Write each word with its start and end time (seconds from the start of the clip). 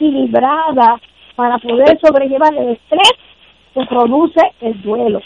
equilibrada 0.00 1.00
para 1.36 1.58
poder 1.58 1.98
sobrellevar 2.00 2.54
el 2.54 2.70
estrés 2.70 3.12
que 3.74 3.84
produce 3.86 4.40
el 4.62 4.80
duelo. 4.82 5.20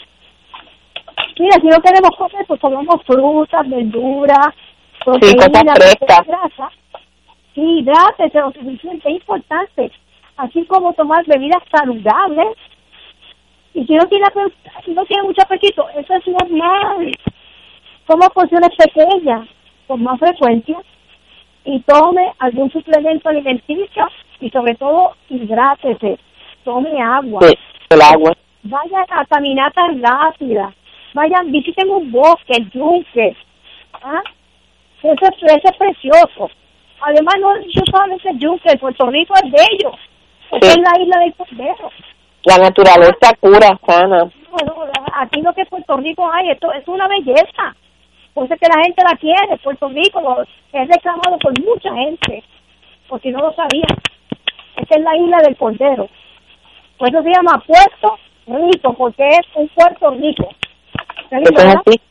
Mira, 1.39 1.59
si 1.59 1.67
no 1.67 1.81
queremos 1.81 2.11
comer, 2.17 2.45
pues 2.47 2.59
comemos 2.59 3.01
frutas, 3.05 3.69
verduras, 3.69 4.49
proteínas, 5.03 5.49
grasa. 6.25 6.71
Sí, 7.53 7.61
hidrátese 7.61 8.39
lo 8.39 8.51
suficiente, 8.51 9.09
es 9.09 9.15
importante. 9.15 9.91
Así 10.37 10.65
como 10.65 10.93
tomar 10.93 11.25
bebidas 11.25 11.63
saludables. 11.71 12.57
Y 13.73 13.85
si 13.85 13.93
no 13.93 14.05
tiene, 14.07 14.25
si 14.85 14.91
no 14.91 15.05
tiene 15.05 15.23
mucho 15.23 15.41
apetito, 15.41 15.87
eso 15.89 16.13
es 16.13 16.27
normal. 16.27 17.11
Toma 18.07 18.29
porciones 18.29 18.69
pequeñas, 18.77 19.47
con 19.87 20.03
más 20.03 20.19
frecuencia, 20.19 20.77
y 21.65 21.79
tome 21.81 22.31
algún 22.39 22.71
suplemento 22.71 23.27
alimenticio 23.27 24.07
y 24.39 24.49
sobre 24.49 24.75
todo 24.75 25.15
hidrátese, 25.29 26.19
tome 26.63 27.01
agua. 27.01 27.41
el 27.89 28.01
agua. 28.01 28.33
Vayan 28.63 29.05
a 29.09 29.25
caminatas 29.25 29.99
rápidas, 30.01 30.73
vayan, 31.13 31.51
visiten 31.51 31.89
un 31.89 32.11
bosque, 32.11 32.53
el 32.57 32.69
yunque, 32.71 33.35
¿ah? 33.93 34.21
Eso, 35.03 35.25
es 35.45 35.77
precioso. 35.77 36.49
Además, 37.01 37.35
no 37.39 37.59
yo 37.67 37.81
solamente 37.91 38.29
el 38.29 38.39
yunque, 38.39 38.77
Puerto 38.77 39.05
Rico 39.11 39.35
es 39.35 39.51
bello, 39.51 39.91
es 40.61 40.77
la 40.77 40.99
isla 40.99 41.19
del 41.19 41.33
Cordero. 41.35 41.91
La 42.45 42.57
naturaleza 42.57 43.35
cura, 43.39 43.79
sana. 43.85 44.31
aquí 45.15 45.41
lo 45.41 45.53
que 45.53 45.65
Puerto 45.65 45.97
Rico 45.97 46.29
hay, 46.31 46.49
esto 46.49 46.71
es 46.73 46.87
una 46.87 47.07
belleza. 47.07 47.75
Por 48.33 48.45
eso 48.45 48.55
que 48.57 48.67
la 48.67 48.83
gente 48.83 49.01
la 49.03 49.15
quiere, 49.17 49.57
Puerto 49.63 49.87
Rico 49.89 50.43
es 50.73 50.87
reclamado 50.87 51.37
por 51.39 51.53
mucha 51.63 51.93
gente, 51.93 52.43
porque 53.07 53.31
no 53.31 53.39
lo 53.39 53.53
sabía. 53.53 53.87
Esta 54.77 54.95
es 54.95 55.01
la 55.01 55.15
isla 55.15 55.37
del 55.39 55.55
Cordero. 55.57 56.09
Por 56.97 57.09
eso 57.09 57.23
se 57.23 57.29
llama 57.29 57.63
Puerto 57.65 58.17
Rico, 58.47 58.93
porque 58.93 59.27
es 59.27 59.47
un 59.55 59.67
Puerto 59.69 60.11
Rico. 60.11 60.49
así? 61.31 62.01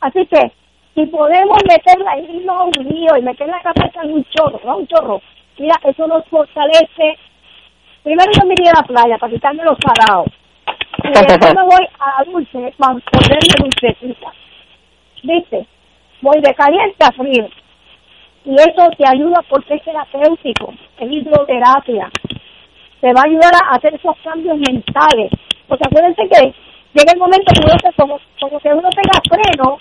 así 0.00 0.26
que, 0.26 0.52
si 0.94 1.06
podemos 1.06 1.58
meter 1.68 1.98
la 2.00 2.18
isla 2.18 2.52
a 2.52 2.64
un 2.64 2.72
río 2.72 3.16
y 3.16 3.22
meter 3.22 3.48
la 3.48 3.60
cabeza 3.60 4.02
en 4.02 4.14
un 4.14 4.24
chorro, 4.24 4.60
¿no? 4.64 4.78
un 4.78 4.86
chorro, 4.86 5.22
mira, 5.58 5.74
eso 5.84 6.06
nos 6.06 6.24
fortalece. 6.26 7.18
Primero 8.02 8.30
yo 8.38 8.46
me 8.46 8.54
iría 8.54 8.72
a 8.72 8.80
la 8.80 8.86
playa 8.86 9.18
para 9.18 9.32
quitarme 9.32 9.64
los 9.64 9.78
parados. 9.78 10.28
Y 11.04 11.08
después 11.26 11.54
me 11.54 11.62
voy 11.62 11.88
a 11.98 12.24
dulce 12.24 12.74
para 12.76 12.98
ponerme 12.98 13.54
dulcecita. 13.58 14.32
¿Viste? 15.22 15.66
Voy 16.22 16.40
de 16.40 16.54
caliente 16.54 17.04
a 17.04 17.12
frío. 17.12 17.48
Y 18.44 18.54
eso 18.54 18.88
te 18.96 19.06
ayuda 19.06 19.42
porque 19.48 19.74
es 19.74 19.82
terapéutico, 19.82 20.72
es 20.98 21.10
hidroterapia. 21.10 22.10
Te 23.00 23.12
va 23.12 23.22
a 23.22 23.26
ayudar 23.26 23.52
a 23.54 23.76
hacer 23.76 23.94
esos 23.94 24.16
cambios 24.24 24.58
mentales. 24.58 25.30
Porque 25.68 25.84
acuérdense 25.86 26.28
que 26.28 26.54
llega 26.94 27.12
el 27.12 27.18
momento 27.18 27.52
que 27.52 27.60
uno 27.64 27.92
como, 27.96 28.20
como 28.40 28.60
que 28.60 28.68
uno 28.68 28.88
tenga 28.90 29.20
freno 29.28 29.78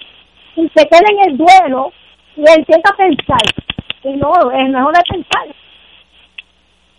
y 0.56 0.70
se 0.76 0.88
queda 0.88 1.08
en 1.10 1.32
el 1.32 1.38
duelo 1.38 1.92
y 2.36 2.42
empieza 2.42 2.90
a 2.92 2.98
pensar. 2.98 3.42
Y 4.04 4.14
no, 4.14 4.52
es 4.52 4.70
mejor 4.70 4.96
de 4.96 5.04
pensar. 5.10 5.48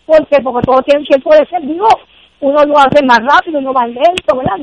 porque 0.07 0.43
Porque 0.43 0.67
todo 0.67 0.83
tiene 0.83 1.05
tiempo 1.05 1.35
de 1.35 1.47
ser 1.47 1.63
vivo. 1.63 1.89
Uno 2.41 2.65
lo 2.65 2.79
hace 2.79 3.05
más 3.05 3.19
rápido, 3.19 3.59
uno 3.59 3.73
va 3.73 3.87
lento, 3.87 4.37
¿verdad? 4.37 4.57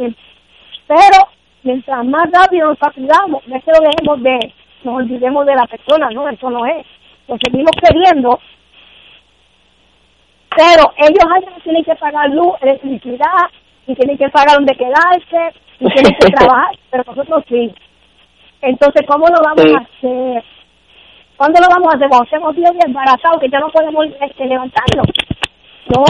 Pero 0.87 1.29
mientras 1.63 2.05
más 2.05 2.27
rápido 2.31 2.69
nos 2.69 2.93
cuidamos, 2.93 3.47
no 3.47 3.55
es 3.55 3.63
que 3.63 3.71
lo 3.71 3.79
dejemos 3.79 4.23
de, 4.23 4.53
nos 4.83 4.95
olvidemos 4.95 5.45
de 5.45 5.55
la 5.55 5.65
persona, 5.65 6.09
no, 6.11 6.27
eso 6.29 6.49
no 6.49 6.65
es. 6.65 6.85
Lo 7.27 7.37
seguimos 7.43 7.71
queriendo, 7.81 8.39
pero 10.55 10.91
ellos 10.97 11.25
alguien 11.35 11.61
tienen 11.63 11.83
que 11.83 11.95
pagar 11.95 12.29
luz, 12.29 12.53
electricidad, 12.61 13.49
y 13.85 13.95
tienen 13.95 14.17
que 14.17 14.29
pagar 14.29 14.55
donde 14.55 14.75
quedarse, 14.75 15.59
y 15.79 15.87
tienen 15.87 16.13
que 16.19 16.27
trabajar, 16.35 16.75
pero 16.89 17.03
nosotros 17.07 17.43
sí. 17.47 17.73
Entonces, 18.61 19.03
¿cómo 19.07 19.27
lo 19.27 19.39
vamos 19.43 19.65
a 19.73 19.83
hacer? 19.83 20.43
¿Cuándo 21.37 21.59
lo 21.61 21.67
vamos 21.69 21.93
a 21.93 21.97
hacer? 21.97 22.09
Cuando 22.09 22.25
estemos 22.25 22.55
bien 22.55 22.73
embarazados, 22.85 23.39
que 23.39 23.49
ya 23.49 23.59
no 23.59 23.69
podemos 23.69 24.05
este, 24.19 24.45
levantarnos. 24.45 25.07
No. 25.95 26.03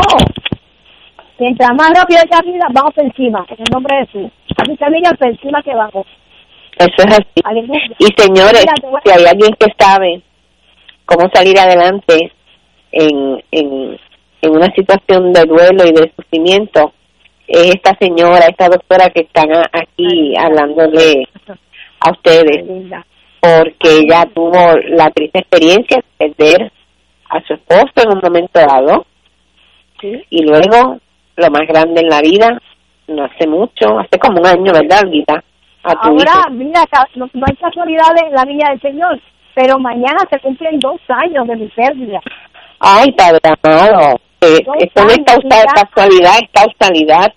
Mientras 1.39 1.69
más 1.77 1.91
rápido 1.93 2.21
esa 2.23 2.41
vida, 2.41 2.65
vamos 2.71 2.93
encima, 2.97 3.45
en 3.49 3.57
el 3.59 3.71
nombre 3.71 3.97
de 3.97 4.05
Jesús. 4.07 4.31
Así 4.57 4.75
también 4.77 5.03
por 5.17 5.27
encima 5.27 5.61
que 5.61 5.75
vamos. 5.75 6.07
Eso 6.79 7.07
es 7.07 7.13
así. 7.13 7.41
Y 7.99 8.05
señores, 8.21 8.65
si 9.03 9.11
hay 9.11 9.25
alguien 9.25 9.53
que 9.59 9.67
sabe 9.77 10.21
cómo 11.05 11.29
salir 11.33 11.57
adelante 11.59 12.31
en, 12.91 13.43
en, 13.51 13.99
en 14.41 14.51
una 14.51 14.71
situación 14.75 15.33
de 15.33 15.43
duelo 15.45 15.85
y 15.85 15.91
de 15.91 16.11
sufrimiento, 16.15 16.93
es 17.47 17.75
esta 17.75 17.95
señora, 17.99 18.45
esta 18.47 18.67
doctora 18.67 19.09
que 19.09 19.21
están 19.21 19.49
aquí 19.71 20.35
hablándole 20.37 21.27
a 21.99 22.11
ustedes, 22.11 22.63
porque 23.39 23.99
ella 23.99 24.27
tuvo 24.33 24.75
la 24.89 25.09
triste 25.11 25.39
experiencia 25.39 25.97
de 25.97 26.29
perder 26.29 26.71
a 27.29 27.41
su 27.47 27.53
esposo 27.53 27.93
en 27.95 28.09
un 28.09 28.19
momento 28.21 28.59
dado, 28.59 29.05
y 30.29 30.43
luego 30.43 30.99
lo 31.37 31.49
más 31.49 31.67
grande 31.67 32.01
en 32.01 32.09
la 32.09 32.21
vida, 32.21 32.61
no 33.07 33.23
hace 33.23 33.47
mucho, 33.47 33.97
hace 33.99 34.19
como 34.19 34.39
un 34.39 34.45
año, 34.45 34.73
¿verdad, 34.73 35.03
Olguita? 35.05 35.43
Ahora, 35.87 36.49
mira, 36.51 36.83
no, 37.15 37.29
hay 37.45 37.55
casualidad 37.55 38.07
en 38.25 38.33
la 38.33 38.43
Villa 38.45 38.69
del 38.69 38.81
Señor, 38.81 39.19
pero 39.55 39.79
mañana 39.79 40.19
se 40.29 40.39
cumplen 40.39 40.79
dos 40.79 40.99
años 41.07 41.47
de 41.47 41.55
mi 41.55 41.67
pérdida. 41.67 42.19
Ay, 42.79 43.11
padre 43.13 43.39
amado, 43.43 44.19
eh, 44.41 44.59
esto 44.79 45.03
no 45.03 45.09
es 45.09 45.19
casualidad, 45.25 46.33
es 46.41 46.49
causalidad. 46.51 47.33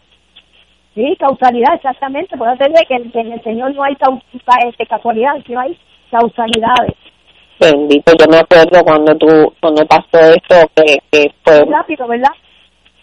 Sí, 0.95 1.17
causalidad, 1.19 1.75
exactamente. 1.75 2.37
Puede 2.37 2.57
ser 2.57 2.73
que, 2.89 3.21
en 3.21 3.33
el 3.33 3.43
Señor 3.43 3.75
no 3.75 3.85
hay 3.85 3.97
este, 4.67 4.87
casualidad, 4.87 5.35
sino 5.47 5.61
hay 5.61 5.79
causalidades. 6.11 6.95
Bendito, 7.61 8.13
yo 8.19 8.27
me 8.29 8.39
acuerdo 8.39 8.83
cuando 8.83 9.15
tú, 9.17 9.55
cuando 9.61 9.87
pasó 9.87 10.19
eso, 10.19 10.71
que, 10.75 10.99
que 11.11 11.33
fue... 11.45 11.65
rápido, 11.67 12.09
¿verdad? 12.09 12.33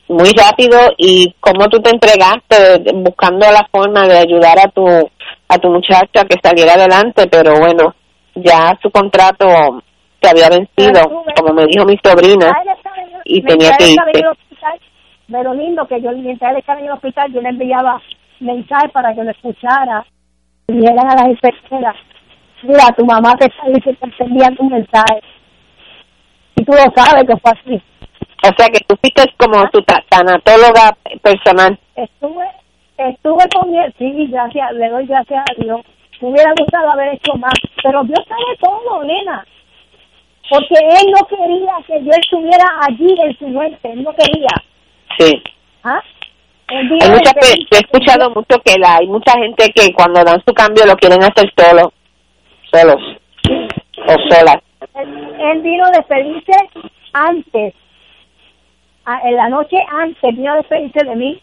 muy 0.08 0.31
rápido 0.31 0.79
y 0.97 1.34
cómo 1.40 1.68
tú 1.68 1.81
te 1.81 1.90
entregaste 1.90 2.94
buscando 2.94 3.46
la 3.52 3.68
forma 3.72 4.08
de 4.08 4.18
ayudar 4.18 4.58
a 4.59 4.69
tu 4.69 4.85
a 5.50 5.58
tu 5.58 5.69
muchacha 5.69 6.25
que 6.28 6.38
saliera 6.41 6.74
adelante 6.74 7.28
pero 7.28 7.58
bueno 7.59 7.96
ya 8.35 8.78
su 8.81 8.90
contrato 8.91 9.46
se 10.22 10.30
había 10.30 10.50
vencido 10.50 11.24
como 11.35 11.53
me 11.53 11.66
dijo 11.66 11.85
mi 11.85 11.97
sobrina 12.03 12.52
y 13.25 13.41
tenía 13.41 13.72
que 13.78 13.90
irse. 13.90 14.02
pero 15.31 15.53
lindo 15.53 15.88
que 15.88 16.02
yo 16.02 16.12
mientras 16.12 16.52
él 16.52 16.58
estaba 16.58 16.80
en 16.80 16.85
el 16.85 16.91
hospital 16.91 17.31
yo 17.34 17.41
le 17.41 17.50
enviaba 17.50 18.02
mensajes 18.40 18.91
para 18.91 19.13
que 19.13 19.24
lo 19.24 19.31
escuchara 19.31 20.06
y 20.68 20.74
vinieran 20.74 21.12
a 21.12 21.16
las 21.16 21.28
enfermeras 21.28 21.96
mira 22.64 22.88
tu 22.96 23.06
mamá 23.06 23.35
te 23.38 23.46
está 23.46 23.68
diciendo 23.68 24.08
te 24.18 24.24
enviando 24.24 24.64
un 24.64 24.69
mensaje. 24.69 25.22
Y 26.56 26.64
tú 26.64 26.72
lo 26.72 26.91
sabes 26.96 27.24
que 27.28 27.38
fue 27.38 27.52
así. 27.52 27.84
O 28.44 28.52
sea 28.58 28.68
que 28.68 28.79
tú 28.88 28.96
fuiste 29.02 29.24
como 29.38 29.64
tu 29.69 29.84
tanatóloga 30.09 30.96
personal. 31.22 31.78
Estuve, 31.96 32.46
estuve 32.97 33.44
con 33.53 33.74
él, 33.74 33.94
sí, 33.97 34.28
gracias, 34.28 34.72
le 34.74 34.90
doy 34.90 35.06
gracias 35.06 35.44
a 35.50 35.62
Dios. 35.62 35.81
Me 36.22 36.30
hubiera 36.30 36.52
gustado 36.58 36.91
haber 36.91 37.13
hecho 37.13 37.34
más, 37.35 37.53
pero 37.84 38.03
Dios 38.03 38.19
sabe 38.28 38.58
todo, 38.59 39.03
nena. 39.03 39.46
Porque 40.50 40.75
él 40.75 41.12
no 41.12 41.28
quería 41.28 41.74
que 41.85 42.03
yo 42.03 42.12
estuviera 42.12 42.66
allí 42.81 43.16
en 43.22 43.38
su 43.38 43.47
muerte, 43.47 43.91
él 43.91 44.03
no 44.03 44.13
quería. 44.13 44.63
Sí. 45.19 45.44
¿Ah? 45.84 46.02
Hay 46.69 46.84
mucha, 46.85 47.31
he 47.41 47.78
escuchado 47.78 48.30
mucho 48.31 48.59
que 48.63 48.78
la, 48.80 48.97
hay 48.97 49.08
mucha 49.08 49.31
gente 49.34 49.72
que 49.74 49.94
cuando 49.94 50.24
dan 50.24 50.44
su 50.46 50.53
cambio 50.53 50.85
lo 50.85 50.96
quieren 50.96 51.24
hacer 51.24 51.52
solo, 51.56 51.94
solos 52.72 53.02
o 54.06 54.14
solas. 54.29 54.58
Él, 54.96 55.35
él 55.40 55.62
vino 55.62 55.85
a 55.85 55.91
despedirse 55.91 56.52
antes 57.14 57.74
en 59.24 59.35
la 59.35 59.49
noche 59.49 59.78
antes 59.90 60.35
vino 60.35 60.52
a 60.52 60.58
despedirse 60.58 61.05
de 61.05 61.16
mí, 61.16 61.41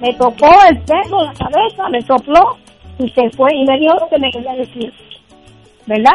me 0.00 0.12
tocó 0.14 0.50
el 0.68 0.78
pelo, 0.82 1.24
la 1.24 1.32
cabeza, 1.34 1.88
me 1.90 2.02
sopló 2.02 2.56
y 2.98 3.08
se 3.10 3.30
fue 3.30 3.54
y 3.54 3.64
me 3.64 3.78
dijo 3.78 3.94
lo 3.94 4.08
que 4.08 4.18
me 4.18 4.30
quería 4.30 4.54
decir. 4.54 4.92
¿Verdad? 5.86 6.12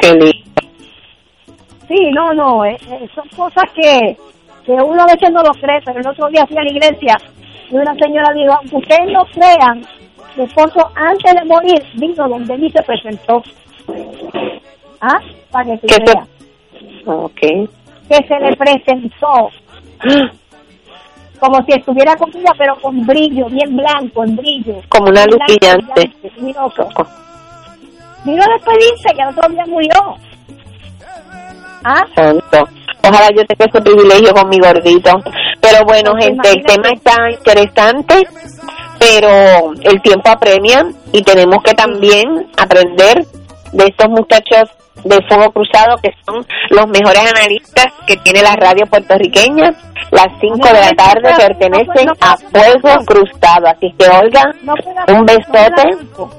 Sí, 1.88 2.12
no, 2.14 2.34
no, 2.34 2.66
eh, 2.66 2.78
eh, 2.90 3.08
son 3.14 3.28
cosas 3.36 3.64
que, 3.76 4.18
que 4.66 4.72
uno 4.72 5.04
a 5.04 5.08
veces 5.08 5.32
no 5.32 5.42
lo 5.44 5.52
cree, 5.54 5.82
pero 5.84 6.00
el 6.00 6.08
otro 6.08 6.28
día 6.30 6.46
fui 6.46 6.58
a 6.58 6.64
la 6.64 6.72
iglesia 6.72 7.18
y 7.70 7.76
una 7.76 7.94
señora 7.96 8.34
dijo, 8.34 8.54
aunque 8.54 8.76
ustedes 8.76 9.12
no 9.12 9.26
crean, 9.26 9.86
mi 10.36 10.44
esposo 10.44 10.92
antes 10.96 11.34
de 11.34 11.46
morir 11.46 11.84
vino 11.96 12.28
donde 12.28 12.58
mí 12.58 12.72
se 12.72 12.84
presentó. 12.84 13.44
¿Ah? 15.02 15.20
Para 15.52 15.78
que 15.78 15.88
se 15.88 16.04
vea. 16.04 16.28
Okay. 17.06 17.68
Que 18.08 18.28
se 18.28 18.40
le 18.40 18.56
presentó. 18.56 19.50
como 21.44 21.62
si 21.66 21.74
estuviera 21.74 22.16
con 22.16 22.30
ella, 22.30 22.54
pero 22.58 22.74
con 22.82 23.06
brillo, 23.06 23.48
bien 23.48 23.76
blanco, 23.76 24.24
en 24.24 24.38
brillo. 24.38 24.76
Como 24.88 25.10
una 25.10 25.26
luz 25.26 25.40
brillante. 25.46 26.10
Vino 28.24 28.42
a 28.42 28.54
despedirse, 28.54 29.14
que 29.14 29.22
el 29.22 29.28
otro 29.28 29.50
día 29.50 29.66
murió. 29.68 29.92
¿Ah? 31.84 32.06
Santo. 32.16 32.70
Ojalá 33.04 33.28
yo 33.36 33.46
tenga 33.46 33.66
ese 33.66 33.82
privilegio 33.82 34.34
con 34.34 34.48
mi 34.48 34.58
gordito. 34.58 35.12
Pero 35.60 35.84
bueno, 35.86 36.14
gente, 36.18 36.50
el 36.50 36.64
tema 36.64 36.90
está 36.94 37.30
interesante, 37.30 38.26
pero 38.98 39.74
el 39.82 40.02
tiempo 40.02 40.30
apremia 40.30 40.88
y 41.12 41.22
tenemos 41.24 41.62
que 41.62 41.74
también 41.74 42.48
aprender 42.56 43.26
de 43.74 43.84
estos 43.84 44.08
muchachos 44.08 44.70
de 45.04 45.20
Fuego 45.28 45.52
Cruzado, 45.52 45.98
que 46.02 46.12
son 46.26 46.46
los 46.70 46.88
mejores 46.88 47.32
analistas 47.36 47.88
que 48.08 48.18
tiene 48.18 48.42
la 48.42 48.56
radio 48.56 48.86
puertorriqueña. 48.86 49.74
Las 50.12 50.28
5 50.40 50.56
de 50.56 50.74
la 50.74 50.92
tarde 50.92 51.34
pertenecen 51.38 52.10
a 52.22 52.38
Fuego 52.38 53.06
Cruzado. 53.06 53.68
Así 53.68 53.94
que, 53.98 54.06
Olga, 54.08 54.44
un 55.08 55.26
besote. 55.26 56.32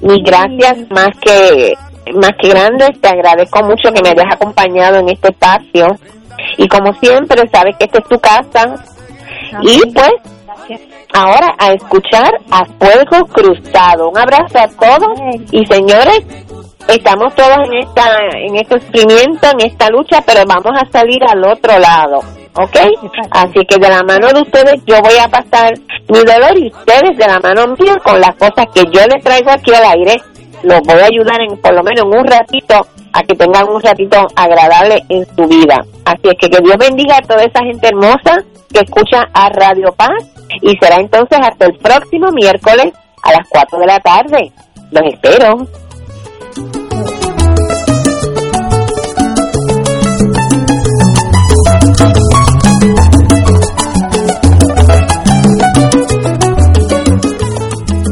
Mis 0.00 0.22
gracias 0.22 0.78
más 0.90 1.10
que 1.20 1.74
más 2.14 2.32
que 2.40 2.48
grandes. 2.48 3.00
Te 3.00 3.08
agradezco 3.08 3.62
mucho 3.64 3.92
que 3.92 4.02
me 4.02 4.10
hayas 4.10 4.34
acompañado 4.34 4.98
en 4.98 5.10
este 5.10 5.28
espacio. 5.28 5.86
Y 6.56 6.68
como 6.68 6.92
siempre, 6.94 7.42
sabes 7.52 7.76
que 7.76 7.84
esta 7.84 7.98
es 7.98 8.08
tu 8.08 8.18
casa. 8.18 8.74
Y 9.62 9.80
pues, 9.92 10.12
ahora 11.14 11.54
a 11.58 11.72
escuchar 11.72 12.30
a 12.50 12.64
Fuego 12.64 13.26
Cruzado. 13.26 14.10
Un 14.10 14.18
abrazo 14.18 14.58
a 14.58 14.68
todos 14.68 15.18
y 15.50 15.64
señores, 15.66 16.24
estamos 16.88 17.34
todos 17.34 17.56
en 17.66 17.74
esta 17.74 18.02
en 18.34 18.56
este 18.56 18.80
sufrimiento, 18.80 19.46
en 19.52 19.66
esta 19.66 19.88
lucha, 19.90 20.22
pero 20.26 20.40
vamos 20.46 20.72
a 20.80 20.90
salir 20.90 21.22
al 21.24 21.44
otro 21.44 21.78
lado, 21.78 22.20
¿ok? 22.54 22.76
Así 23.30 23.64
que 23.66 23.76
de 23.78 23.88
la 23.88 24.02
mano 24.02 24.28
de 24.28 24.40
ustedes 24.40 24.82
yo 24.86 24.96
voy 25.02 25.18
a 25.22 25.28
pasar 25.28 25.74
mi 26.08 26.18
dolor 26.20 26.58
y 26.58 26.68
ustedes 26.68 27.16
de 27.16 27.26
la 27.26 27.38
mano 27.40 27.74
mía 27.78 27.96
con 28.02 28.20
las 28.20 28.34
cosas 28.36 28.66
que 28.74 28.82
yo 28.90 29.06
les 29.06 29.22
traigo 29.22 29.50
aquí 29.50 29.72
al 29.74 29.84
aire, 29.84 30.20
los 30.62 30.80
voy 30.80 31.00
a 31.00 31.06
ayudar 31.06 31.40
en 31.42 31.60
por 31.60 31.74
lo 31.74 31.82
menos 31.82 32.04
en 32.04 32.18
un 32.18 32.26
ratito 32.26 32.86
a 33.12 33.22
que 33.22 33.34
tengan 33.34 33.68
un 33.68 33.80
ratito 33.82 34.26
agradable 34.34 35.02
en 35.08 35.26
su 35.36 35.46
vida. 35.46 35.84
Así 36.04 36.22
es 36.24 36.34
que 36.40 36.48
que 36.48 36.62
Dios 36.62 36.76
bendiga 36.78 37.18
a 37.18 37.22
toda 37.22 37.42
esa 37.42 37.60
gente 37.64 37.88
hermosa 37.88 38.42
que 38.72 38.80
escucha 38.80 39.22
a 39.32 39.48
Radio 39.50 39.92
Paz 39.92 40.24
y 40.62 40.76
será 40.78 40.96
entonces 40.96 41.38
hasta 41.42 41.66
el 41.66 41.74
próximo 41.78 42.30
miércoles 42.32 42.92
a 43.22 43.32
las 43.32 43.48
4 43.48 43.78
de 43.78 43.86
la 43.86 43.98
tarde. 44.00 44.52
Los 44.90 45.02
espero. 45.12 45.66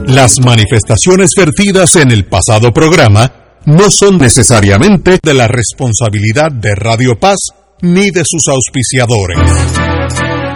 Las 0.06 0.38
manifestaciones 0.38 1.30
vertidas 1.36 1.96
en 1.96 2.12
el 2.12 2.26
pasado 2.26 2.72
programa 2.72 3.32
no 3.64 3.90
son 3.90 4.18
necesariamente 4.18 5.18
de 5.20 5.34
la 5.34 5.48
responsabilidad 5.48 6.52
de 6.52 6.76
Radio 6.76 7.18
Paz 7.18 7.38
ni 7.82 8.10
de 8.12 8.22
sus 8.24 8.46
auspiciadores. 8.48 9.95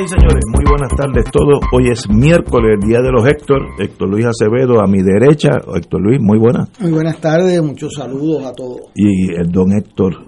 Señoras 0.00 0.12
y 0.12 0.20
señores, 0.20 0.44
muy 0.46 0.64
buenas 0.64 0.96
tardes 0.96 1.24
todos. 1.30 1.60
Hoy 1.72 1.90
es 1.90 2.08
miércoles, 2.08 2.78
el 2.80 2.88
día 2.88 3.00
de 3.02 3.10
los 3.10 3.26
Héctor. 3.26 3.68
Héctor 3.78 4.08
Luis 4.08 4.24
Acevedo 4.24 4.80
a 4.80 4.86
mi 4.86 5.02
derecha. 5.02 5.50
Héctor 5.76 6.00
Luis, 6.00 6.18
muy 6.20 6.38
buenas. 6.38 6.70
Muy 6.80 6.92
buenas 6.92 7.20
tardes, 7.20 7.62
muchos 7.62 7.92
saludos 7.94 8.46
a 8.46 8.52
todos. 8.52 8.80
Y 8.94 9.30
el 9.34 9.50
don 9.52 9.72
Héctor 9.72 10.24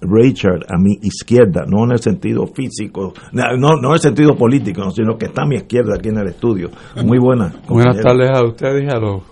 Richard 0.00 0.60
a 0.68 0.78
mi 0.78 0.94
izquierda, 1.02 1.66
no 1.66 1.84
en 1.84 1.92
el 1.92 1.98
sentido 1.98 2.46
físico, 2.46 3.12
no, 3.32 3.76
no 3.76 3.88
en 3.88 3.92
el 3.92 4.00
sentido 4.00 4.34
político, 4.34 4.88
sino 4.90 5.18
que 5.18 5.26
está 5.26 5.42
a 5.42 5.46
mi 5.46 5.56
izquierda 5.56 5.96
aquí 5.96 6.08
en 6.08 6.18
el 6.18 6.28
estudio. 6.28 6.70
Muy 7.04 7.18
buenas. 7.18 7.54
Buenas 7.68 8.00
tardes 8.00 8.30
a 8.30 8.46
ustedes 8.46 8.82
y 8.82 8.96
a 8.96 8.98
los 8.98 9.22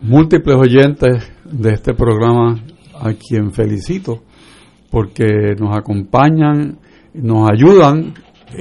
múltiples 0.00 0.56
oyentes 0.56 1.32
de 1.44 1.72
este 1.72 1.92
programa, 1.92 2.60
a 3.00 3.12
quien 3.14 3.50
felicito, 3.50 4.20
porque 4.90 5.56
nos 5.58 5.76
acompañan 5.76 6.78
nos 7.14 7.48
ayudan 7.48 8.14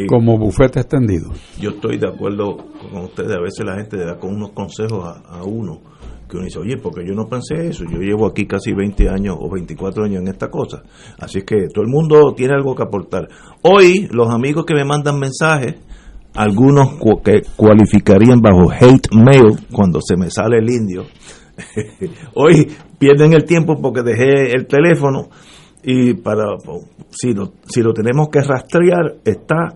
como 0.07 0.37
bufete 0.37 0.79
extendido. 0.79 1.31
Yo 1.59 1.71
estoy 1.71 1.97
de 1.97 2.07
acuerdo 2.07 2.57
con 2.91 3.03
ustedes, 3.03 3.31
a 3.31 3.41
veces 3.41 3.65
la 3.65 3.75
gente 3.75 3.97
da 3.97 4.17
con 4.17 4.35
unos 4.35 4.51
consejos 4.51 5.03
a, 5.05 5.43
uno 5.43 5.81
que 6.29 6.37
uno 6.37 6.45
dice, 6.45 6.59
oye, 6.59 6.77
porque 6.77 7.05
yo 7.05 7.13
no 7.13 7.27
pensé 7.27 7.67
eso, 7.67 7.83
yo 7.83 7.99
llevo 7.99 8.25
aquí 8.25 8.47
casi 8.47 8.73
20 8.73 9.09
años 9.09 9.35
o 9.39 9.49
24 9.51 10.05
años 10.05 10.21
en 10.21 10.29
esta 10.29 10.49
cosa, 10.49 10.81
así 11.19 11.41
que 11.43 11.67
todo 11.73 11.83
el 11.83 11.91
mundo 11.91 12.33
tiene 12.35 12.53
algo 12.53 12.75
que 12.75 12.83
aportar. 12.83 13.27
Hoy 13.61 14.07
los 14.09 14.29
amigos 14.29 14.65
que 14.65 14.73
me 14.73 14.85
mandan 14.85 15.19
mensajes, 15.19 15.75
algunos 16.33 16.97
que 17.23 17.41
cualificarían 17.55 18.39
bajo 18.41 18.71
hate 18.71 19.13
mail 19.13 19.67
cuando 19.71 19.99
se 20.01 20.17
me 20.17 20.31
sale 20.31 20.57
el 20.57 20.69
indio, 20.69 21.03
hoy 22.33 22.71
pierden 22.97 23.33
el 23.33 23.43
tiempo 23.43 23.79
porque 23.79 24.01
dejé 24.01 24.55
el 24.55 24.65
teléfono 24.65 25.29
y 25.83 26.13
para 26.13 26.57
si 27.09 27.33
lo, 27.33 27.53
si 27.65 27.81
lo 27.81 27.93
tenemos 27.93 28.29
que 28.29 28.41
rastrear 28.41 29.17
está 29.23 29.75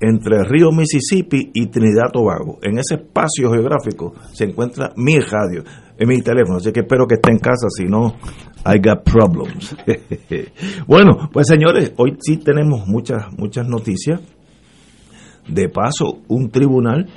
entre 0.00 0.38
el 0.38 0.46
río 0.46 0.70
Mississippi 0.72 1.50
y 1.52 1.66
Trinidad 1.66 2.10
Tobago. 2.12 2.58
En 2.62 2.78
ese 2.78 2.94
espacio 2.94 3.52
geográfico 3.52 4.14
se 4.32 4.44
encuentra 4.44 4.92
mi 4.96 5.18
radio, 5.20 5.62
en 5.98 6.08
mi 6.08 6.20
teléfono, 6.22 6.56
así 6.56 6.72
que 6.72 6.80
espero 6.80 7.06
que 7.06 7.16
esté 7.16 7.30
en 7.30 7.38
casa, 7.38 7.68
si 7.68 7.84
no, 7.84 8.16
I 8.64 8.78
got 8.78 9.04
problems. 9.04 9.76
bueno, 10.86 11.28
pues 11.32 11.46
señores, 11.46 11.92
hoy 11.98 12.16
sí 12.20 12.38
tenemos 12.38 12.86
muchas, 12.86 13.30
muchas 13.36 13.68
noticias. 13.68 14.20
De 15.48 15.68
paso, 15.68 16.20
un 16.28 16.50
tribunal, 16.50 17.08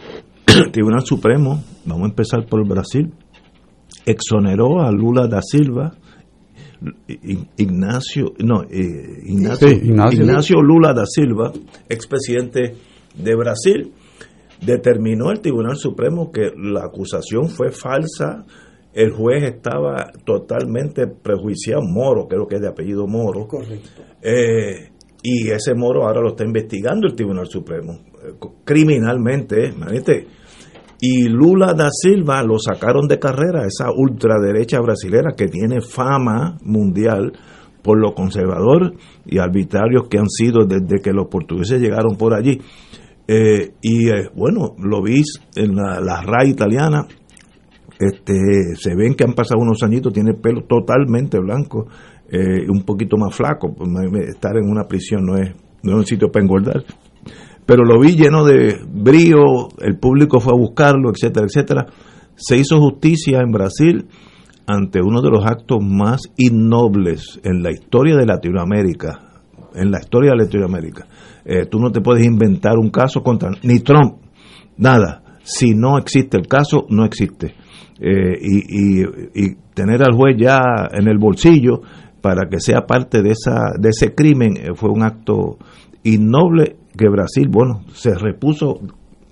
Tribunal 0.71 1.05
Supremo, 1.05 1.63
vamos 1.85 2.03
a 2.03 2.09
empezar 2.09 2.45
por 2.45 2.67
Brasil, 2.67 3.13
exoneró 4.05 4.81
a 4.81 4.91
Lula 4.91 5.27
da 5.27 5.41
Silva 5.41 5.93
Ignacio, 7.57 8.33
no, 8.39 8.63
eh, 8.63 9.23
Ignacio, 9.25 10.61
Lula 10.61 10.93
da 10.93 11.05
Silva, 11.05 11.51
expresidente 11.87 12.75
de 13.15 13.35
Brasil, 13.35 13.91
determinó 14.59 15.31
el 15.31 15.39
Tribunal 15.39 15.77
Supremo 15.77 16.31
que 16.31 16.51
la 16.55 16.85
acusación 16.85 17.49
fue 17.49 17.71
falsa, 17.71 18.45
el 18.93 19.11
juez 19.11 19.43
estaba 19.43 20.11
totalmente 20.25 21.07
prejuiciado, 21.07 21.81
Moro, 21.81 22.27
creo 22.27 22.47
que 22.47 22.55
es 22.55 22.61
de 22.61 22.67
apellido 22.67 23.07
Moro. 23.07 23.47
Correcto. 23.47 24.03
Eh, 24.21 24.91
y 25.23 25.49
ese 25.49 25.73
Moro 25.73 26.05
ahora 26.05 26.21
lo 26.21 26.29
está 26.29 26.43
investigando 26.43 27.07
el 27.07 27.15
Tribunal 27.15 27.47
Supremo, 27.47 27.93
eh, 27.93 28.33
criminalmente, 28.63 29.69
imagínate 29.69 30.42
y 31.05 31.27
Lula 31.27 31.73
da 31.73 31.89
Silva 31.91 32.41
lo 32.43 32.57
sacaron 32.57 33.09
de 33.09 33.19
carrera, 33.19 33.65
esa 33.67 33.91
ultraderecha 33.91 34.79
brasilera 34.79 35.33
que 35.35 35.47
tiene 35.47 35.81
fama 35.81 36.57
mundial 36.63 37.33
por 37.81 37.99
lo 37.99 38.13
conservador 38.13 38.93
y 39.25 39.37
arbitrarios 39.37 40.07
que 40.09 40.17
han 40.17 40.29
sido 40.29 40.65
desde 40.65 41.01
que 41.03 41.11
los 41.11 41.27
portugueses 41.27 41.81
llegaron 41.81 42.15
por 42.15 42.33
allí. 42.33 42.61
Eh, 43.27 43.73
y 43.81 44.07
eh, 44.11 44.29
bueno, 44.33 44.75
lo 44.79 45.03
vi 45.03 45.23
en 45.57 45.75
la, 45.75 45.99
la 45.99 46.45
italiana, 46.45 47.05
este, 47.99 48.73
se 48.75 48.95
ven 48.95 49.15
que 49.15 49.25
han 49.25 49.33
pasado 49.33 49.59
unos 49.59 49.83
añitos, 49.83 50.13
tiene 50.13 50.29
el 50.29 50.37
pelo 50.37 50.63
totalmente 50.63 51.37
blanco, 51.37 51.85
eh, 52.31 52.65
un 52.69 52.83
poquito 52.85 53.17
más 53.17 53.35
flaco, 53.35 53.73
pues, 53.75 53.89
estar 54.29 54.55
en 54.55 54.69
una 54.69 54.85
prisión 54.85 55.25
no 55.25 55.35
es, 55.35 55.53
no 55.83 55.91
es 55.91 55.97
un 55.97 56.05
sitio 56.05 56.31
para 56.31 56.45
engordar. 56.45 56.85
Pero 57.65 57.83
lo 57.83 57.99
vi 57.99 58.15
lleno 58.15 58.43
de 58.43 58.79
brío, 58.87 59.69
el 59.79 59.97
público 59.97 60.39
fue 60.39 60.53
a 60.53 60.57
buscarlo, 60.57 61.11
etcétera, 61.11 61.45
etcétera. 61.45 61.85
Se 62.35 62.57
hizo 62.57 62.79
justicia 62.79 63.39
en 63.39 63.51
Brasil 63.51 64.07
ante 64.65 65.01
uno 65.01 65.21
de 65.21 65.29
los 65.29 65.45
actos 65.45 65.79
más 65.81 66.21
innobles 66.37 67.39
en 67.43 67.61
la 67.63 67.71
historia 67.71 68.15
de 68.15 68.25
Latinoamérica, 68.25 69.19
en 69.75 69.91
la 69.91 69.99
historia 69.99 70.31
de 70.31 70.43
Latinoamérica. 70.43 71.07
Eh, 71.45 71.65
tú 71.65 71.79
no 71.79 71.91
te 71.91 72.01
puedes 72.01 72.25
inventar 72.25 72.77
un 72.77 72.89
caso 72.89 73.21
contra 73.21 73.51
ni 73.63 73.79
Trump, 73.79 74.17
nada. 74.77 75.21
Si 75.43 75.73
no 75.73 75.97
existe 75.97 76.37
el 76.37 76.47
caso, 76.47 76.85
no 76.89 77.03
existe. 77.03 77.55
Eh, 77.99 78.37
y, 78.41 79.01
y, 79.01 79.55
tener 79.73 80.03
al 80.03 80.15
juez 80.15 80.35
ya 80.37 80.59
en 80.91 81.07
el 81.07 81.17
bolsillo 81.17 81.81
para 82.21 82.47
que 82.49 82.59
sea 82.59 82.81
parte 82.85 83.21
de 83.21 83.31
esa 83.31 83.71
de 83.79 83.89
ese 83.89 84.13
crimen 84.13 84.53
eh, 84.57 84.75
fue 84.75 84.89
un 84.89 85.03
acto 85.03 85.57
innoble 86.03 86.77
que 86.97 87.09
Brasil, 87.09 87.47
bueno, 87.49 87.83
se 87.93 88.13
repuso 88.13 88.79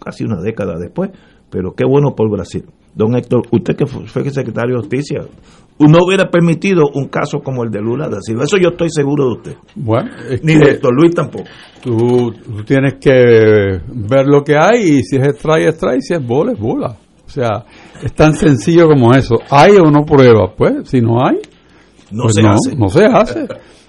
casi 0.04 0.24
una 0.24 0.42
década 0.42 0.78
después, 0.78 1.12
pero 1.50 1.74
qué 1.74 1.86
bueno 1.86 2.16
por 2.16 2.30
Brasil. 2.30 2.66
Don 2.94 3.16
Héctor, 3.16 3.44
usted 3.52 3.76
que 3.76 3.86
fue 3.86 4.06
secretario 4.30 4.76
de 4.76 4.82
Justicia, 4.82 5.22
no 5.80 6.00
hubiera 6.06 6.30
permitido 6.30 6.90
un 6.94 7.08
caso 7.08 7.40
como 7.40 7.64
el 7.64 7.72
de 7.72 7.82
Lula 7.82 8.08
da 8.10 8.22
Silva. 8.22 8.44
Eso 8.44 8.58
yo 8.58 8.70
estoy 8.70 8.90
seguro 8.90 9.26
de 9.26 9.32
usted. 9.32 9.56
Bueno, 9.76 10.10
Ni 10.44 10.56
de 10.56 10.72
Héctor 10.72 10.94
Luis 10.94 11.14
tampoco. 11.16 11.46
Tú, 11.82 12.34
tienes 12.66 12.96
que 12.96 13.80
ver 13.88 14.28
lo 14.28 14.44
que 14.44 14.56
hay 14.58 14.82
y 14.82 15.04
si 15.04 15.16
es 15.18 15.28
es 15.28 15.36
strike, 15.36 16.02
si 16.02 16.14
es 16.14 16.26
bola, 16.26 16.52
es 16.52 16.60
bola. 16.60 16.96
O 17.26 17.30
sea, 17.30 17.64
es 18.04 18.14
tan 18.14 18.34
sencillo 18.34 18.88
como 18.88 19.14
eso. 19.14 19.36
¿Hay 19.50 19.78
o 19.78 19.90
no 19.90 20.06
pruebas? 20.06 20.52
Pues, 20.58 20.90
si 20.90 21.02
no 21.02 21.26
hay, 21.26 21.38
no 22.12 22.24
pues 22.24 22.36
se 22.36 22.42
hace. 22.42 22.76
No 22.76 22.90
se 22.90 23.06
hace. 23.06 23.48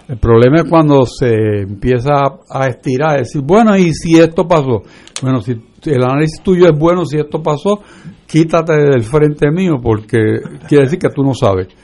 El 0.09 0.19
problema 0.19 0.57
es 0.59 0.65
cuando 0.69 1.07
se 1.07 1.61
empieza 1.63 2.23
a 2.49 2.67
estirar, 2.67 3.19
decir, 3.19 3.43
bueno, 3.43 3.77
¿y 3.77 3.93
si 3.95 4.19
esto 4.19 4.47
pasó? 4.47 4.83
Bueno, 5.23 5.41
si 5.41 5.53
el 5.85 6.03
análisis 6.03 6.43
tuyo 6.43 6.67
es 6.69 6.79
bueno, 6.79 7.05
si 7.05 7.19
esto 7.19 7.43
pasó, 7.43 7.81
quítate 8.27 8.73
del 8.73 9.03
frente 9.03 9.51
mío 9.51 9.75
porque 9.83 10.41
quiere 10.69 10.85
decir 10.85 10.99
que 10.99 11.11
tú 11.11 11.23
no 11.23 11.35
sabes. 11.35 11.69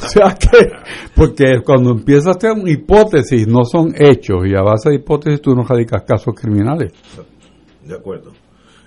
O 0.00 0.08
sea 0.08 0.32
que, 0.32 0.58
porque 1.16 1.60
cuando 1.64 1.90
empiezas 1.90 2.28
a 2.28 2.30
hacer 2.38 2.52
hipótesis, 2.68 3.48
no 3.48 3.64
son 3.64 3.92
hechos, 3.96 4.46
y 4.46 4.54
a 4.54 4.62
base 4.62 4.90
de 4.90 4.94
hipótesis 4.94 5.40
tú 5.42 5.56
no 5.56 5.64
radicas 5.64 6.04
casos 6.04 6.36
criminales. 6.36 6.92
De 7.84 7.96
acuerdo. 7.96 8.30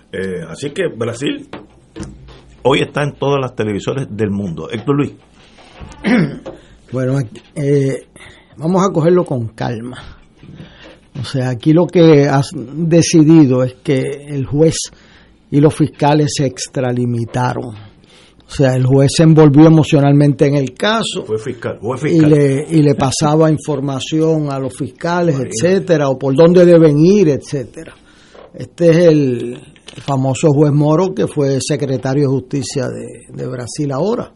Eh, 0.10 0.42
así 0.48 0.70
que 0.70 0.84
Brasil 0.88 1.50
hoy 2.64 2.80
está 2.80 3.04
en 3.04 3.14
todas 3.16 3.42
las 3.42 3.56
televisores 3.56 4.08
del 4.10 4.30
mundo. 4.30 4.70
Héctor 4.72 4.96
Luis. 4.96 5.14
Bueno, 6.92 7.20
eh, 7.56 8.08
vamos 8.58 8.84
a 8.84 8.92
cogerlo 8.92 9.26
con 9.26 9.50
calma. 9.50 9.98
O 11.20 11.24
sea, 11.24 11.50
aquí 11.50 11.74
lo 11.74 11.88
que 11.88 12.28
has 12.28 12.52
decidido 12.56 13.64
es 13.64 13.76
que 13.84 14.00
el 14.28 14.46
juez 14.46 14.78
y 15.50 15.60
los 15.60 15.76
fiscales 15.76 16.32
se 16.38 16.46
extralimitaron. 16.46 17.76
O 18.52 18.54
sea, 18.54 18.76
el 18.76 18.86
juez 18.86 19.12
se 19.16 19.24
envolvió 19.24 19.68
emocionalmente 19.68 20.46
en 20.46 20.56
el 20.56 20.74
caso 20.74 21.24
fue 21.26 21.38
fiscal, 21.38 21.80
fue 21.82 21.96
y 21.98 22.14
fiscal. 22.14 22.30
le, 22.30 22.66
y 22.70 22.82
le 22.82 22.96
pasaba 22.96 23.50
información 23.50 24.52
a 24.52 24.60
los 24.60 24.76
fiscales, 24.76 25.38
etcétera, 25.40 26.10
o 26.10 26.20
por 26.20 26.36
dónde 26.36 26.66
deben 26.66 26.98
ir, 27.00 27.30
etcétera. 27.30 27.94
Este 28.54 28.90
es 28.90 28.98
el 28.98 29.58
famoso 30.04 30.50
juez 30.50 30.74
Moro 30.74 31.14
que 31.16 31.28
fue 31.28 31.60
secretario 31.62 32.24
de 32.24 32.28
justicia 32.28 32.88
de, 32.88 33.34
de 33.34 33.48
Brasil 33.48 33.92
ahora. 33.92 34.34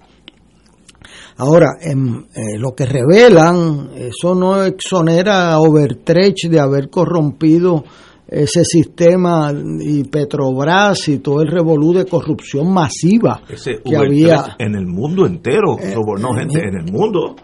Ahora, 1.37 1.77
en, 1.81 2.27
eh, 2.33 2.57
lo 2.57 2.73
que 2.73 2.85
revelan, 2.85 3.89
eso 3.95 4.33
no 4.35 4.63
exonera 4.63 5.51
a 5.51 5.59
Overtrecht 5.59 6.47
de 6.49 6.59
haber 6.59 6.89
corrompido 6.89 7.83
ese 8.27 8.63
sistema 8.63 9.51
y 9.81 10.03
Petrobras 10.05 11.07
y 11.09 11.19
todo 11.19 11.41
el 11.41 11.47
revolú 11.51 11.93
de 11.93 12.05
corrupción 12.05 12.73
masiva 12.73 13.41
Ese 13.47 13.81
que 13.83 13.95
había. 13.95 14.55
En 14.57 14.75
el 14.75 14.87
mundo 14.87 15.25
entero, 15.27 15.77
Eh, 15.79 15.91
sobornó 15.93 16.33
gente 16.33 16.59
en 16.59 16.75
el 16.87 16.91
mundo. 16.91 17.35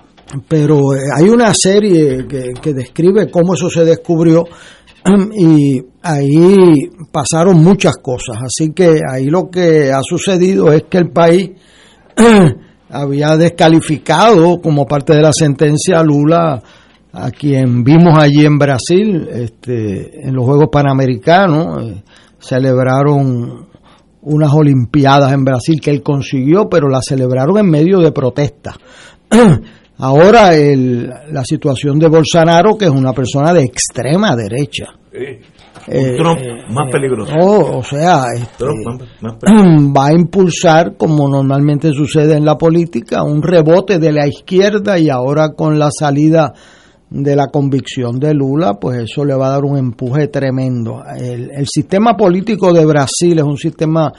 pero 0.47 0.95
eh, 0.95 0.99
hay 1.13 1.29
una 1.29 1.53
serie 1.53 2.25
que, 2.27 2.53
que 2.61 2.73
describe 2.73 3.29
cómo 3.29 3.53
eso 3.53 3.69
se 3.69 3.83
descubrió 3.85 4.45
y 5.37 5.81
ahí 6.01 6.89
pasaron 7.11 7.63
muchas 7.63 7.97
cosas. 7.97 8.37
Así 8.43 8.71
que 8.71 9.01
ahí 9.11 9.25
lo 9.25 9.49
que 9.49 9.91
ha 9.91 10.01
sucedido 10.01 10.71
es 10.71 10.83
que 10.89 10.97
el 10.97 11.09
país 11.11 11.51
había 12.91 13.37
descalificado 13.37 14.61
como 14.61 14.85
parte 14.85 15.15
de 15.15 15.21
la 15.21 15.31
sentencia 15.33 15.99
a 15.99 16.03
Lula 16.03 16.61
a 17.13 17.31
quien 17.31 17.83
vimos 17.83 18.17
allí 18.17 18.45
en 18.45 18.57
Brasil, 18.57 19.27
este, 19.31 20.27
en 20.27 20.33
los 20.33 20.45
Juegos 20.45 20.69
Panamericanos, 20.71 21.83
eh, 21.83 22.03
celebraron 22.39 23.67
unas 24.21 24.53
Olimpiadas 24.53 25.33
en 25.33 25.43
Brasil 25.43 25.79
que 25.81 25.91
él 25.91 26.03
consiguió, 26.03 26.69
pero 26.69 26.87
las 26.87 27.05
celebraron 27.05 27.57
en 27.57 27.69
medio 27.69 27.99
de 27.99 28.11
protesta. 28.11 28.75
Ahora 29.97 30.55
el, 30.55 31.07
la 31.31 31.43
situación 31.43 31.99
de 31.99 32.07
Bolsonaro, 32.07 32.77
que 32.77 32.85
es 32.85 32.91
una 32.91 33.13
persona 33.13 33.53
de 33.53 33.63
extrema 33.63 34.35
derecha. 34.35 34.85
Un 35.87 36.15
Trump 36.15 36.39
más 36.69 36.91
peligroso. 36.91 37.33
O 37.35 37.83
sea, 37.83 38.25
este, 38.35 38.57
Trump 38.57 38.85
más, 38.85 39.09
más 39.21 39.35
peligroso. 39.35 39.93
va 39.97 40.07
a 40.07 40.13
impulsar, 40.13 40.97
como 40.97 41.27
normalmente 41.27 41.91
sucede 41.91 42.35
en 42.35 42.45
la 42.45 42.57
política, 42.57 43.23
un 43.23 43.41
rebote 43.41 43.99
de 43.99 44.11
la 44.11 44.27
izquierda 44.27 44.97
y 44.99 45.09
ahora 45.09 45.49
con 45.55 45.79
la 45.79 45.89
salida 45.91 46.53
de 47.09 47.35
la 47.35 47.47
convicción 47.47 48.19
de 48.19 48.33
Lula, 48.33 48.75
pues 48.79 49.03
eso 49.03 49.25
le 49.25 49.35
va 49.35 49.47
a 49.47 49.51
dar 49.51 49.65
un 49.65 49.77
empuje 49.77 50.27
tremendo. 50.27 51.03
El, 51.17 51.51
el 51.51 51.67
sistema 51.67 52.15
político 52.15 52.71
de 52.71 52.85
Brasil 52.85 53.37
es 53.37 53.43
un 53.43 53.57
sistema 53.57 54.13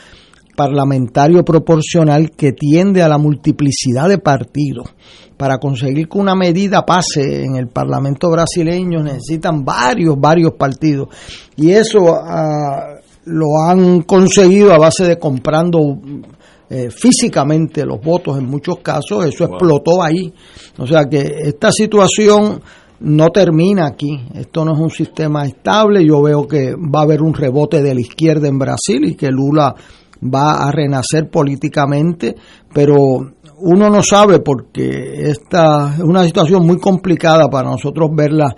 parlamentario 0.55 1.45
proporcional 1.45 2.31
que 2.31 2.53
tiende 2.53 3.03
a 3.03 3.09
la 3.09 3.19
multiplicidad 3.19 4.09
de 4.09 4.19
partidos. 4.19 4.95
Para 5.37 5.59
conseguir 5.59 6.09
que 6.09 6.19
una 6.19 6.35
medida 6.35 6.85
pase 6.85 7.45
en 7.45 7.57
el 7.57 7.69
Parlamento 7.69 8.31
brasileño 8.31 9.03
necesitan 9.03 9.65
varios, 9.65 10.19
varios 10.19 10.53
partidos. 10.53 11.09
Y 11.57 11.71
eso 11.71 12.15
ah, 12.15 13.01
lo 13.25 13.47
han 13.67 14.03
conseguido 14.03 14.73
a 14.73 14.79
base 14.79 15.05
de 15.05 15.19
comprando 15.19 15.99
eh, 16.71 16.91
físicamente 16.91 17.85
los 17.85 18.01
votos 18.01 18.39
en 18.39 18.47
muchos 18.47 18.79
casos. 18.79 19.27
Eso 19.27 19.45
explotó 19.45 20.03
ahí. 20.03 20.33
O 20.79 20.87
sea 20.87 21.07
que 21.07 21.19
esta 21.19 21.73
situación 21.73 22.61
no 23.01 23.31
termina 23.31 23.87
aquí. 23.87 24.21
Esto 24.35 24.65
no 24.65 24.75
es 24.75 24.81
un 24.81 24.91
sistema 24.91 25.45
estable. 25.45 26.07
Yo 26.07 26.23
veo 26.23 26.47
que 26.47 26.73
va 26.75 27.01
a 27.01 27.03
haber 27.03 27.21
un 27.21 27.35
rebote 27.35 27.83
de 27.83 27.95
la 27.95 28.01
izquierda 28.01 28.49
en 28.49 28.59
Brasil 28.59 29.05
y 29.05 29.15
que 29.17 29.29
Lula 29.29 29.75
va 30.23 30.69
a 30.69 30.71
renacer 30.71 31.31
políticamente, 31.31 32.35
pero 32.73 32.97
uno 33.59 33.91
no 33.91 34.02
sabe 34.02 34.41
porque 34.41 35.31
esta 35.31 35.95
es 35.95 36.00
una 36.00 36.25
situación 36.25 36.67
muy 36.67 36.79
complicada 36.79 37.49
para 37.49 37.71
nosotros 37.71 38.11
verla 38.14 38.55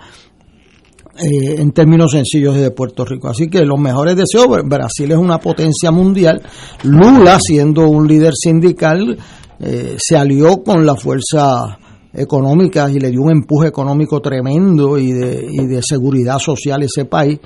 eh, 1.17 1.55
en 1.59 1.71
términos 1.71 2.11
sencillos 2.11 2.55
desde 2.55 2.71
Puerto 2.71 3.05
Rico. 3.05 3.29
Así 3.29 3.47
que 3.47 3.65
los 3.65 3.79
mejores 3.79 4.15
deseos, 4.15 4.47
Brasil 4.65 5.11
es 5.11 5.17
una 5.17 5.39
potencia 5.39 5.91
mundial, 5.91 6.41
Lula 6.83 7.39
siendo 7.39 7.87
un 7.87 8.07
líder 8.07 8.33
sindical 8.35 9.17
eh, 9.59 9.95
se 9.97 10.17
alió 10.17 10.61
con 10.63 10.85
la 10.85 10.95
fuerza 10.95 11.77
económica 12.13 12.89
y 12.89 12.99
le 12.99 13.11
dio 13.11 13.21
un 13.21 13.31
empuje 13.31 13.67
económico 13.67 14.21
tremendo 14.21 14.97
y 14.97 15.11
de, 15.11 15.81
seguridad 15.81 16.39
social 16.39 16.81
a 16.81 16.85
ese 16.85 17.05
país, 17.05 17.39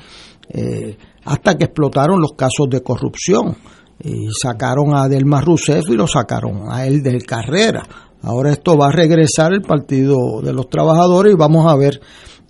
eh, 0.49 0.97
hasta 1.25 1.55
que 1.55 1.65
explotaron 1.65 2.19
los 2.19 2.33
casos 2.33 2.67
de 2.69 2.81
corrupción 2.81 3.55
y 4.03 4.27
sacaron 4.41 4.96
a 4.96 5.08
Delma 5.08 5.41
Rousseff 5.41 5.89
y 5.89 5.96
lo 5.96 6.08
sacaron 6.08 6.72
a 6.72 6.86
él 6.86 7.03
del 7.03 7.24
carrera. 7.25 7.84
Ahora 8.22 8.51
esto 8.51 8.77
va 8.77 8.88
a 8.88 8.91
regresar 8.91 9.53
el 9.53 9.62
Partido 9.62 10.41
de 10.41 10.53
los 10.53 10.70
Trabajadores 10.70 11.34
y 11.34 11.38
vamos 11.38 11.72
a 11.72 11.75
ver. 11.75 12.00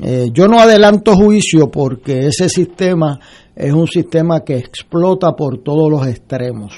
Eh, 0.01 0.29
yo 0.31 0.47
no 0.47 0.59
adelanto 0.59 1.15
juicio 1.15 1.69
porque 1.69 2.27
ese 2.27 2.47
sistema 2.47 3.19
es 3.55 3.73
un 3.73 3.87
sistema 3.87 4.41
que 4.41 4.57
explota 4.57 5.35
por 5.35 5.61
todos 5.61 5.91
los 5.91 6.07
extremos. 6.07 6.73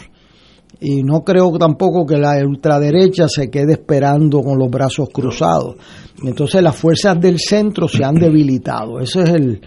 Y 0.80 1.04
no 1.04 1.24
creo 1.24 1.52
tampoco 1.60 2.08
que 2.08 2.18
la 2.18 2.38
ultraderecha 2.44 3.28
se 3.28 3.52
quede 3.52 3.74
esperando 3.74 4.42
con 4.42 4.58
los 4.58 4.70
brazos 4.70 5.10
cruzados. 5.14 5.76
Entonces 6.24 6.64
las 6.64 6.76
fuerzas 6.76 7.20
del 7.22 7.38
centro 7.40 7.88
se 7.88 8.04
han 8.04 8.16
debilitado. 8.16 9.00
Ese 9.00 9.22
es 9.22 9.30
el, 9.30 9.62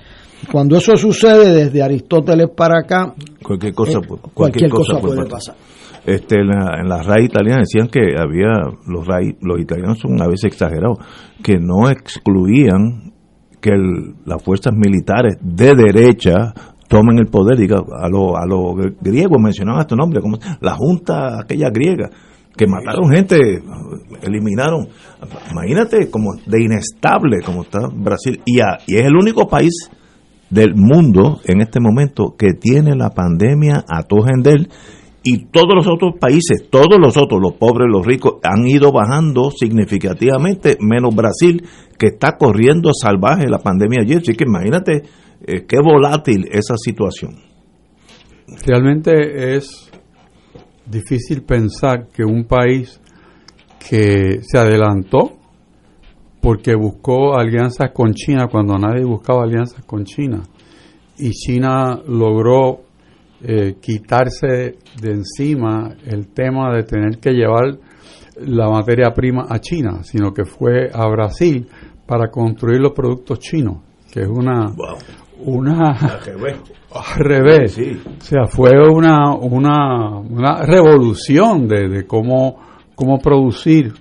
cuando 0.51 0.77
eso 0.77 0.97
sucede 0.97 1.53
desde 1.53 1.83
Aristóteles 1.83 2.49
para 2.57 2.81
acá, 2.81 3.15
Cualquier 3.43 3.75
cosa, 3.75 3.99
eh, 3.99 4.19
cualquier, 4.33 4.71
cosa, 4.71 4.99
puede 4.99 5.27
pasar. 5.27 5.55
Este, 6.07 6.37
en, 6.37 6.49
la, 6.49 6.81
en 6.81 6.89
las 6.89 7.07
RAI 7.07 7.25
italianas 7.25 7.69
decían 7.71 7.89
que 7.89 8.15
había, 8.19 8.49
los 8.87 9.07
RAI, 9.07 9.37
los 9.41 9.61
italianos 9.61 9.99
son 9.99 10.21
a 10.21 10.27
veces 10.27 10.45
exagerados, 10.45 10.99
que 11.43 11.59
no 11.59 11.89
excluían 11.89 13.13
que 13.61 13.71
las 14.27 14.43
fuerzas 14.43 14.75
militares 14.75 15.37
de 15.41 15.75
derecha 15.75 16.53
tomen 16.89 17.19
el 17.19 17.27
poder, 17.27 17.57
diga, 17.57 17.79
a 17.79 18.09
los 18.09 18.35
a 18.37 18.47
lo 18.47 18.75
griegos 19.01 19.41
mencionaban 19.41 19.81
este 19.81 19.97
nombre, 19.97 20.21
como 20.21 20.39
la 20.61 20.75
junta 20.75 21.41
aquella 21.41 21.71
griega, 21.71 22.11
que 22.57 22.67
mataron 22.67 23.11
gente, 23.11 23.37
eliminaron, 24.23 24.89
imagínate 25.51 26.11
como 26.11 26.35
de 26.47 26.63
inestable 26.63 27.41
como 27.45 27.63
está 27.63 27.89
Brasil, 27.93 28.41
y, 28.45 28.59
y 28.59 28.97
es 28.97 29.07
el 29.07 29.17
único 29.17 29.49
país 29.49 29.91
del 30.51 30.75
mundo 30.75 31.41
en 31.45 31.61
este 31.61 31.81
momento 31.81 32.35
que 32.39 32.53
tiene 32.53 32.95
la 32.95 33.11
pandemia 33.11 33.85
a 33.89 34.05
él 34.45 34.69
y 35.27 35.47
todos 35.47 35.75
los 35.75 35.87
otros 35.87 36.17
países, 36.21 36.69
todos 36.71 36.99
los 37.01 37.17
otros, 37.17 37.41
los 37.41 37.55
pobres, 37.55 37.89
los 37.91 38.05
ricos, 38.05 38.35
han 38.43 38.69
ido 38.69 38.93
bajando 38.93 39.51
significativamente, 39.51 40.77
menos 40.81 41.15
Brasil, 41.17 41.65
que 41.99 42.09
está 42.09 42.37
corriendo 42.37 42.91
salvaje 42.93 43.49
la 43.49 43.59
pandemia 43.59 44.03
ayer. 44.03 44.19
Así 44.19 44.35
que 44.35 44.45
imagínate 44.45 45.03
eh, 45.47 45.65
qué 45.67 45.79
volátil 45.83 46.47
esa 46.53 46.75
situación. 46.77 47.37
Realmente 48.67 49.57
es 49.57 49.91
difícil 50.85 51.43
pensar 51.43 52.09
que 52.13 52.23
un 52.23 52.45
país 52.45 53.01
que 53.89 54.41
se 54.43 54.59
adelantó 54.59 55.39
porque 56.45 56.75
buscó 56.75 57.39
alianzas 57.39 57.91
con 57.93 58.13
China 58.13 58.49
cuando 58.49 58.77
nadie 58.77 59.03
buscaba 59.03 59.45
alianzas 59.45 59.83
con 59.87 60.05
China. 60.05 60.43
Y 61.17 61.31
China 61.31 61.99
logró 62.07 62.81
eh, 63.43 63.77
quitarse 63.81 64.77
de 65.01 65.11
encima 65.11 65.95
el 66.05 66.29
tema 66.35 66.71
de 66.77 66.83
tener 66.83 67.19
que 67.19 67.31
llevar 67.31 67.79
la 68.37 68.69
materia 68.69 69.15
prima 69.15 69.47
a 69.49 69.59
China, 69.59 70.03
sino 70.03 70.35
que 70.35 70.45
fue 70.45 70.91
a 70.93 71.09
Brasil 71.09 71.67
para 72.07 72.31
construir 72.31 72.79
los 72.79 72.93
productos 72.93 73.39
chinos, 73.39 73.79
que 74.13 74.21
es 74.21 74.29
una 74.29 74.71
una 75.47 75.93
al 75.93 76.21
revés, 77.17 77.79
o 77.79 78.21
sea, 78.21 78.47
fue 78.49 78.71
una 78.87 79.35
una, 79.35 80.19
una 80.19 80.63
revolución 80.67 81.67
de, 81.67 81.89
de 81.89 82.07
cómo 82.07 82.59
cómo 82.95 83.19
producir 83.19 83.95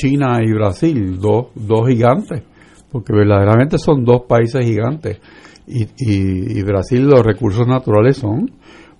China 0.00 0.38
y 0.42 0.52
Brasil, 0.52 1.18
dos, 1.18 1.48
dos 1.54 1.88
gigantes, 1.88 2.42
porque 2.90 3.12
verdaderamente 3.12 3.78
son 3.78 4.04
dos 4.04 4.22
países 4.28 4.64
gigantes. 4.64 5.18
Y, 5.66 5.82
y, 5.82 6.58
y 6.58 6.62
Brasil 6.62 7.04
los 7.04 7.22
recursos 7.22 7.66
naturales 7.66 8.16
son 8.16 8.50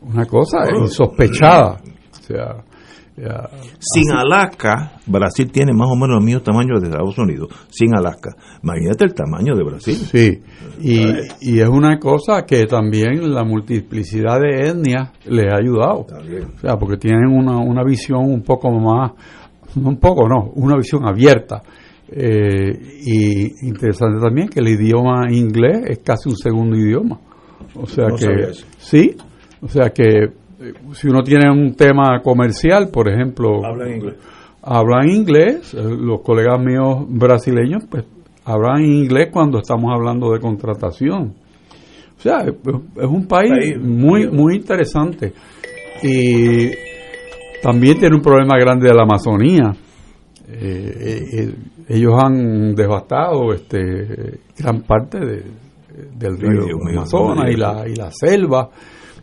una 0.03 0.27
cosa 0.27 0.59
insospechada. 0.79 1.81
O 2.11 2.23
sea, 2.23 2.65
sin 3.81 4.13
Alaska, 4.13 5.01
Brasil 5.07 5.51
tiene 5.51 5.73
más 5.73 5.89
o 5.91 5.97
menos 5.97 6.19
el 6.19 6.25
mismo 6.25 6.43
tamaño 6.43 6.79
de 6.79 6.87
Estados 6.89 7.19
Unidos. 7.19 7.49
Sin 7.69 7.95
Alaska. 7.97 8.31
Imagínate 8.63 9.05
el 9.05 9.15
tamaño 9.15 9.57
de 9.57 9.65
Brasil. 9.65 9.95
Sí, 9.95 10.41
y, 10.81 11.03
y 11.41 11.61
es 11.61 11.69
una 11.69 11.99
cosa 11.99 12.45
que 12.47 12.65
también 12.67 13.33
la 13.33 13.45
multiplicidad 13.45 14.41
de 14.41 14.69
etnias 14.69 15.11
les 15.25 15.53
ha 15.53 15.57
ayudado. 15.57 16.07
O 16.07 16.59
sea, 16.61 16.77
porque 16.77 16.97
tienen 16.97 17.27
una, 17.27 17.59
una 17.59 17.83
visión 17.83 18.25
un 18.25 18.43
poco 18.43 18.71
más, 18.71 19.13
un 19.77 19.97
poco 19.99 20.29
no, 20.29 20.51
una 20.55 20.77
visión 20.77 21.07
abierta. 21.07 21.63
Eh, 22.11 22.73
y 23.05 23.67
interesante 23.67 24.19
también 24.19 24.49
que 24.49 24.61
el 24.61 24.69
idioma 24.69 25.31
inglés 25.31 25.83
es 25.89 25.99
casi 25.99 26.31
un 26.31 26.37
segundo 26.37 26.77
idioma. 26.77 27.19
O 27.75 27.87
sea 27.87 28.07
que, 28.19 28.53
sí, 28.79 29.15
o 29.61 29.69
sea 29.69 29.91
que 29.91 30.25
eh, 30.25 30.73
si 30.93 31.09
uno 31.09 31.23
tiene 31.23 31.51
un 31.51 31.75
tema 31.75 32.21
comercial, 32.23 32.89
por 32.91 33.09
ejemplo, 33.09 33.65
hablan 33.65 33.95
inglés. 33.95 34.15
Hablan 34.63 35.09
inglés, 35.11 35.75
eh, 35.75 35.83
los 35.83 36.23
colegas 36.23 36.59
míos 36.61 37.05
brasileños, 37.09 37.85
pues 37.91 38.05
hablan 38.45 38.85
inglés 38.85 39.29
cuando 39.31 39.59
estamos 39.59 39.93
hablando 39.93 40.33
de 40.33 40.41
contratación. 40.41 41.35
O 42.17 42.21
sea, 42.21 42.39
es 42.41 43.07
un 43.07 43.27
país 43.27 43.79
muy, 43.79 44.29
muy 44.29 44.57
interesante. 44.57 45.33
Y 46.03 46.71
también 47.63 47.99
tiene 47.99 48.17
un 48.17 48.23
problema 48.23 48.59
grande 48.59 48.89
de 48.89 48.95
la 48.95 49.03
Amazonía. 49.03 49.73
Eh, 50.51 51.55
ellos 51.89 52.15
han 52.23 52.75
devastado 52.75 53.53
este 53.53 54.41
gran 54.57 54.83
parte 54.83 55.19
del 55.19 56.39
río 56.39 56.79
Amazonas 56.91 57.51
y 57.51 57.57
la, 57.57 57.85
y 57.87 57.95
la 57.95 58.11
selva 58.11 58.71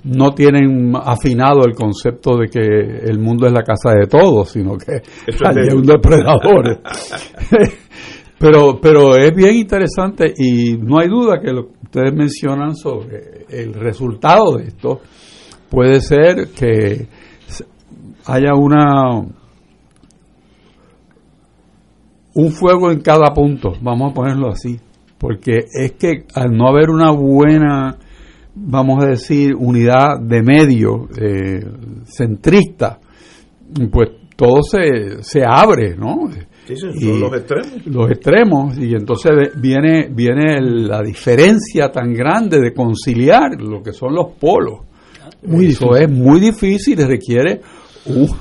no 0.05 0.33
tienen 0.33 0.93
afinado 0.95 1.65
el 1.65 1.73
concepto 1.73 2.37
de 2.37 2.47
que 2.47 2.59
el 2.59 3.19
mundo 3.19 3.47
es 3.47 3.53
la 3.53 3.63
casa 3.63 3.91
de 3.91 4.05
todos, 4.05 4.49
sino 4.49 4.77
que 4.77 5.01
hay 5.43 5.75
un 5.75 5.83
depredador. 5.83 6.79
pero, 8.39 8.79
pero 8.79 9.15
es 9.15 9.33
bien 9.33 9.55
interesante 9.55 10.31
y 10.37 10.77
no 10.77 10.99
hay 10.99 11.07
duda 11.07 11.39
que 11.41 11.51
lo 11.51 11.67
que 11.67 11.73
ustedes 11.83 12.13
mencionan 12.13 12.75
sobre 12.75 13.45
el 13.49 13.73
resultado 13.73 14.57
de 14.57 14.65
esto 14.65 15.01
puede 15.69 16.01
ser 16.01 16.49
que 16.49 17.07
haya 18.25 18.53
una 18.55 19.21
un 22.33 22.51
fuego 22.51 22.91
en 22.91 22.99
cada 22.99 23.33
punto, 23.33 23.73
vamos 23.81 24.11
a 24.11 24.13
ponerlo 24.13 24.49
así, 24.49 24.79
porque 25.17 25.65
es 25.71 25.93
que 25.93 26.25
al 26.33 26.51
no 26.51 26.67
haber 26.67 26.89
una 26.89 27.11
buena 27.11 27.97
vamos 28.55 29.03
a 29.03 29.07
decir, 29.07 29.53
unidad 29.55 30.19
de 30.21 30.41
medio 30.41 31.09
eh, 31.17 31.63
centrista, 32.05 32.99
pues 33.91 34.09
todo 34.35 34.61
se, 34.63 35.21
se 35.21 35.43
abre, 35.45 35.95
¿no? 35.95 36.29
Sí, 36.65 36.75
son 36.77 37.19
los 37.19 37.33
extremos. 37.33 37.85
Los 37.85 38.09
extremos, 38.09 38.77
y 38.77 38.95
entonces 38.95 39.31
viene, 39.61 40.09
viene 40.11 40.59
la 40.61 41.01
diferencia 41.01 41.91
tan 41.91 42.13
grande 42.13 42.59
de 42.59 42.73
conciliar 42.73 43.61
lo 43.61 43.83
que 43.83 43.93
son 43.93 44.15
los 44.15 44.31
polos. 44.39 44.79
Muy 45.43 45.67
Eso 45.67 45.95
es 45.95 46.09
muy 46.09 46.39
difícil 46.39 46.99
y 46.99 47.59
requiere 48.05 48.31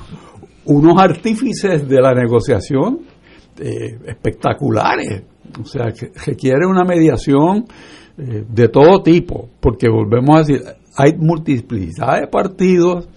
unos 0.65 0.97
artífices 0.97 1.87
de 1.87 2.01
la 2.01 2.13
negociación 2.13 2.99
eh, 3.59 3.97
espectaculares. 4.07 5.23
O 5.61 5.65
sea, 5.65 5.91
que 5.91 6.11
requiere 6.25 6.65
una 6.65 6.83
mediación 6.83 7.65
eh, 8.17 8.43
de 8.47 8.67
todo 8.69 9.01
tipo, 9.01 9.49
porque 9.59 9.87
volvemos 9.89 10.35
a 10.35 10.39
decir, 10.39 10.61
hay 10.97 11.13
multiplicidad 11.17 12.21
de 12.21 12.27
partidos, 12.27 13.07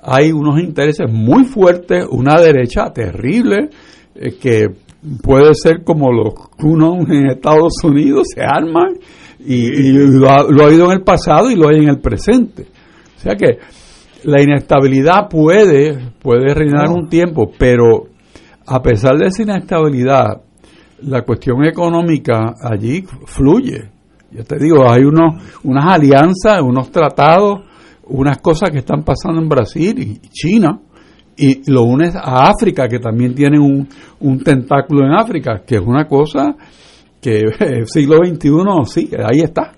hay 0.00 0.30
unos 0.32 0.60
intereses 0.60 1.10
muy 1.10 1.44
fuertes, 1.44 2.04
una 2.10 2.40
derecha 2.40 2.92
terrible, 2.92 3.70
eh, 4.14 4.36
que 4.40 4.68
puede 5.22 5.54
ser 5.54 5.82
como 5.82 6.12
los 6.12 6.34
uno 6.62 6.98
en 7.08 7.30
Estados 7.30 7.82
Unidos, 7.82 8.28
se 8.34 8.42
arman 8.42 8.98
y, 9.46 9.92
lo, 9.92 10.30
ha, 10.30 10.44
lo, 10.48 10.62
ha, 10.62 10.66
habido 10.66 10.86
en 10.86 10.92
el 10.92 11.02
pasado 11.02 11.50
y 11.50 11.56
lo 11.56 11.68
hay 11.68 11.78
en 11.82 11.88
el 11.88 12.00
presente. 12.00 12.66
O 13.16 13.20
sea 13.20 13.34
que 13.34 13.58
la 14.24 14.42
inestabilidad 14.42 15.28
puede, 15.28 16.12
puede 16.20 16.54
reinar 16.54 16.90
un 16.90 17.08
tiempo, 17.08 17.50
pero 17.58 18.06
a 18.66 18.82
pesar 18.82 19.16
de 19.18 19.26
esa 19.26 19.42
inestabilidad, 19.42 20.42
la 21.02 21.22
cuestión 21.22 21.64
económica 21.64 22.54
allí 22.60 23.04
fluye. 23.26 23.90
Yo 24.30 24.44
te 24.44 24.58
digo, 24.58 24.90
hay 24.90 25.04
unos, 25.04 25.42
unas 25.62 25.84
alianzas, 25.86 26.60
unos 26.62 26.90
tratados, 26.90 27.60
unas 28.06 28.38
cosas 28.38 28.70
que 28.70 28.78
están 28.78 29.04
pasando 29.04 29.40
en 29.40 29.48
Brasil 29.48 29.98
y 29.98 30.28
China, 30.28 30.80
y 31.36 31.70
lo 31.70 31.82
unes 31.82 32.14
a 32.16 32.48
África, 32.48 32.88
que 32.88 32.98
también 32.98 33.34
tiene 33.34 33.58
un, 33.58 33.88
un 34.20 34.38
tentáculo 34.42 35.04
en 35.06 35.12
África, 35.12 35.62
que 35.66 35.76
es 35.76 35.82
una 35.82 36.06
cosa 36.06 36.56
que 37.20 37.42
el 37.60 37.86
siglo 37.86 38.18
XXI 38.24 38.50
sí, 38.86 39.10
ahí 39.18 39.40
está. 39.40 39.72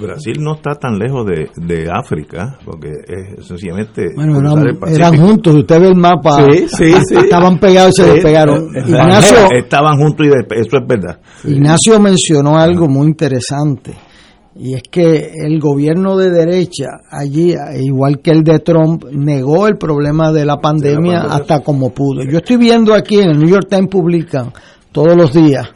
Brasil 0.00 0.36
no 0.40 0.54
está 0.54 0.74
tan 0.74 0.98
lejos 0.98 1.26
de, 1.26 1.50
de 1.56 1.88
África, 1.90 2.58
porque 2.64 2.90
es 3.06 3.46
sencillamente. 3.46 4.08
Bueno, 4.14 4.38
eran, 4.86 5.16
juntos, 5.16 5.54
usted 5.54 5.80
ve 5.80 5.88
el 5.88 5.96
mapa. 5.96 6.46
Sí, 6.50 6.66
sí, 6.68 6.94
sí. 7.08 7.16
Estaban 7.16 7.58
pegados 7.58 7.98
y 7.98 8.02
se 8.02 8.12
despegaron. 8.12 8.68
Ignacio, 8.76 9.36
estaban 9.56 9.98
juntos 9.98 10.26
y 10.26 10.30
eso 10.30 10.76
es 10.76 10.86
verdad. 10.86 11.18
Ignacio 11.44 11.98
mencionó 12.00 12.58
algo 12.58 12.88
muy 12.88 13.06
interesante. 13.06 13.94
Y 14.54 14.74
es 14.74 14.82
que 14.90 15.30
el 15.34 15.58
gobierno 15.58 16.16
de 16.18 16.30
derecha 16.30 17.00
allí, 17.10 17.54
igual 17.80 18.20
que 18.20 18.32
el 18.32 18.44
de 18.44 18.58
Trump, 18.58 19.04
negó 19.10 19.66
el 19.66 19.78
problema 19.78 20.30
de 20.30 20.44
la 20.44 20.58
pandemia, 20.58 21.22
hasta 21.22 21.60
como 21.60 21.90
pudo. 21.94 22.22
Yo 22.30 22.38
estoy 22.38 22.58
viendo 22.58 22.92
aquí 22.92 23.18
en 23.18 23.30
el 23.30 23.38
New 23.38 23.48
York 23.48 23.68
Times 23.70 23.88
publican 23.88 24.52
todos 24.92 25.16
los 25.16 25.32
días. 25.32 25.68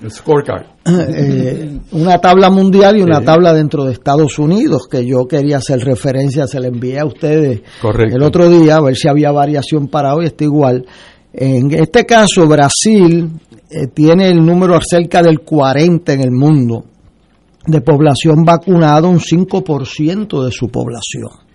Eh, 0.89 1.81
una 1.93 2.21
tabla 2.21 2.49
mundial 2.49 2.97
y 2.97 3.03
una 3.03 3.21
tabla 3.21 3.53
dentro 3.53 3.85
de 3.85 3.93
Estados 3.93 4.39
Unidos, 4.39 4.87
que 4.89 5.05
yo 5.05 5.27
quería 5.27 5.57
hacer 5.57 5.81
referencia, 5.81 6.47
se 6.47 6.61
la 6.61 6.69
envié 6.69 7.01
a 7.01 7.05
ustedes 7.05 7.63
el 7.83 8.23
otro 8.23 8.49
día, 8.49 8.77
a 8.77 8.81
ver 8.81 8.95
si 8.95 9.09
había 9.09 9.33
variación 9.33 9.89
para 9.89 10.15
hoy, 10.15 10.27
está 10.27 10.45
igual. 10.45 10.87
En 11.33 11.73
este 11.73 12.07
caso, 12.07 12.47
Brasil 12.47 13.31
eh, 13.69 13.89
tiene 13.93 14.29
el 14.29 14.47
número 14.47 14.79
cerca 14.81 15.23
del 15.23 15.41
40 15.41 16.13
en 16.13 16.21
el 16.21 16.31
mundo 16.31 16.85
de 17.67 17.81
población 17.81 18.45
vacunada, 18.45 19.09
un 19.09 19.19
5% 19.19 20.45
de 20.45 20.53
su 20.53 20.69
población. 20.69 21.46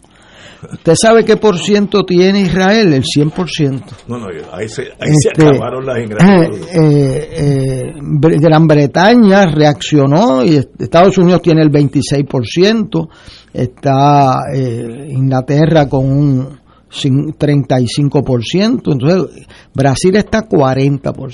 ¿Usted 0.70 0.94
sabe 1.02 1.26
qué 1.26 1.38
por 1.38 1.58
ciento 1.58 2.04
tiene 2.04 2.42
Israel? 2.42 2.94
El 2.94 3.04
100%. 3.04 3.84
No, 4.08 4.18
no, 4.18 4.28
ahí 4.52 4.70
se, 4.70 4.84
ahí 4.84 5.16
se 5.20 5.30
este, 5.30 5.48
acabaron 5.48 5.84
las 5.86 6.04
ingratitudes. 6.04 6.68
Eh, 6.76 7.30
eh, 7.34 7.94
Gran 8.40 8.68
Bretaña 8.68 9.48
reaccionó 9.48 10.44
y 10.44 10.58
Estados 10.58 11.18
Unidos 11.18 11.42
tiene 11.42 11.64
el 11.64 11.72
26%, 11.72 13.10
está 13.54 14.42
eh, 14.54 15.08
Inglaterra 15.10 15.90
con 15.90 16.06
un 16.06 16.60
35%, 16.90 18.94
entonces 18.94 19.48
Brasil 19.74 20.16
está 20.16 20.48
40%. 20.48 21.32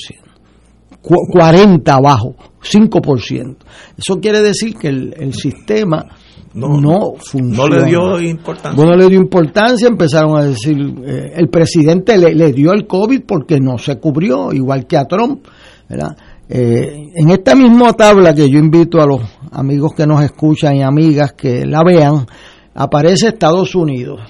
40 1.02 1.94
abajo, 1.94 2.36
5%. 2.62 3.58
Eso 3.98 4.20
quiere 4.20 4.42
decir 4.42 4.76
que 4.76 4.90
el, 4.90 5.14
el 5.18 5.34
sistema 5.34 6.06
no, 6.58 6.82
no 6.82 7.14
No 7.34 7.68
le 7.68 7.86
dio 7.86 8.20
importancia. 8.20 8.76
Bueno, 8.76 8.96
le 8.96 9.08
dio 9.08 9.20
importancia, 9.20 9.88
empezaron 9.88 10.38
a 10.38 10.44
decir, 10.44 10.76
eh, 11.06 11.34
el 11.36 11.50
presidente 11.50 12.18
le, 12.18 12.52
dio 12.52 12.74
el 12.74 12.88
COVID 12.88 13.22
porque 13.28 13.60
no 13.60 13.78
se 13.78 14.00
cubrió, 14.00 14.52
igual 14.52 14.88
que 14.88 14.98
a 14.98 15.06
Trump. 15.06 15.46
Eh, 16.50 17.12
en 17.16 17.30
esta 17.30 17.56
misma 17.56 17.94
tabla 17.94 18.34
que 18.34 18.50
yo 18.50 18.58
invito 18.58 19.00
a 19.00 19.06
los 19.06 19.22
amigos 19.52 19.94
que 19.94 20.08
nos 20.08 20.24
escuchan 20.24 20.76
y 20.78 20.84
amigas 20.84 21.34
que 21.34 21.66
la 21.66 21.84
vean, 21.84 22.26
aparece 22.74 23.28
Estados 23.28 23.76
Unidos 23.76 24.22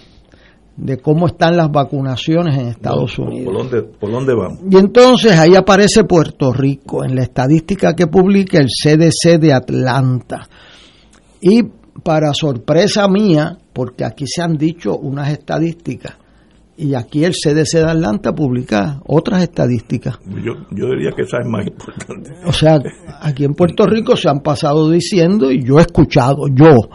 de 0.75 0.97
cómo 0.97 1.27
están 1.27 1.55
las 1.57 1.71
vacunaciones 1.71 2.57
en 2.57 2.67
Estados 2.67 3.17
Unidos. 3.17 3.45
¿Por 3.45 3.57
dónde, 3.57 3.83
¿Por 3.83 4.11
dónde 4.11 4.35
vamos? 4.35 4.59
Y 4.69 4.77
entonces 4.77 5.37
ahí 5.37 5.55
aparece 5.55 6.03
Puerto 6.03 6.51
Rico 6.51 7.03
en 7.03 7.15
la 7.15 7.23
estadística 7.23 7.95
que 7.95 8.07
publica 8.07 8.59
el 8.59 8.67
CDC 8.67 9.39
de 9.39 9.53
Atlanta. 9.53 10.47
Y 11.41 11.63
para 12.03 12.33
sorpresa 12.33 13.07
mía, 13.07 13.57
porque 13.73 14.05
aquí 14.05 14.25
se 14.27 14.41
han 14.41 14.57
dicho 14.57 14.97
unas 14.97 15.29
estadísticas 15.29 16.15
y 16.77 16.93
aquí 16.93 17.25
el 17.25 17.33
CDC 17.33 17.79
de 17.79 17.89
Atlanta 17.89 18.33
publica 18.33 19.01
otras 19.07 19.41
estadísticas. 19.41 20.19
Yo, 20.43 20.53
yo 20.69 20.89
diría 20.91 21.11
que 21.15 21.23
esa 21.23 21.39
es 21.39 21.47
más 21.47 21.65
importante. 21.65 22.31
O 22.45 22.53
sea, 22.53 22.79
aquí 23.19 23.43
en 23.45 23.55
Puerto 23.55 23.87
Rico 23.87 24.15
se 24.15 24.29
han 24.29 24.41
pasado 24.41 24.89
diciendo, 24.91 25.51
y 25.51 25.63
yo 25.63 25.79
he 25.79 25.81
escuchado, 25.81 26.47
yo, 26.53 26.89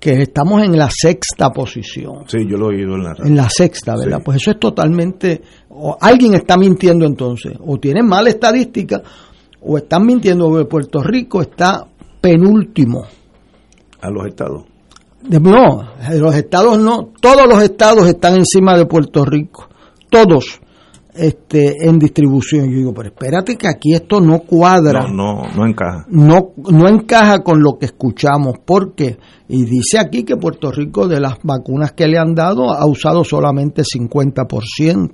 que 0.00 0.22
estamos 0.22 0.62
en 0.62 0.78
la 0.78 0.88
sexta 0.90 1.50
posición. 1.50 2.24
Sí, 2.26 2.38
yo 2.48 2.56
lo 2.56 2.70
he 2.70 2.76
oído 2.76 2.94
en 2.94 3.02
la 3.02 3.14
En 3.22 3.36
la 3.36 3.48
sexta, 3.50 3.96
¿verdad? 3.96 4.22
Pues 4.24 4.38
eso 4.38 4.52
es 4.52 4.58
totalmente... 4.58 5.42
alguien 6.00 6.34
está 6.34 6.56
mintiendo 6.56 7.04
entonces, 7.04 7.52
o 7.60 7.76
tienen 7.76 8.06
mala 8.06 8.30
estadística, 8.30 9.02
o 9.60 9.76
están 9.76 10.06
mintiendo 10.06 10.48
porque 10.48 10.64
Puerto 10.64 11.02
Rico 11.02 11.42
está 11.42 11.86
penúltimo 12.22 13.04
a 14.00 14.10
los 14.10 14.26
estados. 14.26 14.64
No, 15.22 15.88
los 16.12 16.34
estados 16.34 16.78
no, 16.78 17.10
todos 17.20 17.48
los 17.48 17.62
estados 17.62 18.06
están 18.08 18.36
encima 18.36 18.78
de 18.78 18.86
Puerto 18.86 19.24
Rico, 19.24 19.68
todos 20.08 20.60
este, 21.18 21.86
en 21.86 21.98
distribución. 21.98 22.70
Yo 22.70 22.76
digo, 22.78 22.94
pero 22.94 23.08
espérate 23.08 23.56
que 23.56 23.66
aquí 23.66 23.94
esto 23.94 24.20
no 24.20 24.40
cuadra. 24.40 25.08
No, 25.08 25.08
no, 25.08 25.42
no 25.54 25.66
encaja. 25.66 26.06
No, 26.08 26.52
no 26.70 26.88
encaja 26.88 27.42
con 27.42 27.60
lo 27.60 27.78
que 27.78 27.86
escuchamos, 27.86 28.58
porque, 28.64 29.18
y 29.48 29.64
dice 29.64 29.98
aquí 29.98 30.22
que 30.22 30.36
Puerto 30.36 30.70
Rico 30.70 31.08
de 31.08 31.20
las 31.20 31.38
vacunas 31.42 31.92
que 31.92 32.06
le 32.06 32.18
han 32.18 32.34
dado 32.34 32.72
ha 32.72 32.86
usado 32.86 33.24
solamente 33.24 33.82
50%. 33.82 35.10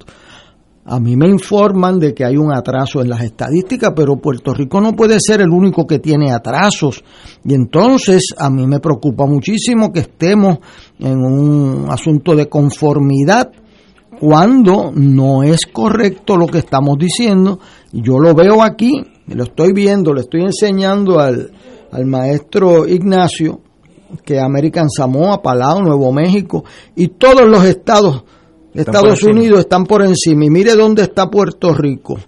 A 0.87 1.01
mí 1.01 1.17
me 1.17 1.27
informan 1.29 1.99
de 1.99 2.13
que 2.13 2.27
hay 2.27 2.37
un 2.37 2.55
atraso 2.55 3.01
en 3.01 3.09
las 3.09 3.23
estadísticas, 3.23 3.93
pero 3.97 4.17
Puerto 4.17 4.53
Rico 4.53 4.83
no 4.83 4.93
puede 4.93 5.17
ser 5.19 5.41
el 5.41 5.49
único 5.49 5.87
que 5.87 5.99
tiene 5.99 6.31
atrasos. 6.31 7.03
Y 7.43 7.55
entonces 7.55 8.35
a 8.37 8.51
mí 8.51 8.67
me 8.67 8.81
preocupa 8.81 9.25
muchísimo 9.25 9.91
que 9.91 10.01
estemos 10.01 10.59
en 10.99 11.25
un 11.25 11.87
asunto 11.89 12.37
de 12.37 12.51
conformidad 12.51 13.51
cuando 14.21 14.93
no 14.95 15.43
es 15.43 15.61
correcto 15.73 16.37
lo 16.37 16.47
que 16.47 16.59
estamos 16.59 16.99
diciendo. 16.99 17.59
Yo 17.91 18.19
lo 18.19 18.35
veo 18.35 18.63
aquí, 18.63 19.03
lo 19.29 19.45
estoy 19.45 19.73
viendo, 19.73 20.13
le 20.13 20.21
estoy 20.21 20.43
enseñando 20.43 21.19
al, 21.19 21.51
al 21.93 22.05
maestro 22.05 22.87
Ignacio 22.87 23.61
que 24.23 24.39
American 24.39 24.91
Samoa, 24.91 25.41
Palau, 25.43 25.81
Nuevo 25.81 26.13
México 26.13 26.65
y 26.95 27.09
todos 27.09 27.47
los 27.49 27.65
estados 27.65 28.25
Estados 28.75 29.23
Unidos 29.23 29.61
están 29.61 29.85
por 29.85 30.03
encima. 30.03 30.45
Y 30.45 30.51
mire 30.51 30.75
dónde 30.75 31.03
está 31.03 31.31
Puerto 31.31 31.73
Rico. 31.73 32.19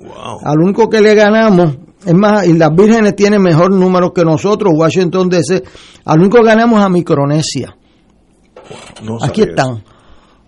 Al 0.43 0.59
único 0.59 0.89
que 0.89 1.01
le 1.01 1.15
ganamos, 1.15 1.77
es 2.05 2.15
más, 2.15 2.47
y 2.47 2.53
las 2.53 2.75
vírgenes 2.75 3.17
tienen 3.17 3.43
mejor 3.43 3.73
número 3.73 4.13
que 4.13 4.23
nosotros, 4.25 4.73
Washington 4.77 5.29
DC. 5.29 5.63
Al 6.05 6.21
único 6.21 6.39
que 6.39 6.45
ganamos 6.45 6.81
a 6.81 6.89
Micronesia. 6.89 7.77
Aquí 9.23 9.43
están. 9.43 9.83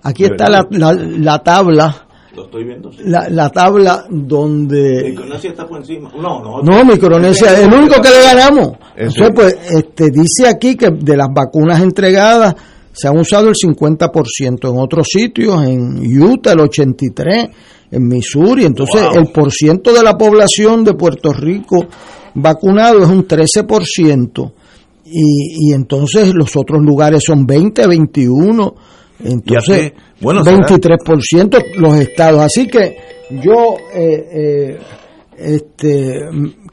Aquí 0.03 0.25
está 0.25 0.49
la, 0.49 0.67
la, 0.71 1.39
tabla. 1.41 2.07
Lo 2.35 2.45
estoy 2.45 2.65
viendo. 2.65 2.91
La, 3.05 3.29
la, 3.29 3.51
tabla 3.51 4.05
donde. 4.09 5.11
Micronesia 5.11 5.51
está 5.51 5.67
por 5.67 5.79
encima. 5.79 6.11
No, 6.17 6.41
no. 6.41 6.63
No, 6.63 6.85
Micronesia, 6.85 7.61
el 7.61 7.73
único 7.73 8.01
que 8.01 8.11
le 8.11 8.23
ganamos. 8.23 8.79
Entonces, 8.97 9.31
pues, 9.35 9.59
este, 9.71 10.11
dice 10.11 10.49
aquí 10.49 10.77
que 10.77 10.91
de 10.91 11.17
las 11.17 11.29
vacunas 11.35 11.83
entregadas 11.83 12.55
se 12.99 13.09
han 13.09 13.19
usado 13.19 13.49
el 13.49 13.55
50%, 13.55 14.71
en 14.71 14.79
otros 14.79 15.07
sitios, 15.09 15.63
en 15.65 15.99
Utah 16.21 16.53
el 16.53 16.59
83%, 16.59 17.51
en 17.91 18.07
Missouri, 18.07 18.65
entonces 18.65 19.03
el 19.15 19.29
porciento 19.29 19.95
de 19.95 20.03
la 20.03 20.19
población 20.19 20.85
de 20.85 20.93
Puerto 20.93 21.33
Rico 21.33 21.87
vacunado 22.35 23.03
es 23.03 23.09
un 23.09 23.27
13%, 23.27 24.53
y, 25.07 25.71
y 25.71 25.73
entonces 25.73 26.35
los 26.35 26.55
otros 26.57 26.83
lugares 26.83 27.23
son 27.25 27.47
20, 27.47 27.87
21, 27.87 28.75
entonces 29.25 29.93
bueno, 30.21 30.43
23% 30.43 31.77
los 31.77 31.95
estados. 31.97 32.41
Así 32.41 32.67
que 32.67 32.97
yo 33.31 33.77
eh, 33.95 34.29
eh, 34.33 34.79
este, 35.37 36.21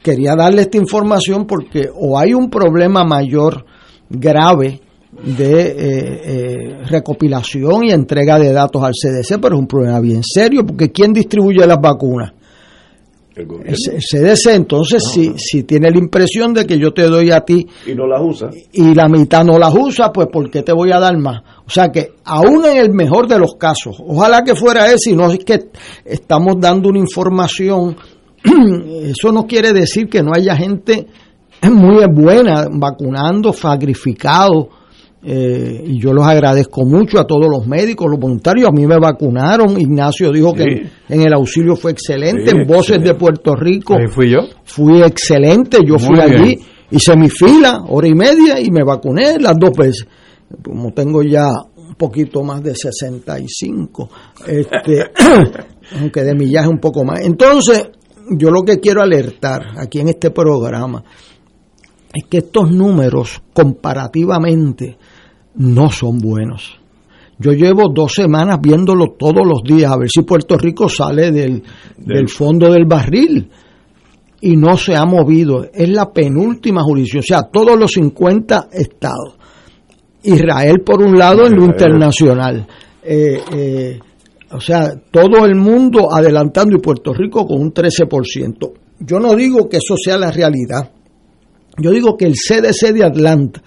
quería 0.02 0.34
darle 0.36 0.62
esta 0.62 0.76
información 0.76 1.46
porque 1.46 1.88
o 1.94 2.18
hay 2.18 2.34
un 2.34 2.50
problema 2.50 3.04
mayor 3.04 3.64
grave 4.08 4.80
de 5.22 5.60
eh, 5.60 6.20
eh, 6.24 6.84
recopilación 6.88 7.84
y 7.84 7.90
entrega 7.90 8.38
de 8.38 8.52
datos 8.52 8.82
al 8.82 8.92
CDC, 8.92 9.40
pero 9.40 9.56
es 9.56 9.60
un 9.60 9.66
problema 9.66 10.00
bien 10.00 10.22
serio, 10.22 10.64
porque 10.66 10.90
¿quién 10.90 11.12
distribuye 11.12 11.66
las 11.66 11.80
vacunas? 11.80 12.32
El, 13.36 13.46
CDC, 13.46 14.54
entonces, 14.54 15.04
si, 15.12 15.34
si 15.36 15.64
tiene 15.64 15.90
la 15.90 15.98
impresión 15.98 16.54
de 16.54 16.64
que 16.64 16.78
yo 16.78 16.94
te 16.94 17.02
doy 17.02 17.30
a 17.30 17.42
ti 17.42 17.66
y 17.86 17.94
no 17.94 18.06
las 18.06 18.22
usa, 18.22 18.48
y 18.72 18.94
la 18.94 19.08
mitad 19.08 19.44
no 19.44 19.58
las 19.58 19.74
usa, 19.74 20.10
pues 20.10 20.28
¿por 20.32 20.50
qué 20.50 20.62
te 20.62 20.72
voy 20.72 20.90
a 20.90 20.98
dar 20.98 21.18
más? 21.18 21.42
O 21.66 21.70
sea 21.70 21.88
que, 21.88 22.14
aún 22.24 22.64
en 22.64 22.78
el 22.78 22.94
mejor 22.94 23.28
de 23.28 23.38
los 23.38 23.56
casos, 23.56 24.00
ojalá 24.00 24.42
que 24.42 24.54
fuera 24.54 24.90
ese, 24.90 25.10
y 25.10 25.16
no 25.16 25.30
es 25.30 25.44
que 25.44 25.68
estamos 26.06 26.56
dando 26.58 26.88
una 26.88 26.98
información, 26.98 27.96
eso 29.02 29.32
no 29.32 29.46
quiere 29.46 29.74
decir 29.74 30.08
que 30.08 30.22
no 30.22 30.30
haya 30.34 30.56
gente 30.56 31.06
muy 31.62 32.06
buena 32.06 32.68
vacunando, 32.70 33.52
sacrificado, 33.52 34.70
eh, 35.28 35.82
y 35.84 35.98
yo 35.98 36.12
los 36.12 36.24
agradezco 36.24 36.84
mucho 36.84 37.18
a 37.18 37.26
todos 37.26 37.48
los 37.50 37.66
médicos, 37.66 38.06
los 38.08 38.20
voluntarios. 38.20 38.68
A 38.68 38.70
mí 38.70 38.86
me 38.86 38.96
vacunaron. 38.96 39.80
Ignacio 39.80 40.30
dijo 40.30 40.52
que 40.54 40.86
en 41.08 41.20
el 41.20 41.34
auxilio 41.34 41.74
fue 41.74 41.90
excelente. 41.90 42.52
en 42.52 42.64
Voces 42.64 43.02
de 43.02 43.12
Puerto 43.14 43.56
Rico. 43.56 43.96
fui 44.08 44.30
yo. 44.30 44.42
Fui 44.62 45.02
excelente. 45.02 45.78
Yo 45.84 45.98
fui 45.98 46.20
allí, 46.20 46.56
hice 46.92 47.16
mi 47.16 47.28
fila, 47.28 47.82
hora 47.88 48.06
y 48.06 48.14
media, 48.14 48.60
y 48.60 48.70
me 48.70 48.84
vacuné 48.84 49.40
las 49.40 49.54
dos 49.58 49.72
veces. 49.76 50.06
Como 50.62 50.92
tengo 50.92 51.24
ya 51.24 51.48
un 51.76 51.96
poquito 51.96 52.44
más 52.44 52.62
de 52.62 52.76
65, 52.76 54.08
este, 54.46 55.10
aunque 55.98 56.22
de 56.22 56.34
millaje 56.36 56.68
un 56.68 56.78
poco 56.78 57.04
más. 57.04 57.22
Entonces, 57.22 57.88
yo 58.30 58.50
lo 58.52 58.62
que 58.62 58.78
quiero 58.78 59.02
alertar 59.02 59.76
aquí 59.76 59.98
en 59.98 60.06
este 60.06 60.30
programa 60.30 61.02
es 62.14 62.24
que 62.30 62.38
estos 62.38 62.70
números 62.70 63.42
comparativamente 63.52 64.96
no 65.56 65.90
son 65.90 66.18
buenos. 66.18 66.78
Yo 67.38 67.52
llevo 67.52 67.90
dos 67.92 68.14
semanas 68.14 68.58
viéndolo 68.62 69.14
todos 69.18 69.46
los 69.46 69.62
días 69.62 69.92
a 69.92 69.98
ver 69.98 70.08
si 70.08 70.22
Puerto 70.22 70.56
Rico 70.56 70.88
sale 70.88 71.30
del, 71.30 71.62
fondo 72.28 72.72
del 72.72 72.86
barril 72.86 73.50
y 74.40 74.56
no 74.56 74.76
se 74.76 74.96
ha 74.96 75.04
movido. 75.04 75.66
Es 75.72 75.88
la 75.90 76.10
penúltima 76.12 76.82
jurisdicción, 76.82 77.20
o 77.20 77.26
sea, 77.26 77.50
todos 77.50 77.78
los 77.78 77.90
50 77.92 78.68
estados. 78.72 79.34
Israel 80.22 80.80
por 80.80 81.02
un 81.02 81.16
lado 81.16 81.46
en 81.46 81.56
lo 81.56 81.64
internacional. 81.66 82.66
Eh, 83.02 83.40
eh, 83.54 83.98
o 84.50 84.60
sea, 84.60 84.94
todo 85.10 85.44
el 85.44 85.56
mundo 85.56 86.08
adelantando 86.12 86.76
y 86.76 86.80
Puerto 86.80 87.12
Rico 87.12 87.46
con 87.46 87.60
un 87.60 87.72
13%. 87.72 88.72
Yo 89.00 89.20
no 89.20 89.34
digo 89.34 89.68
que 89.68 89.76
eso 89.76 89.94
sea 90.02 90.16
la 90.16 90.30
realidad. 90.30 90.90
Yo 91.78 91.90
digo 91.90 92.16
que 92.16 92.24
el 92.24 92.34
CDC 92.34 92.94
de 92.94 93.04
Atlanta 93.04 93.62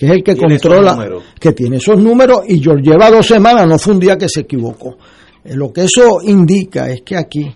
que 0.00 0.06
es 0.06 0.12
el 0.12 0.24
que 0.24 0.34
controla, 0.34 1.10
que 1.38 1.52
tiene 1.52 1.76
esos 1.76 1.98
números 1.98 2.38
y 2.48 2.58
yo 2.58 2.72
lleva 2.72 3.10
dos 3.10 3.26
semanas, 3.26 3.68
no 3.68 3.78
fue 3.78 3.92
un 3.92 4.00
día 4.00 4.16
que 4.16 4.30
se 4.30 4.40
equivocó. 4.40 4.96
Eh, 5.44 5.54
lo 5.54 5.70
que 5.70 5.82
eso 5.82 6.22
indica 6.22 6.88
es 6.88 7.02
que 7.02 7.18
aquí 7.18 7.54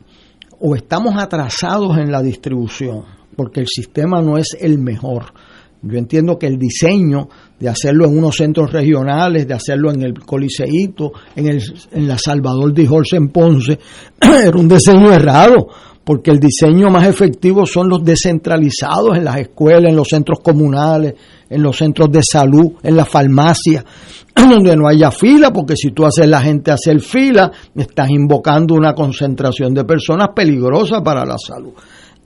o 0.61 0.77
estamos 0.77 1.15
atrasados 1.17 1.97
en 1.97 2.13
la 2.13 2.23
distribución, 2.23 3.03
porque 3.35 3.61
el 3.61 3.67
sistema 3.67 4.21
no 4.21 4.37
es 4.37 4.55
el 4.61 4.79
mejor. 4.79 5.33
Yo 5.81 5.97
entiendo 5.97 6.39
que 6.39 6.47
el 6.47 6.59
diseño 6.59 7.31
de 7.59 7.71
hacerlo 7.71 8.05
en 8.05 8.19
unos 8.19 8.37
centros 8.37 8.71
regionales, 8.71 9.49
de 9.49 9.55
hacerlo 9.55 9.91
en 9.91 10.03
el 10.03 10.13
Coliseíto, 10.21 11.13
en, 11.35 11.49
el, 11.49 11.63
en 11.93 12.07
la 12.07 12.19
Salvador 12.19 12.75
de 12.75 12.87
Jorge 12.87 13.17
en 13.17 13.29
Ponce, 13.29 13.79
era 14.21 14.59
un 14.59 14.69
diseño 14.69 15.11
errado, 15.11 15.69
porque 16.05 16.31
el 16.31 16.39
diseño 16.39 16.91
más 16.91 17.07
efectivo 17.07 17.65
son 17.65 17.89
los 17.89 18.05
descentralizados 18.05 19.17
en 19.17 19.25
las 19.25 19.39
escuelas, 19.39 19.91
en 19.91 19.97
los 19.97 20.09
centros 20.09 20.41
comunales, 20.41 21.15
en 21.55 21.63
los 21.63 21.77
centros 21.77 22.11
de 22.11 22.21
salud, 22.23 22.73
en 22.83 22.97
la 22.97 23.05
farmacia, 23.05 23.85
donde 24.35 24.77
no 24.77 24.89
haya 24.89 25.11
fila, 25.11 25.53
porque 25.53 25.77
si 25.77 25.93
tú 25.93 26.05
haces 26.05 26.27
la 26.27 26.41
gente 26.41 26.71
hacer 26.71 27.01
fila, 27.01 27.51
estás 27.75 28.11
invocando 28.11 28.75
una 28.75 28.93
concentración 28.93 29.73
de 29.73 29.85
personas 29.85 30.31
peligrosa 30.35 31.03
para 31.03 31.25
la 31.25 31.37
salud. 31.39 31.73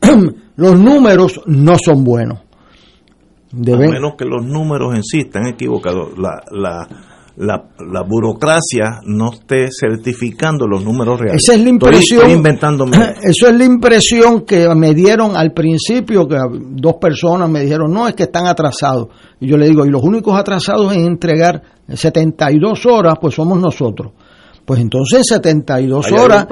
los 0.57 0.79
números 0.79 1.41
no 1.47 1.75
son 1.83 2.05
buenos. 2.05 2.41
Deben... 3.53 3.89
A 3.89 3.93
menos 3.93 4.13
que 4.17 4.25
los 4.25 4.45
números 4.45 4.95
en 4.95 5.03
sí 5.03 5.21
están 5.21 5.47
equivocados. 5.47 6.19
La, 6.19 6.43
la, 6.51 6.89
la, 7.39 7.69
la, 7.79 8.03
burocracia 8.03 9.01
no 9.05 9.33
esté 9.33 9.69
certificando 9.71 10.67
los 10.67 10.85
números 10.85 11.21
reales. 11.21 11.43
Esa 11.43 11.55
es 11.55 11.63
la 11.63 11.69
impresión. 11.69 12.29
inventándome. 12.31 12.97
Eso 13.23 13.47
es 13.47 13.55
la 13.57 13.65
impresión 13.65 14.43
que 14.43 14.67
me 14.75 14.93
dieron 14.93 15.37
al 15.37 15.53
principio, 15.53 16.27
que 16.27 16.37
dos 16.51 16.97
personas 17.01 17.49
me 17.49 17.61
dijeron, 17.61 17.93
no, 17.93 18.09
es 18.09 18.15
que 18.15 18.25
están 18.25 18.47
atrasados. 18.47 19.09
Y 19.41 19.47
yo 19.47 19.57
le 19.57 19.69
digo, 19.69 19.87
y 19.87 19.91
los 19.91 20.03
únicos 20.03 20.39
atrasados 20.39 20.93
en 20.93 21.05
entregar 21.05 21.63
72 21.89 22.87
horas, 22.87 23.15
pues 23.21 23.35
somos 23.35 23.61
nosotros. 23.61 24.13
Pues 24.65 24.81
entonces 24.81 25.27
72 25.29 26.13
horas 26.13 26.47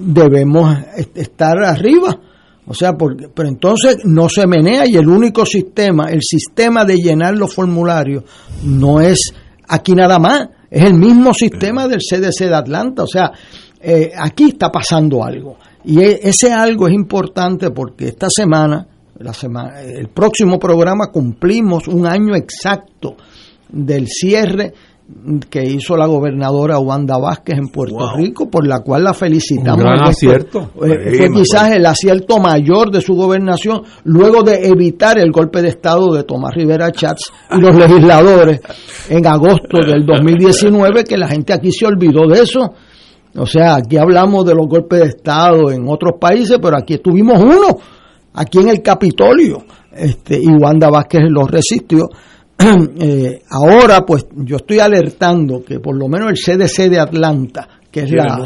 debemos 0.00 0.74
estar 1.14 1.62
arriba. 1.62 2.18
O 2.66 2.74
sea, 2.74 2.92
pero 2.96 3.48
entonces 3.48 3.98
no 4.04 4.28
se 4.28 4.46
menea 4.46 4.86
y 4.86 4.96
el 4.96 5.08
único 5.08 5.44
sistema, 5.44 6.06
el 6.10 6.20
sistema 6.22 6.84
de 6.84 6.96
llenar 6.96 7.36
los 7.36 7.52
formularios, 7.52 8.24
no 8.64 9.00
es 9.00 9.34
aquí 9.72 9.94
nada 9.94 10.18
más, 10.18 10.48
es 10.70 10.84
el 10.84 10.94
mismo 10.94 11.32
sistema 11.32 11.88
del 11.88 12.00
CDC 12.00 12.46
de 12.48 12.54
Atlanta. 12.54 13.04
O 13.04 13.06
sea, 13.06 13.32
eh, 13.80 14.12
aquí 14.16 14.50
está 14.50 14.70
pasando 14.70 15.24
algo. 15.24 15.56
Y 15.84 16.00
e, 16.00 16.20
ese 16.22 16.52
algo 16.52 16.86
es 16.86 16.94
importante 16.94 17.70
porque 17.70 18.08
esta 18.08 18.28
semana, 18.28 18.86
la 19.18 19.32
semana, 19.32 19.80
el 19.80 20.08
próximo 20.08 20.58
programa 20.58 21.10
cumplimos 21.10 21.88
un 21.88 22.06
año 22.06 22.36
exacto 22.36 23.16
del 23.70 24.06
cierre 24.08 24.74
que 25.48 25.64
hizo 25.64 25.96
la 25.96 26.06
gobernadora 26.06 26.78
Wanda 26.78 27.18
Vázquez 27.18 27.58
en 27.58 27.68
Puerto 27.68 28.16
Rico, 28.16 28.50
por 28.50 28.66
la 28.66 28.80
cual 28.80 29.04
la 29.04 29.14
felicitamos. 29.14 29.82
Un 29.82 29.84
gran 29.84 30.08
acierto. 30.08 30.70
Eh, 30.84 31.14
fue 31.16 31.30
quizás 31.30 31.72
el 31.72 31.86
acierto 31.86 32.38
mayor 32.38 32.90
de 32.90 33.00
su 33.00 33.14
gobernación, 33.14 33.82
luego 34.04 34.42
de 34.42 34.66
evitar 34.68 35.18
el 35.18 35.30
golpe 35.30 35.62
de 35.62 35.68
Estado 35.68 36.12
de 36.12 36.24
Tomás 36.24 36.54
Rivera 36.54 36.90
Chats 36.90 37.32
y 37.50 37.60
los 37.60 37.74
legisladores 37.76 38.60
en 39.08 39.26
agosto 39.26 39.78
del 39.86 40.04
2019, 40.04 41.04
que 41.04 41.16
la 41.16 41.28
gente 41.28 41.52
aquí 41.52 41.70
se 41.70 41.86
olvidó 41.86 42.26
de 42.26 42.42
eso. 42.42 42.72
O 43.36 43.46
sea, 43.46 43.76
aquí 43.76 43.96
hablamos 43.96 44.44
de 44.44 44.54
los 44.54 44.66
golpes 44.66 45.00
de 45.00 45.06
Estado 45.06 45.70
en 45.70 45.88
otros 45.88 46.14
países, 46.20 46.58
pero 46.60 46.76
aquí 46.76 46.98
tuvimos 46.98 47.42
uno, 47.42 47.78
aquí 48.34 48.58
en 48.58 48.68
el 48.68 48.82
Capitolio, 48.82 49.64
este, 49.92 50.38
y 50.38 50.48
Wanda 50.48 50.90
Vázquez 50.90 51.22
lo 51.28 51.46
resistió. 51.46 52.08
Eh, 53.00 53.42
ahora 53.50 54.02
pues 54.06 54.26
yo 54.36 54.56
estoy 54.56 54.78
alertando 54.78 55.62
que 55.64 55.80
por 55.80 55.96
lo 55.96 56.08
menos 56.08 56.30
el 56.30 56.36
CDC 56.36 56.88
de 56.88 57.00
Atlanta, 57.00 57.68
que 57.90 58.00
es 58.00 58.12
la... 58.12 58.38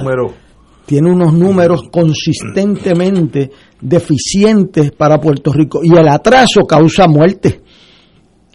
Tiene 0.87 1.11
unos 1.11 1.33
números 1.35 1.88
consistentemente 1.90 3.50
deficientes 3.81 4.92
para 4.92 5.18
Puerto 5.18 5.52
Rico 5.52 5.81
y 5.83 5.96
el 5.96 6.07
atraso 6.07 6.64
causa 6.66 7.09
muerte, 7.09 7.61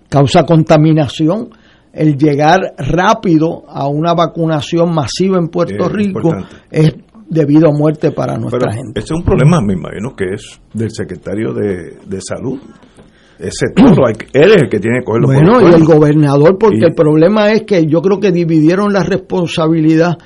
causa 0.07 0.45
contaminación. 0.45 1.49
El 1.91 2.17
llegar 2.17 2.73
rápido 2.77 3.63
a 3.67 3.87
una 3.87 4.13
vacunación 4.13 4.93
masiva 4.95 5.37
en 5.37 5.49
Puerto 5.49 5.89
Rico 5.89 6.33
es 6.71 6.95
debido 7.29 7.67
a 7.67 7.73
muerte 7.73 8.11
para 8.11 8.37
nuestra 8.37 8.71
gente. 8.71 9.01
Ese 9.01 9.13
es 9.13 9.19
un 9.19 9.25
problema, 9.25 9.59
me 9.59 9.73
imagino, 9.73 10.15
que 10.15 10.33
es 10.33 10.61
del 10.73 10.91
secretario 10.91 11.53
de, 11.53 11.97
de 12.05 12.21
Salud 12.21 12.61
ese 13.41 13.73
toro, 13.75 14.07
él 14.07 14.51
es 14.51 14.61
el 14.61 14.69
que 14.69 14.79
tiene 14.79 14.99
que 14.99 15.05
cogerlo 15.05 15.27
Bueno, 15.27 15.61
y 15.61 15.73
el 15.73 15.83
gobernador, 15.83 16.57
porque 16.59 16.85
el 16.85 16.93
problema 16.93 17.51
es 17.51 17.63
que 17.63 17.85
yo 17.85 18.01
creo 18.01 18.19
que 18.19 18.31
dividieron 18.31 18.93
la 18.93 19.03
responsabilidad 19.03 20.17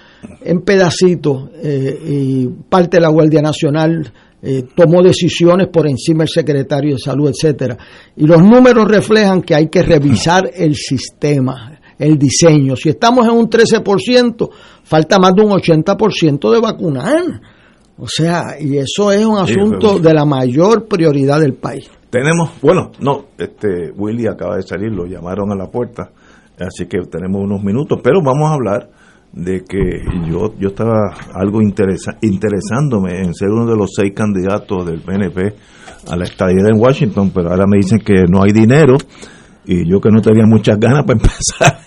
en 0.42 0.62
pedacitos 0.62 1.50
eh, 1.64 1.98
y 2.06 2.48
parte 2.70 2.98
de 2.98 3.02
la 3.02 3.10
Guardia 3.10 3.42
Nacional 3.42 4.12
eh, 4.42 4.64
tomó 4.76 5.02
decisiones 5.02 5.70
por 5.70 5.88
encima 5.88 6.20
del 6.20 6.30
secretario 6.30 6.94
de 6.96 7.00
salud, 7.00 7.30
etcétera. 7.30 7.78
Y 8.16 8.28
los 8.28 8.42
números 8.44 8.88
reflejan 8.88 9.42
que 9.42 9.56
hay 9.56 9.70
que 9.70 9.82
revisar 9.82 10.52
el 10.56 10.76
sistema, 10.76 11.80
el 11.98 12.18
diseño. 12.18 12.76
Si 12.76 12.90
estamos 12.90 13.26
en 13.26 13.34
un 13.34 13.50
13%, 13.50 14.50
falta 14.84 15.18
más 15.18 15.34
de 15.34 15.42
un 15.42 15.52
80% 15.52 16.54
de 16.54 16.60
vacunar. 16.60 17.42
O 17.98 18.08
sea, 18.08 18.58
y 18.60 18.78
eso 18.78 19.12
es 19.12 19.26
un 19.26 19.38
asunto 19.38 20.00
de 20.00 20.14
la 20.14 20.26
mayor 20.26 20.86
prioridad 20.88 21.40
del 21.40 21.54
país. 21.54 21.90
Tenemos, 22.16 22.62
bueno, 22.62 22.92
no, 23.02 23.26
este 23.38 23.92
Willy 23.94 24.26
acaba 24.26 24.56
de 24.56 24.62
salir, 24.62 24.90
lo 24.90 25.06
llamaron 25.06 25.52
a 25.52 25.56
la 25.56 25.70
puerta, 25.70 26.12
así 26.58 26.86
que 26.86 27.00
tenemos 27.12 27.44
unos 27.44 27.62
minutos, 27.62 28.00
pero 28.02 28.22
vamos 28.24 28.50
a 28.50 28.54
hablar 28.54 28.90
de 29.34 29.66
que 29.66 30.00
yo 30.26 30.54
yo 30.58 30.70
estaba 30.70 31.14
algo 31.34 31.62
interesa, 31.62 32.18
interesándome 32.22 33.20
en 33.20 33.34
ser 33.34 33.50
uno 33.50 33.66
de 33.66 33.76
los 33.76 33.92
seis 33.94 34.14
candidatos 34.16 34.86
del 34.86 35.02
PNP 35.02 35.56
a 36.10 36.16
la 36.16 36.24
estadía 36.24 36.70
en 36.74 36.80
Washington, 36.80 37.32
pero 37.36 37.50
ahora 37.50 37.66
me 37.68 37.80
dicen 37.80 38.00
que 38.00 38.24
no 38.30 38.44
hay 38.44 38.54
dinero 38.54 38.96
y 39.66 39.86
yo 39.86 40.00
que 40.00 40.10
no 40.10 40.22
tenía 40.22 40.46
muchas 40.46 40.80
ganas 40.80 41.04
para 41.04 41.20
empezar. 41.20 41.82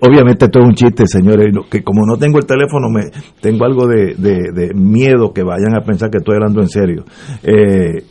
obviamente 0.00 0.46
esto 0.46 0.58
es 0.58 0.66
un 0.66 0.74
chiste, 0.74 1.06
señores, 1.06 1.54
que 1.70 1.84
como 1.84 2.04
no 2.04 2.16
tengo 2.16 2.38
el 2.38 2.44
teléfono, 2.46 2.88
me 2.90 3.02
tengo 3.40 3.64
algo 3.66 3.86
de, 3.86 4.16
de 4.16 4.74
miedo 4.74 5.32
que 5.32 5.44
vayan 5.44 5.76
a 5.76 5.84
pensar 5.84 6.10
que 6.10 6.18
estoy 6.18 6.34
hablando 6.34 6.60
en 6.60 6.68
serio. 6.68 7.04
Eh, 7.44 8.02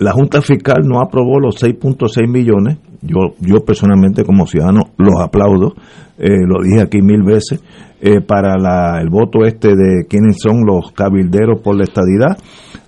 la 0.00 0.12
Junta 0.12 0.40
Fiscal 0.40 0.78
no 0.88 0.98
aprobó 1.00 1.38
los 1.38 1.62
6.6 1.62 2.26
millones. 2.26 2.78
Yo, 3.02 3.34
yo 3.40 3.64
personalmente 3.66 4.24
como 4.24 4.46
ciudadano 4.46 4.84
los 4.96 5.20
aplaudo, 5.22 5.74
eh, 6.18 6.40
lo 6.46 6.62
dije 6.62 6.82
aquí 6.82 7.02
mil 7.02 7.22
veces, 7.22 7.62
eh, 8.00 8.22
para 8.22 8.56
la, 8.58 8.98
el 9.02 9.10
voto 9.10 9.44
este 9.44 9.68
de 9.68 10.06
quiénes 10.08 10.38
son 10.40 10.64
los 10.66 10.92
cabilderos 10.92 11.60
por 11.60 11.76
la 11.76 11.84
estadidad. 11.84 12.38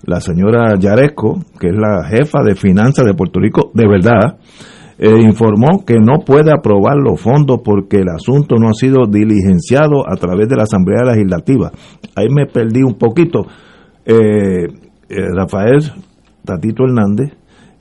La 0.04 0.20
señora 0.22 0.74
Yaresco, 0.78 1.38
que 1.60 1.68
es 1.68 1.74
la 1.76 2.02
jefa 2.08 2.42
de 2.42 2.54
finanzas 2.54 3.04
de 3.04 3.12
Puerto 3.12 3.40
Rico, 3.40 3.70
de 3.74 3.86
verdad, 3.86 4.38
eh, 4.98 5.20
informó 5.20 5.84
que 5.84 5.98
no 5.98 6.20
puede 6.24 6.50
aprobar 6.50 6.96
los 6.96 7.20
fondos 7.20 7.60
porque 7.62 7.98
el 7.98 8.08
asunto 8.08 8.56
no 8.56 8.70
ha 8.70 8.74
sido 8.74 9.04
diligenciado 9.06 10.10
a 10.10 10.16
través 10.16 10.48
de 10.48 10.56
la 10.56 10.62
Asamblea 10.62 11.04
Legislativa. 11.04 11.72
Ahí 12.16 12.28
me 12.30 12.46
perdí 12.46 12.82
un 12.82 12.94
poquito. 12.94 13.46
Rafael 15.08 15.92
Tatito 16.44 16.84
Hernández, 16.84 17.32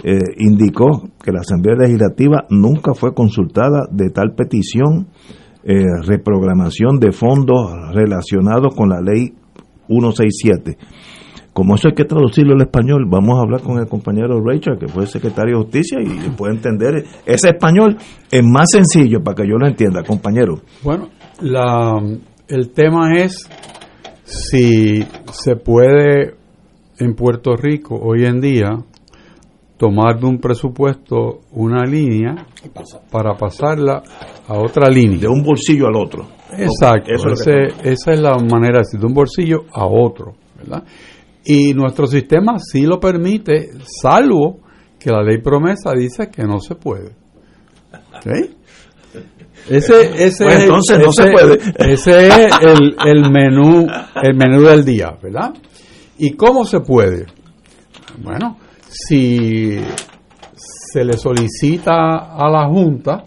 eh, 0.04 0.20
indicó 0.38 1.10
que 1.24 1.32
la 1.32 1.42
Asamblea 1.42 1.76
Legislativa 1.76 2.46
nunca 2.50 2.94
fue 2.94 3.14
consultada 3.14 3.88
de 3.92 4.10
tal 4.10 4.34
petición, 4.36 5.08
eh, 5.64 5.84
reprogramación 6.04 7.00
de 7.00 7.12
fondos 7.12 7.94
relacionados 7.94 8.74
con 8.76 8.90
la 8.90 9.00
ley 9.00 9.34
167. 9.88 10.78
Como 11.54 11.76
eso 11.76 11.90
hay 11.90 11.94
que 11.94 12.06
traducirlo 12.06 12.56
al 12.56 12.62
español, 12.62 13.06
vamos 13.10 13.38
a 13.38 13.42
hablar 13.42 13.62
con 13.62 13.78
el 13.78 13.88
compañero 13.88 14.42
Rachel, 14.42 14.80
que 14.80 14.88
fue 14.88 15.06
secretario 15.06 15.58
de 15.58 15.64
Justicia, 15.64 16.00
y 16.02 16.30
puede 16.32 16.56
entender 16.56 17.04
ese 17.26 17.50
español 17.50 17.98
es 18.32 18.44
más 18.44 18.68
sencillo 18.72 19.22
para 19.22 19.36
que 19.36 19.48
yo 19.48 19.58
lo 19.58 19.68
entienda, 19.68 20.02
compañero. 20.02 20.62
Bueno, 20.82 21.10
la, 21.42 22.02
el 22.48 22.72
tema 22.72 23.12
es 23.18 23.50
si 24.24 25.04
se 25.32 25.58
puede 25.58 26.41
en 27.02 27.16
Puerto 27.16 27.56
Rico 27.56 27.96
hoy 27.96 28.26
en 28.26 28.40
día 28.40 28.78
tomar 29.78 30.20
de 30.20 30.28
un 30.28 30.38
presupuesto 30.38 31.40
una 31.54 31.84
línea 31.84 32.46
para 33.10 33.36
pasarla 33.36 34.04
a 34.48 34.60
otra 34.60 34.88
línea. 34.88 35.22
De 35.22 35.28
un 35.28 35.42
bolsillo 35.42 35.88
al 35.88 35.96
otro. 35.96 36.28
Exacto, 36.56 37.12
esa 37.12 38.12
es 38.12 38.20
la 38.20 38.38
manera 38.38 38.74
de 38.74 38.84
decir, 38.84 39.00
de 39.00 39.08
un 39.08 39.14
bolsillo 39.14 39.66
a 39.74 39.88
otro. 39.88 40.36
¿verdad? 40.56 40.84
Y 41.44 41.74
nuestro 41.74 42.06
sistema 42.06 42.60
sí 42.60 42.84
lo 42.84 43.00
permite, 43.00 43.70
salvo 43.84 44.60
que 45.00 45.10
la 45.10 45.24
ley 45.24 45.40
promesa 45.42 45.94
dice 45.98 46.30
que 46.30 46.44
no 46.44 46.60
se 46.60 46.76
puede. 46.76 47.16
Ese, 49.68 50.26
ese 50.26 50.44
pues 50.44 50.62
entonces 50.62 51.00
no 51.00 51.12
se 51.12 51.32
puede. 51.32 51.60
Ese 51.92 52.28
es 52.28 52.54
el, 52.62 52.96
el 53.04 53.32
menú, 53.32 53.88
el 54.22 54.36
menú 54.36 54.62
del 54.62 54.86
día, 54.86 55.18
¿verdad? 55.22 55.54
¿Y 56.18 56.34
cómo 56.34 56.66
se 56.66 56.82
puede? 56.82 57.26
Bueno, 58.24 58.58
si 58.88 59.80
se 60.56 61.04
le 61.04 61.14
solicita 61.14 62.36
a 62.36 62.50
la 62.50 62.68
Junta 62.68 63.24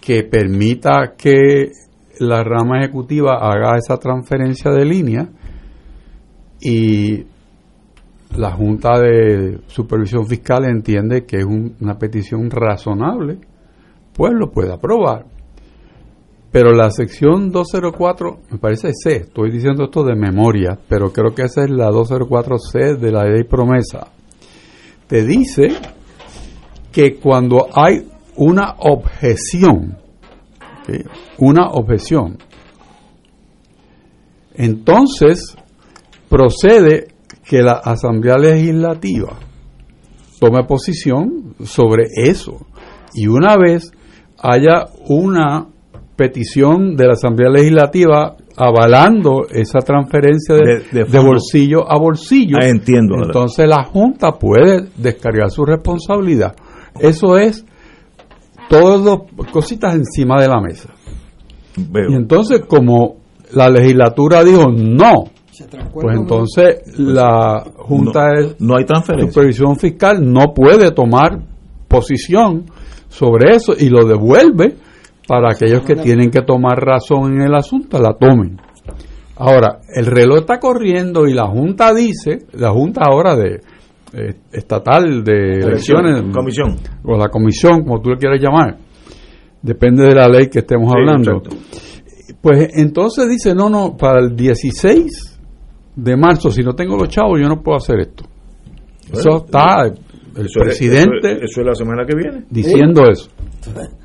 que 0.00 0.22
permita 0.24 1.14
que 1.16 1.72
la 2.20 2.42
rama 2.42 2.78
ejecutiva 2.80 3.38
haga 3.40 3.76
esa 3.76 3.96
transferencia 3.96 4.70
de 4.70 4.84
línea 4.84 5.28
y 6.60 7.24
la 8.36 8.52
Junta 8.52 9.00
de 9.00 9.60
Supervisión 9.66 10.26
Fiscal 10.26 10.64
entiende 10.64 11.24
que 11.24 11.38
es 11.38 11.44
una 11.44 11.98
petición 11.98 12.50
razonable, 12.50 13.38
pues 14.14 14.32
lo 14.32 14.50
puede 14.50 14.72
aprobar. 14.72 15.26
Pero 16.52 16.72
la 16.72 16.90
sección 16.90 17.50
204, 17.52 18.40
me 18.50 18.58
parece 18.58 18.90
C, 18.92 19.16
estoy 19.16 19.52
diciendo 19.52 19.84
esto 19.84 20.02
de 20.02 20.16
memoria, 20.16 20.78
pero 20.88 21.12
creo 21.12 21.32
que 21.32 21.42
esa 21.42 21.62
es 21.62 21.70
la 21.70 21.90
204C 21.90 22.98
de 22.98 23.12
la 23.12 23.24
ley 23.24 23.44
promesa. 23.44 24.08
Te 25.06 25.24
dice 25.24 25.68
que 26.90 27.16
cuando 27.16 27.68
hay 27.72 28.08
una 28.36 28.74
objeción, 28.78 29.96
una 31.38 31.68
objeción, 31.70 32.38
entonces 34.54 35.56
procede 36.28 37.14
que 37.44 37.62
la 37.62 37.80
Asamblea 37.84 38.36
Legislativa 38.38 39.38
tome 40.40 40.64
posición 40.64 41.54
sobre 41.64 42.06
eso. 42.16 42.66
Y 43.14 43.28
una 43.28 43.56
vez 43.56 43.92
haya 44.38 44.86
una 45.08 45.68
petición 46.20 46.96
de 46.96 47.06
la 47.06 47.12
Asamblea 47.14 47.48
Legislativa 47.48 48.36
avalando 48.54 49.46
esa 49.50 49.78
transferencia 49.78 50.54
de, 50.54 51.18
bolsillo 51.18 51.90
a 51.90 51.98
bolsillo, 51.98 52.58
ah, 52.60 52.66
entiendo, 52.66 53.14
entonces 53.24 53.66
la 53.66 53.84
Junta 53.84 54.32
puede 54.32 54.84
descargar 54.98 55.50
su 55.50 55.64
responsabilidad. 55.64 56.54
Eso 56.98 57.38
es 57.38 57.64
todo 58.68 59.24
cositas 59.50 59.94
encima 59.94 60.38
de 60.42 60.48
la 60.48 60.60
mesa. 60.60 60.90
Y 61.78 62.14
entonces 62.14 62.66
como 62.68 63.16
la 63.54 63.70
legislatura 63.70 64.44
dijo 64.44 64.70
no, 64.70 65.24
pues 65.94 66.18
entonces 66.18 66.98
la 66.98 67.64
Junta 67.78 68.28
de 68.28 68.56
no 68.58 68.76
hay 68.76 68.84
transferencia. 68.84 69.32
Supervisión 69.32 69.76
Fiscal 69.76 70.18
no 70.20 70.52
puede 70.54 70.90
tomar 70.90 71.38
posición 71.88 72.66
sobre 73.08 73.56
eso 73.56 73.72
y 73.78 73.88
lo 73.88 74.04
devuelve 74.04 74.76
para 75.30 75.52
aquellos 75.52 75.82
que 75.82 75.94
tienen 75.94 76.28
que 76.28 76.42
tomar 76.42 76.76
razón 76.76 77.34
en 77.34 77.42
el 77.42 77.54
asunto, 77.54 78.00
la 78.00 78.14
tomen. 78.14 78.60
Ahora, 79.36 79.78
el 79.94 80.06
reloj 80.06 80.38
está 80.40 80.58
corriendo 80.58 81.28
y 81.28 81.34
la 81.34 81.46
Junta 81.46 81.94
dice, 81.94 82.46
la 82.54 82.72
Junta 82.72 83.02
ahora 83.04 83.36
de 83.36 83.60
eh, 84.12 84.34
estatal 84.50 85.22
de 85.22 85.60
elecciones, 85.60 86.34
comisión. 86.34 86.76
o 87.04 87.16
la 87.16 87.28
comisión, 87.28 87.84
como 87.84 88.00
tú 88.00 88.10
le 88.10 88.16
quieras 88.16 88.40
llamar, 88.42 88.76
depende 89.62 90.08
de 90.08 90.16
la 90.16 90.26
ley 90.26 90.48
que 90.48 90.58
estemos 90.58 90.92
hablando. 90.92 91.42
Pues 92.40 92.72
entonces 92.74 93.28
dice, 93.28 93.54
no, 93.54 93.70
no, 93.70 93.96
para 93.96 94.18
el 94.18 94.34
16 94.34 95.38
de 95.94 96.16
marzo, 96.16 96.50
si 96.50 96.62
no 96.62 96.74
tengo 96.74 96.96
los 96.96 97.08
chavos, 97.08 97.38
yo 97.40 97.46
no 97.46 97.62
puedo 97.62 97.76
hacer 97.76 98.00
esto. 98.00 98.24
eso 99.12 99.44
está 99.44 99.84
el 99.86 100.48
presidente. 100.52 101.34
eso, 101.44 101.60
es 101.60 101.66
la 101.66 101.74
semana 101.76 102.04
que 102.04 102.16
viene. 102.16 102.46
Diciendo 102.50 103.02
eso. 103.08 103.30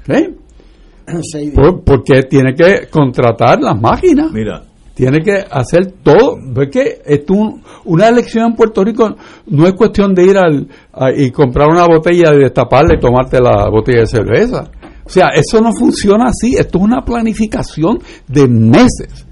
¿Eh? 0.07 0.44
porque 1.85 2.23
tiene 2.23 2.53
que 2.53 2.87
contratar 2.89 3.61
las 3.61 3.79
máquinas. 3.79 4.31
Mira. 4.31 4.63
Tiene 4.93 5.21
que 5.21 5.43
hacer 5.51 5.93
todo. 6.01 6.37
¿Ves 6.41 6.69
que 6.71 7.01
esto 7.05 7.33
una 7.83 8.07
elección 8.07 8.45
en 8.45 8.55
Puerto 8.55 8.81
Rico 8.81 9.13
no 9.47 9.67
es 9.67 9.73
cuestión 9.73 10.15
de 10.15 10.23
ir 10.23 10.37
al, 10.37 10.67
y 11.17 11.31
comprar 11.31 11.67
una 11.67 11.85
botella 11.85 12.33
y 12.33 12.39
destaparla 12.39 12.95
y 12.95 12.99
tomarte 12.99 13.41
la 13.41 13.69
botella 13.69 14.01
de 14.01 14.07
cerveza. 14.07 14.71
O 15.05 15.09
sea, 15.09 15.27
eso 15.35 15.59
no 15.59 15.73
funciona 15.73 16.27
así. 16.27 16.55
Esto 16.55 16.77
es 16.77 16.83
una 16.85 17.03
planificación 17.03 17.99
de 18.27 18.47
meses 18.47 19.24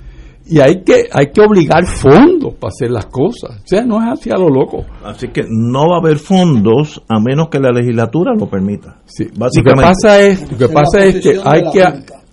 y 0.46 0.60
hay 0.60 0.84
que 0.84 1.08
hay 1.12 1.28
que 1.32 1.42
obligar 1.42 1.86
fondos 1.86 2.56
para 2.56 2.70
hacer 2.70 2.92
las 2.92 3.06
cosas. 3.06 3.62
O 3.64 3.68
sea, 3.68 3.84
no 3.84 4.02
es 4.02 4.20
así 4.20 4.30
a 4.30 4.38
lo 4.38 4.50
loco. 4.50 4.86
Así 5.04 5.30
que 5.30 5.44
no 5.48 5.90
va 5.90 5.98
a 5.98 6.00
haber 6.00 6.18
fondos 6.18 7.02
a 7.08 7.20
menos 7.20 7.48
que 7.50 7.60
la 7.60 7.72
legislatura 7.72 8.34
lo 8.38 8.48
permita. 8.48 8.98
Sí, 9.06 9.28
básicamente. 9.36 9.72
Lo 9.72 9.76
que 9.76 9.82
pasa 9.82 10.22
es, 10.22 10.52
lo 10.52 10.58
que, 10.58 10.70
pasa 10.70 11.00
es 11.00 11.22
que 11.22 11.40
hay 11.44 11.72
que 11.72 11.84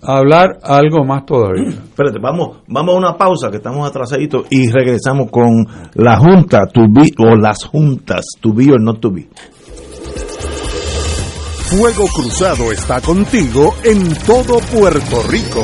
hablar 0.01 0.59
algo 0.63 1.05
más 1.05 1.25
todavía. 1.25 1.69
Espérate, 1.69 2.19
vamos, 2.21 2.57
vamos 2.67 2.95
a 2.95 2.97
una 2.97 3.17
pausa 3.17 3.49
que 3.49 3.57
estamos 3.57 3.87
atrasaditos 3.87 4.47
y 4.49 4.69
regresamos 4.69 5.29
con 5.31 5.65
la 5.95 6.17
junta 6.17 6.65
to 6.67 6.81
be 6.89 7.11
o 7.17 7.35
las 7.35 7.63
juntas 7.65 8.25
to 8.41 8.53
be 8.53 8.71
or 8.71 8.81
not 8.81 8.99
to 8.99 9.11
be. 9.11 9.27
Fuego 11.71 12.05
Cruzado 12.13 12.73
está 12.73 12.99
contigo 12.99 13.73
en 13.85 14.13
todo 14.25 14.59
Puerto 14.59 15.23
Rico. 15.29 15.63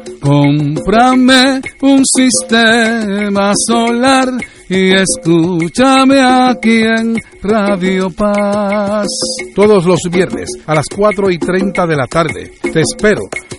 Cómprame 0.21 1.61
un 1.81 2.03
sistema 2.05 3.53
solar 3.55 4.29
y 4.69 4.91
escúchame 4.91 6.19
aquí 6.21 6.83
en 6.83 7.17
Radio 7.41 8.11
Paz. 8.11 9.07
Todos 9.55 9.83
los 9.85 9.99
viernes 10.11 10.47
a 10.67 10.75
las 10.75 10.85
4 10.95 11.31
y 11.31 11.39
30 11.39 11.87
de 11.87 11.95
la 11.95 12.05
tarde 12.05 12.51
te 12.71 12.81
espero 12.81 13.21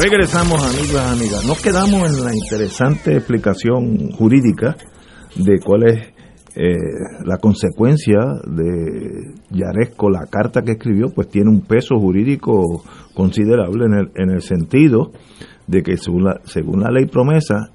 Regresamos 0.00 0.62
amigos 0.62 1.00
amigas. 1.00 1.44
Nos 1.44 1.60
quedamos 1.60 2.08
en 2.08 2.24
la 2.24 2.32
interesante 2.32 3.16
explicación 3.16 4.12
jurídica 4.12 4.76
de 5.34 5.58
cuál 5.58 5.88
es 5.88 6.12
eh, 6.54 6.76
la 7.24 7.38
consecuencia 7.38 8.18
de 8.46 9.34
Yaresco, 9.50 10.08
la 10.08 10.26
carta 10.26 10.62
que 10.62 10.72
escribió, 10.72 11.08
pues 11.12 11.28
tiene 11.28 11.50
un 11.50 11.62
peso 11.62 11.98
jurídico 11.98 12.84
considerable 13.12 13.86
en 13.86 13.94
el, 13.94 14.10
en 14.14 14.30
el 14.30 14.42
sentido 14.42 15.10
de 15.66 15.82
que 15.82 15.96
según 15.96 16.24
la, 16.24 16.40
según 16.44 16.80
la 16.80 16.92
ley 16.92 17.06
promesa, 17.06 17.70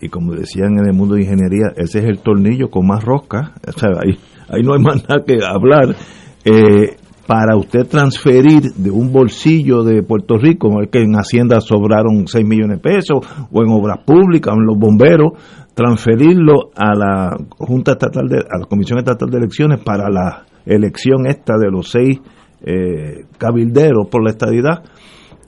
y 0.00 0.10
como 0.10 0.34
decían 0.34 0.78
en 0.78 0.86
el 0.86 0.92
mundo 0.92 1.16
de 1.16 1.22
ingeniería, 1.22 1.72
ese 1.76 1.98
es 1.98 2.04
el 2.04 2.20
tornillo 2.20 2.70
con 2.70 2.86
más 2.86 3.02
rosca, 3.02 3.54
o 3.66 3.72
sea, 3.72 3.90
ahí, 4.00 4.16
ahí 4.48 4.62
no 4.62 4.74
hay 4.74 4.80
más 4.80 5.02
nada 5.08 5.24
que 5.26 5.44
hablar. 5.44 5.96
Eh, 6.44 6.96
para 7.26 7.56
usted 7.56 7.86
transferir 7.86 8.74
de 8.74 8.90
un 8.90 9.12
bolsillo 9.12 9.82
de 9.82 10.02
Puerto 10.02 10.36
Rico, 10.36 10.68
como 10.68 10.82
es 10.82 10.90
que 10.90 11.02
en 11.02 11.14
Hacienda 11.14 11.60
sobraron 11.60 12.26
6 12.26 12.44
millones 12.46 12.82
de 12.82 12.82
pesos, 12.82 13.18
o 13.50 13.62
en 13.62 13.70
obras 13.70 13.98
públicas, 14.04 14.52
o 14.54 14.58
en 14.58 14.66
los 14.66 14.78
bomberos, 14.78 15.32
transferirlo 15.74 16.70
a 16.76 16.94
la 16.94 17.36
Junta 17.58 17.92
Estatal 17.92 18.28
de, 18.28 18.38
a 18.38 18.58
la 18.58 18.66
Comisión 18.66 18.98
Estatal 18.98 19.30
de 19.30 19.38
Elecciones 19.38 19.80
para 19.80 20.10
la 20.10 20.44
elección 20.66 21.26
esta 21.26 21.56
de 21.58 21.70
los 21.70 21.90
seis 21.90 22.20
eh, 22.64 23.24
cabilderos 23.38 24.08
por 24.08 24.22
la 24.22 24.30
estadidad, 24.30 24.84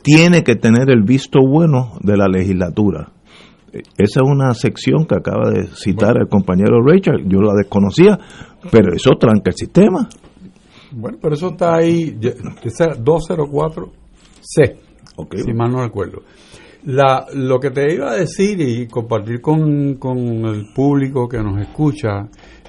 tiene 0.02 0.42
que 0.44 0.56
tener 0.56 0.90
el 0.90 1.02
visto 1.02 1.40
bueno 1.46 1.92
de 2.00 2.16
la 2.16 2.26
legislatura. 2.26 3.08
Esa 3.72 4.20
es 4.24 4.30
una 4.30 4.54
sección 4.54 5.04
que 5.06 5.16
acaba 5.16 5.50
de 5.50 5.66
citar 5.66 6.16
el 6.18 6.28
compañero 6.28 6.82
Richard, 6.82 7.22
yo 7.26 7.40
la 7.40 7.52
desconocía, 7.54 8.18
pero 8.70 8.94
eso 8.94 9.10
tranca 9.18 9.50
el 9.50 9.56
sistema. 9.56 10.08
Bueno, 10.98 11.18
pero 11.20 11.34
eso 11.34 11.48
está 11.50 11.76
ahí, 11.76 12.18
esa 12.64 12.94
204C, 12.94 14.76
si 15.44 15.52
mal 15.52 15.70
no 15.70 15.82
recuerdo. 15.82 16.22
La, 16.84 17.26
lo 17.34 17.60
que 17.60 17.70
te 17.70 17.92
iba 17.92 18.12
a 18.12 18.14
decir 18.14 18.58
y 18.62 18.86
compartir 18.86 19.42
con, 19.42 19.96
con 19.96 20.16
el 20.18 20.72
público 20.74 21.28
que 21.28 21.36
nos 21.42 21.60
escucha 21.60 22.28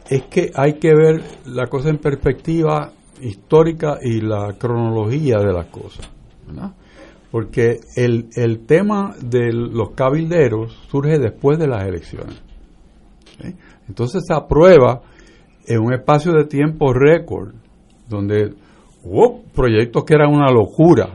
es 0.10 0.24
que 0.24 0.52
hay 0.54 0.74
que 0.74 0.94
ver 0.94 1.24
la 1.46 1.68
cosa 1.68 1.88
en 1.88 2.00
perspectiva 2.00 2.92
histórica 3.22 3.98
y 4.02 4.20
la 4.20 4.58
cronología 4.60 5.38
de 5.38 5.54
las 5.54 5.68
cosas. 5.68 6.10
Porque 7.32 7.80
el, 7.96 8.28
el 8.36 8.66
tema 8.66 9.16
de 9.22 9.54
los 9.54 9.92
cabilderos 9.92 10.74
surge 10.90 11.18
después 11.18 11.58
de 11.60 11.68
las 11.68 11.86
elecciones. 11.86 12.44
Entonces 13.88 14.26
se 14.28 14.34
aprueba 14.34 15.02
en 15.66 15.80
un 15.80 15.94
espacio 15.94 16.34
de 16.34 16.44
tiempo 16.44 16.92
récord 16.92 17.54
donde 18.08 18.54
hubo 19.04 19.44
proyectos 19.54 20.04
que 20.04 20.16
eran 20.16 20.34
una 20.34 20.52
locura, 20.52 21.10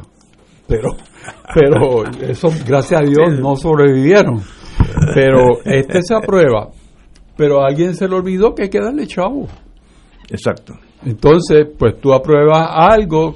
pero, 0.66 0.90
pero 1.54 2.04
eso, 2.22 2.48
gracias 2.66 3.00
a 3.00 3.04
Dios, 3.04 3.40
no 3.40 3.56
sobrevivieron. 3.56 4.42
Pero 5.14 5.62
este 5.64 6.02
se 6.02 6.14
aprueba, 6.14 6.70
pero 7.36 7.62
a 7.62 7.66
alguien 7.66 7.94
se 7.94 8.08
le 8.08 8.14
olvidó 8.14 8.54
que 8.54 8.64
hay 8.64 8.70
que 8.70 8.80
darle 8.80 9.06
chavo. 9.06 9.46
Exacto. 10.30 10.74
Entonces, 11.04 11.66
pues 11.78 12.00
tú 12.00 12.12
apruebas 12.12 12.68
algo 12.70 13.34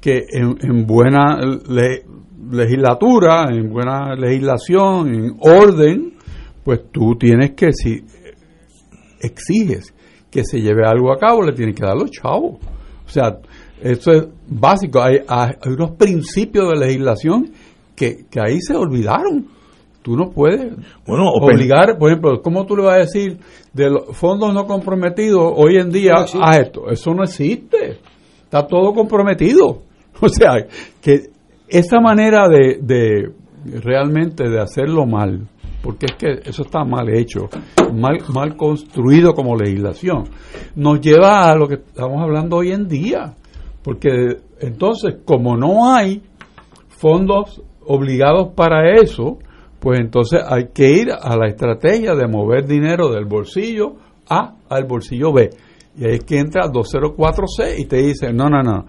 que 0.00 0.24
en, 0.32 0.86
buena 0.86 1.38
legislatura, 2.50 3.46
en 3.50 3.70
buena 3.70 4.14
legislación, 4.16 5.14
en 5.14 5.36
orden, 5.38 6.14
pues 6.64 6.90
tú 6.90 7.14
tienes 7.16 7.52
que, 7.52 7.72
si 7.72 8.02
exiges 9.20 9.94
que 10.30 10.42
se 10.44 10.60
lleve 10.60 10.84
algo 10.84 11.12
a 11.12 11.18
cabo, 11.18 11.42
le 11.42 11.52
tienes 11.52 11.76
que 11.76 11.86
dar 11.86 11.96
los 11.96 12.10
chavos. 12.10 12.58
O 13.12 13.14
sea, 13.14 13.38
eso 13.82 14.10
es 14.10 14.26
básico. 14.48 15.02
Hay, 15.02 15.18
unos 15.66 15.90
principios 15.92 16.70
de 16.70 16.86
legislación 16.86 17.50
que, 17.94 18.24
ahí 18.40 18.58
se 18.60 18.74
olvidaron. 18.74 19.48
Tú 20.00 20.16
no 20.16 20.30
puedes 20.30 20.72
bueno, 21.06 21.30
obligar, 21.30 21.98
por 21.98 22.10
ejemplo, 22.10 22.40
¿cómo 22.42 22.64
tú 22.64 22.76
le 22.76 22.84
vas 22.84 22.94
a 22.94 22.98
decir 23.00 23.38
de 23.72 23.90
los 23.90 24.16
fondos 24.16 24.52
no 24.52 24.66
comprometidos 24.66 25.52
hoy 25.54 25.76
en 25.76 25.90
día 25.90 26.14
a 26.40 26.56
esto? 26.56 26.90
Eso 26.90 27.12
no 27.12 27.22
existe. 27.22 27.98
Está 28.44 28.66
todo 28.66 28.92
comprometido. 28.94 29.82
O 30.24 30.28
sea, 30.28 30.52
que 31.00 31.30
esa 31.66 31.98
manera 31.98 32.46
de, 32.48 32.78
de 32.80 33.32
realmente 33.82 34.48
de 34.48 34.60
hacerlo 34.60 35.04
mal, 35.04 35.48
porque 35.82 36.06
es 36.06 36.16
que 36.16 36.48
eso 36.48 36.62
está 36.62 36.84
mal 36.84 37.08
hecho, 37.08 37.48
mal, 37.92 38.18
mal 38.32 38.56
construido 38.56 39.34
como 39.34 39.56
legislación, 39.56 40.24
nos 40.76 41.00
lleva 41.00 41.50
a 41.50 41.56
lo 41.56 41.66
que 41.66 41.74
estamos 41.74 42.22
hablando 42.22 42.58
hoy 42.58 42.72
en 42.72 42.88
día. 42.88 43.34
Porque 43.82 44.36
entonces, 44.60 45.16
como 45.24 45.56
no 45.56 45.92
hay 45.92 46.22
fondos 46.88 47.62
obligados 47.84 48.52
para 48.54 48.94
eso, 48.94 49.38
pues 49.80 49.98
entonces 49.98 50.40
hay 50.46 50.68
que 50.72 50.90
ir 50.90 51.08
a 51.10 51.36
la 51.36 51.48
estrategia 51.48 52.14
de 52.14 52.28
mover 52.28 52.66
dinero 52.66 53.10
del 53.10 53.24
bolsillo 53.24 53.94
A 54.28 54.54
al 54.68 54.84
bolsillo 54.84 55.32
B. 55.32 55.50
Y 55.98 56.04
ahí 56.04 56.14
es 56.14 56.24
que 56.24 56.38
entra 56.38 56.70
204C 56.70 57.78
y 57.78 57.86
te 57.86 57.96
dice, 57.96 58.32
no, 58.32 58.48
no, 58.48 58.62
no, 58.62 58.86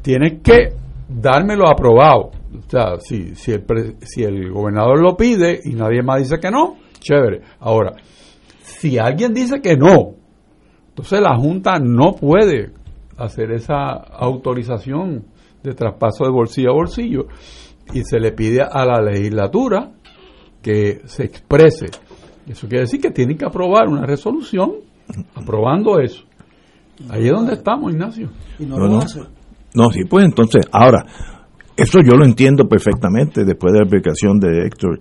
tienes 0.00 0.40
que 0.42 0.70
dármelo 1.08 1.68
aprobado. 1.68 2.30
O 2.58 2.70
sea, 2.70 2.98
si, 3.00 3.34
si, 3.34 3.52
el, 3.52 3.64
si 4.02 4.22
el 4.22 4.50
gobernador 4.50 5.00
lo 5.00 5.16
pide 5.16 5.60
y 5.64 5.74
nadie 5.74 6.02
más 6.02 6.18
dice 6.20 6.38
que 6.40 6.50
no, 6.50 6.76
chévere. 7.00 7.42
Ahora, 7.60 7.94
si 8.62 8.98
alguien 8.98 9.32
dice 9.32 9.60
que 9.60 9.76
no, 9.76 10.14
entonces 10.88 11.20
la 11.20 11.36
Junta 11.36 11.78
no 11.78 12.14
puede 12.14 12.72
hacer 13.16 13.52
esa 13.52 13.92
autorización 13.92 15.24
de 15.62 15.74
traspaso 15.74 16.24
de 16.24 16.30
bolsillo 16.30 16.70
a 16.70 16.74
bolsillo 16.74 17.26
y 17.94 18.02
se 18.02 18.18
le 18.18 18.32
pide 18.32 18.62
a 18.62 18.84
la 18.84 19.00
legislatura 19.00 19.92
que 20.60 21.02
se 21.04 21.24
exprese. 21.24 21.86
Eso 22.46 22.68
quiere 22.68 22.82
decir 22.82 23.00
que 23.00 23.10
tienen 23.10 23.36
que 23.36 23.44
aprobar 23.44 23.88
una 23.88 24.04
resolución 24.04 24.72
aprobando 25.34 25.98
eso. 26.00 26.24
Ahí 27.08 27.26
es 27.26 27.32
donde 27.32 27.54
estamos, 27.54 27.92
Ignacio. 27.92 28.30
Y 28.58 28.64
no, 28.64 28.78
lo 28.78 28.98
hace. 28.98 29.20
No, 29.74 29.90
sí, 29.90 30.04
pues 30.04 30.24
entonces, 30.24 30.66
ahora, 30.70 31.04
eso 31.82 31.98
yo 32.00 32.16
lo 32.16 32.24
entiendo 32.24 32.68
perfectamente 32.68 33.44
después 33.44 33.72
de 33.72 33.80
la 33.80 33.84
explicación 33.84 34.38
de 34.38 34.66
Héctor. 34.66 35.00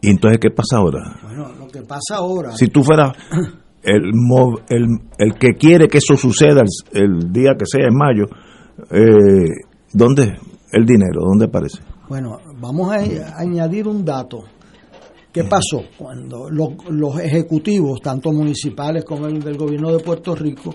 ¿Y 0.00 0.10
entonces 0.10 0.40
qué 0.40 0.50
pasa 0.50 0.78
ahora? 0.78 1.20
Bueno, 1.22 1.52
lo 1.56 1.68
que 1.68 1.82
pasa 1.82 2.16
ahora... 2.16 2.50
Si 2.56 2.66
tú 2.66 2.82
fueras 2.82 3.16
el, 3.84 4.10
el, 4.68 4.86
el 5.18 5.34
que 5.38 5.54
quiere 5.54 5.86
que 5.86 5.98
eso 5.98 6.16
suceda 6.16 6.64
el, 6.92 7.32
día 7.32 7.52
que 7.56 7.66
sea, 7.66 7.86
en 7.86 7.94
mayo, 7.94 8.24
eh, 8.90 9.64
¿dónde 9.92 10.34
el 10.72 10.84
dinero? 10.84 11.20
¿Dónde 11.24 11.44
aparece? 11.44 11.78
Bueno, 12.08 12.38
vamos 12.60 12.90
a, 12.92 13.38
añadir 13.38 13.86
un 13.86 14.04
dato. 14.04 14.42
¿Qué 15.32 15.44
pasó? 15.44 15.84
Cuando 15.96 16.50
los, 16.50 16.70
los 16.90 17.20
ejecutivos, 17.20 18.00
tanto 18.00 18.32
municipales 18.32 19.04
como 19.04 19.26
el 19.26 19.38
del 19.40 19.56
gobierno 19.56 19.92
de 19.92 20.02
Puerto 20.02 20.34
Rico, 20.34 20.74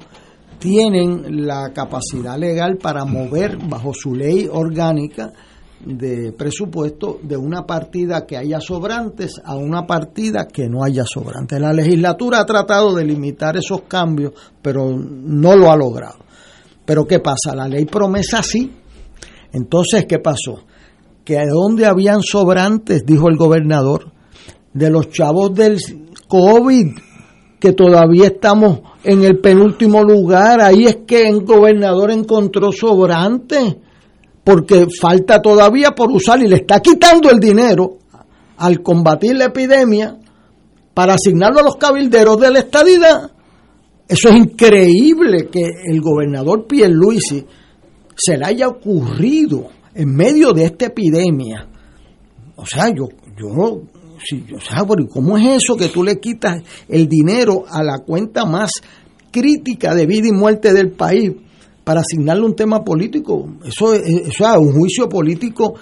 tienen 0.61 1.47
la 1.47 1.73
capacidad 1.73 2.37
legal 2.37 2.77
para 2.77 3.03
mover 3.03 3.57
bajo 3.67 3.93
su 3.95 4.13
ley 4.13 4.47
orgánica 4.49 5.33
de 5.83 6.31
presupuesto 6.33 7.19
de 7.23 7.35
una 7.35 7.65
partida 7.65 8.27
que 8.27 8.37
haya 8.37 8.59
sobrantes 8.61 9.41
a 9.43 9.55
una 9.55 9.87
partida 9.87 10.47
que 10.47 10.69
no 10.69 10.83
haya 10.83 11.03
sobrantes. 11.03 11.59
La 11.59 11.73
legislatura 11.73 12.41
ha 12.41 12.45
tratado 12.45 12.93
de 12.93 13.03
limitar 13.03 13.57
esos 13.57 13.81
cambios, 13.87 14.33
pero 14.61 14.95
no 14.95 15.55
lo 15.55 15.71
ha 15.71 15.75
logrado. 15.75 16.19
Pero 16.85 17.05
¿qué 17.05 17.19
pasa? 17.19 17.55
La 17.55 17.67
ley 17.67 17.85
promesa 17.85 18.43
sí. 18.43 18.71
Entonces, 19.51 20.05
¿qué 20.07 20.19
pasó? 20.19 20.63
Que 21.25 21.43
donde 21.47 21.87
habían 21.87 22.21
sobrantes, 22.21 23.03
dijo 23.03 23.29
el 23.29 23.37
gobernador, 23.37 24.11
de 24.73 24.91
los 24.91 25.09
chavos 25.09 25.55
del 25.55 25.79
COVID, 26.27 26.87
que 27.61 27.73
todavía 27.73 28.25
estamos 28.25 28.79
en 29.03 29.23
el 29.23 29.39
penúltimo 29.39 30.03
lugar. 30.03 30.61
Ahí 30.61 30.85
es 30.85 30.97
que 31.05 31.29
el 31.29 31.45
gobernador 31.45 32.09
encontró 32.09 32.71
sobrante, 32.71 33.77
porque 34.43 34.87
falta 34.99 35.39
todavía 35.39 35.91
por 35.91 36.11
usar 36.11 36.41
y 36.41 36.47
le 36.47 36.55
está 36.55 36.79
quitando 36.79 37.29
el 37.29 37.39
dinero 37.39 37.99
al 38.57 38.81
combatir 38.81 39.35
la 39.35 39.45
epidemia 39.45 40.17
para 40.95 41.13
asignarlo 41.13 41.59
a 41.59 41.63
los 41.63 41.75
cabilderos 41.75 42.39
de 42.39 42.49
la 42.49 42.59
estadidad. 42.59 43.31
Eso 44.07 44.29
es 44.29 44.35
increíble 44.37 45.47
que 45.51 45.61
el 45.85 46.01
gobernador 46.01 46.65
Pierluisi 46.65 47.45
se 48.15 48.37
le 48.37 48.45
haya 48.45 48.69
ocurrido 48.69 49.67
en 49.93 50.15
medio 50.15 50.51
de 50.51 50.65
esta 50.65 50.87
epidemia. 50.87 51.67
O 52.55 52.65
sea, 52.65 52.89
yo, 52.89 53.07
yo 53.39 53.83
si, 54.23 54.43
o 54.53 54.59
sea, 54.59 54.83
¿cómo 55.09 55.37
es 55.37 55.63
eso 55.63 55.75
que 55.75 55.89
tú 55.89 56.03
le 56.03 56.19
quitas 56.19 56.61
el 56.87 57.07
dinero 57.07 57.65
a 57.69 57.83
la 57.83 57.99
cuenta 57.99 58.45
más 58.45 58.71
crítica 59.31 59.95
de 59.95 60.05
vida 60.05 60.27
y 60.27 60.31
muerte 60.31 60.73
del 60.73 60.91
país 60.91 61.31
para 61.83 62.01
asignarle 62.01 62.45
un 62.45 62.55
tema 62.55 62.83
político? 62.83 63.49
Eso, 63.65 63.93
eso 63.93 64.51
es 64.51 64.57
un 64.57 64.73
juicio 64.73 65.09
político 65.09 65.75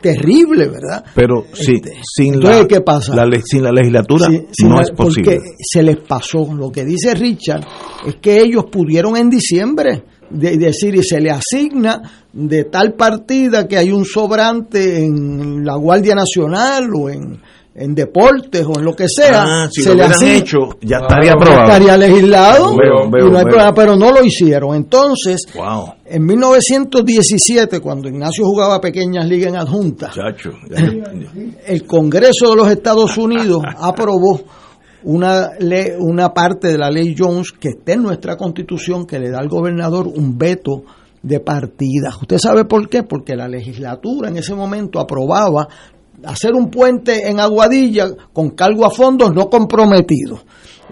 terrible, 0.00 0.68
¿verdad? 0.68 1.04
Pero 1.14 1.44
sí, 1.52 1.74
Este, 1.74 1.92
sin, 2.02 2.34
entonces, 2.34 2.62
la, 2.62 2.68
¿qué 2.68 2.80
pasa? 2.80 3.14
la 3.14 3.40
sin 3.44 3.62
la 3.62 3.72
legislatura 3.72 4.26
Sí, 4.26 4.46
sí, 4.52 4.64
no 4.66 4.80
es 4.80 4.90
posible. 4.90 5.36
Porque 5.36 5.50
se 5.58 5.82
les 5.82 5.96
pasó. 5.98 6.52
Lo 6.54 6.70
que 6.70 6.84
dice 6.84 7.14
Richard 7.14 7.66
es 8.06 8.16
que 8.16 8.40
ellos 8.40 8.64
pudieron 8.70 9.16
en 9.16 9.30
diciembre 9.30 10.04
de, 10.30 10.56
decir 10.56 10.94
y 10.94 11.02
se 11.02 11.20
le 11.20 11.30
asigna 11.30 12.00
de 12.32 12.64
tal 12.64 12.94
partida 12.94 13.66
que 13.66 13.76
hay 13.76 13.90
un 13.90 14.04
sobrante 14.04 15.04
en 15.04 15.64
la 15.64 15.76
Guardia 15.76 16.14
Nacional 16.14 16.88
o 16.94 17.10
en, 17.10 17.40
en 17.74 17.94
deportes 17.94 18.66
o 18.66 18.78
en 18.78 18.84
lo 18.84 18.94
que 18.94 19.06
sea. 19.08 19.44
Ah, 19.46 19.68
si 19.70 19.82
se 19.82 19.94
lo 19.94 20.06
le 20.08 20.36
hecho, 20.36 20.58
ya 20.82 20.98
estaría 20.98 21.32
aprobado. 21.32 21.62
estaría 21.62 21.96
legislado 21.96 22.76
Veo, 22.76 23.08
veo, 23.10 23.28
y 23.28 23.30
no 23.30 23.38
hay 23.38 23.44
veo. 23.44 23.52
problema, 23.52 23.74
pero 23.74 23.96
no 23.96 24.10
lo 24.10 24.24
hicieron. 24.24 24.74
Entonces, 24.74 25.46
Wow, 25.54 25.94
en 26.04 26.24
1917, 26.24 27.80
cuando 27.80 28.08
Ignacio 28.08 28.44
jugaba 28.44 28.80
pequeñas 28.80 29.26
ligas 29.26 29.50
en 29.50 29.56
adjunta, 29.56 30.10
chacho. 30.10 30.50
ya- 30.68 30.76
ya- 30.80 31.32
el 31.66 31.86
Congreso 31.86 32.50
de 32.50 32.56
los 32.56 32.68
Estados 32.68 33.16
Unidos 33.16 33.62
aprobó 33.80 34.40
una 35.04 35.50
ley, 35.58 35.92
una 35.98 36.34
parte 36.34 36.68
de 36.68 36.76
la 36.78 36.90
ley 36.90 37.14
Jones 37.16 37.52
que 37.52 37.68
está 37.70 37.92
en 37.94 38.02
nuestra 38.02 38.36
constitución 38.36 39.06
que 39.06 39.18
le 39.18 39.30
da 39.30 39.38
al 39.38 39.48
gobernador 39.48 40.06
un 40.08 40.36
veto 40.36 40.82
de 41.22 41.40
partida. 41.40 42.10
¿Usted 42.20 42.38
sabe 42.38 42.64
por 42.64 42.88
qué? 42.88 43.02
Porque 43.04 43.36
la 43.36 43.48
legislatura 43.48 44.28
en 44.28 44.36
ese 44.38 44.54
momento 44.54 44.98
aprobaba 45.00 45.68
hacer 46.24 46.54
un 46.54 46.70
puente 46.70 47.28
en 47.28 47.40
Aguadilla 47.40 48.08
con 48.32 48.50
cargo 48.50 48.84
a 48.84 48.90
fondos 48.90 49.34
no 49.34 49.48
comprometidos 49.48 50.40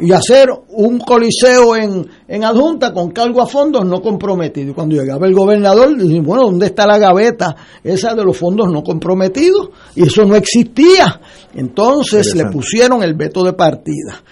y 0.01 0.13
hacer 0.13 0.49
un 0.71 0.99
coliseo 0.99 1.77
en, 1.77 2.07
en 2.27 2.45
adjunta 2.45 2.93
con 2.93 3.11
cargo 3.11 3.43
a 3.43 3.47
fondos 3.47 3.85
no 3.85 4.01
comprometidos. 4.01 4.71
Y 4.71 4.75
cuando 4.75 4.97
llegaba 4.97 5.27
el 5.27 5.35
gobernador, 5.35 5.97
dice, 5.97 6.21
bueno, 6.21 6.45
¿dónde 6.45 6.67
está 6.67 6.87
la 6.87 6.99
gaveta 6.99 7.57
esa 7.83 8.15
de 8.15 8.25
los 8.25 8.37
fondos 8.37 8.69
no 8.71 8.83
comprometidos? 8.83 9.71
Y 9.97 10.05
eso 10.05 10.25
no 10.25 10.37
existía. 10.37 11.21
Entonces 11.55 12.35
le 12.35 12.45
pusieron 12.47 13.03
el 13.03 13.15
veto 13.15 13.43
de 13.43 13.55
partida. 13.55 14.23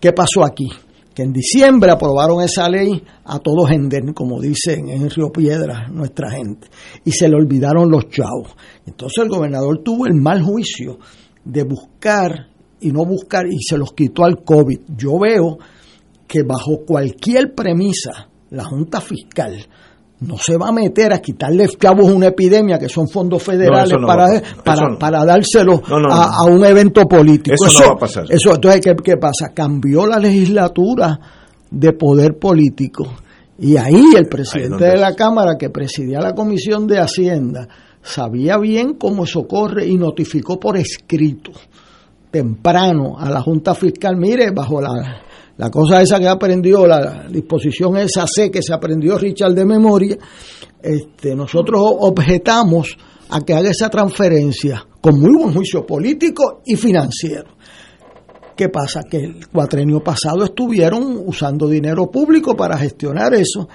¿Qué 0.00 0.12
pasó 0.12 0.44
aquí? 0.44 0.68
Que 1.14 1.22
en 1.22 1.32
diciembre 1.32 1.90
aprobaron 1.90 2.42
esa 2.42 2.68
ley 2.68 3.02
a 3.24 3.38
todos 3.38 3.70
en 3.70 4.12
como 4.14 4.40
dicen 4.40 4.88
en 4.88 5.10
Río 5.10 5.30
Piedra 5.30 5.88
nuestra 5.88 6.30
gente, 6.30 6.68
y 7.04 7.12
se 7.12 7.28
le 7.28 7.36
olvidaron 7.36 7.90
los 7.90 8.08
chavos. 8.08 8.56
Entonces 8.86 9.22
el 9.22 9.28
gobernador 9.28 9.82
tuvo 9.82 10.06
el 10.06 10.14
mal 10.14 10.42
juicio 10.42 10.98
de 11.44 11.64
buscar 11.64 12.48
y 12.80 12.90
no 12.90 13.04
buscar 13.04 13.46
y 13.46 13.62
se 13.62 13.76
los 13.76 13.92
quitó 13.92 14.24
al 14.24 14.42
COVID. 14.42 14.80
Yo 14.96 15.18
veo 15.18 15.58
que 16.26 16.42
bajo 16.42 16.84
cualquier 16.86 17.54
premisa 17.54 18.28
la 18.50 18.64
Junta 18.64 19.00
Fiscal 19.00 19.66
no 20.26 20.36
se 20.38 20.56
va 20.56 20.68
a 20.68 20.72
meter 20.72 21.12
a 21.12 21.18
quitarle 21.18 21.68
chavos 21.68 22.08
a 22.08 22.14
una 22.14 22.28
epidemia 22.28 22.78
que 22.78 22.88
son 22.88 23.08
fondos 23.08 23.42
federales 23.42 23.92
no 23.98 24.06
para, 24.06 24.42
para, 24.64 24.88
no. 24.88 24.98
para 24.98 25.24
dárselo 25.24 25.82
a, 26.10 26.36
a 26.38 26.44
un 26.44 26.64
evento 26.64 27.06
político. 27.06 27.54
Eso 27.54 27.80
no 27.80 27.88
va 27.88 27.92
a 27.94 27.98
pasar. 27.98 28.24
Eso, 28.28 28.54
entonces, 28.54 28.80
¿qué, 28.80 28.94
qué 29.02 29.16
pasa? 29.16 29.52
Cambió 29.54 30.06
la 30.06 30.18
legislatura 30.18 31.18
de 31.70 31.92
poder 31.92 32.38
político. 32.38 33.06
Y 33.58 33.76
ahí 33.76 34.04
el 34.16 34.26
presidente 34.26 34.84
de 34.84 34.96
la 34.96 35.14
Cámara, 35.14 35.56
que 35.58 35.70
presidía 35.70 36.20
la 36.20 36.34
Comisión 36.34 36.86
de 36.86 36.98
Hacienda, 36.98 37.68
sabía 38.02 38.58
bien 38.58 38.94
cómo 38.94 39.24
eso 39.24 39.46
corre 39.46 39.86
y 39.86 39.96
notificó 39.96 40.58
por 40.58 40.76
escrito 40.76 41.52
temprano 42.30 43.18
a 43.18 43.30
la 43.30 43.40
Junta 43.42 43.74
Fiscal, 43.74 44.16
mire, 44.16 44.50
bajo 44.52 44.80
la, 44.80 45.22
la 45.62 45.70
cosa 45.70 46.02
esa 46.02 46.18
que 46.18 46.26
aprendió, 46.26 46.88
la 46.88 47.28
disposición 47.30 47.96
esa 47.96 48.26
C 48.26 48.50
que 48.50 48.60
se 48.62 48.74
aprendió 48.74 49.16
Richard 49.16 49.54
de 49.54 49.64
memoria, 49.64 50.16
este, 50.82 51.36
nosotros 51.36 51.80
objetamos 52.00 52.96
a 53.30 53.40
que 53.42 53.54
haga 53.54 53.70
esa 53.70 53.88
transferencia 53.88 54.84
con 55.00 55.20
muy 55.20 55.40
buen 55.40 55.54
juicio 55.54 55.86
político 55.86 56.62
y 56.66 56.74
financiero. 56.74 57.44
¿Qué 58.56 58.70
pasa? 58.70 59.02
Que 59.08 59.18
el 59.18 59.48
cuatrenio 59.52 60.00
pasado 60.00 60.42
estuvieron 60.44 61.22
usando 61.26 61.68
dinero 61.68 62.10
público 62.10 62.56
para 62.56 62.76
gestionar 62.76 63.32
eso, 63.34 63.68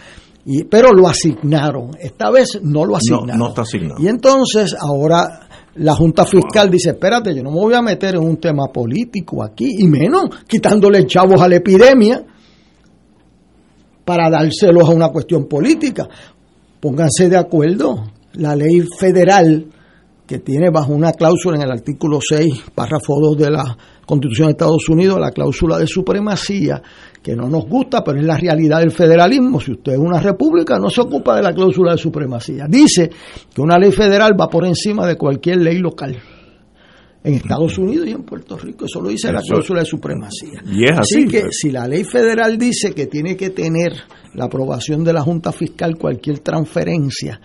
y, 0.45 0.65
pero 0.65 0.91
lo 0.91 1.07
asignaron. 1.07 1.91
Esta 1.99 2.29
vez 2.31 2.59
no 2.63 2.83
lo 2.83 2.91
No, 2.91 2.97
asignaron. 2.97 3.37
no 3.39 3.47
está 3.47 3.61
asignado. 3.61 4.01
Y 4.01 4.07
entonces 4.09 4.75
ahora 4.77 5.46
la 5.79 5.95
Junta 5.95 6.25
Fiscal 6.25 6.69
dice, 6.69 6.91
espérate, 6.91 7.35
yo 7.35 7.43
no 7.43 7.51
me 7.51 7.59
voy 7.59 7.73
a 7.73 7.81
meter 7.81 8.15
en 8.15 8.23
un 8.23 8.37
tema 8.37 8.67
político 8.73 9.43
aquí, 9.43 9.75
y 9.79 9.87
menos 9.87 10.29
quitándole 10.47 11.05
chavos 11.05 11.41
a 11.41 11.47
la 11.47 11.55
epidemia 11.55 12.25
para 14.03 14.29
dárselos 14.29 14.89
a 14.89 14.93
una 14.93 15.09
cuestión 15.09 15.45
política. 15.47 16.07
Pónganse 16.79 17.29
de 17.29 17.37
acuerdo. 17.37 18.11
La 18.33 18.55
ley 18.55 18.81
federal 18.97 19.67
que 20.27 20.39
tiene 20.39 20.69
bajo 20.69 20.93
una 20.93 21.13
cláusula 21.13 21.55
en 21.55 21.63
el 21.63 21.71
artículo 21.71 22.19
6, 22.21 22.65
párrafo 22.75 23.15
2 23.19 23.37
de 23.37 23.49
la 23.49 23.77
Constitución 24.05 24.47
de 24.47 24.51
Estados 24.51 24.89
Unidos, 24.89 25.19
la 25.19 25.31
cláusula 25.31 25.77
de 25.77 25.87
supremacía, 25.87 26.81
que 27.27 27.35
no 27.35 27.49
nos 27.49 27.67
gusta, 27.67 28.05
pero 28.05 28.21
es 28.21 28.25
la 28.25 28.37
realidad 28.37 28.79
del 28.79 28.91
federalismo. 28.91 29.59
Si 29.59 29.73
usted 29.73 29.91
es 29.91 29.99
una 29.99 30.21
república, 30.21 30.79
no 30.79 30.89
se 30.89 31.01
ocupa 31.01 31.35
de 31.35 31.43
la 31.43 31.53
cláusula 31.53 31.91
de 31.91 31.97
supremacía. 31.97 32.67
Dice 32.69 33.09
que 33.53 33.61
una 33.61 33.77
ley 33.77 33.91
federal 33.91 34.31
va 34.39 34.47
por 34.47 34.65
encima 34.65 35.05
de 35.05 35.17
cualquier 35.17 35.57
ley 35.57 35.79
local. 35.79 36.17
En 37.25 37.33
Estados 37.33 37.77
Unidos 37.79 38.07
y 38.07 38.11
en 38.11 38.23
Puerto 38.23 38.57
Rico, 38.57 38.85
eso 38.85 39.01
lo 39.01 39.09
dice 39.09 39.29
la 39.33 39.41
cláusula 39.41 39.81
de 39.81 39.85
supremacía. 39.85 40.61
Y 40.71 40.85
es 40.85 40.97
así, 40.97 41.25
que 41.25 41.41
pues. 41.41 41.57
si 41.59 41.69
la 41.69 41.85
ley 41.85 42.05
federal 42.05 42.57
dice 42.57 42.93
que 42.93 43.07
tiene 43.07 43.35
que 43.35 43.49
tener 43.49 43.91
la 44.33 44.45
aprobación 44.45 45.03
de 45.03 45.11
la 45.11 45.19
Junta 45.19 45.51
Fiscal 45.51 45.97
cualquier 45.97 46.39
transferencia, 46.39 47.41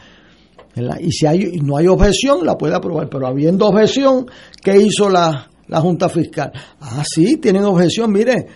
¿verdad? 0.77 1.01
y 1.01 1.11
si 1.11 1.27
hay, 1.27 1.59
no 1.61 1.77
hay 1.77 1.89
objeción, 1.89 2.47
la 2.47 2.57
puede 2.57 2.77
aprobar, 2.77 3.09
pero 3.11 3.27
habiendo 3.27 3.67
objeción, 3.67 4.27
¿qué 4.63 4.81
hizo 4.81 5.11
la, 5.11 5.51
la 5.67 5.81
Junta 5.81 6.09
Fiscal? 6.09 6.53
Ah, 6.79 7.03
sí, 7.05 7.39
tienen 7.39 7.65
objeción, 7.65 8.13
mire, 8.13 8.47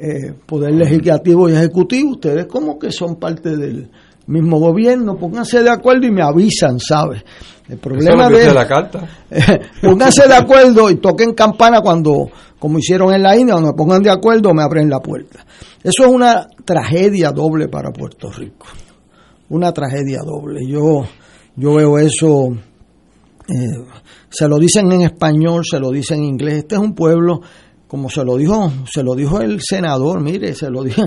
eh, 0.00 0.32
Poder 0.46 0.72
Legislativo 0.74 1.48
y 1.48 1.52
Ejecutivo, 1.52 2.12
ustedes 2.12 2.46
como 2.46 2.78
que 2.78 2.92
son 2.92 3.16
parte 3.16 3.56
del 3.56 3.90
mismo 4.28 4.58
gobierno, 4.58 5.16
pónganse 5.16 5.62
de 5.62 5.70
acuerdo 5.70 6.06
y 6.06 6.12
me 6.12 6.22
avisan, 6.22 6.78
¿sabes? 6.78 7.24
El 7.68 7.78
problema 7.78 8.28
de... 8.28 8.52
la 8.52 8.66
carta. 8.66 9.08
pónganse 9.82 10.28
de 10.28 10.34
acuerdo 10.34 10.90
y 10.90 10.96
toquen 10.96 11.34
campana 11.34 11.80
cuando, 11.80 12.28
como 12.58 12.78
hicieron 12.78 13.12
en 13.12 13.22
la 13.22 13.36
India, 13.36 13.54
cuando 13.54 13.72
me 13.72 13.76
pongan 13.76 14.02
de 14.02 14.10
acuerdo 14.10 14.54
me 14.54 14.62
abren 14.62 14.88
la 14.88 15.00
puerta. 15.00 15.44
Eso 15.82 16.04
es 16.04 16.08
una 16.08 16.46
tragedia 16.64 17.30
doble 17.30 17.68
para 17.68 17.90
Puerto 17.90 18.30
Rico. 18.30 18.66
Una 19.50 19.72
tragedia 19.72 20.20
doble. 20.24 20.66
Yo, 20.66 21.04
yo 21.56 21.74
veo 21.74 21.98
eso, 21.98 22.48
eh, 23.48 23.84
se 24.28 24.48
lo 24.48 24.58
dicen 24.58 24.92
en 24.92 25.02
español, 25.02 25.64
se 25.64 25.80
lo 25.80 25.90
dicen 25.90 26.18
en 26.18 26.24
inglés. 26.24 26.54
Este 26.58 26.74
es 26.74 26.80
un 26.80 26.94
pueblo, 26.94 27.40
como 27.88 28.10
se 28.10 28.22
lo 28.22 28.36
dijo, 28.36 28.70
se 28.84 29.02
lo 29.02 29.14
dijo 29.14 29.40
el 29.40 29.60
senador, 29.62 30.22
mire, 30.22 30.54
se 30.54 30.70
lo 30.70 30.84
dijo, 30.84 31.02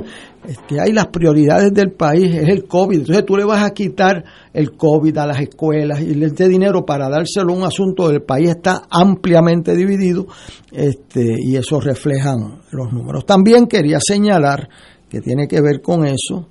que 0.68 0.82
hay 0.82 0.92
las 0.92 1.08
prioridades 1.08 1.72
del 1.72 1.92
país, 1.92 2.36
es 2.36 2.50
el 2.50 2.66
COVID. 2.66 3.02
Entonces 3.02 3.24
tú 3.24 3.38
le 3.38 3.46
vas 3.46 3.64
a 3.64 3.70
quitar 3.70 4.24
el 4.52 4.76
COVID 4.76 5.16
a 5.18 5.28
las 5.28 5.40
escuelas 5.40 6.02
y 6.02 6.22
este 6.24 6.50
dinero 6.50 6.84
para 6.84 7.08
dárselo 7.08 7.54
a 7.54 7.58
un 7.58 7.64
asunto 7.64 8.10
del 8.10 8.24
país 8.24 8.50
está 8.50 8.82
ampliamente 8.90 9.76
dividido 9.76 10.26
este, 10.72 11.36
y 11.40 11.56
eso 11.56 11.80
reflejan 11.80 12.62
los 12.72 12.92
números. 12.92 13.28
También 13.28 13.68
quería 13.68 14.00
señalar 14.02 14.68
que 15.08 15.22
tiene 15.22 15.48
que 15.48 15.62
ver 15.62 15.82
con 15.82 16.08
eso, 16.08 16.48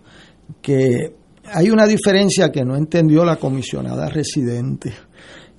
que 0.62 1.12
hay 1.52 1.70
una 1.70 1.86
diferencia 1.86 2.50
que 2.52 2.64
no 2.64 2.76
entendió 2.76 3.24
la 3.24 3.34
comisionada 3.34 4.08
residente 4.08 4.92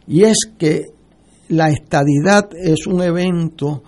y 0.07 0.23
es 0.23 0.37
que 0.57 0.85
la 1.49 1.69
estadidad 1.69 2.49
es 2.55 2.87
un 2.87 3.01
evento 3.01 3.83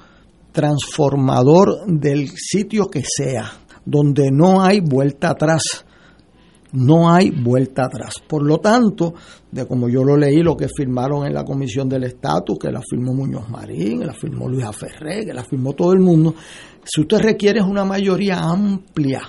transformador 0.53 1.85
del 1.87 2.29
sitio 2.29 2.85
que 2.87 3.01
sea, 3.05 3.51
donde 3.85 4.31
no 4.31 4.61
hay 4.63 4.79
vuelta 4.79 5.31
atrás. 5.31 5.63
No 6.75 7.11
hay 7.13 7.29
vuelta 7.29 7.85
atrás. 7.85 8.15
Por 8.27 8.43
lo 8.43 8.57
tanto, 8.57 9.13
de 9.51 9.67
como 9.67 9.89
yo 9.89 10.03
lo 10.03 10.17
leí, 10.17 10.41
lo 10.41 10.57
que 10.57 10.67
firmaron 10.75 11.23
en 11.27 11.33
la 11.33 11.43
Comisión 11.43 11.87
del 11.87 12.05
Estatus, 12.05 12.57
que 12.59 12.71
la 12.71 12.81
firmó 12.81 13.13
Muñoz 13.13 13.47
Marín, 13.47 14.05
la 14.07 14.13
firmó 14.13 14.49
Luis 14.49 14.65
Ferré, 14.75 15.23
que 15.23 15.33
la 15.33 15.43
firmó 15.43 15.73
todo 15.73 15.93
el 15.93 15.99
mundo, 15.99 16.33
si 16.83 17.01
usted 17.01 17.19
requiere 17.19 17.61
una 17.61 17.85
mayoría 17.85 18.39
amplia, 18.39 19.21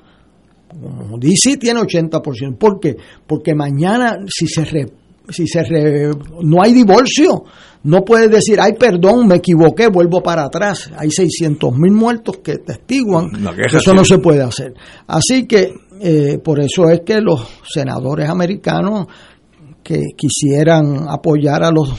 como 0.68 1.18
DC 1.18 1.58
tiene 1.58 1.80
80%. 1.80 2.56
¿Por 2.56 2.80
qué? 2.80 2.96
Porque 3.26 3.54
mañana, 3.54 4.16
si 4.26 4.46
se 4.46 4.64
re- 4.64 4.90
si 5.28 5.46
se 5.46 5.62
re- 5.64 6.10
no 6.42 6.62
hay 6.62 6.72
divorcio, 6.72 7.44
no 7.84 8.02
puedes 8.04 8.30
decir, 8.30 8.58
ay, 8.60 8.72
perdón, 8.78 9.26
me 9.26 9.36
equivoqué, 9.36 9.88
vuelvo 9.88 10.22
para 10.22 10.44
atrás. 10.44 10.90
Hay 10.96 11.10
600 11.10 11.76
mil 11.76 11.92
muertos 11.92 12.38
que 12.38 12.58
testiguan 12.58 13.30
que 13.70 13.76
eso 13.78 13.92
no 13.94 14.04
se 14.04 14.18
puede 14.18 14.42
hacer. 14.42 14.74
Así 15.06 15.46
que 15.46 15.72
eh, 16.00 16.38
por 16.42 16.60
eso 16.60 16.88
es 16.88 17.00
que 17.04 17.20
los 17.20 17.46
senadores 17.72 18.28
americanos 18.28 19.06
que 19.82 20.00
quisieran 20.16 21.06
apoyar 21.08 21.62
a 21.62 21.70
los 21.70 21.90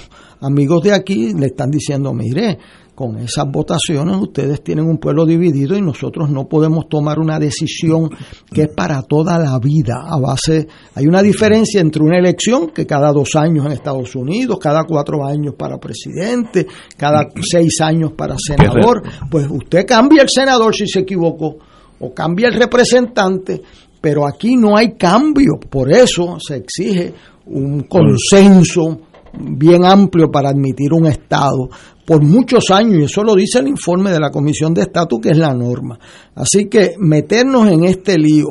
amigos 0.41 0.81
de 0.83 0.93
aquí 0.93 1.33
le 1.33 1.47
están 1.47 1.69
diciendo, 1.69 2.13
mire, 2.13 2.57
con 2.95 3.17
esas 3.17 3.45
votaciones 3.51 4.15
ustedes 4.17 4.63
tienen 4.63 4.85
un 4.85 4.97
pueblo 4.97 5.25
dividido 5.25 5.77
y 5.77 5.81
nosotros 5.81 6.29
no 6.29 6.47
podemos 6.47 6.87
tomar 6.87 7.19
una 7.19 7.37
decisión 7.37 8.09
que 8.51 8.63
es 8.63 8.69
para 8.69 9.03
toda 9.03 9.37
la 9.37 9.59
vida. 9.59 10.05
A 10.07 10.17
base 10.17 10.67
hay 10.95 11.05
una 11.05 11.21
diferencia 11.21 11.81
entre 11.81 12.01
una 12.01 12.17
elección 12.17 12.69
que 12.69 12.87
cada 12.87 13.11
dos 13.11 13.35
años 13.35 13.65
en 13.65 13.73
Estados 13.73 14.15
Unidos 14.15 14.57
cada 14.59 14.85
cuatro 14.85 15.25
años 15.25 15.55
para 15.57 15.77
presidente 15.77 16.65
cada 16.95 17.27
seis 17.41 17.81
años 17.81 18.13
para 18.13 18.35
senador. 18.39 19.03
Pues 19.29 19.45
usted 19.49 19.85
cambia 19.85 20.23
el 20.23 20.29
senador 20.29 20.73
si 20.73 20.87
se 20.87 21.01
equivocó 21.01 21.57
o 21.99 22.13
cambia 22.13 22.47
el 22.47 22.53
representante 22.53 23.61
pero 24.05 24.27
aquí 24.27 24.55
no 24.55 24.77
hay 24.77 24.91
cambio. 24.91 25.53
Por 25.67 25.91
eso 25.91 26.37
se 26.39 26.57
exige 26.57 27.11
un 27.47 27.85
consenso 27.85 28.99
bien 29.33 29.83
amplio 29.83 30.29
para 30.29 30.49
admitir 30.49 30.93
un 30.93 31.07
Estado 31.07 31.69
por 32.05 32.21
muchos 32.23 32.69
años, 32.71 32.95
y 32.99 33.03
eso 33.03 33.23
lo 33.23 33.33
dice 33.33 33.59
el 33.59 33.67
informe 33.67 34.11
de 34.11 34.19
la 34.19 34.29
Comisión 34.29 34.73
de 34.73 34.83
Estatus, 34.83 35.19
que 35.21 35.29
es 35.31 35.37
la 35.37 35.53
norma. 35.53 35.97
Así 36.35 36.65
que 36.69 36.95
meternos 36.99 37.67
en 37.69 37.83
este 37.83 38.17
lío 38.17 38.47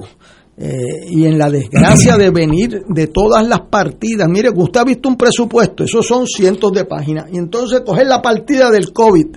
eh, 0.56 1.06
y 1.08 1.24
en 1.24 1.38
la 1.38 1.50
desgracia 1.50 2.16
de 2.16 2.30
venir 2.30 2.82
de 2.88 3.06
todas 3.06 3.46
las 3.46 3.60
partidas, 3.70 4.28
mire, 4.28 4.50
usted 4.54 4.80
ha 4.80 4.84
visto 4.84 5.08
un 5.08 5.16
presupuesto, 5.16 5.84
esos 5.84 6.06
son 6.06 6.26
cientos 6.26 6.72
de 6.72 6.84
páginas, 6.84 7.26
y 7.32 7.38
entonces 7.38 7.82
coger 7.86 8.06
la 8.06 8.20
partida 8.20 8.70
del 8.70 8.92
COVID 8.92 9.36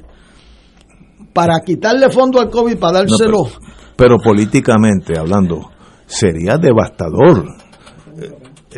para 1.33 1.59
quitarle 1.63 2.09
fondo 2.09 2.39
al 2.39 2.49
COVID, 2.49 2.77
para 2.77 2.99
dárselo. 2.99 3.47
pero 3.95 4.17
políticamente 4.17 5.17
hablando, 5.17 5.69
sería 6.07 6.57
devastador 6.57 7.66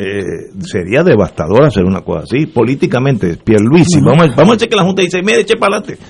eh, 0.02 0.48
sería 0.60 1.02
devastador 1.02 1.64
hacer 1.64 1.84
una 1.84 2.00
cosa 2.00 2.20
así, 2.20 2.46
políticamente, 2.46 3.36
Pierluisi, 3.36 4.00
vamos, 4.00 4.34
vamos 4.34 4.52
a 4.52 4.54
decir 4.54 4.70
que 4.70 4.76
la 4.76 4.84
Junta 4.84 5.02
dice, 5.02 5.20
mire, 5.22 5.40
eche 5.40 5.56
para 5.56 5.76
adelante. 5.76 6.02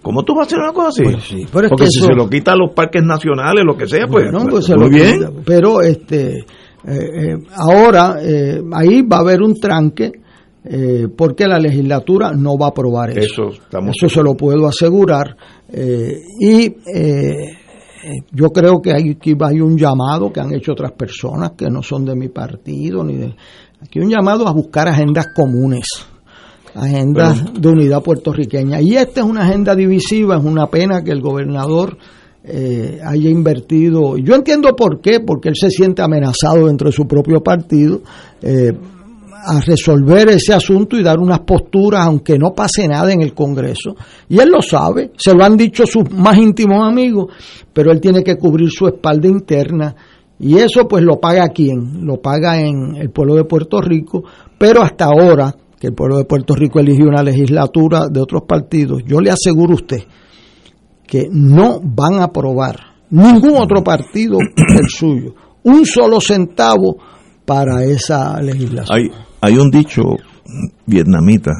¿Cómo 0.00 0.22
tú 0.22 0.34
vas 0.34 0.44
a 0.44 0.46
hacer 0.46 0.58
una 0.60 0.72
cosa 0.72 0.88
así? 0.90 1.46
Pues 1.50 1.68
Porque 1.68 1.86
si 1.88 2.00
se 2.00 2.14
lo 2.14 2.28
quita 2.28 2.52
a 2.52 2.56
los 2.56 2.72
parques 2.72 3.02
nacionales, 3.02 3.64
lo 3.64 3.76
que 3.76 3.88
sea, 3.88 4.06
pues, 4.06 4.26
pues 4.48 4.68
muy 4.76 4.90
bien. 4.90 5.42
Pero 5.44 5.80
este, 5.80 6.38
eh, 6.38 6.44
eh, 6.86 7.36
ahora 7.56 8.16
ahí 8.74 9.02
va 9.02 9.16
a 9.16 9.20
haber 9.20 9.42
un 9.42 9.58
tranque 9.58 10.12
porque 11.16 11.48
la 11.48 11.58
legislatura 11.58 12.32
no 12.32 12.56
va 12.56 12.66
a 12.66 12.68
aprobar 12.70 13.10
eso. 13.10 13.48
Eso, 13.48 13.80
eso 13.90 14.08
se 14.08 14.22
lo 14.22 14.34
puedo 14.34 14.68
asegurar. 14.68 15.36
y 16.40 16.74
yo 18.30 18.50
creo 18.50 18.80
que 18.80 18.92
hay, 18.92 19.10
aquí 19.10 19.34
hay 19.40 19.60
un 19.60 19.76
llamado 19.76 20.32
que 20.32 20.40
han 20.40 20.52
hecho 20.54 20.72
otras 20.72 20.92
personas 20.92 21.52
que 21.56 21.70
no 21.70 21.82
son 21.82 22.04
de 22.04 22.16
mi 22.16 22.28
partido, 22.28 23.04
ni 23.04 23.16
de, 23.16 23.34
aquí 23.80 24.00
un 24.00 24.10
llamado 24.10 24.46
a 24.48 24.52
buscar 24.52 24.88
agendas 24.88 25.28
comunes, 25.34 25.86
agendas 26.74 27.42
de 27.54 27.68
unidad 27.68 28.02
puertorriqueña. 28.02 28.80
Y 28.80 28.96
esta 28.96 29.20
es 29.20 29.26
una 29.26 29.44
agenda 29.44 29.74
divisiva, 29.74 30.36
es 30.36 30.44
una 30.44 30.66
pena 30.66 31.02
que 31.02 31.12
el 31.12 31.20
gobernador 31.20 31.96
eh, 32.44 32.98
haya 33.04 33.30
invertido. 33.30 34.16
Yo 34.16 34.34
entiendo 34.34 34.74
por 34.74 35.00
qué, 35.00 35.20
porque 35.20 35.48
él 35.48 35.54
se 35.56 35.70
siente 35.70 36.02
amenazado 36.02 36.66
dentro 36.66 36.88
de 36.88 36.92
su 36.92 37.06
propio 37.06 37.40
partido. 37.40 38.00
Eh, 38.40 38.72
a 39.44 39.60
resolver 39.60 40.28
ese 40.30 40.54
asunto 40.54 40.96
y 40.96 41.02
dar 41.02 41.18
unas 41.18 41.40
posturas, 41.40 42.06
aunque 42.06 42.38
no 42.38 42.54
pase 42.54 42.86
nada 42.86 43.12
en 43.12 43.22
el 43.22 43.34
Congreso. 43.34 43.96
Y 44.28 44.38
él 44.38 44.50
lo 44.50 44.62
sabe, 44.62 45.12
se 45.16 45.34
lo 45.34 45.44
han 45.44 45.56
dicho 45.56 45.84
sus 45.86 46.10
más 46.10 46.38
íntimos 46.38 46.86
amigos, 46.86 47.32
pero 47.72 47.90
él 47.90 48.00
tiene 48.00 48.22
que 48.22 48.36
cubrir 48.36 48.70
su 48.70 48.86
espalda 48.86 49.28
interna. 49.28 49.94
Y 50.38 50.58
eso 50.58 50.86
pues 50.88 51.04
lo 51.04 51.20
paga 51.20 51.48
quién? 51.48 52.04
Lo 52.04 52.20
paga 52.20 52.58
en 52.60 52.96
el 52.96 53.10
pueblo 53.10 53.34
de 53.34 53.44
Puerto 53.44 53.80
Rico, 53.80 54.24
pero 54.58 54.82
hasta 54.82 55.06
ahora 55.06 55.54
que 55.78 55.88
el 55.88 55.94
pueblo 55.94 56.18
de 56.18 56.24
Puerto 56.24 56.54
Rico 56.54 56.78
eligió 56.78 57.06
una 57.06 57.22
legislatura 57.22 58.06
de 58.08 58.20
otros 58.20 58.42
partidos, 58.46 59.02
yo 59.04 59.20
le 59.20 59.30
aseguro 59.30 59.72
a 59.72 59.76
usted 59.76 60.02
que 61.06 61.28
no 61.30 61.80
van 61.82 62.20
a 62.20 62.24
aprobar 62.24 62.76
ningún 63.10 63.56
otro 63.56 63.82
partido 63.82 64.38
el 64.40 64.88
suyo, 64.88 65.34
un 65.64 65.84
solo 65.84 66.20
centavo 66.20 66.96
para 67.44 67.84
esa 67.84 68.40
legislación. 68.40 69.10
Un 69.58 69.70
dicho 69.70 70.02
vietnamita, 70.86 71.50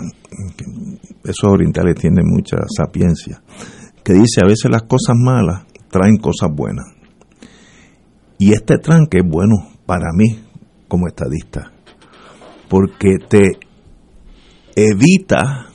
esos 1.25 1.51
orientales 1.51 1.97
tienen 1.97 2.25
mucha 2.25 2.59
sapiencia, 2.77 3.43
que 4.05 4.13
dice 4.13 4.41
a 4.43 4.47
veces 4.47 4.71
las 4.71 4.83
cosas 4.83 5.17
malas 5.17 5.65
traen 5.91 6.17
cosas 6.17 6.51
buenas. 6.55 6.87
Y 8.39 8.53
este 8.53 8.79
tranque 8.79 9.19
es 9.19 9.29
bueno 9.29 9.57
para 9.85 10.13
mí 10.15 10.41
como 10.87 11.09
estadista, 11.09 11.73
porque 12.69 13.17
te 13.29 13.59
evita 14.77 15.67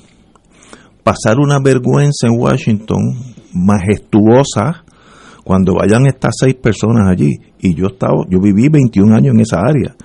pasar 1.03 1.39
una 1.39 1.59
vergüenza 1.59 2.27
en 2.27 2.39
Washington 2.39 3.35
majestuosa 3.53 4.85
cuando 5.43 5.75
vayan 5.75 6.05
estas 6.07 6.35
seis 6.39 6.55
personas 6.55 7.09
allí. 7.09 7.31
Y 7.59 7.75
yo 7.75 7.87
estaba, 7.87 8.25
yo 8.29 8.39
viví 8.39 8.69
21 8.69 9.15
años 9.15 9.33
en 9.33 9.41
esa 9.41 9.59
área 9.59 9.95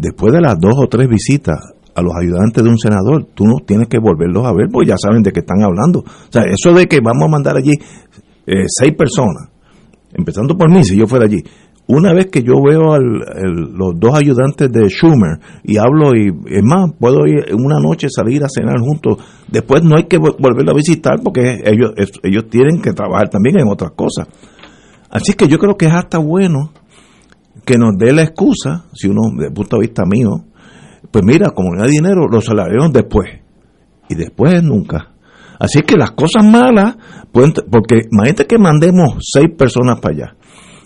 después 0.00 0.32
de 0.32 0.40
las 0.40 0.58
dos 0.58 0.74
o 0.76 0.88
tres 0.88 1.08
visitas 1.08 1.58
a 1.94 2.02
los 2.02 2.12
ayudantes 2.14 2.62
de 2.62 2.70
un 2.70 2.78
senador, 2.78 3.26
tú 3.34 3.44
no 3.44 3.56
tienes 3.66 3.88
que 3.88 3.98
volverlos 3.98 4.46
a 4.46 4.52
ver 4.52 4.68
porque 4.70 4.90
ya 4.90 4.96
saben 4.96 5.22
de 5.22 5.32
qué 5.32 5.40
están 5.40 5.62
hablando. 5.62 6.00
O 6.00 6.30
sea, 6.32 6.42
eso 6.44 6.72
de 6.72 6.86
que 6.86 7.00
vamos 7.00 7.24
a 7.24 7.28
mandar 7.28 7.56
allí 7.56 7.72
eh, 8.46 8.64
seis 8.66 8.94
personas, 8.94 9.50
empezando 10.12 10.56
por 10.56 10.70
mí, 10.70 10.84
si 10.84 10.96
yo 10.96 11.06
fuera 11.06 11.24
allí, 11.24 11.42
una 11.88 12.12
vez 12.12 12.26
que 12.26 12.42
yo 12.42 12.62
veo 12.62 12.92
a 12.92 12.98
los 12.98 13.98
dos 13.98 14.14
ayudantes 14.14 14.70
de 14.70 14.88
Schumer 14.88 15.40
y 15.64 15.78
hablo 15.78 16.14
y 16.14 16.28
es 16.54 16.62
más, 16.62 16.92
puedo 16.98 17.26
ir 17.26 17.54
una 17.54 17.80
noche 17.80 18.08
salir 18.10 18.44
a 18.44 18.48
cenar 18.48 18.78
juntos, 18.78 19.16
después 19.50 19.82
no 19.82 19.96
hay 19.96 20.04
que 20.04 20.18
volverlo 20.18 20.70
a 20.70 20.74
visitar 20.74 21.14
porque 21.24 21.62
ellos, 21.64 21.92
ellos 22.22 22.44
tienen 22.50 22.82
que 22.82 22.92
trabajar 22.92 23.30
también 23.30 23.58
en 23.60 23.68
otras 23.68 23.92
cosas. 23.92 24.28
Así 25.10 25.32
que 25.32 25.48
yo 25.48 25.58
creo 25.58 25.76
que 25.76 25.86
es 25.86 25.94
hasta 25.94 26.18
bueno 26.18 26.72
que 27.68 27.76
nos 27.76 27.98
dé 27.98 28.14
la 28.14 28.22
excusa, 28.22 28.86
si 28.94 29.08
uno, 29.08 29.20
desde 29.34 29.48
el 29.48 29.52
punto 29.52 29.76
de 29.76 29.80
vista 29.82 30.04
mío, 30.06 30.46
pues 31.10 31.22
mira, 31.22 31.50
como 31.50 31.74
no 31.74 31.84
hay 31.84 31.90
dinero, 31.90 32.26
los 32.26 32.46
salarios 32.46 32.90
después. 32.94 33.28
Y 34.08 34.14
después 34.14 34.62
nunca. 34.62 35.12
Así 35.60 35.82
que 35.82 35.98
las 35.98 36.12
cosas 36.12 36.46
malas, 36.50 36.96
pueden, 37.30 37.52
porque 37.70 38.06
imagínate 38.10 38.46
que 38.46 38.56
mandemos 38.56 39.16
seis 39.20 39.48
personas 39.54 40.00
para 40.00 40.14
allá. 40.14 40.36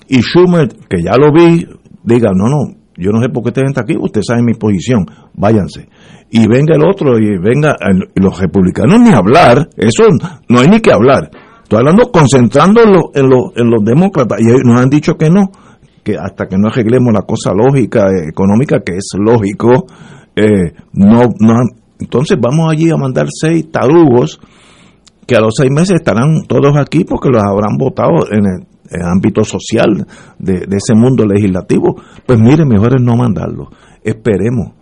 Y 0.09 0.23
Schumer, 0.23 0.67
que 0.91 1.05
ya 1.05 1.13
lo 1.17 1.31
vi, 1.33 1.65
diga, 2.03 2.31
no, 2.35 2.49
no, 2.49 2.75
yo 2.97 3.13
no 3.13 3.23
sé 3.23 3.29
por 3.29 3.45
qué 3.45 3.51
usted 3.51 3.63
está 3.69 3.83
aquí, 3.83 3.95
usted 3.97 4.23
sabe 4.27 4.43
mi 4.43 4.55
posición, 4.55 5.07
váyanse. 5.35 5.89
Y 6.31 6.49
venga 6.49 6.75
el 6.75 6.83
otro, 6.85 7.17
y 7.17 7.39
venga, 7.39 7.77
los 8.17 8.41
republicanos 8.41 8.99
ni 8.99 9.11
hablar, 9.11 9.69
eso 9.77 10.03
no 10.49 10.59
hay 10.59 10.67
ni 10.67 10.81
que 10.81 10.93
hablar. 10.93 11.31
Estoy 11.63 11.79
hablando 11.79 12.11
concentrando 12.11 12.81
en, 13.15 13.27
en 13.55 13.71
los 13.71 13.85
demócratas, 13.85 14.41
y 14.41 14.47
nos 14.67 14.81
han 14.81 14.91
dicho 14.91 15.15
que 15.15 15.31
no 15.31 15.43
que 16.03 16.17
hasta 16.17 16.47
que 16.47 16.57
no 16.59 16.69
arreglemos 16.69 17.13
la 17.13 17.23
cosa 17.23 17.53
lógica, 17.55 18.09
eh, 18.11 18.29
económica, 18.29 18.81
que 18.81 18.97
es 18.97 19.09
lógico, 19.19 19.87
eh, 20.35 20.73
no, 20.93 21.23
no, 21.39 21.55
entonces 22.03 22.37
vamos 22.41 22.71
allí 22.71 22.91
a 22.91 22.97
mandar 22.97 23.27
seis 23.31 23.71
tarugos 23.71 24.41
que 25.27 25.37
a 25.37 25.41
los 25.41 25.55
seis 25.57 25.71
meses 25.71 25.97
estarán 25.97 26.45
todos 26.49 26.77
aquí 26.77 27.05
porque 27.05 27.29
los 27.29 27.43
habrán 27.43 27.77
votado 27.79 28.27
en 28.31 28.45
el, 28.45 28.67
ámbito 29.05 29.43
social 29.43 30.07
de, 30.39 30.67
ese 30.69 30.95
mundo 30.95 31.25
legislativo. 31.25 31.97
Pues 32.27 32.39
mire, 32.39 32.67
mejor 32.67 32.97
es 32.97 33.03
no 33.03 33.17
mandarlo. 33.17 33.71
Esperemos. 34.05 34.75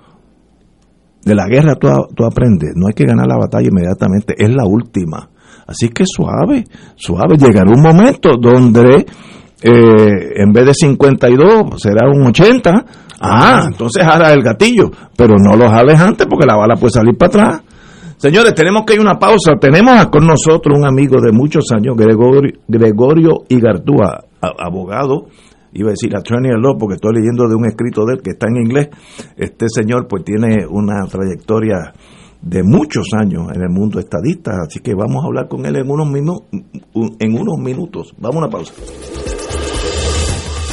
De 1.22 1.34
la 1.34 1.46
guerra 1.46 1.76
tú, 1.76 1.86
tú 2.16 2.24
aprendes, 2.24 2.72
no 2.74 2.88
hay 2.88 2.94
que 2.94 3.04
ganar 3.04 3.28
la 3.28 3.36
batalla 3.36 3.68
inmediatamente, 3.68 4.34
es 4.36 4.50
la 4.52 4.64
última. 4.64 5.30
Así 5.64 5.90
que 5.90 6.04
suave, 6.06 6.64
suave, 6.96 7.36
llegará 7.36 7.70
un 7.70 7.82
momento 7.82 8.30
donde 8.40 9.06
eh, 9.62 10.42
en 10.42 10.52
vez 10.52 10.66
de 10.66 10.74
52 10.74 11.80
será 11.80 12.08
un 12.08 12.26
80. 12.26 12.84
Ah, 13.20 13.64
entonces 13.66 14.02
jala 14.02 14.32
el 14.32 14.42
gatillo, 14.42 14.90
pero 15.16 15.34
no 15.38 15.56
lo 15.56 15.68
jales 15.68 16.00
antes 16.00 16.26
porque 16.26 16.46
la 16.46 16.56
bala 16.56 16.76
puede 16.76 16.92
salir 16.92 17.16
para 17.16 17.28
atrás. 17.28 17.62
Señores, 18.16 18.54
tenemos 18.54 18.84
que 18.84 18.94
ir 18.94 18.98
a 19.00 19.02
una 19.02 19.18
pausa. 19.18 19.52
Tenemos 19.60 20.06
con 20.06 20.26
nosotros 20.26 20.78
un 20.78 20.86
amigo 20.86 21.20
de 21.20 21.32
muchos 21.32 21.64
años, 21.72 21.96
Gregorio, 21.96 22.52
Gregorio 22.68 23.44
Igartúa, 23.48 24.24
abogado, 24.40 25.26
iba 25.72 25.88
a 25.88 25.92
decir 25.92 26.14
attorney 26.16 26.50
law 26.60 26.76
porque 26.78 26.96
estoy 26.96 27.14
leyendo 27.14 27.48
de 27.48 27.54
un 27.54 27.66
escrito 27.66 28.04
de 28.04 28.14
él 28.14 28.22
que 28.22 28.30
está 28.30 28.46
en 28.48 28.56
inglés. 28.56 28.88
Este 29.36 29.66
señor 29.68 30.06
pues 30.08 30.24
tiene 30.24 30.66
una 30.68 31.06
trayectoria 31.06 31.94
de 32.42 32.62
muchos 32.62 33.08
años 33.18 33.48
en 33.54 33.62
el 33.62 33.70
mundo 33.70 33.98
estadista, 33.98 34.52
así 34.66 34.80
que 34.80 34.94
vamos 34.94 35.22
a 35.22 35.26
hablar 35.26 35.48
con 35.48 35.66
él 35.66 35.76
en 35.76 35.90
unos, 35.90 36.10
minutos 36.10 36.46
en 37.18 37.34
unos 37.34 37.58
minutos. 37.58 38.14
Vamos 38.18 38.36
a 38.36 38.38
una 38.40 38.48
pausa. 38.48 38.74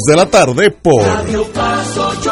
de 0.00 0.16
la 0.16 0.24
tarde 0.24 0.70
por 0.70 1.02
Radio 1.02 1.44
Paz 1.52 1.98
810. 1.98 2.31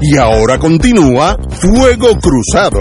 Y 0.00 0.16
ahora 0.16 0.58
continúa 0.58 1.36
Fuego 1.60 2.16
Cruzado. 2.20 2.78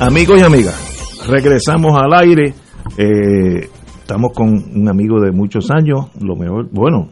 Amigos 0.00 0.38
y 0.38 0.42
amigas, 0.42 1.24
regresamos 1.28 1.96
al 1.96 2.12
aire. 2.14 2.52
Eh, 2.98 3.68
estamos 4.00 4.32
con 4.34 4.48
un 4.48 4.88
amigo 4.88 5.20
de 5.20 5.30
muchos 5.30 5.70
años, 5.70 6.06
lo 6.20 6.34
mejor, 6.34 6.68
bueno, 6.72 7.10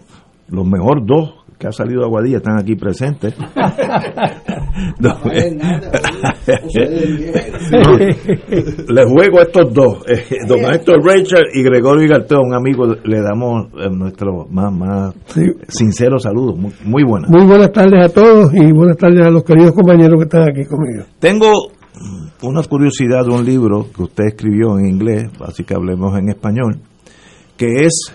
los 0.48 0.66
mejor 0.66 1.06
dos 1.06 1.43
que 1.64 1.68
ha 1.68 1.72
salido 1.72 2.00
de 2.00 2.06
Aguadilla 2.06 2.36
están 2.36 2.58
aquí 2.58 2.76
presentes. 2.76 3.34
No, 4.98 5.10
eh, 5.32 5.54
no, 5.54 5.70
les 8.88 9.12
juego 9.12 9.38
a 9.38 9.42
estos 9.42 9.72
dos, 9.72 10.04
eh, 10.08 10.24
don 10.48 10.60
Héctor 10.64 11.00
Rachel 11.04 11.44
y 11.54 11.62
Gregorio 11.62 12.08
Gartón, 12.08 12.48
un 12.48 12.54
amigo, 12.54 12.86
le 13.04 13.20
damos 13.20 13.68
eh, 13.78 13.88
nuestro 13.90 14.46
más, 14.50 14.72
más 14.72 15.14
sincero 15.68 16.18
saludo, 16.18 16.56
muy, 16.56 16.72
muy 16.84 17.04
buenas. 17.04 17.30
Muy 17.30 17.46
buenas 17.46 17.72
tardes 17.72 18.04
a 18.04 18.12
todos 18.12 18.52
y 18.52 18.72
buenas 18.72 18.96
tardes 18.96 19.24
a 19.24 19.30
los 19.30 19.44
queridos 19.44 19.72
compañeros 19.72 20.18
que 20.18 20.24
están 20.24 20.42
aquí 20.42 20.64
conmigo. 20.64 21.04
Tengo 21.20 21.52
una 22.42 22.62
curiosidad 22.64 23.24
de 23.24 23.32
un 23.32 23.44
libro 23.44 23.86
que 23.94 24.02
usted 24.02 24.24
escribió 24.26 24.76
en 24.78 24.86
inglés, 24.86 25.30
así 25.40 25.62
que 25.62 25.74
hablemos 25.74 26.18
en 26.18 26.30
español, 26.30 26.80
que 27.56 27.86
es 27.86 28.12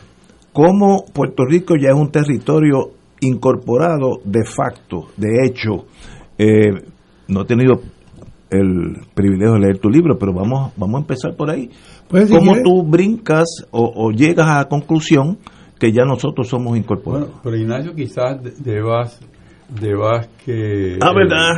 cómo 0.51 1.05
Puerto 1.13 1.45
Rico 1.45 1.75
ya 1.77 1.89
es 1.89 1.95
un 1.95 2.11
territorio 2.11 2.98
incorporado 3.21 4.19
de 4.23 4.43
facto, 4.45 5.07
de 5.17 5.45
hecho. 5.45 5.85
Eh, 6.37 6.83
no 7.27 7.41
he 7.41 7.45
tenido 7.45 7.81
el 8.49 8.97
privilegio 9.13 9.53
de 9.53 9.59
leer 9.59 9.77
tu 9.79 9.89
libro, 9.89 10.17
pero 10.17 10.33
vamos, 10.33 10.71
vamos 10.77 10.95
a 10.95 11.01
empezar 11.01 11.35
por 11.35 11.49
ahí. 11.51 11.69
Pues, 12.07 12.29
¿Cómo 12.31 12.55
tú 12.63 12.83
brincas 12.83 13.45
o, 13.71 13.91
o 13.95 14.11
llegas 14.11 14.47
a 14.47 14.57
la 14.59 14.65
conclusión 14.65 15.37
que 15.79 15.91
ya 15.91 16.03
nosotros 16.05 16.47
somos 16.47 16.77
incorporados? 16.77 17.27
Bueno, 17.27 17.41
pero 17.43 17.55
Ignacio 17.57 17.93
quizás 17.93 18.41
de- 18.41 18.51
debas, 18.57 19.19
debas 19.79 20.27
que... 20.43 20.97
Ah, 21.01 21.09
el- 21.11 21.15
¿verdad? 21.15 21.51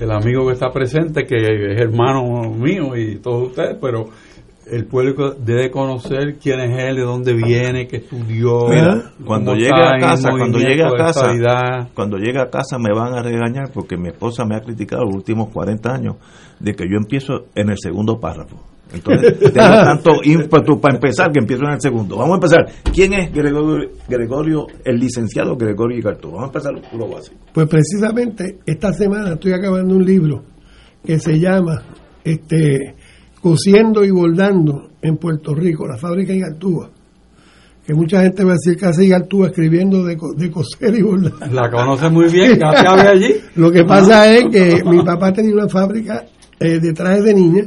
El, 0.00 0.10
amigo 0.10 0.46
que 0.46 0.54
está 0.54 0.70
presente, 0.70 1.24
que 1.26 1.36
es 1.36 1.80
hermano 1.80 2.50
mío 2.54 2.96
y 2.96 3.18
todos 3.18 3.48
ustedes, 3.48 3.76
pero 3.80 4.06
el 4.70 4.86
público 4.86 5.32
debe 5.32 5.70
conocer 5.70 6.38
quién 6.40 6.60
es 6.60 6.84
él, 6.84 6.96
de 6.96 7.02
dónde 7.02 7.34
viene, 7.34 7.86
qué 7.86 7.98
estudió. 7.98 8.68
Mira, 8.68 9.12
cuando 9.24 9.54
está 9.54 9.96
a 9.96 9.98
casa, 9.98 10.30
cuando 10.30 10.58
llegue 10.58 10.84
a 10.84 10.90
casa, 10.96 11.88
cuando 11.94 12.16
llegue 12.18 12.40
a 12.40 12.48
casa 12.50 12.78
me 12.78 12.92
van 12.94 13.14
a 13.14 13.22
regañar 13.22 13.70
porque 13.72 13.96
mi 13.96 14.08
esposa 14.08 14.44
me 14.44 14.56
ha 14.56 14.60
criticado 14.60 15.04
los 15.04 15.14
últimos 15.14 15.50
40 15.50 15.92
años 15.92 16.16
de 16.58 16.74
que 16.74 16.84
yo 16.84 16.96
empiezo 16.96 17.46
en 17.54 17.70
el 17.70 17.78
segundo 17.78 18.18
párrafo. 18.20 18.56
Entonces, 18.92 19.38
tengo 19.52 19.52
tanto 19.54 20.10
ímpetu 20.22 20.80
para 20.80 20.96
empezar 20.96 21.30
que 21.32 21.40
empiezo 21.40 21.64
en 21.64 21.72
el 21.72 21.80
segundo. 21.80 22.16
Vamos 22.16 22.32
a 22.32 22.36
empezar. 22.36 22.66
¿Quién 22.92 23.12
es 23.14 23.32
Gregorio, 23.32 23.90
Gregorio 24.08 24.66
el 24.84 24.98
licenciado 24.98 25.56
Gregorio 25.56 25.98
Igartú? 25.98 26.28
Vamos 26.28 26.44
a 26.44 26.46
empezar 26.46 26.72
lo 26.96 27.08
básico. 27.08 27.36
Pues 27.52 27.68
precisamente 27.68 28.58
esta 28.66 28.92
semana 28.92 29.34
estoy 29.34 29.52
acabando 29.52 29.94
un 29.94 30.04
libro 30.04 30.42
que 31.04 31.18
se 31.18 31.38
llama 31.38 31.82
este 32.24 32.96
Cosiendo 33.42 34.04
y 34.04 34.10
Bordando 34.10 34.88
en 35.00 35.16
Puerto 35.16 35.54
Rico, 35.54 35.86
la 35.86 35.96
fábrica 35.96 36.32
Igartúa. 36.32 36.90
Que 37.86 37.94
mucha 37.94 38.22
gente 38.22 38.44
va 38.44 38.52
a 38.52 38.54
decir 38.54 38.76
que 38.78 38.86
hace 38.86 39.04
Igartúa 39.06 39.48
escribiendo 39.48 40.04
de, 40.04 40.16
co- 40.16 40.34
de 40.36 40.50
coser 40.50 40.94
y 40.94 41.02
bordar. 41.02 41.50
La 41.52 41.70
conoce 41.70 42.08
muy 42.10 42.28
bien, 42.30 42.58
allí. 42.62 43.34
Lo 43.56 43.72
que 43.72 43.84
pasa 43.84 44.30
es 44.32 44.44
que 44.52 44.82
mi 44.84 45.02
papá 45.02 45.32
tenía 45.32 45.54
una 45.54 45.68
fábrica 45.68 46.24
eh, 46.58 46.78
de 46.78 46.92
trajes 46.92 47.24
de 47.24 47.34
niña 47.34 47.64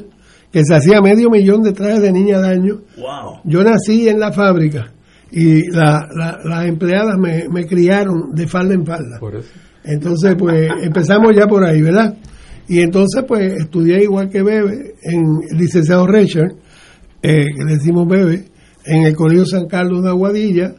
que 0.51 0.63
se 0.63 0.75
hacía 0.75 1.01
medio 1.01 1.29
millón 1.31 1.63
de 1.63 1.73
trajes 1.73 2.01
de 2.01 2.11
niña 2.11 2.37
al 2.37 2.45
año. 2.45 2.81
Wow. 2.97 3.39
Yo 3.43 3.63
nací 3.63 4.07
en 4.07 4.19
la 4.19 4.31
fábrica 4.31 4.91
y 5.31 5.67
la, 5.71 6.07
la- 6.15 6.39
las 6.45 6.65
empleadas 6.67 7.17
me, 7.17 7.49
me 7.49 7.65
criaron 7.65 8.33
de 8.35 8.47
falda 8.47 8.75
en 8.75 8.85
falda. 8.85 9.17
Entonces, 9.83 10.35
pues 10.37 10.69
empezamos 10.83 11.31
ya 11.35 11.47
por 11.47 11.63
ahí, 11.65 11.81
¿verdad? 11.81 12.15
Y 12.67 12.79
entonces, 12.79 13.23
pues 13.27 13.53
estudié 13.53 14.03
igual 14.03 14.29
que 14.29 14.41
Bebe, 14.41 14.95
en 15.03 15.21
el 15.51 15.57
licenciado 15.57 16.07
Reicher, 16.07 16.55
eh, 17.21 17.45
que 17.55 17.65
decimos 17.65 18.07
Bebe, 18.07 18.45
en 18.85 19.03
el 19.03 19.15
Colegio 19.15 19.45
San 19.45 19.67
Carlos 19.67 20.03
de 20.03 20.09
Aguadilla. 20.09 20.75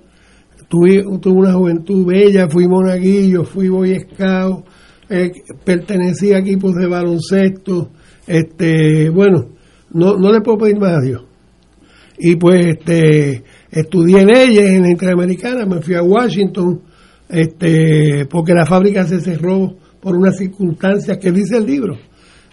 Tuve, 0.68 1.04
tuve 1.20 1.38
una 1.38 1.52
juventud 1.52 2.06
bella, 2.06 2.48
fui 2.48 2.66
monaguillo, 2.66 3.44
fui 3.44 3.68
boy 3.68 3.94
scout, 4.00 4.64
eh, 5.10 5.30
pertenecí 5.64 6.32
a 6.32 6.38
equipos 6.38 6.74
de 6.74 6.86
baloncesto. 6.86 7.90
Este, 8.26 9.10
bueno, 9.10 9.50
no, 9.90 10.16
no 10.16 10.32
le 10.32 10.40
puedo 10.40 10.58
pedir 10.58 10.78
más 10.78 10.98
a 10.98 11.00
Dios. 11.00 11.22
Y 12.18 12.36
pues 12.36 12.66
este, 12.66 13.44
estudié 13.70 14.24
leyes 14.24 14.70
en 14.70 14.82
la 14.82 14.90
Interamericana, 14.90 15.66
me 15.66 15.82
fui 15.82 15.94
a 15.94 16.02
Washington, 16.02 16.80
este, 17.28 18.26
porque 18.26 18.54
la 18.54 18.66
fábrica 18.66 19.04
se 19.04 19.20
cerró 19.20 19.76
por 20.04 20.14
unas 20.14 20.36
circunstancias 20.36 21.16
que 21.16 21.32
dice 21.32 21.56
el 21.56 21.66
libro. 21.66 21.96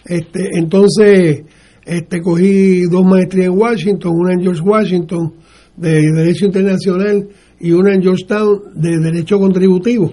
Este, 0.06 0.48
entonces, 0.54 1.42
este, 1.84 2.22
cogí 2.22 2.84
dos 2.90 3.04
maestrías 3.04 3.48
en 3.48 3.58
Washington, 3.58 4.12
una 4.14 4.32
en 4.32 4.40
George 4.40 4.62
Washington 4.62 5.34
de 5.76 6.00
Derecho 6.12 6.46
Internacional 6.46 7.28
y 7.60 7.72
una 7.72 7.94
en 7.94 8.02
Georgetown 8.02 8.58
de 8.74 8.98
Derecho 8.98 9.38
Contributivo. 9.38 10.12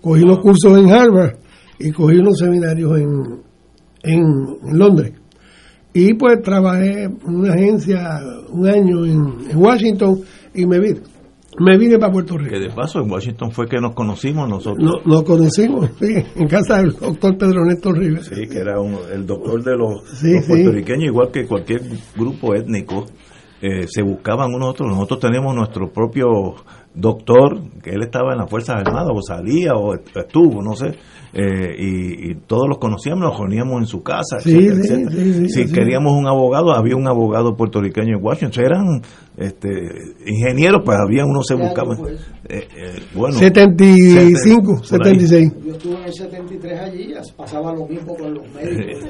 Cogí 0.00 0.24
unos 0.24 0.40
cursos 0.40 0.76
en 0.76 0.90
Harvard 0.90 1.36
y 1.78 1.92
cogí 1.92 2.16
unos 2.16 2.36
seminarios 2.38 2.98
en, 2.98 3.40
en, 4.02 4.76
Londres. 4.76 5.12
Y 5.94 6.14
pues 6.14 6.42
trabajé 6.42 7.04
en 7.04 7.16
una 7.24 7.52
agencia 7.52 8.20
un 8.50 8.66
año 8.66 9.04
en, 9.04 9.50
en 9.50 9.56
Washington 9.56 10.20
y 10.52 10.66
me 10.66 10.80
vine. 10.80 11.11
Me 11.58 11.76
vine 11.76 11.98
para 11.98 12.10
Puerto 12.12 12.38
Rico. 12.38 12.50
Que 12.50 12.58
de 12.60 12.70
paso 12.70 13.00
en 13.00 13.10
Washington 13.10 13.50
fue 13.52 13.66
que 13.68 13.78
nos 13.80 13.94
conocimos 13.94 14.48
nosotros. 14.48 14.78
Nos, 14.82 15.06
nos 15.06 15.22
conocimos, 15.22 15.90
sí, 16.00 16.14
en 16.36 16.48
casa 16.48 16.78
del 16.78 16.92
doctor 16.92 17.36
Pedro 17.36 17.64
Néstor 17.64 17.98
Rivera. 17.98 18.22
Sí, 18.22 18.46
que 18.48 18.58
era 18.58 18.80
un- 18.80 18.98
el 19.12 19.26
doctor 19.26 19.62
de 19.62 19.76
los, 19.76 20.02
Sí, 20.18 20.32
los 20.32 20.44
sí. 20.44 20.48
puertorriqueños, 20.50 21.04
igual 21.04 21.30
que 21.30 21.46
cualquier 21.46 21.82
grupo 22.16 22.54
étnico, 22.54 23.04
eh, 23.60 23.86
se 23.88 24.02
buscaban 24.02 24.52
unos 24.54 24.70
otros. 24.70 24.88
Nosotros 24.88 25.20
tenemos 25.20 25.54
nuestro 25.54 25.92
propio 25.92 26.26
doctor, 26.94 27.58
que 27.82 27.90
él 27.90 28.02
estaba 28.02 28.32
en 28.32 28.38
las 28.38 28.50
Fuerzas 28.50 28.76
Armadas, 28.84 29.10
o 29.14 29.22
salía, 29.22 29.74
o 29.74 29.94
est- 29.94 30.16
estuvo, 30.16 30.62
no 30.62 30.74
sé, 30.74 30.94
eh, 31.34 31.74
y, 31.78 32.30
y 32.30 32.34
todos 32.46 32.68
los 32.68 32.76
conocíamos, 32.78 33.20
nos 33.24 33.38
reuníamos 33.38 33.80
en 33.80 33.86
su 33.86 34.02
casa, 34.02 34.38
Sí, 34.40 34.50
etcétera, 34.54 34.74
sí, 34.84 34.92
etcétera. 34.92 35.10
sí, 35.24 35.32
sí, 35.34 35.48
si 35.48 35.66
sí. 35.68 35.72
queríamos 35.72 36.12
un 36.12 36.26
abogado, 36.28 36.72
había 36.72 36.94
un 36.96 37.08
abogado 37.08 37.56
puertorriqueño 37.56 38.18
en 38.18 38.22
Washington, 38.24 38.64
eran 38.64 39.02
este, 39.38 39.68
ingenieros, 40.26 40.82
pues 40.84 40.98
había 40.98 41.24
uno 41.24 41.42
se 41.42 41.54
¿Qué 41.54 41.60
año 41.62 41.68
buscaba. 41.70 41.96
fue 41.96 42.12
eso? 42.14 42.24
Eh, 42.50 42.68
eh, 42.76 43.02
bueno, 43.14 43.38
75, 43.38 44.62
por 44.62 45.06
ahí. 45.06 45.18
76. 45.20 45.52
Yo 45.64 45.72
estuve 45.72 45.94
en 45.96 46.04
el 46.04 46.12
73 46.12 46.80
allí, 46.80 47.14
pasaba 47.36 47.72
lo 47.74 47.86
mismo 47.86 48.14
con 48.14 48.34
los 48.34 48.44
médicos. 48.54 49.04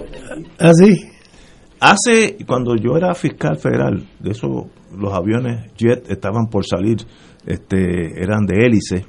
Así. 0.58 1.00
Hace, 1.80 2.36
cuando 2.46 2.76
yo 2.76 2.96
era 2.96 3.12
fiscal 3.12 3.56
federal, 3.58 4.04
de 4.20 4.30
eso 4.30 4.68
los 4.96 5.12
aviones 5.12 5.72
jet 5.76 6.08
estaban 6.08 6.46
por 6.46 6.64
salir, 6.64 6.98
este, 7.46 8.22
eran 8.22 8.46
de 8.46 8.64
hélice. 8.66 9.06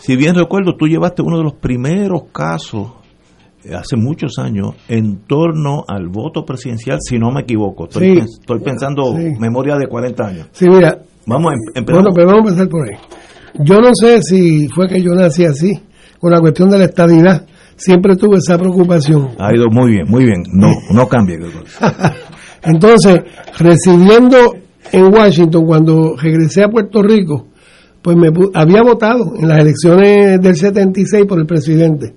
Si 0.00 0.16
bien 0.16 0.34
recuerdo, 0.34 0.74
tú 0.76 0.86
llevaste 0.86 1.22
uno 1.22 1.38
de 1.38 1.44
los 1.44 1.54
primeros 1.54 2.24
casos 2.32 2.92
eh, 3.64 3.74
hace 3.74 3.96
muchos 3.96 4.38
años 4.38 4.74
en 4.88 5.18
torno 5.26 5.84
al 5.88 6.08
voto 6.08 6.44
presidencial, 6.44 6.98
si 7.00 7.18
no 7.18 7.30
me 7.30 7.42
equivoco. 7.42 7.84
Estoy, 7.84 8.06
Sí. 8.06 8.12
pens- 8.20 8.40
estoy 8.40 8.60
pensando 8.60 9.14
Sí. 9.16 9.32
memoria 9.38 9.76
de 9.76 9.86
40 9.86 10.26
años. 10.26 10.48
Sí, 10.52 10.66
mira. 10.68 10.98
Vamos 11.26 11.52
a 11.52 11.54
em- 11.54 11.60
empezar. 11.74 12.02
Bueno, 12.02 12.14
pues 12.14 12.26
vamos 12.26 12.40
a 12.44 12.48
empezar 12.48 12.68
por 12.68 12.88
ahí. 12.88 12.96
Yo 13.64 13.80
no 13.80 13.90
sé 13.94 14.22
si 14.22 14.68
fue 14.68 14.86
que 14.88 15.00
yo 15.02 15.12
nací 15.14 15.44
así, 15.44 15.72
con 16.20 16.30
la 16.30 16.40
cuestión 16.40 16.68
de 16.70 16.78
la 16.78 16.84
estadidad. 16.84 17.46
Siempre 17.76 18.16
tuve 18.16 18.38
esa 18.38 18.56
preocupación. 18.58 19.30
Ha 19.38 19.54
ido 19.54 19.66
muy 19.70 19.90
bien, 19.92 20.06
muy 20.08 20.24
bien. 20.24 20.42
No, 20.52 20.68
no 20.92 21.06
cambie. 21.08 21.38
Entonces, 22.62 23.20
residiendo 23.58 24.54
en 24.92 25.12
Washington, 25.12 25.66
cuando 25.66 26.16
regresé 26.16 26.62
a 26.62 26.68
Puerto 26.68 27.02
Rico, 27.02 27.48
pues 28.02 28.16
me 28.16 28.30
había 28.54 28.82
votado 28.82 29.34
en 29.38 29.48
las 29.48 29.60
elecciones 29.60 30.40
del 30.40 30.54
76 30.56 31.24
por 31.26 31.40
el 31.40 31.46
presidente. 31.46 32.14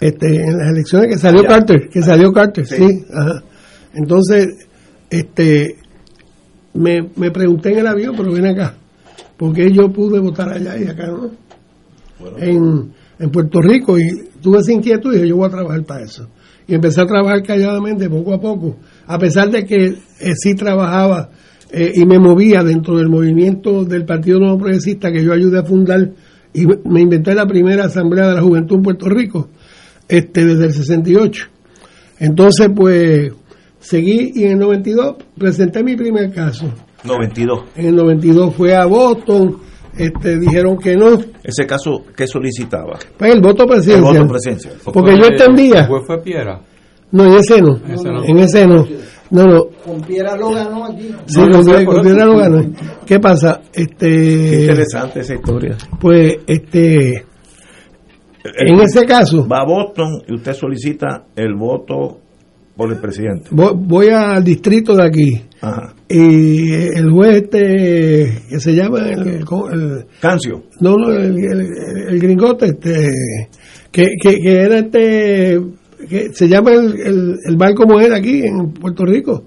Este, 0.00 0.26
en 0.26 0.58
las 0.58 0.70
elecciones 0.70 1.08
que 1.08 1.18
salió 1.18 1.40
Allá. 1.40 1.48
Carter, 1.48 1.88
que 1.88 2.02
salió 2.02 2.32
Carter, 2.32 2.66
Sí. 2.66 2.76
sí. 2.76 3.04
ajá. 3.12 3.42
Entonces, 3.94 4.66
este, 5.10 5.76
me, 6.74 7.08
me 7.16 7.30
pregunté 7.30 7.72
en 7.72 7.78
el 7.78 7.86
avión, 7.86 8.14
pero 8.16 8.32
ven 8.32 8.46
acá, 8.46 8.74
¿por 9.36 9.52
qué 9.54 9.70
yo 9.72 9.90
pude 9.92 10.18
votar 10.20 10.50
allá 10.50 10.76
y 10.78 10.84
acá 10.86 11.06
no? 11.08 11.30
En, 12.38 12.92
en 13.18 13.30
Puerto 13.30 13.60
Rico 13.60 13.98
y 13.98 14.08
tuve 14.42 14.58
esa 14.58 14.72
inquietud 14.72 15.12
y 15.12 15.16
dije, 15.16 15.28
yo 15.28 15.36
voy 15.36 15.46
a 15.46 15.50
trabajar 15.50 15.84
para 15.84 16.04
eso. 16.04 16.28
Y 16.66 16.74
empecé 16.74 17.00
a 17.00 17.06
trabajar 17.06 17.42
calladamente 17.42 18.10
poco 18.10 18.34
a 18.34 18.40
poco, 18.40 18.76
a 19.06 19.18
pesar 19.18 19.50
de 19.50 19.64
que 19.64 19.84
eh, 19.86 20.32
sí 20.36 20.54
trabajaba 20.54 21.30
eh, 21.72 21.92
y 21.94 22.06
me 22.06 22.18
movía 22.18 22.62
dentro 22.62 22.96
del 22.96 23.08
movimiento 23.08 23.84
del 23.84 24.04
Partido 24.04 24.38
Nuevo 24.40 24.58
Progresista 24.58 25.10
que 25.12 25.22
yo 25.22 25.32
ayudé 25.32 25.58
a 25.58 25.64
fundar 25.64 26.10
y 26.54 26.66
me- 26.66 27.00
inventé 27.00 27.34
la 27.34 27.46
primera 27.46 27.84
Asamblea 27.84 28.28
de 28.28 28.34
la 28.36 28.42
Juventud 28.42 28.76
en 28.76 28.82
Puerto 28.82 29.08
Rico 29.08 29.48
este 30.08 30.44
desde 30.46 30.64
el 30.66 30.72
68. 30.72 31.44
Entonces, 32.20 32.68
pues, 32.74 33.32
seguí 33.78 34.32
y 34.34 34.44
en 34.44 34.52
el 34.52 34.58
92 34.58 35.16
presenté 35.36 35.82
mi 35.84 35.96
primer 35.96 36.32
caso. 36.32 36.72
92. 37.04 37.64
En 37.76 37.86
el 37.86 37.96
92 37.96 38.54
fue 38.54 38.74
a 38.74 38.86
Boston, 38.86 39.58
este, 39.96 40.38
dijeron 40.38 40.78
que 40.78 40.96
no, 40.96 41.18
Ese 41.44 41.66
caso, 41.66 42.04
¿qué 42.16 42.26
solicitaba? 42.26 42.98
pues 43.16 43.34
el 43.34 43.40
voto 43.40 43.66
presidencial. 43.66 44.16
El 44.16 44.22
voto 44.22 44.32
presidencial. 44.32 44.74
Porque 44.92 45.16
yo 45.16 45.26
entendía. 45.26 45.86
Fue, 45.86 46.00
fue 46.06 46.22
Piera. 46.22 46.60
No, 47.12 47.24
en 47.24 47.34
ese 47.34 47.60
no. 47.62 47.76
Ese 47.88 48.08
no. 48.10 48.24
En 48.24 48.38
ese 48.38 48.66
no. 48.66 48.86
No, 49.30 49.44
no. 49.44 49.64
Con 49.84 50.00
Piera 50.02 50.36
lo 50.36 50.50
ganó 50.50 50.86
aquí. 50.86 51.10
Sí, 51.26 51.40
No, 51.40 51.84
con, 51.84 52.02
Piedra 52.02 52.24
lo 52.24 52.36
ganó. 52.38 52.62
¿Qué 53.06 53.20
pasa? 53.20 53.60
Qué 53.72 53.82
Este, 53.82 54.60
interesante 54.62 55.20
esa 55.20 55.34
historia. 55.34 55.76
pues, 56.00 56.36
este, 56.46 57.24
en 58.56 58.80
ese 58.80 59.04
caso, 59.04 59.46
Va 59.46 59.60
a 59.60 59.66
Boston 59.66 60.22
y 60.28 60.34
usted 60.34 60.52
solicita 60.54 61.26
el 61.36 61.54
voto 61.54 62.20
por 62.76 62.90
el 62.92 62.98
presidente. 63.00 63.48
voy, 63.50 63.72
voy 63.74 64.08
al 64.08 64.42
distrito 64.44 64.94
de 64.94 65.02
aquí 65.04 65.42
Ajá. 65.60 65.94
y 66.08 66.70
el 66.72 67.10
juez 67.10 67.42
este 67.42 68.42
que 68.48 68.60
se 68.60 68.72
llama 68.72 69.00
el, 69.10 69.26
el- 69.28 70.06
Cancio. 70.20 70.62
no 70.80 70.96
no 70.96 71.12
el, 71.12 71.36
el- 71.36 72.08
el 72.08 72.18
gringote 72.20 72.66
este 72.66 73.08
que, 73.90 74.06
que, 74.22 74.36
que 74.36 74.52
era 74.60 74.78
este 74.78 75.60
que 76.08 76.32
se 76.32 76.48
llama 76.48 76.72
el, 76.72 77.00
el, 77.00 77.36
el 77.46 77.56
bar 77.56 77.74
como 77.74 78.00
era 78.00 78.16
aquí 78.16 78.42
en 78.44 78.72
Puerto 78.72 79.04
Rico 79.04 79.44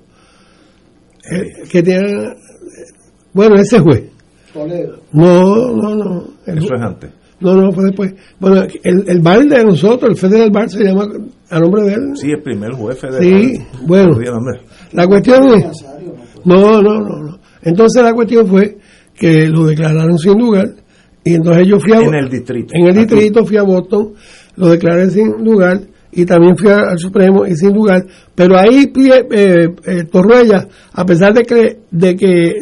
Eh, 1.32 1.68
que 1.70 1.84
tiene 1.84 2.34
bueno 3.34 3.56
ese 3.56 3.80
juez 3.80 4.04
Toledo. 4.54 4.98
no 5.14 5.72
no 5.76 5.96
no 5.96 6.28
El- 6.48 6.58
Eso 6.58 6.74
es 6.76 6.82
antes. 6.82 7.12
no 7.40 7.56
no 7.56 7.72
fue 7.72 7.86
después 7.86 8.14
bueno 8.40 8.64
el, 8.84 9.04
el 9.08 9.20
bar 9.22 9.44
de 9.46 9.64
nosotros 9.64 10.12
el 10.12 10.18
Federal 10.18 10.50
Bar 10.52 10.70
se 10.70 10.84
llama 10.84 11.08
a 11.50 11.60
nombre 11.60 11.84
de 11.84 11.94
él 11.94 12.12
Sí, 12.16 12.32
el 12.32 12.42
primer 12.42 12.72
juez 12.74 12.98
federal. 13.00 13.22
Sí, 13.24 13.54
bueno. 13.86 14.18
La 14.94 15.06
cuestión 15.08 15.54
es... 15.54 15.66
No, 16.46 16.82
no, 16.82 17.00
no, 17.00 17.20
no. 17.24 17.40
Entonces 17.62 18.02
la 18.04 18.14
cuestión 18.14 18.48
fue 18.48 18.78
que 19.16 19.48
lo 19.48 19.66
declararon 19.68 20.18
sin 20.18 20.38
lugar 20.40 20.70
y 21.24 21.36
entonces 21.36 21.68
yo 21.68 21.80
fui 21.80 21.94
a... 21.94 22.00
En 22.02 22.16
el 22.16 22.30
distrito. 22.30 22.74
En 22.74 22.86
el 22.88 22.92
Aquí. 22.98 23.00
distrito 23.16 23.46
fui 23.46 23.58
a 23.58 23.64
Boston, 23.64 24.14
lo 24.56 24.70
declaré 24.70 25.10
sin 25.12 25.44
lugar 25.44 25.82
y 26.12 26.26
también 26.26 26.58
fui 26.58 26.70
al 26.70 26.98
Supremo 26.98 27.46
y 27.46 27.56
sin 27.56 27.74
lugar. 27.74 28.06
Pero 28.36 28.58
ahí 28.58 28.92
eh, 28.96 29.70
eh, 29.86 30.04
Torruella, 30.12 30.68
a 30.94 31.06
pesar 31.06 31.34
de 31.34 31.44
que, 31.44 31.80
de 31.92 32.16
que 32.16 32.54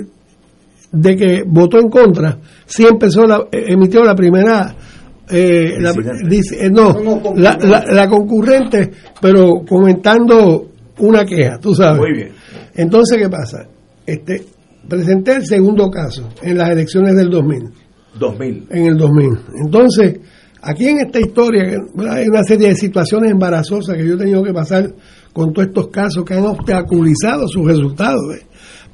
de 0.92 1.16
que 1.16 1.44
votó 1.46 1.78
en 1.80 1.90
contra, 1.90 2.40
sí 2.66 2.84
empezó 2.86 3.26
la, 3.28 3.38
eh, 3.52 3.66
emitió 3.68 4.04
la 4.04 4.16
primera 4.16 4.76
eh, 5.30 5.76
la- 5.80 5.94
dice- 6.28 6.66
eh, 6.66 6.72
no, 6.72 6.96
la, 7.36 7.56
la, 7.62 7.84
la 7.88 8.08
concurrente, 8.10 8.90
pero 9.22 9.62
comentando 9.68 10.70
una 10.98 11.24
queja, 11.26 11.60
tú 11.60 11.76
sabes. 11.76 12.00
Muy 12.00 12.14
bien. 12.14 12.30
Entonces, 12.76 13.18
¿qué 13.22 13.30
pasa? 13.30 13.68
Este, 14.06 14.44
presenté 14.88 15.36
el 15.36 15.46
segundo 15.46 15.92
caso 15.92 16.28
en 16.42 16.58
las 16.58 16.70
elecciones 16.72 17.16
del 17.16 17.30
2000, 17.30 17.70
2000. 18.20 18.68
en 18.72 18.86
el 18.88 18.98
2000. 18.98 19.30
Entonces, 19.64 20.20
aquí 20.62 20.88
en 20.88 21.00
esta 21.00 21.20
historia 21.20 21.64
¿verdad? 21.94 22.18
hay 22.18 22.28
una 22.28 22.44
serie 22.44 22.70
de 22.70 22.76
situaciones 22.76 23.32
embarazosas 23.32 23.96
que 23.96 24.06
yo 24.08 24.16
he 24.16 24.18
tenido 24.18 24.44
que 24.44 24.54
pasar 24.54 24.90
con 25.34 25.54
todos 25.54 25.68
estos 25.68 25.88
casos 25.90 26.24
que 26.26 26.34
han 26.34 26.46
obstaculizado 26.46 27.48
sus 27.48 27.66
resultados, 27.66 28.22
¿eh? 28.36 28.46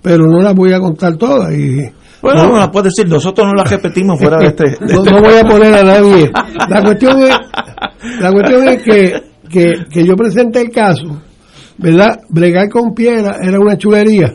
pero 0.01 0.25
no 0.27 0.41
las 0.41 0.53
voy 0.53 0.73
a 0.73 0.79
contar 0.79 1.15
todas 1.17 1.53
y 1.53 1.77
Bueno, 2.21 2.43
no, 2.43 2.49
no 2.49 2.57
la 2.59 2.71
puede 2.71 2.89
decir, 2.89 3.07
nosotros 3.07 3.47
no 3.47 3.53
la 3.53 3.63
repetimos 3.63 4.19
fuera 4.19 4.37
de 4.37 4.47
este. 4.47 4.71
de 4.71 4.77
no, 4.93 5.03
este- 5.03 5.11
no 5.11 5.21
voy 5.21 5.35
a 5.35 5.43
poner 5.43 5.73
a 5.73 5.83
nadie. 5.83 6.31
La 6.69 6.81
cuestión 6.83 7.19
es, 7.23 7.29
la 8.19 8.31
cuestión 8.31 8.67
es 8.67 8.83
que, 8.83 9.23
que, 9.49 9.73
que 9.91 10.05
yo 10.05 10.15
presenté 10.15 10.61
el 10.61 10.69
caso, 10.69 11.21
¿verdad? 11.77 12.19
Bregar 12.29 12.69
con 12.69 12.93
piedra 12.93 13.37
era 13.41 13.59
una 13.59 13.77
chulería. 13.77 14.33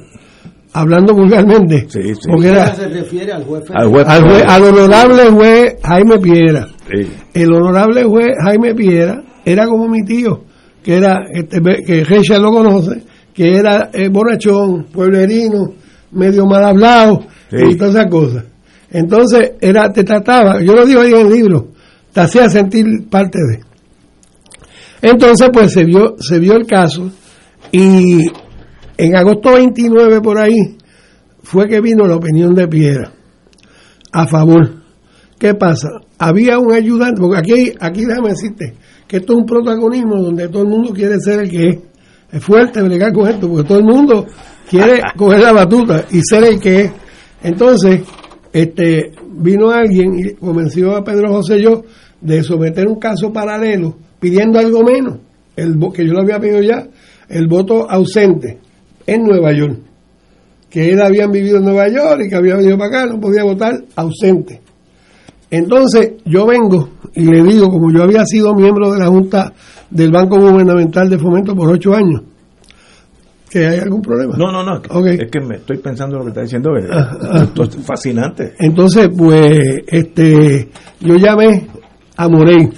Hablando 0.73 1.15
vulgarmente, 1.15 1.87
Sí, 1.89 2.15
sí. 2.15 2.21
porque 2.31 2.49
era 2.49 2.75
se 2.75 2.89
refiere 2.89 3.33
al 3.33 3.45
juez 3.45 3.65
Al 3.75 3.89
juez 3.89 4.07
al, 4.09 4.23
juez- 4.23 4.45
al 4.47 4.65
honorable 4.65 5.23
juez 5.31 5.77
Jaime 5.83 6.19
Piera. 6.19 6.69
Sí. 6.91 7.09
El 7.35 7.53
honorable 7.53 8.05
juez 8.05 8.29
Jaime 8.45 8.75
Piera 8.75 9.23
era 9.45 9.67
como 9.67 9.89
mi 9.89 10.03
tío, 10.05 10.45
que 10.83 10.97
era, 10.97 11.25
este, 11.33 11.61
que 11.85 12.05
Richard 12.05 12.41
lo 12.41 12.51
conoce, 12.53 13.03
que 13.35 13.57
era 13.57 13.91
eh, 13.93 14.09
borrachón, 14.09 14.85
pueblerino, 14.93 15.73
medio 16.13 16.47
mal 16.47 16.65
hablado 16.65 17.21
Sí. 17.51 17.57
y 17.71 17.75
todas 17.77 17.95
esas 17.97 18.11
cosas. 18.11 18.45
Entonces, 18.93 19.53
era, 19.61 19.93
te 19.93 20.05
trataba, 20.05 20.61
yo 20.63 20.73
lo 20.75 20.85
digo 20.87 21.01
ahí 21.01 21.13
en 21.13 21.27
el 21.27 21.33
libro, 21.33 21.69
te 22.13 22.21
hacía 22.21 22.49
sentir 22.49 22.85
parte 23.09 23.39
de. 23.39 23.61
Entonces, 25.03 25.49
pues 25.53 25.73
se 25.73 25.85
vio, 25.85 26.17
se 26.19 26.39
vio 26.39 26.55
el 26.55 26.67
caso 26.67 27.11
y 27.73 28.27
en 29.01 29.17
agosto 29.17 29.55
29 29.55 30.21
por 30.21 30.39
ahí 30.39 30.77
fue 31.43 31.67
que 31.67 31.81
vino 31.81 32.07
la 32.07 32.17
opinión 32.17 32.55
de 32.55 32.69
Piera 32.69 33.11
a 34.13 34.27
favor. 34.27 34.75
¿Qué 35.39 35.55
pasa? 35.55 35.89
Había 36.19 36.59
un 36.59 36.71
ayudante, 36.71 37.19
porque 37.19 37.39
aquí, 37.39 37.73
aquí 37.81 38.05
déjame 38.05 38.29
decirte 38.31 38.75
que 39.09 39.17
esto 39.17 39.33
es 39.33 39.39
un 39.39 39.47
protagonismo 39.47 40.23
donde 40.23 40.49
todo 40.49 40.65
el 40.65 40.69
mundo 40.69 40.93
quiere 40.93 41.19
ser 41.19 41.41
el 41.41 41.51
que 41.51 41.69
es. 41.69 41.79
Es 42.31 42.45
fuerte 42.45 42.83
bregar 42.83 43.13
con 43.15 43.27
esto, 43.27 43.49
porque 43.49 43.67
todo 43.67 43.79
el 43.79 43.85
mundo 43.85 44.27
quiere 44.69 45.01
coger 45.17 45.41
la 45.41 45.53
batuta 45.53 46.05
y 46.11 46.21
ser 46.21 46.45
el 46.45 46.61
que 46.61 46.81
es. 46.83 46.93
Entonces, 47.43 48.03
este, 48.53 49.13
vino 49.33 49.71
alguien 49.71 50.19
y 50.19 50.35
convenció 50.35 50.95
a 50.95 51.03
Pedro 51.03 51.33
José 51.33 51.63
yo 51.63 51.85
de 52.21 52.43
someter 52.43 52.87
un 52.87 52.99
caso 52.99 53.33
paralelo 53.33 53.97
pidiendo 54.21 54.59
algo 54.59 54.83
menos, 54.83 55.21
el, 55.57 55.79
que 55.95 56.07
yo 56.07 56.13
lo 56.13 56.21
había 56.21 56.39
pedido 56.39 56.61
ya, 56.61 56.87
el 57.31 57.49
voto 57.49 57.91
ausente 57.91 58.59
en 59.15 59.23
Nueva 59.25 59.53
York. 59.53 59.79
Que 60.71 60.93
él 60.93 61.01
habían 61.03 61.31
vivido 61.33 61.59
en 61.59 61.65
Nueva 61.65 61.89
York 61.89 62.23
y 62.27 62.29
que 62.29 62.37
había 62.37 62.57
venido 62.57 62.79
para 62.79 63.03
acá, 63.03 63.13
no 63.13 63.21
podía 63.21 63.43
votar 63.45 63.75
ausente. 63.97 64.61
Entonces 65.51 66.13
yo 66.25 66.47
vengo 66.47 66.91
y 67.15 67.25
le 67.25 67.43
digo, 67.43 67.69
como 67.69 67.91
yo 67.93 68.05
había 68.05 68.25
sido 68.25 68.55
miembro 68.55 68.93
de 68.93 69.01
la 69.01 69.09
Junta 69.09 69.53
del 69.91 70.13
Banco 70.13 70.39
Gubernamental 70.39 71.11
de 71.11 71.19
Fomento 71.19 71.57
por 71.57 71.73
ocho 71.73 71.93
años, 71.93 72.23
que 73.51 73.67
hay 73.67 73.81
algún 73.81 74.01
problema. 74.01 74.37
No, 74.37 74.53
no, 74.53 74.63
no. 74.63 74.77
Ok. 74.91 75.07
Es 75.07 75.29
que 75.31 75.41
me 75.41 75.57
estoy 75.57 75.79
pensando 75.79 76.19
lo 76.19 76.23
que 76.23 76.29
está 76.29 76.43
diciendo. 76.43 76.71
Esto 76.77 77.65
es 77.65 77.77
fascinante. 77.85 78.55
Entonces, 78.61 79.09
pues, 79.17 79.83
este, 79.89 80.69
yo 81.01 81.17
llamé 81.17 81.67
a 82.17 82.29
Morey, 82.29 82.69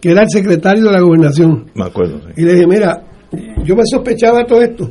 que 0.00 0.12
era 0.12 0.22
el 0.22 0.28
secretario 0.30 0.84
de 0.84 0.92
la 0.92 1.00
gobernación, 1.00 1.66
Me 1.74 1.84
acuerdo. 1.86 2.20
sí. 2.28 2.34
y 2.36 2.42
le 2.44 2.52
dije, 2.54 2.66
mira, 2.68 3.02
yo 3.64 3.74
me 3.74 3.82
sospechaba 3.86 4.44
todo 4.44 4.62
esto. 4.62 4.88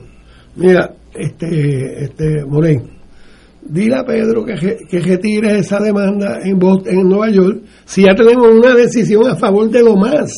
Mira, 0.56 0.94
este, 1.14 2.04
este, 2.04 2.46
Morey, 2.46 2.78
dile 3.64 3.96
a 3.96 4.04
Pedro 4.04 4.44
que, 4.44 4.78
que 4.90 5.00
retire 5.00 5.60
esa 5.60 5.80
demanda 5.80 6.40
en, 6.44 6.60
Bos- 6.60 6.86
en 6.88 7.08
Nueva 7.08 7.30
York 7.30 7.62
si 7.86 8.04
ya 8.04 8.14
tenemos 8.16 8.48
una 8.48 8.76
decisión 8.76 9.28
a 9.28 9.36
favor 9.36 9.70
de 9.70 9.82
lo 9.84 9.96
más, 9.96 10.32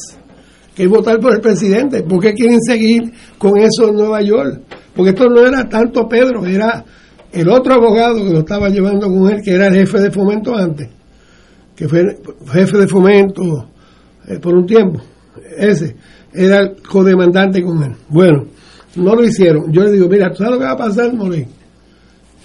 que 0.75 0.83
es 0.83 0.89
votar 0.89 1.19
por 1.19 1.33
el 1.33 1.41
presidente. 1.41 2.03
¿Por 2.03 2.19
qué 2.21 2.33
quieren 2.33 2.59
seguir 2.61 3.11
con 3.37 3.57
eso 3.57 3.89
en 3.89 3.95
Nueva 3.95 4.21
York? 4.21 4.61
Porque 4.95 5.09
esto 5.11 5.27
no 5.29 5.45
era 5.45 5.67
tanto 5.67 6.07
Pedro, 6.07 6.45
era 6.45 6.83
el 7.31 7.49
otro 7.49 7.73
abogado 7.73 8.23
que 8.23 8.31
lo 8.31 8.39
estaba 8.39 8.69
llevando 8.69 9.07
con 9.07 9.29
él, 9.31 9.41
que 9.43 9.51
era 9.51 9.67
el 9.67 9.73
jefe 9.75 9.99
de 9.99 10.11
fomento 10.11 10.55
antes, 10.55 10.89
que 11.75 11.87
fue 11.87 12.17
jefe 12.51 12.77
de 12.77 12.87
fomento 12.87 13.69
eh, 14.27 14.37
por 14.39 14.53
un 14.55 14.65
tiempo. 14.67 15.01
Ese 15.57 15.95
era 16.33 16.59
el 16.59 16.75
codemandante 16.87 17.63
con 17.63 17.81
él. 17.83 17.91
Bueno, 18.09 18.45
no 18.95 19.15
lo 19.15 19.23
hicieron. 19.23 19.71
Yo 19.71 19.83
le 19.83 19.91
digo, 19.91 20.07
mira, 20.07 20.29
¿tú 20.29 20.37
sabes 20.37 20.53
lo 20.53 20.59
que 20.59 20.65
va 20.65 20.71
a 20.71 20.77
pasar, 20.77 21.13
Morey? 21.13 21.45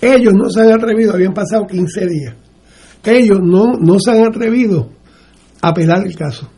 Ellos 0.01 0.33
no 0.35 0.49
se 0.51 0.61
han 0.63 0.73
atrevido, 0.73 1.13
habían 1.15 1.35
pasado 1.35 1.67
15 1.67 2.07
días. 2.07 2.35
Ellos 3.05 3.39
no, 3.43 3.75
no 3.81 3.99
se 3.99 4.11
han 4.13 4.27
atrevido 4.27 4.91
a 5.61 5.69
apelar 5.69 6.07
el 6.07 6.15
caso, 6.17 6.49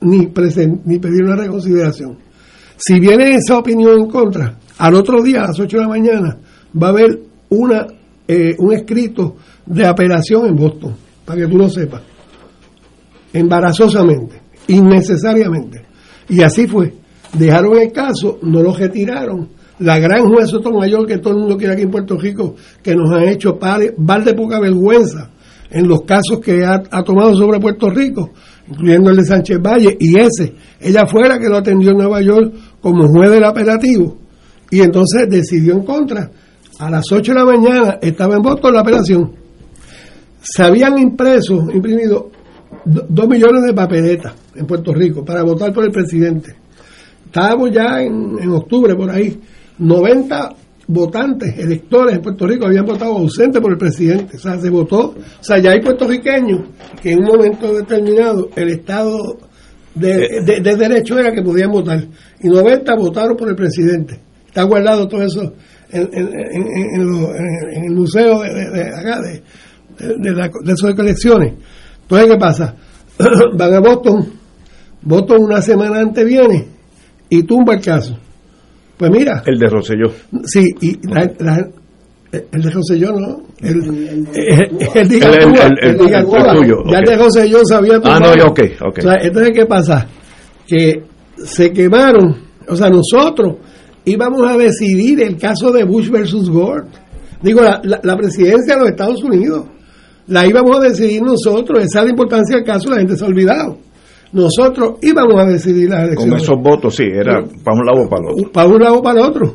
ni, 0.00 0.26
presen- 0.28 0.80
ni 0.84 0.98
pedir 0.98 1.22
una 1.24 1.36
reconsideración. 1.36 2.18
Si 2.76 2.98
viene 3.00 3.34
esa 3.36 3.58
opinión 3.58 3.98
en 4.00 4.08
contra, 4.08 4.58
al 4.78 4.94
otro 4.94 5.22
día, 5.22 5.42
a 5.42 5.48
las 5.48 5.58
8 5.60 5.76
de 5.76 5.82
la 5.82 5.88
mañana, 5.88 6.38
va 6.80 6.86
a 6.88 6.90
haber 6.90 7.18
una, 7.50 7.86
eh, 8.26 8.54
un 8.58 8.72
escrito 8.72 9.36
de 9.66 9.86
apelación 9.86 10.46
en 10.46 10.56
Boston, 10.56 10.94
para 11.24 11.40
que 11.42 11.48
tú 11.48 11.58
lo 11.58 11.68
sepas. 11.68 12.02
Embarazosamente, 13.32 14.40
innecesariamente. 14.68 15.84
Y 16.28 16.42
así 16.42 16.66
fue. 16.66 16.94
Dejaron 17.34 17.78
el 17.78 17.92
caso, 17.92 18.38
no 18.42 18.62
lo 18.62 18.74
retiraron. 18.74 19.48
La 19.80 19.98
gran 19.98 20.26
juez 20.28 20.48
Sotomayor, 20.50 21.06
que 21.06 21.18
todo 21.18 21.34
el 21.34 21.40
mundo 21.40 21.56
quiere 21.56 21.74
aquí 21.74 21.82
en 21.82 21.90
Puerto 21.90 22.16
Rico, 22.16 22.54
que 22.82 22.94
nos 22.96 23.10
ha 23.12 23.24
hecho 23.30 23.58
pare- 23.58 23.94
val 23.96 24.24
de 24.24 24.34
poca 24.34 24.58
vergüenza 24.60 25.30
en 25.70 25.86
los 25.86 26.00
casos 26.02 26.40
que 26.42 26.64
ha, 26.64 26.80
tomado 27.04 27.34
sobre 27.36 27.60
Puerto 27.60 27.90
Rico, 27.90 28.30
incluyendo 28.68 29.10
el 29.10 29.18
de 29.18 29.24
Sánchez 29.24 29.58
Valle, 29.60 29.96
y 30.00 30.16
ese, 30.18 30.54
ella 30.80 31.06
fue 31.06 31.28
la 31.28 31.38
que 31.38 31.48
lo 31.48 31.58
atendió 31.58 31.90
en 31.90 31.98
Nueva 31.98 32.20
York 32.22 32.54
como 32.80 33.06
juez 33.06 33.30
del 33.30 33.44
apelativo, 33.44 34.16
y 34.70 34.80
entonces 34.80 35.26
decidió 35.28 35.74
en 35.74 35.84
contra. 35.84 36.30
A 36.80 36.90
las 36.90 37.04
8 37.12 37.32
de 37.32 37.38
la 37.38 37.44
mañana 37.44 37.98
estaba 38.00 38.36
en 38.36 38.42
Boston 38.42 38.72
la 38.74 38.80
apelación. 38.80 39.32
Se 40.40 40.62
habían 40.64 40.98
impreso, 40.98 41.68
imprimido 41.72 42.30
do- 42.84 43.04
dos 43.08 43.28
millones 43.28 43.62
de 43.64 43.74
papeletas 43.74 44.34
en 44.56 44.66
Puerto 44.66 44.92
Rico 44.94 45.24
para 45.24 45.42
votar 45.42 45.72
por 45.72 45.84
el 45.84 45.90
presidente. 45.90 46.54
Estábamos 47.28 47.70
ya 47.70 48.00
en, 48.02 48.38
en 48.40 48.50
octubre 48.50 48.94
por 48.94 49.10
ahí. 49.10 49.38
90 49.78 50.54
votantes, 50.86 51.58
electores 51.58 52.14
en 52.16 52.22
Puerto 52.22 52.46
Rico 52.46 52.64
habían 52.66 52.86
votado 52.86 53.12
ausente 53.18 53.60
por 53.60 53.72
el 53.72 53.76
presidente. 53.78 54.36
O 54.36 54.40
sea, 54.40 54.58
se 54.58 54.70
votó. 54.70 55.10
O 55.40 55.42
sea, 55.44 55.58
ya 55.58 55.72
hay 55.72 55.80
puertorriqueños 55.82 56.62
que 57.02 57.12
en 57.12 57.18
un 57.18 57.26
momento 57.26 57.74
determinado 57.74 58.48
el 58.56 58.70
Estado 58.70 59.18
de, 59.94 60.40
de- 60.44 60.60
de 60.62 60.76
derecho 60.76 61.18
era 61.18 61.32
que 61.32 61.42
podían 61.42 61.70
votar. 61.70 62.02
Y 62.40 62.48
90 62.48 62.94
votaron 62.96 63.36
por 63.36 63.48
el 63.50 63.54
presidente. 63.56 64.18
Está 64.46 64.62
guardado 64.62 65.06
todo 65.06 65.22
eso 65.22 65.52
en, 65.90 66.08
en- 66.12 66.28
en- 66.28 67.74
en 67.74 67.84
el 67.84 67.90
museo 67.94 68.40
de, 68.40 68.48
de- 68.70 68.88
acá, 68.96 69.20
de, 69.20 69.42
de, 69.98 70.14
de 70.18 70.30
la- 70.34 70.48
de 70.64 70.72
esas 70.72 70.94
colecciones. 70.94 71.52
Entonces, 72.02 72.30
¿qué 72.30 72.36
pasa? 72.38 72.74
Van 73.58 73.74
a 73.74 73.80
Boston, 73.80 74.32
Boston 75.02 75.42
una 75.44 75.60
semana 75.60 76.00
antes 76.00 76.24
viene 76.24 76.77
y 77.30 77.42
tumba 77.42 77.74
el 77.74 77.80
caso. 77.80 78.18
Pues 78.96 79.10
mira, 79.10 79.42
El 79.46 79.58
de 79.58 79.66
Rosselló. 79.68 80.12
sí, 80.44 80.64
y 80.80 80.98
la- 81.08 81.30
la- 81.38 81.68
el 82.30 82.62
de 82.62 82.98
yo 82.98 83.12
no, 83.12 83.42
el, 83.60 83.76
el, 83.84 83.88
el, 83.94 84.24
de 84.24 84.76
El- 84.94 84.94
el- 84.94 85.12
Igartua, 85.12 85.66
el- 85.66 85.78
el- 85.82 85.90
el 85.90 85.98
de 85.98 86.04
Igartua. 86.04 86.38
el 86.52 86.58
tuyo, 86.58 86.76
ya 86.90 86.98
el 86.98 87.04
de 87.04 87.48
yo 87.48 87.58
sabía 87.64 88.00
Ah, 88.04 88.18
no, 88.20 88.44
ok, 88.50 88.60
ok. 88.86 88.98
O 88.98 89.02
sea, 89.02 89.14
entonces, 89.22 89.52
¿qué 89.54 89.66
pasa? 89.66 90.06
Que 90.66 91.02
se 91.44 91.72
quemaron, 91.72 92.36
o 92.68 92.76
sea, 92.76 92.90
nosotros 92.90 93.56
íbamos 94.04 94.42
a 94.50 94.56
decidir 94.56 95.22
el 95.22 95.36
caso 95.38 95.70
de 95.72 95.84
Bush 95.84 96.10
versus 96.10 96.50
Gore. 96.50 96.82
Digo, 97.42 97.62
la, 97.62 97.80
la- 97.84 98.00
la 98.02 98.16
presidencia 98.16 98.74
de 98.74 98.80
los 98.80 98.90
Estados 98.90 99.22
Unidos. 99.22 99.64
La 100.26 100.46
íbamos 100.46 100.76
a 100.76 100.80
decidir 100.80 101.22
nosotros. 101.22 101.82
Esa 101.82 102.00
es 102.00 102.04
la 102.04 102.10
importancia 102.10 102.56
del 102.56 102.64
caso, 102.66 102.90
la 102.90 102.98
gente 102.98 103.16
se 103.16 103.24
ha 103.24 103.28
olvidado. 103.28 103.78
Nosotros 104.32 104.98
íbamos 105.02 105.40
a 105.40 105.46
decidir 105.46 105.88
las 105.88 106.00
Con 106.00 106.08
elecciones. 106.08 106.42
esos 106.42 106.56
votos, 106.62 106.94
sí, 106.96 107.04
era 107.04 107.42
para 107.64 107.78
un 107.78 107.86
lado 107.86 108.06
o 108.06 108.08
para 108.08 108.22
el 108.22 108.32
otro. 108.32 108.52
Para 108.52 108.68
un 108.68 108.78
lado 108.78 108.98
o 108.98 109.02
para 109.02 109.20
el 109.20 109.26
otro. 109.26 109.54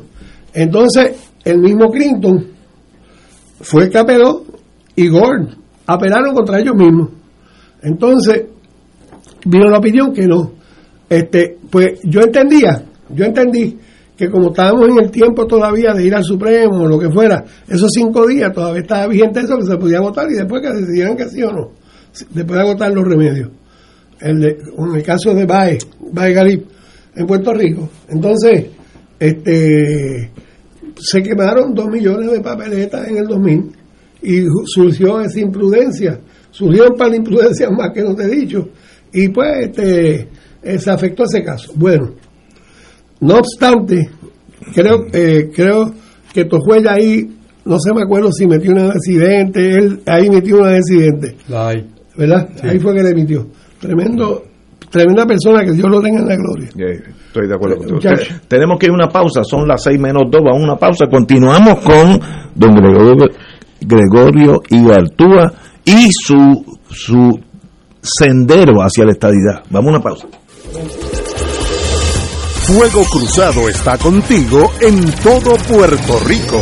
Entonces, 0.53 1.15
el 1.43 1.59
mismo 1.59 1.89
Clinton 1.91 2.47
fue 3.61 3.83
el 3.83 3.89
que 3.89 3.97
apeló 3.97 4.43
y 4.95 5.07
Gore 5.09 5.47
apelaron 5.85 6.33
contra 6.33 6.59
ellos 6.59 6.75
mismos. 6.75 7.09
Entonces, 7.81 8.45
vino 9.45 9.69
la 9.69 9.77
opinión 9.77 10.13
que 10.13 10.27
no. 10.27 10.53
Este, 11.09 11.57
pues 11.69 11.99
yo 12.03 12.21
entendía, 12.21 12.83
yo 13.09 13.25
entendí 13.25 13.77
que 14.15 14.29
como 14.29 14.49
estábamos 14.49 14.89
en 14.89 15.03
el 15.03 15.11
tiempo 15.11 15.45
todavía 15.45 15.93
de 15.93 16.05
ir 16.05 16.15
al 16.15 16.23
Supremo 16.23 16.83
o 16.83 16.87
lo 16.87 16.99
que 16.99 17.09
fuera, 17.09 17.43
esos 17.67 17.89
cinco 17.93 18.25
días 18.27 18.51
todavía 18.53 18.81
estaba 18.81 19.07
vigente 19.07 19.41
eso 19.41 19.57
que 19.57 19.65
se 19.65 19.77
podía 19.77 20.01
votar 20.01 20.27
y 20.31 20.35
después 20.35 20.61
que 20.61 20.73
decidieran 20.73 21.17
que 21.17 21.27
sí 21.29 21.43
o 21.43 21.51
no, 21.51 21.71
después 22.31 22.57
de 22.57 22.61
agotar 22.61 22.91
los 22.91 23.05
remedios. 23.05 23.49
El 24.23 24.39
de- 24.39 24.57
en 24.77 24.95
el 24.95 25.03
caso 25.03 25.33
de 25.33 25.45
Bae, 25.45 25.77
Bae 26.11 26.33
Garib, 26.33 26.63
en 27.15 27.27
Puerto 27.27 27.53
Rico. 27.53 27.89
Entonces, 28.09 28.65
este 29.19 30.31
se 30.95 31.23
quemaron 31.23 31.73
dos 31.73 31.87
millones 31.87 32.31
de 32.31 32.39
papeletas 32.39 33.07
en 33.07 33.17
el 33.17 33.27
2000 33.27 33.71
y 34.21 34.45
surgió 34.65 35.19
esa 35.21 35.39
imprudencia, 35.39 36.19
surgieron 36.51 36.95
para 36.97 37.09
la 37.11 37.15
imprudencia 37.17 37.69
más 37.71 37.91
que 37.93 38.01
no 38.03 38.15
te 38.15 38.23
he 38.23 38.27
dicho, 38.27 38.69
y 39.11 39.27
pues 39.29 39.49
este 39.67 40.27
eh, 40.61 40.77
se 40.79 40.89
afectó 40.91 41.23
ese 41.23 41.43
caso. 41.43 41.73
Bueno, 41.75 42.11
no 43.21 43.35
obstante, 43.39 44.09
creo 44.73 45.05
eh, 45.13 45.49
creo 45.53 45.93
que 46.33 46.45
Tojuela 46.45 46.93
ahí, 46.93 47.27
no 47.65 47.79
sé 47.79 47.93
me 47.93 48.03
acuerdo 48.03 48.31
si 48.31 48.45
metió 48.47 48.71
una 48.71 48.89
accidente, 48.89 49.75
él 49.75 50.01
ahí 50.05 50.29
metió 50.29 50.59
una 50.59 50.75
accidente. 50.75 51.35
¿verdad? 52.15 52.49
Sí. 52.61 52.67
Ahí 52.67 52.79
fue 52.79 52.93
que 52.95 53.03
le 53.03 53.09
emitió. 53.09 53.47
Tremendo, 53.83 54.43
tremenda 54.89 55.25
persona, 55.25 55.63
que 55.65 55.73
Dios 55.73 55.89
lo 55.89 56.01
tenga 56.01 56.21
en 56.21 56.27
la 56.29 56.35
gloria. 56.37 56.69
estoy 56.69 57.47
de 57.47 57.53
acuerdo 57.53 57.77
con 57.77 57.95
usted. 57.95 58.15
Tenemos 58.47 58.79
que 58.79 58.85
ir 58.85 58.91
a 58.91 58.95
una 58.95 59.09
pausa, 59.09 59.43
son 59.43 59.67
las 59.67 59.83
seis 59.83 59.99
menos 59.99 60.23
dos, 60.31 60.41
vamos 60.41 60.61
a 60.61 60.63
una 60.63 60.75
pausa. 60.77 61.05
Continuamos 61.07 61.79
con 61.79 62.17
don 62.55 62.75
Gregorio, 62.75 63.27
Gregorio 63.81 64.61
Ibartúa 64.69 65.51
y 65.83 66.07
su, 66.11 66.77
su 66.89 67.37
sendero 68.01 68.81
hacia 68.81 69.03
la 69.03 69.11
estadidad. 69.11 69.63
Vamos 69.69 69.87
a 69.87 69.95
una 69.95 70.01
pausa. 70.01 70.27
Fuego 72.63 73.03
Cruzado 73.11 73.67
está 73.67 73.97
contigo 73.97 74.71
en 74.79 75.11
todo 75.21 75.57
Puerto 75.67 76.19
Rico. 76.25 76.61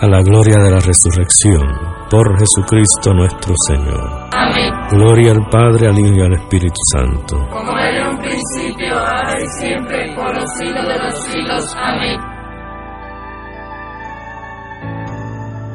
a 0.00 0.08
la 0.08 0.22
gloria 0.22 0.56
de 0.62 0.70
la 0.70 0.80
resurrección 0.80 1.62
por 2.10 2.38
Jesucristo 2.38 3.14
nuestro 3.14 3.54
Señor. 3.68 4.28
Amén. 4.32 4.72
Gloria 4.90 5.32
al 5.32 5.48
Padre, 5.48 5.88
al 5.88 5.98
Hijo 5.98 6.14
y 6.16 6.20
al 6.20 6.34
Espíritu 6.34 6.80
Santo. 6.92 7.36
Como 7.50 7.78
era 7.78 8.02
en 8.02 8.16
un 8.16 8.18
principio, 8.18 8.98
ahora 8.98 9.34
y 9.40 9.46
siempre, 9.60 10.14
por 10.14 10.34
los 10.34 10.50
siglos 10.58 10.86
de 10.86 10.98
los 10.98 11.24
siglos. 11.24 11.76
Amén. 11.76 12.34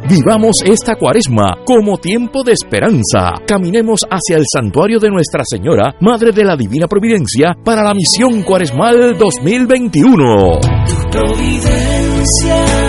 Vivamos 0.10 0.64
esta 0.66 0.96
cuaresma 0.96 1.60
como 1.64 1.98
tiempo 2.00 2.44
de 2.44 2.54
esperanza. 2.54 3.34
Caminemos 3.46 4.02
hacia 4.10 4.38
el 4.38 4.46
santuario 4.52 4.98
de 4.98 5.10
Nuestra 5.10 5.44
Señora, 5.46 5.94
Madre 6.02 6.32
de 6.32 6.44
la 6.44 6.56
Divina 6.56 6.88
Providencia, 6.88 7.56
para 7.64 7.84
la 7.84 7.94
misión 7.94 8.42
cuaresmal 8.42 9.16
2021. 9.20 10.60
Providencia 11.12 12.66
divina. 12.66 12.89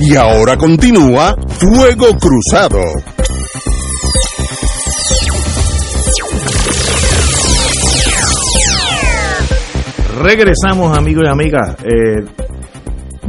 Y 0.00 0.14
ahora 0.14 0.56
continúa 0.56 1.34
Fuego 1.48 2.06
Cruzado. 2.20 2.80
Regresamos, 10.22 10.96
amigos 10.96 11.24
y 11.26 11.28
amigas. 11.28 11.76
Eh, 11.82 12.24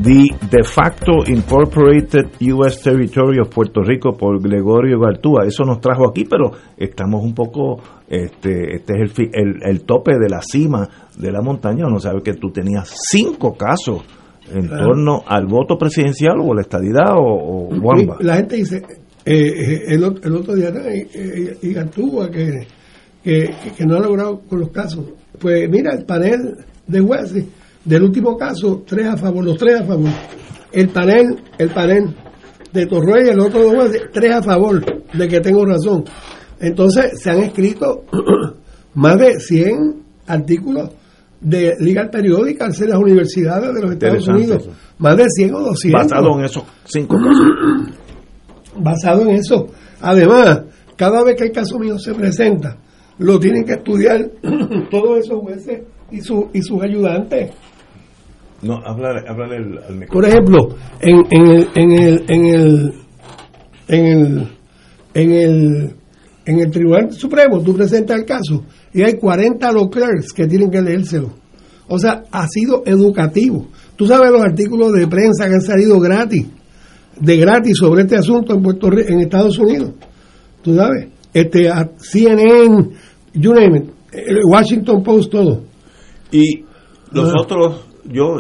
the 0.04 0.28
de 0.50 0.64
facto 0.64 1.24
Incorporated 1.28 2.28
U.S. 2.54 2.84
Territory 2.84 3.40
of 3.40 3.50
Puerto 3.50 3.82
Rico 3.82 4.16
por 4.16 4.40
Gregorio 4.40 5.00
Gartúa. 5.00 5.46
Eso 5.48 5.64
nos 5.64 5.82
trajo 5.82 6.08
aquí, 6.08 6.26
pero 6.26 6.52
estamos 6.78 7.24
un 7.24 7.34
poco. 7.34 7.82
Este, 8.08 8.76
este 8.76 8.94
es 8.94 9.20
el, 9.20 9.30
el, 9.34 9.56
el 9.64 9.82
tope 9.86 10.20
de 10.20 10.30
la 10.30 10.42
cima 10.44 10.88
de 11.18 11.32
la 11.32 11.42
montaña. 11.42 11.88
Uno 11.88 12.00
sabe 12.00 12.22
que 12.22 12.34
tú 12.34 12.52
tenías 12.52 12.94
cinco 13.10 13.56
casos 13.58 14.04
en 14.54 14.68
Claro. 14.68 14.88
torno 14.88 15.24
al 15.28 15.45
voto 15.45 15.78
presidencial 15.78 16.39
o 16.41 16.54
la 16.54 16.62
estadidad 16.62 17.14
o, 17.16 17.24
o 17.24 17.68
Wamba. 17.80 18.18
La 18.22 18.36
gente 18.38 18.56
dice, 18.58 18.78
eh, 19.26 19.47
eh, 19.47 19.82
el, 19.88 20.04
el 20.24 20.36
otro 20.36 20.56
día, 20.56 20.70
eh, 20.86 21.58
y 21.62 21.74
Gantúa, 21.74 22.30
que, 22.32 22.68
que, 23.24 23.50
que 23.78 23.86
no 23.86 23.95
ha 23.95 24.00
logrado 24.00 24.39
con 24.41 24.60
los 24.60 24.70
casos. 24.70 25.06
Pues 25.39 25.70
mira, 25.70 25.93
el 25.93 26.06
panel 26.06 26.56
de 26.88 27.00
jueces 27.00 27.45
del 27.86 28.04
último 28.04 28.38
caso, 28.38 28.84
tres 28.86 29.08
a 29.08 29.18
favor, 29.18 29.43
los 29.43 29.58
tres 29.58 29.82
a 29.82 29.86
favor. 29.86 30.10
El 30.72 30.89
panel, 30.89 31.38
el 31.58 31.70
panel 31.70 32.16
de 32.72 32.86
Torroya 32.86 33.26
y 33.26 33.30
el 33.30 33.39
otro 33.39 33.62
de 33.70 33.76
jueces, 33.76 34.02
tres 34.14 34.32
a 34.32 34.43
favor 34.43 34.84
de 35.14 35.28
que 35.28 35.40
tengo 35.40 35.65
razón. 35.65 36.03
Entonces 36.60 37.19
se 37.22 37.30
han 37.32 37.40
escrito 37.40 38.03
más 38.94 39.18
de 39.18 39.40
100 39.40 40.03
artículos 40.28 40.90
de 41.41 41.76
Legal 41.80 42.10
Periódica 42.10 42.66
en 42.66 42.90
las 42.90 42.99
universidades 42.99 43.74
de 43.74 43.82
los 43.82 43.91
Estados 43.91 44.28
Unidos. 44.28 44.64
eso. 44.64 44.72
Más 44.98 45.18
de 45.18 45.26
100 45.30 45.53
o 45.56 45.60
200 45.61 46.02
Basado 46.03 46.40
en 46.40 46.45
esos 46.45 46.64
cinco 46.86 47.16
casos. 47.18 47.95
basado 48.78 49.22
en 49.24 49.30
eso. 49.32 49.68
Además, 50.02 50.64
cada 50.95 51.24
vez 51.24 51.36
que 51.38 51.45
el 51.45 51.52
caso 51.52 51.78
mío 51.80 51.98
se 51.98 52.14
presenta, 52.14 52.78
lo 53.18 53.40
tienen 53.40 53.64
que 53.66 53.74
estudiar 53.74 54.30
todos 54.91 55.20
esos 55.20 55.40
jueces 55.40 55.82
y, 56.11 56.22
su, 56.22 56.49
y 56.53 56.61
sus 56.61 56.82
ayudantes. 56.82 57.52
No, 58.61 58.78
háblale, 58.86 59.22
háblale 59.28 59.56
al, 59.56 59.78
al. 59.78 60.06
Por 60.07 60.26
ejemplo, 60.26 60.76
en, 60.99 61.26
en 61.32 61.48
el 61.49 61.68
en 61.76 61.91
el 61.91 62.24
en 62.28 62.45
el 62.45 62.94
en 63.88 64.06
el 64.06 64.48
en 65.14 65.32
el 65.32 65.95
en 66.50 66.60
el 66.60 66.72
Tribunal 66.72 67.12
Supremo 67.14 67.62
tú 67.62 67.76
presentas 67.76 68.18
el 68.20 68.26
caso 68.26 68.64
y 68.94 69.02
hay 69.04 69.14
40 69.18 69.72
law 69.72 69.90
clerks 69.90 70.34
que 70.34 70.48
tienen 70.48 70.72
que 70.72 70.82
leérselo. 70.82 71.32
O 71.88 71.98
sea, 71.98 72.24
ha 72.32 72.48
sido 72.48 72.84
educativo. 72.86 73.68
Tú 73.96 74.06
sabes 74.06 74.32
los 74.32 74.42
artículos 74.42 74.94
de 74.94 75.08
prensa 75.08 75.48
que 75.48 75.54
han 75.56 75.62
salido 75.62 76.00
gratis, 76.00 76.46
de 77.20 77.38
gratis 77.38 77.78
sobre 77.78 78.04
este 78.04 78.16
asunto 78.16 78.54
en 78.54 78.62
Puerto 78.64 78.90
Rico, 78.90 79.10
en 79.12 79.20
Estados 79.22 79.58
Unidos. 79.60 79.92
Tú 80.62 80.76
sabes, 80.76 81.08
este 81.34 81.70
CNN, 81.98 82.90
you 83.34 83.54
name 83.54 83.78
it, 83.78 83.90
el 84.14 84.40
Washington 84.50 85.04
Post, 85.04 85.32
todo. 85.32 85.64
Y 86.32 86.64
Ah. 87.16 87.34
otros, 87.42 87.86
yo 88.06 88.36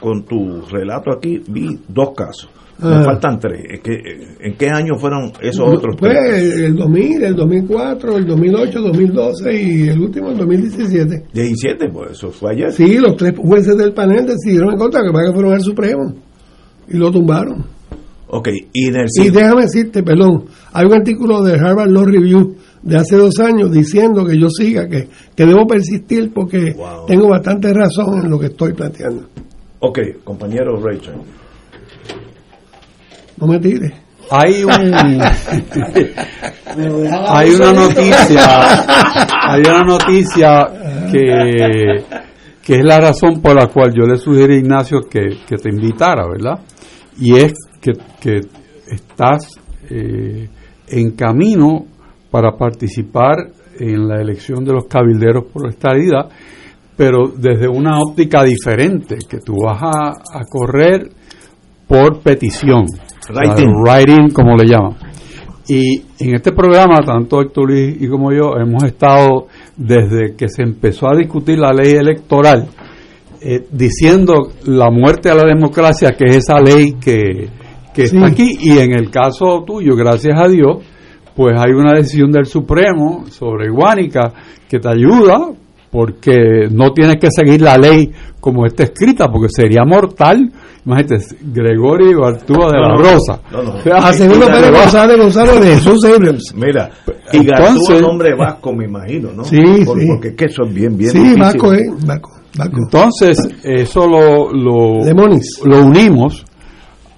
con 0.00 0.24
tu 0.24 0.60
relato 0.70 1.12
aquí 1.16 1.40
vi 1.48 1.78
dos 1.88 2.10
casos. 2.16 2.50
Me 2.78 2.88
Ah. 2.94 3.02
faltan 3.04 3.38
tres. 3.38 3.60
¿En 3.70 3.80
qué, 3.80 3.98
¿En 4.40 4.56
qué 4.56 4.68
año 4.68 4.96
fueron 4.98 5.32
esos 5.40 5.66
otros 5.66 5.96
Pues 5.98 6.12
tres? 6.12 6.58
el 6.60 6.76
2000, 6.76 7.22
el 7.24 7.34
2004, 7.34 8.16
el 8.18 8.26
2008, 8.26 8.80
2012 8.82 9.62
y 9.62 9.88
el 9.88 9.98
último 10.00 10.30
el 10.30 10.36
2017. 10.36 11.24
17, 11.32 11.88
pues 11.90 12.10
eso 12.12 12.30
fue 12.30 12.52
ayer. 12.52 12.70
Sí, 12.72 12.98
los 12.98 13.16
tres 13.16 13.32
jueces 13.36 13.76
del 13.78 13.92
panel 13.94 14.26
decidieron 14.26 14.72
en 14.72 14.78
contra 14.78 15.00
que 15.02 15.10
para 15.12 15.28
que 15.28 15.32
fueron 15.34 15.52
al 15.54 15.60
Supremo 15.62 16.14
y 16.88 16.96
lo 16.98 17.10
tumbaron. 17.10 17.64
Ok, 18.28 18.48
y 18.72 18.88
en 18.88 18.96
el 18.96 19.06
Y 19.22 19.30
déjame 19.30 19.62
decirte, 19.62 20.02
perdón, 20.02 20.44
hay 20.72 20.84
un 20.84 20.94
artículo 20.94 21.42
de 21.44 21.54
Harvard 21.58 21.88
Law 21.90 22.04
Review 22.04 22.56
de 22.82 22.96
hace 22.96 23.16
dos 23.16 23.38
años 23.38 23.70
diciendo 23.72 24.24
que 24.26 24.38
yo 24.38 24.48
siga, 24.50 24.86
que, 24.88 25.08
que 25.34 25.46
debo 25.46 25.66
persistir 25.66 26.30
porque 26.34 26.74
tengo 27.06 27.28
bastante 27.28 27.72
razón 27.72 28.24
en 28.24 28.30
lo 28.30 28.38
que 28.38 28.46
estoy 28.46 28.72
planteando. 28.74 29.26
Ok, 29.78 29.98
compañero 30.24 30.76
Rachel. 30.82 31.14
No 33.36 33.46
me 33.46 33.58
tires. 33.58 33.92
Hay 34.30 34.64
un 34.64 34.94
hay 37.28 37.50
una 37.54 37.72
noticia 37.72 38.84
hay 39.48 39.60
una 39.60 39.84
noticia 39.84 40.66
que 41.12 42.04
que 42.66 42.74
es 42.74 42.84
la 42.84 42.98
razón 42.98 43.40
por 43.40 43.54
la 43.54 43.68
cual 43.68 43.94
yo 43.94 44.04
le 44.06 44.18
sugiero 44.18 44.52
a 44.52 44.56
Ignacio 44.56 45.02
que, 45.08 45.38
que 45.46 45.56
te 45.56 45.68
invitara, 45.70 46.26
¿verdad? 46.26 46.58
Y 47.16 47.36
es 47.36 47.52
que, 47.80 47.92
que 48.20 48.40
estás 48.90 49.54
eh, 49.88 50.48
en 50.88 51.10
camino 51.12 51.86
para 52.28 52.56
participar 52.56 53.36
en 53.78 54.08
la 54.08 54.20
elección 54.20 54.64
de 54.64 54.72
los 54.72 54.86
cabilderos 54.86 55.44
por 55.52 55.68
esta 55.68 55.94
vida, 55.94 56.28
pero 56.96 57.28
desde 57.36 57.68
una 57.68 58.00
óptica 58.00 58.42
diferente, 58.42 59.18
que 59.28 59.38
tú 59.38 59.54
vas 59.64 59.80
a, 59.82 60.08
a 60.08 60.44
correr 60.50 61.08
por 61.86 62.20
petición, 62.20 62.86
Writing. 63.28 63.72
writing 63.82 64.30
como 64.32 64.56
le 64.56 64.68
llaman. 64.68 64.96
Y 65.68 66.02
en 66.20 66.36
este 66.36 66.52
programa, 66.52 67.00
tanto 67.04 67.40
Héctor 67.40 67.70
Luis 67.70 67.96
y 68.00 68.08
como 68.08 68.32
yo, 68.32 68.56
hemos 68.56 68.84
estado 68.84 69.48
desde 69.76 70.36
que 70.36 70.48
se 70.48 70.62
empezó 70.62 71.08
a 71.08 71.16
discutir 71.16 71.58
la 71.58 71.72
ley 71.72 71.92
electoral, 71.94 72.68
eh, 73.40 73.66
diciendo 73.72 74.52
la 74.66 74.90
muerte 74.90 75.28
a 75.28 75.34
la 75.34 75.44
democracia, 75.44 76.12
que 76.16 76.26
es 76.26 76.36
esa 76.36 76.60
ley 76.60 76.94
que, 77.00 77.48
que 77.92 78.04
está 78.04 78.26
aquí, 78.26 78.56
y 78.60 78.78
en 78.78 78.92
el 78.92 79.10
caso 79.10 79.64
tuyo, 79.66 79.96
gracias 79.96 80.40
a 80.40 80.46
Dios, 80.46 80.84
pues 81.34 81.54
hay 81.58 81.72
una 81.72 81.94
decisión 81.94 82.30
del 82.30 82.46
Supremo 82.46 83.24
sobre 83.28 83.68
Guánica 83.68 84.32
que 84.68 84.78
te 84.78 84.88
ayuda, 84.88 85.50
porque 85.96 86.68
no 86.70 86.92
tienes 86.92 87.16
que 87.16 87.28
seguir 87.30 87.62
la 87.62 87.78
ley 87.78 88.12
como 88.38 88.66
está 88.66 88.82
escrita, 88.82 89.28
porque 89.28 89.48
sería 89.48 89.80
mortal. 89.86 90.52
Imagínate, 90.84 91.24
Gregorio 91.54 92.26
Artúa 92.26 92.66
de 92.70 92.78
la 92.78 92.88
No, 92.90 92.96
no, 92.96 93.02
Rosa. 93.02 93.40
no, 93.50 93.62
no. 93.62 93.70
O 93.76 93.80
sea, 93.80 93.96
A 93.96 94.12
segundo 94.12 94.44
y 94.46 94.52
Pérez 94.52 94.70
González 94.72 95.16
González 95.16 95.60
de 95.62 95.66
Jesús 95.68 96.04
Abrams. 96.04 96.54
Mira, 96.54 96.90
y 97.32 97.38
Entonces- 97.38 97.88
Gartúa 97.88 98.00
nombre 98.02 98.34
vasco, 98.34 98.72
me 98.74 98.84
imagino, 98.84 99.32
¿no? 99.32 99.42
Sí, 99.44 99.56
Por- 99.86 99.98
sí. 99.98 100.06
Porque 100.06 100.28
es 100.28 100.34
que 100.34 100.44
eso 100.44 100.64
es 100.64 100.74
bien, 100.74 100.98
bien 100.98 101.10
Sí, 101.12 101.18
difícil. 101.18 101.40
Vasco, 101.40 101.72
eh, 101.72 101.86
Vasco, 102.06 102.30
Vasco. 102.58 102.76
Entonces, 102.84 103.38
eso 103.64 104.06
lo, 104.06 104.52
lo, 104.52 105.02
Demonis. 105.02 105.62
lo 105.64 105.78
unimos 105.86 106.44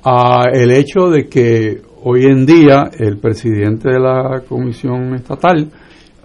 a 0.05 0.45
el 0.53 0.71
hecho 0.71 1.09
de 1.11 1.27
que 1.29 1.83
hoy 2.05 2.27
en 2.27 2.47
día 2.47 2.89
el 2.97 3.19
presidente 3.19 3.91
de 3.91 3.99
la 3.99 4.43
Comisión 4.49 5.15
Estatal 5.15 5.69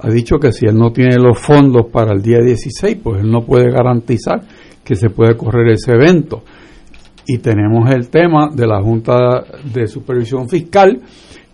ha 0.04 0.10
dicho 0.10 0.38
que 0.38 0.52
si 0.52 0.66
él 0.66 0.76
no 0.78 0.92
tiene 0.92 1.18
los 1.18 1.40
fondos 1.40 1.88
para 1.92 2.12
el 2.14 2.22
día 2.22 2.40
16, 2.40 2.98
pues 3.02 3.22
él 3.22 3.32
no 3.32 3.42
puede 3.42 3.72
garantizar 3.72 4.42
que 4.84 4.96
se 4.96 5.10
puede 5.10 5.36
correr 5.36 5.72
ese 5.72 5.94
evento. 5.94 6.44
Y 7.26 7.38
tenemos 7.38 7.90
el 7.90 8.10
tema 8.10 8.50
de 8.54 8.68
la 8.68 8.82
Junta 8.82 9.44
de 9.74 9.88
Supervisión 9.88 10.50
Fiscal 10.50 11.02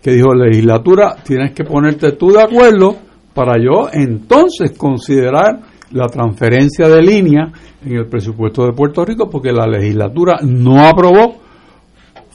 que 0.02 0.12
dijo, 0.12 0.34
legislatura, 0.34 1.14
tienes 1.24 1.52
que 1.52 1.62
ponerte 1.64 2.12
tú 2.12 2.32
de 2.32 2.42
acuerdo 2.42 2.96
para 3.34 3.54
yo 3.62 3.88
entonces 3.92 4.72
considerar 4.76 5.60
la 5.92 6.06
transferencia 6.06 6.88
de 6.88 7.02
línea 7.02 7.52
en 7.84 7.96
el 7.96 8.06
presupuesto 8.06 8.64
de 8.66 8.72
Puerto 8.72 9.04
Rico 9.04 9.28
porque 9.30 9.52
la 9.52 9.66
legislatura 9.66 10.38
no 10.42 10.86
aprobó 10.86 11.36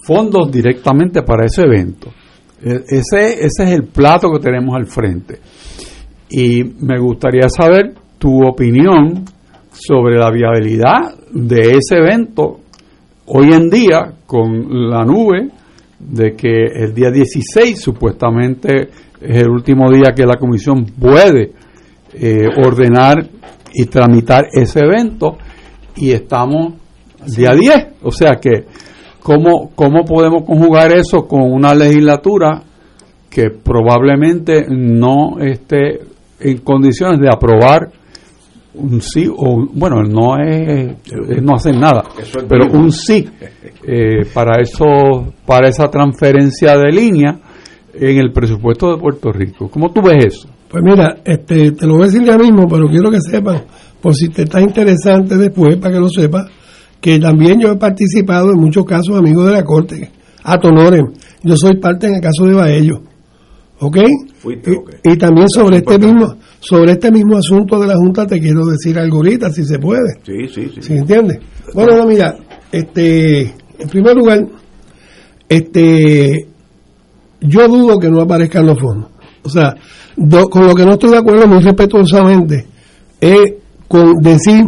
fondos 0.05 0.51
directamente 0.51 1.23
para 1.23 1.45
ese 1.45 1.63
evento. 1.63 2.09
E- 2.63 2.83
Ese, 2.87 3.33
ese 3.45 3.63
es 3.63 3.71
el 3.71 3.83
plato 3.83 4.31
que 4.31 4.39
tenemos 4.39 4.75
al 4.75 4.85
frente. 4.85 5.39
Y 6.37 6.65
me 6.81 6.99
gustaría 6.99 7.47
saber 7.47 7.93
tu 8.19 8.45
opinión 8.45 9.23
sobre 9.71 10.17
la 10.17 10.29
viabilidad 10.29 11.15
de 11.31 11.77
ese 11.77 11.95
evento 11.95 12.59
hoy 13.27 13.53
en 13.53 13.69
día 13.69 14.15
con 14.25 14.89
la 14.89 15.05
nube 15.05 15.49
de 15.97 16.35
que 16.35 16.65
el 16.73 16.93
día 16.93 17.09
16 17.09 17.79
supuestamente 17.79 18.89
es 19.21 19.37
el 19.43 19.49
último 19.49 19.89
día 19.89 20.13
que 20.13 20.25
la 20.25 20.35
comisión 20.35 20.85
puede 20.99 21.53
eh, 22.13 22.49
ordenar 22.65 23.15
y 23.73 23.85
tramitar 23.85 24.47
ese 24.51 24.81
evento 24.81 25.37
y 25.95 26.11
estamos 26.11 26.73
día 27.33 27.53
10. 27.53 27.87
O 28.03 28.11
sea 28.11 28.41
que, 28.41 28.65
¿cómo, 29.23 29.71
¿cómo 29.73 30.03
podemos 30.03 30.43
conjugar 30.43 30.97
eso 30.97 31.19
con 31.29 31.49
una 31.49 31.73
legislatura 31.73 32.61
que 33.29 33.51
probablemente 33.51 34.65
no 34.69 35.39
esté 35.39 36.14
en 36.39 36.57
condiciones 36.59 37.19
de 37.19 37.29
aprobar 37.29 37.91
un 38.73 39.01
sí 39.01 39.27
o 39.27 39.67
bueno 39.73 40.03
no 40.03 40.37
es, 40.37 40.97
es 41.29 41.41
no 41.41 41.55
hacer 41.55 41.77
nada 41.77 42.03
es 42.19 42.31
pero 42.47 42.69
un 42.71 42.91
sí 42.91 43.25
eh, 43.87 44.25
para 44.33 44.61
eso 44.61 45.33
para 45.45 45.69
esa 45.69 45.89
transferencia 45.89 46.77
de 46.77 46.91
línea 46.91 47.39
en 47.93 48.17
el 48.17 48.33
presupuesto 48.33 48.91
de 48.91 48.97
Puerto 49.01 49.31
Rico 49.31 49.69
¿cómo 49.69 49.91
tú 49.91 50.01
ves 50.01 50.25
eso? 50.25 50.49
Pues 50.75 50.83
mira, 50.83 51.17
este, 51.23 51.71
te 51.71 51.87
lo 51.87 51.93
voy 51.93 52.03
a 52.03 52.05
decir 52.07 52.23
ya 52.25 52.37
mismo, 52.37 52.67
pero 52.67 52.87
quiero 52.87 53.09
que 53.09 53.21
sepan, 53.21 53.63
por 54.01 54.13
si 54.13 54.27
te 54.27 54.43
está 54.43 54.59
interesante 54.59 55.37
después, 55.37 55.77
para 55.77 55.93
que 55.93 55.99
lo 56.01 56.09
sepas, 56.09 56.47
que 56.99 57.17
también 57.19 57.61
yo 57.61 57.69
he 57.71 57.77
participado 57.77 58.49
en 58.49 58.59
muchos 58.59 58.83
casos 58.83 59.15
amigos 59.17 59.45
de 59.45 59.51
la 59.53 59.63
Corte. 59.63 60.11
A 60.43 60.57
Tonoren, 60.57 61.13
yo 61.43 61.55
soy 61.55 61.79
parte 61.79 62.07
en 62.07 62.15
el 62.15 62.21
caso 62.21 62.45
de 62.45 62.55
Baello. 62.55 63.01
¿Ok? 63.79 63.97
Fuiste, 64.39 64.71
y, 64.71 64.75
ok. 64.75 64.89
y 65.03 65.17
también 65.17 65.47
sobre 65.49 65.77
este 65.77 65.97
mismo 65.99 66.35
sobre 66.59 66.93
este 66.93 67.11
mismo 67.11 67.37
asunto 67.37 67.79
de 67.79 67.87
la 67.87 67.95
Junta 67.95 68.25
te 68.25 68.39
quiero 68.39 68.65
decir 68.65 68.97
algo 68.97 69.17
ahorita, 69.17 69.51
si 69.51 69.63
se 69.65 69.77
puede. 69.77 70.13
Sí, 70.25 70.47
sí, 70.53 70.71
sí. 70.73 70.81
¿Sí 70.81 70.93
entiendes? 70.93 71.37
Bueno, 71.73 71.95
no, 71.97 72.05
mira, 72.07 72.35
este, 72.71 73.41
en 73.77 73.89
primer 73.91 74.15
lugar, 74.15 74.39
este, 75.49 76.47
yo 77.41 77.67
dudo 77.67 77.99
que 77.99 78.09
no 78.09 78.21
aparezcan 78.21 78.65
los 78.65 78.79
fondos. 78.79 79.11
O 79.43 79.49
sea, 79.49 79.75
do- 80.15 80.47
con 80.49 80.65
lo 80.65 80.73
que 80.73 80.85
no 80.85 80.93
estoy 80.93 81.11
de 81.11 81.17
acuerdo 81.17 81.47
muy 81.47 81.59
respetuosamente 81.59 82.65
es 83.21 83.53
con 83.87 84.13
decir 84.21 84.65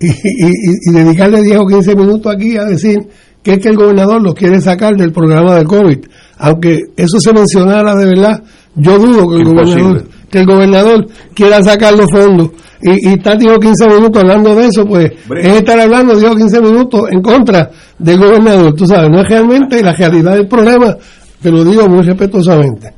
y, 0.00 0.06
y- 0.06 0.10
y- 0.10 0.90
y 0.90 0.92
dedicarle 0.92 1.42
10 1.42 1.58
o 1.60 1.66
15 1.66 1.94
minutos 1.94 2.34
aquí 2.34 2.56
a 2.56 2.64
decir 2.64 2.98
que 3.46 3.52
es 3.52 3.58
que 3.60 3.68
el 3.68 3.76
gobernador 3.76 4.20
los 4.20 4.34
quiere 4.34 4.60
sacar 4.60 4.96
del 4.96 5.12
programa 5.12 5.54
del 5.54 5.68
COVID. 5.68 5.98
Aunque 6.38 6.80
eso 6.96 7.20
se 7.20 7.32
mencionara 7.32 7.94
de 7.94 8.06
verdad, 8.06 8.42
yo 8.74 8.98
dudo 8.98 9.28
que 9.28 9.36
el 9.36 9.46
Imposible. 9.46 9.82
gobernador 9.82 10.08
que 10.28 10.38
el 10.40 10.46
gobernador 10.46 11.06
quiera 11.32 11.62
sacar 11.62 11.94
los 11.94 12.10
fondos 12.10 12.50
y, 12.82 13.08
y 13.08 13.12
estar 13.12 13.38
10 13.38 13.54
o 13.54 13.60
15 13.60 13.86
minutos 13.86 14.20
hablando 14.20 14.52
de 14.52 14.66
eso, 14.66 14.84
pues 14.84 15.12
es 15.40 15.46
estar 15.46 15.78
hablando 15.78 16.16
10 16.16 16.32
o 16.32 16.34
15 16.34 16.60
minutos 16.60 17.02
en 17.08 17.22
contra 17.22 17.70
del 17.96 18.18
gobernador. 18.18 18.74
Tú 18.74 18.84
sabes, 18.84 19.10
no 19.10 19.20
es 19.20 19.28
realmente 19.28 19.80
la 19.80 19.92
realidad 19.92 20.34
del 20.34 20.48
problema, 20.48 20.96
te 21.40 21.52
lo 21.52 21.62
digo 21.62 21.88
muy 21.88 22.02
respetuosamente. 22.02 22.94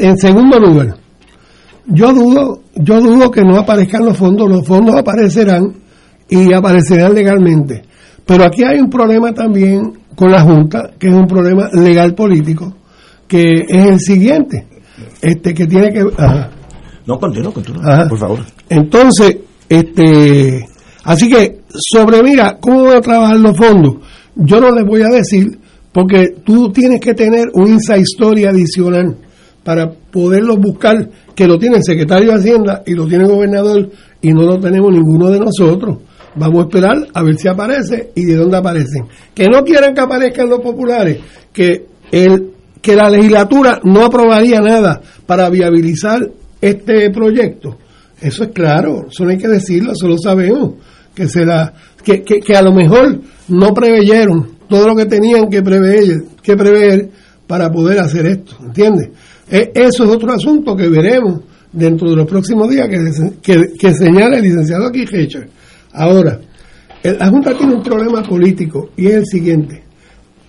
En 0.00 0.18
segundo 0.18 0.58
lugar, 0.58 0.96
yo 1.86 2.12
dudo, 2.12 2.62
yo 2.74 3.00
dudo 3.00 3.30
que 3.30 3.42
no 3.42 3.56
aparezcan 3.56 4.04
los 4.04 4.16
fondos, 4.16 4.50
los 4.50 4.66
fondos 4.66 4.96
aparecerán 4.96 5.72
y 6.28 6.52
aparecerán 6.52 7.14
legalmente. 7.14 7.84
Pero 8.30 8.44
aquí 8.44 8.62
hay 8.62 8.78
un 8.78 8.88
problema 8.88 9.34
también 9.34 9.92
con 10.14 10.30
la 10.30 10.42
Junta, 10.42 10.92
que 10.96 11.08
es 11.08 11.12
un 11.12 11.26
problema 11.26 11.68
legal 11.72 12.14
político, 12.14 12.72
que 13.26 13.64
es 13.68 13.86
el 13.86 13.98
siguiente, 13.98 14.68
este 15.20 15.52
que 15.52 15.66
tiene 15.66 15.92
que 15.92 16.04
ajá. 16.16 16.48
No, 17.08 17.18
continúa, 17.18 17.52
continúa, 17.52 18.06
por 18.08 18.18
favor. 18.18 18.38
Entonces, 18.68 19.36
este, 19.68 20.64
así 21.02 21.28
que 21.28 21.62
sobre 21.74 22.22
mira 22.22 22.56
cómo 22.60 22.84
van 22.84 22.98
a 22.98 23.00
trabajar 23.00 23.36
los 23.40 23.56
fondos, 23.56 23.96
yo 24.36 24.60
no 24.60 24.70
les 24.70 24.84
voy 24.86 25.02
a 25.02 25.08
decir 25.08 25.58
porque 25.90 26.28
tú 26.44 26.70
tienes 26.70 27.00
que 27.00 27.14
tener 27.14 27.48
un 27.54 27.68
inside 27.68 28.02
story 28.02 28.44
adicional 28.44 29.16
para 29.64 29.90
poderlos 29.90 30.56
buscar, 30.60 31.10
que 31.34 31.48
lo 31.48 31.58
tiene 31.58 31.78
el 31.78 31.82
secretario 31.82 32.28
de 32.28 32.38
Hacienda 32.38 32.84
y 32.86 32.94
lo 32.94 33.08
tiene 33.08 33.24
el 33.24 33.30
gobernador 33.30 33.90
y 34.22 34.32
no 34.32 34.42
lo 34.42 34.60
tenemos 34.60 34.92
ninguno 34.92 35.30
de 35.30 35.40
nosotros. 35.40 35.98
Vamos 36.36 36.64
a 36.64 36.68
esperar 36.68 37.08
a 37.12 37.22
ver 37.22 37.36
si 37.36 37.48
aparece 37.48 38.10
y 38.14 38.24
de 38.24 38.36
dónde 38.36 38.56
aparecen. 38.56 39.06
Que 39.34 39.48
no 39.48 39.64
quieran 39.64 39.94
que 39.94 40.00
aparezcan 40.00 40.48
los 40.48 40.60
populares, 40.60 41.18
que 41.52 41.86
el 42.12 42.50
que 42.80 42.96
la 42.96 43.10
legislatura 43.10 43.80
no 43.84 44.04
aprobaría 44.04 44.60
nada 44.60 45.00
para 45.26 45.50
viabilizar 45.50 46.20
este 46.60 47.10
proyecto. 47.10 47.76
Eso 48.20 48.44
es 48.44 48.50
claro, 48.50 49.06
eso 49.10 49.24
no 49.24 49.30
hay 49.30 49.38
que 49.38 49.48
decirlo, 49.48 49.92
eso 49.92 50.08
lo 50.08 50.18
sabemos. 50.18 50.74
Que, 51.14 51.28
se 51.28 51.44
la, 51.44 51.72
que, 52.02 52.22
que, 52.22 52.40
que 52.40 52.56
a 52.56 52.62
lo 52.62 52.72
mejor 52.72 53.20
no 53.48 53.74
preveyeron 53.74 54.60
todo 54.68 54.88
lo 54.88 54.96
que 54.96 55.06
tenían 55.06 55.50
que 55.50 55.62
prever, 55.62 56.22
que 56.42 56.56
prever 56.56 57.10
para 57.46 57.70
poder 57.70 57.98
hacer 57.98 58.26
esto, 58.26 58.56
¿entiendes? 58.62 59.10
E, 59.50 59.72
eso 59.74 60.04
es 60.04 60.10
otro 60.10 60.32
asunto 60.32 60.76
que 60.76 60.88
veremos 60.88 61.40
dentro 61.72 62.08
de 62.08 62.16
los 62.16 62.26
próximos 62.26 62.70
días 62.70 62.88
que, 62.88 63.74
que, 63.78 63.94
señala 63.94 64.36
el 64.36 64.42
licenciado 64.42 64.86
aquí 64.86 65.04
Ahora, 65.92 66.40
la 67.02 67.28
Junta 67.28 67.56
tiene 67.56 67.74
un 67.74 67.82
problema 67.82 68.22
político 68.22 68.90
y 68.96 69.06
es 69.06 69.14
el 69.14 69.26
siguiente. 69.26 69.84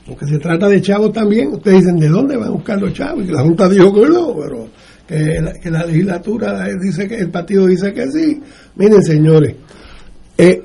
Porque 0.05 0.25
se 0.25 0.39
trata 0.39 0.67
de 0.67 0.81
chavos 0.81 1.13
también, 1.13 1.53
ustedes 1.53 1.79
dicen, 1.79 1.97
¿de 1.97 2.09
dónde 2.09 2.35
van 2.35 2.49
a 2.49 2.51
buscar 2.51 2.81
los 2.81 2.93
chavos? 2.93 3.23
Y 3.23 3.31
la 3.31 3.41
Junta 3.41 3.69
dijo 3.69 3.93
que 3.93 4.09
no, 4.09 4.35
pero 4.35 4.67
que 5.07 5.41
la, 5.41 5.53
que 5.53 5.69
la 5.69 5.85
legislatura 5.85 6.67
dice 6.81 7.07
que 7.07 7.15
el 7.15 7.29
partido 7.29 7.67
dice 7.67 7.93
que 7.93 8.07
sí. 8.11 8.41
Miren, 8.75 9.01
señores, 9.03 9.55
eh, 10.37 10.63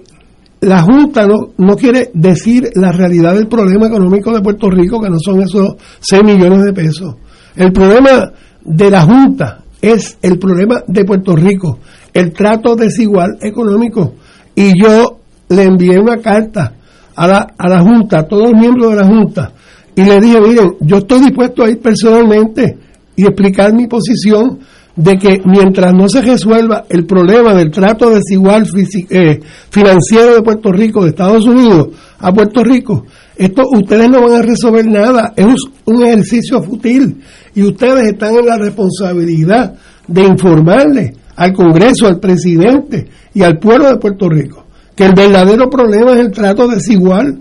la 0.60 0.82
Junta 0.82 1.26
no, 1.26 1.52
no 1.58 1.76
quiere 1.76 2.10
decir 2.14 2.70
la 2.74 2.92
realidad 2.92 3.34
del 3.34 3.46
problema 3.46 3.86
económico 3.86 4.32
de 4.32 4.40
Puerto 4.40 4.70
Rico, 4.70 5.00
que 5.00 5.10
no 5.10 5.18
son 5.18 5.42
esos 5.42 5.76
6 6.00 6.24
millones 6.24 6.64
de 6.64 6.72
pesos. 6.72 7.16
El 7.54 7.72
problema 7.72 8.32
de 8.64 8.90
la 8.90 9.02
Junta 9.02 9.64
es 9.80 10.18
el 10.22 10.38
problema 10.38 10.82
de 10.86 11.04
Puerto 11.04 11.36
Rico, 11.36 11.78
el 12.12 12.32
trato 12.32 12.74
desigual 12.74 13.38
económico. 13.40 14.14
Y 14.56 14.72
yo 14.82 15.20
le 15.50 15.62
envié 15.62 16.00
una 16.00 16.16
carta 16.16 16.72
a 17.14 17.26
la, 17.28 17.46
a 17.56 17.68
la 17.68 17.80
Junta, 17.80 18.20
a 18.20 18.26
todos 18.26 18.50
los 18.50 18.60
miembros 18.60 18.90
de 18.90 18.96
la 18.96 19.06
Junta, 19.06 19.52
y 19.94 20.02
le 20.02 20.20
dije, 20.20 20.40
miren, 20.40 20.72
yo 20.80 20.96
estoy 20.96 21.20
dispuesto 21.20 21.62
a 21.62 21.70
ir 21.70 21.80
personalmente 21.80 22.76
y 23.14 23.22
explicar 23.22 23.72
mi 23.72 23.86
posición 23.86 24.58
de 24.96 25.18
que 25.18 25.40
mientras 25.44 25.92
no 25.92 26.08
se 26.08 26.22
resuelva 26.22 26.84
el 26.88 27.04
problema 27.04 27.54
del 27.54 27.70
trato 27.70 28.10
desigual 28.10 28.66
eh, 29.10 29.40
financiero 29.70 30.34
de 30.34 30.42
Puerto 30.42 30.72
Rico, 30.72 31.02
de 31.02 31.10
Estados 31.10 31.46
Unidos 31.46 31.88
a 32.18 32.32
Puerto 32.32 32.64
Rico, 32.64 33.04
esto 33.36 33.62
ustedes 33.72 34.08
no 34.08 34.22
van 34.22 34.40
a 34.40 34.42
resolver 34.42 34.86
nada, 34.86 35.34
es 35.36 35.46
un 35.84 36.02
ejercicio 36.02 36.62
fútil 36.62 37.22
y 37.54 37.62
ustedes 37.62 38.12
están 38.12 38.36
en 38.36 38.46
la 38.46 38.56
responsabilidad 38.56 39.74
de 40.08 40.22
informarle 40.22 41.14
al 41.36 41.52
Congreso, 41.52 42.06
al 42.06 42.18
presidente 42.18 43.06
y 43.34 43.42
al 43.42 43.58
pueblo 43.58 43.88
de 43.88 43.98
Puerto 43.98 44.28
Rico 44.28 44.66
que 44.96 45.04
el 45.04 45.12
verdadero 45.14 45.68
problema 45.68 46.14
es 46.14 46.20
el 46.20 46.32
trato 46.32 46.66
desigual 46.66 47.38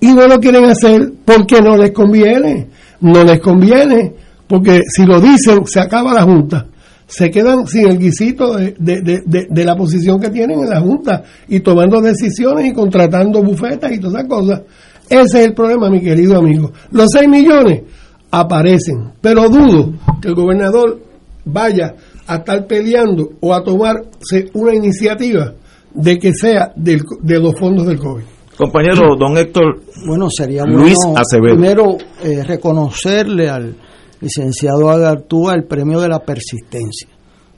y 0.00 0.12
no 0.14 0.28
lo 0.28 0.38
quieren 0.38 0.64
hacer 0.64 1.12
porque 1.24 1.60
no 1.60 1.76
les 1.76 1.90
conviene, 1.90 2.68
no 3.00 3.24
les 3.24 3.40
conviene, 3.40 4.14
porque 4.46 4.82
si 4.88 5.04
lo 5.04 5.20
dicen 5.20 5.66
se 5.66 5.80
acaba 5.80 6.14
la 6.14 6.22
Junta 6.22 6.68
se 7.06 7.30
quedan 7.30 7.66
sin 7.66 7.88
el 7.88 7.98
guisito 7.98 8.56
de, 8.56 8.74
de, 8.78 9.64
la 9.64 9.76
posición 9.76 10.18
que 10.18 10.30
tienen 10.30 10.60
en 10.60 10.70
la 10.70 10.80
Junta 10.80 11.22
y 11.48 11.60
tomando 11.60 12.00
decisiones 12.00 12.66
y 12.66 12.72
contratando 12.72 13.42
bufetas 13.42 13.92
y 13.92 14.00
todas 14.00 14.24
esas 14.24 14.28
cosas. 14.28 14.62
Ese 15.08 15.40
es 15.40 15.46
el 15.46 15.54
problema, 15.54 15.90
mi 15.90 16.00
querido 16.00 16.38
amigo. 16.38 16.72
Los 16.90 17.08
6 17.12 17.28
millones 17.28 17.82
aparecen, 18.30 19.12
pero 19.20 19.50
dudo 19.50 19.92
que 20.20 20.28
el 20.28 20.34
gobernador 20.34 20.98
vaya 21.44 21.94
a 22.26 22.36
estar 22.36 22.66
peleando 22.66 23.30
o 23.40 23.54
a 23.54 23.62
tomarse 23.62 24.50
una 24.54 24.74
iniciativa 24.74 25.52
de 25.92 26.18
que 26.18 26.32
sea 26.32 26.72
de 26.74 26.98
los 27.40 27.54
fondos 27.58 27.86
del 27.86 27.98
COVID. 27.98 28.24
Compañero, 28.56 29.16
don 29.18 29.36
Héctor. 29.36 29.80
Bueno, 30.06 30.28
sería 30.30 30.64
Luis 30.64 30.98
Acevedo. 31.16 31.56
primero 31.56 31.96
eh, 32.22 32.44
reconocerle 32.44 33.48
al 33.48 33.74
licenciado 34.20 34.90
Agartúa 34.90 35.54
el 35.54 35.64
premio 35.64 36.00
de 36.00 36.08
la 36.08 36.20
persistencia. 36.20 37.08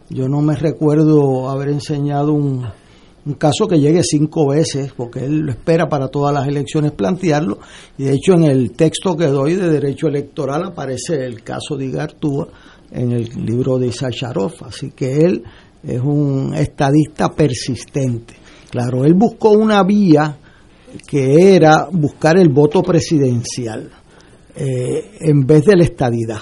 Yo 0.08 0.28
no 0.28 0.40
me 0.40 0.56
recuerdo 0.56 1.50
haber 1.50 1.68
enseñado 1.68 2.32
un, 2.32 2.66
caso 3.38 3.66
que 3.68 3.78
llegue 3.78 4.02
cinco 4.04 4.48
veces, 4.48 4.92
porque 4.96 5.24
él 5.24 5.40
lo 5.40 5.50
espera 5.50 5.88
para 5.88 6.08
todas 6.08 6.32
las 6.32 6.46
elecciones 6.46 6.92
plantearlo, 6.92 7.58
y 7.98 8.04
de 8.04 8.14
hecho 8.14 8.34
en 8.34 8.44
el 8.44 8.72
texto 8.72 9.16
que 9.16 9.26
doy 9.26 9.54
de 9.54 9.68
derecho 9.68 10.06
electoral 10.06 10.64
aparece 10.64 11.24
el 11.24 11.42
caso 11.42 11.76
de 11.76 11.86
Igartúa 11.86 12.48
en 12.90 13.12
el 13.12 13.28
libro 13.44 13.78
de 13.78 13.88
Isacharov, 13.88 14.52
así 14.64 14.90
que 14.90 15.18
él 15.18 15.42
es 15.82 16.00
un 16.00 16.54
estadista 16.54 17.30
persistente. 17.30 18.34
Claro, 18.70 19.04
él 19.04 19.14
buscó 19.14 19.50
una 19.50 19.82
vía 19.84 20.38
que 21.06 21.54
era 21.54 21.88
buscar 21.90 22.38
el 22.38 22.48
voto 22.48 22.82
presidencial 22.82 23.90
eh, 24.54 25.16
en 25.20 25.46
vez 25.46 25.64
de 25.64 25.76
la 25.76 25.84
estadidad. 25.84 26.38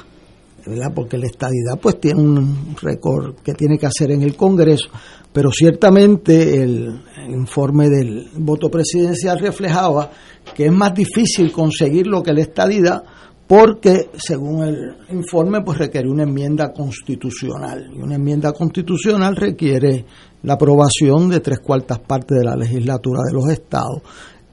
¿verdad? 0.67 0.93
porque 0.95 1.19
la 1.19 1.27
estadidad 1.27 1.79
pues 1.81 2.01
tiene 2.01 2.23
un 2.23 2.75
récord 2.81 3.37
que 3.43 3.53
tiene 3.53 3.79
que 3.79 3.87
hacer 3.87 4.11
en 4.11 4.23
el 4.23 4.35
Congreso, 4.37 4.89
pero 5.33 5.51
ciertamente 5.51 6.63
el, 6.63 7.03
informe 7.29 7.89
del 7.89 8.29
voto 8.37 8.69
presidencial 8.69 9.39
reflejaba 9.39 10.11
que 10.55 10.67
es 10.67 10.73
más 10.73 10.95
difícil 10.95 11.51
conseguir 11.53 12.07
lo 12.07 12.23
que 12.23 12.33
la 12.33 12.43
estadidad 12.43 13.03
porque 13.47 14.11
según 14.17 14.65
el 14.65 14.97
informe 15.11 15.63
pues 15.63 15.79
requiere 15.79 16.09
una 16.09 16.23
enmienda 16.23 16.73
constitucional 16.73 17.91
y 17.95 18.01
una 18.01 18.15
enmienda 18.15 18.53
constitucional 18.53 19.37
requiere 19.37 20.05
la 20.43 20.55
aprobación 20.55 21.29
de 21.29 21.41
tres 21.41 21.61
cuartas 21.61 21.99
partes 21.99 22.39
de 22.39 22.45
la 22.45 22.57
legislatura 22.57 23.21
de 23.27 23.35
los 23.35 23.49
estados 23.51 24.03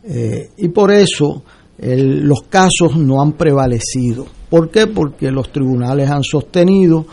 eh, 0.03 0.49
y 0.57 0.68
por 0.69 0.91
eso 0.91 1.43
los 1.77 2.43
casos 2.43 2.95
no 2.95 3.22
han 3.22 3.31
prevalecido 3.34 4.27
¿Por 4.51 4.69
qué? 4.69 4.85
Porque 4.85 5.31
los 5.31 5.49
tribunales 5.49 6.09
han 6.09 6.23
sostenido 6.23 7.05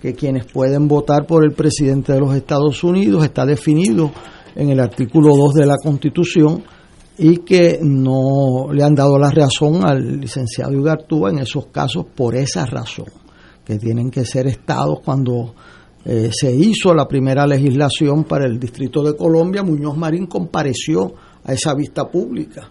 que 0.00 0.14
quienes 0.14 0.46
pueden 0.46 0.86
votar 0.86 1.26
por 1.26 1.44
el 1.44 1.50
presidente 1.50 2.12
de 2.12 2.20
los 2.20 2.36
Estados 2.36 2.84
Unidos 2.84 3.24
está 3.24 3.44
definido 3.44 4.12
en 4.54 4.68
el 4.68 4.78
artículo 4.78 5.34
2 5.34 5.54
de 5.54 5.66
la 5.66 5.74
Constitución 5.82 6.62
y 7.18 7.38
que 7.38 7.78
no 7.82 8.72
le 8.72 8.82
han 8.82 8.94
dado 8.94 9.18
la 9.18 9.30
razón 9.30 9.84
al 9.84 10.20
licenciado 10.20 10.72
Igartúa 10.72 11.30
en 11.30 11.38
esos 11.38 11.66
casos 11.66 12.06
por 12.14 12.34
esa 12.34 12.66
razón, 12.66 13.06
que 13.64 13.78
tienen 13.78 14.10
que 14.10 14.24
ser 14.24 14.46
estados 14.46 15.00
cuando 15.04 15.54
eh, 16.04 16.30
se 16.32 16.52
hizo 16.52 16.92
la 16.92 17.06
primera 17.06 17.46
legislación 17.46 18.24
para 18.24 18.46
el 18.46 18.58
Distrito 18.58 19.02
de 19.02 19.16
Colombia, 19.16 19.62
Muñoz 19.62 19.96
Marín 19.96 20.26
compareció 20.26 21.14
a 21.44 21.52
esa 21.52 21.74
vista 21.74 22.08
pública 22.08 22.70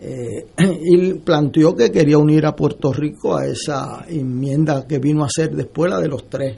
eh, 0.00 0.46
y 0.84 1.14
planteó 1.14 1.74
que 1.74 1.90
quería 1.90 2.18
unir 2.18 2.44
a 2.46 2.54
Puerto 2.54 2.92
Rico 2.92 3.36
a 3.36 3.46
esa 3.46 4.04
enmienda 4.08 4.86
que 4.86 4.98
vino 4.98 5.24
a 5.24 5.28
ser 5.30 5.54
después 5.54 5.90
la 5.90 6.00
de 6.00 6.08
los 6.08 6.28
tres 6.28 6.56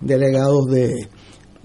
delegados 0.00 0.66
de 0.66 1.08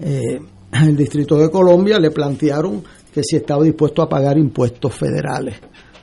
eh, 0.00 0.40
Distrito 0.96 1.36
de 1.36 1.50
Colombia 1.50 1.98
le 1.98 2.10
plantearon 2.10 2.82
que 3.12 3.22
si 3.22 3.36
estaba 3.36 3.64
dispuesto 3.64 4.02
a 4.02 4.08
pagar 4.08 4.38
impuestos 4.38 4.94
federales, 4.94 5.56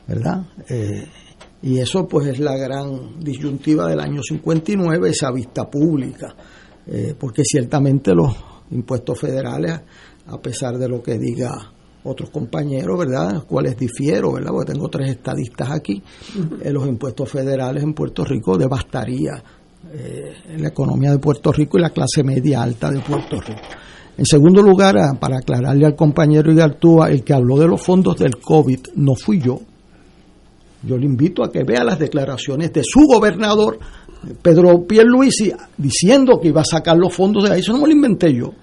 ¿verdad? 0.07 0.45
Eh, 0.69 1.07
y 1.61 1.79
eso 1.79 2.07
pues 2.07 2.27
es 2.27 2.39
la 2.39 2.55
gran 2.55 3.19
disyuntiva 3.19 3.87
del 3.87 3.99
año 3.99 4.21
59, 4.21 5.09
esa 5.09 5.31
vista 5.31 5.69
pública, 5.69 6.35
porque 7.19 7.43
ciertamente 7.43 8.13
los 8.13 8.33
impuestos 8.71 9.19
federales, 9.19 9.81
a 10.27 10.39
pesar 10.39 10.77
de 10.77 10.87
lo 10.87 11.01
que 11.01 11.17
diga 11.17 11.73
otros 12.07 12.29
compañeros, 12.29 12.97
¿verdad? 12.97 13.33
Los 13.33 13.45
cuales 13.45 13.77
difiero, 13.77 14.33
¿verdad? 14.33 14.51
Porque 14.51 14.73
tengo 14.73 14.87
tres 14.87 15.11
estadistas 15.11 15.71
aquí. 15.71 16.01
Eh, 16.61 16.71
los 16.71 16.87
impuestos 16.87 17.29
federales 17.29 17.83
en 17.83 17.93
Puerto 17.93 18.23
Rico 18.23 18.57
devastaría 18.57 19.43
eh, 19.91 20.33
la 20.57 20.69
economía 20.69 21.11
de 21.11 21.19
Puerto 21.19 21.51
Rico 21.51 21.77
y 21.77 21.81
la 21.81 21.89
clase 21.89 22.23
media 22.23 22.63
alta 22.63 22.91
de 22.91 22.99
Puerto 22.99 23.39
Rico. 23.39 23.61
En 24.17 24.25
segundo 24.25 24.63
lugar, 24.63 24.95
para 25.19 25.37
aclararle 25.37 25.85
al 25.85 25.95
compañero 25.95 26.51
Igartúa, 26.51 27.11
el 27.11 27.23
que 27.23 27.33
habló 27.33 27.57
de 27.57 27.67
los 27.67 27.81
fondos 27.81 28.17
del 28.17 28.37
COVID 28.37 28.79
no 28.95 29.13
fui 29.13 29.39
yo. 29.39 29.59
Yo 30.83 30.97
le 30.97 31.05
invito 31.05 31.43
a 31.43 31.51
que 31.51 31.63
vea 31.63 31.83
las 31.83 31.99
declaraciones 31.99 32.73
de 32.73 32.81
su 32.83 33.01
gobernador, 33.01 33.77
Pedro 34.41 34.85
Pierluisi, 34.87 35.51
diciendo 35.77 36.39
que 36.39 36.47
iba 36.47 36.61
a 36.61 36.65
sacar 36.65 36.97
los 36.97 37.13
fondos 37.13 37.43
de 37.43 37.53
ahí. 37.53 37.59
Eso 37.59 37.73
no 37.73 37.79
me 37.79 37.87
lo 37.87 37.93
inventé 37.93 38.33
yo. 38.33 38.53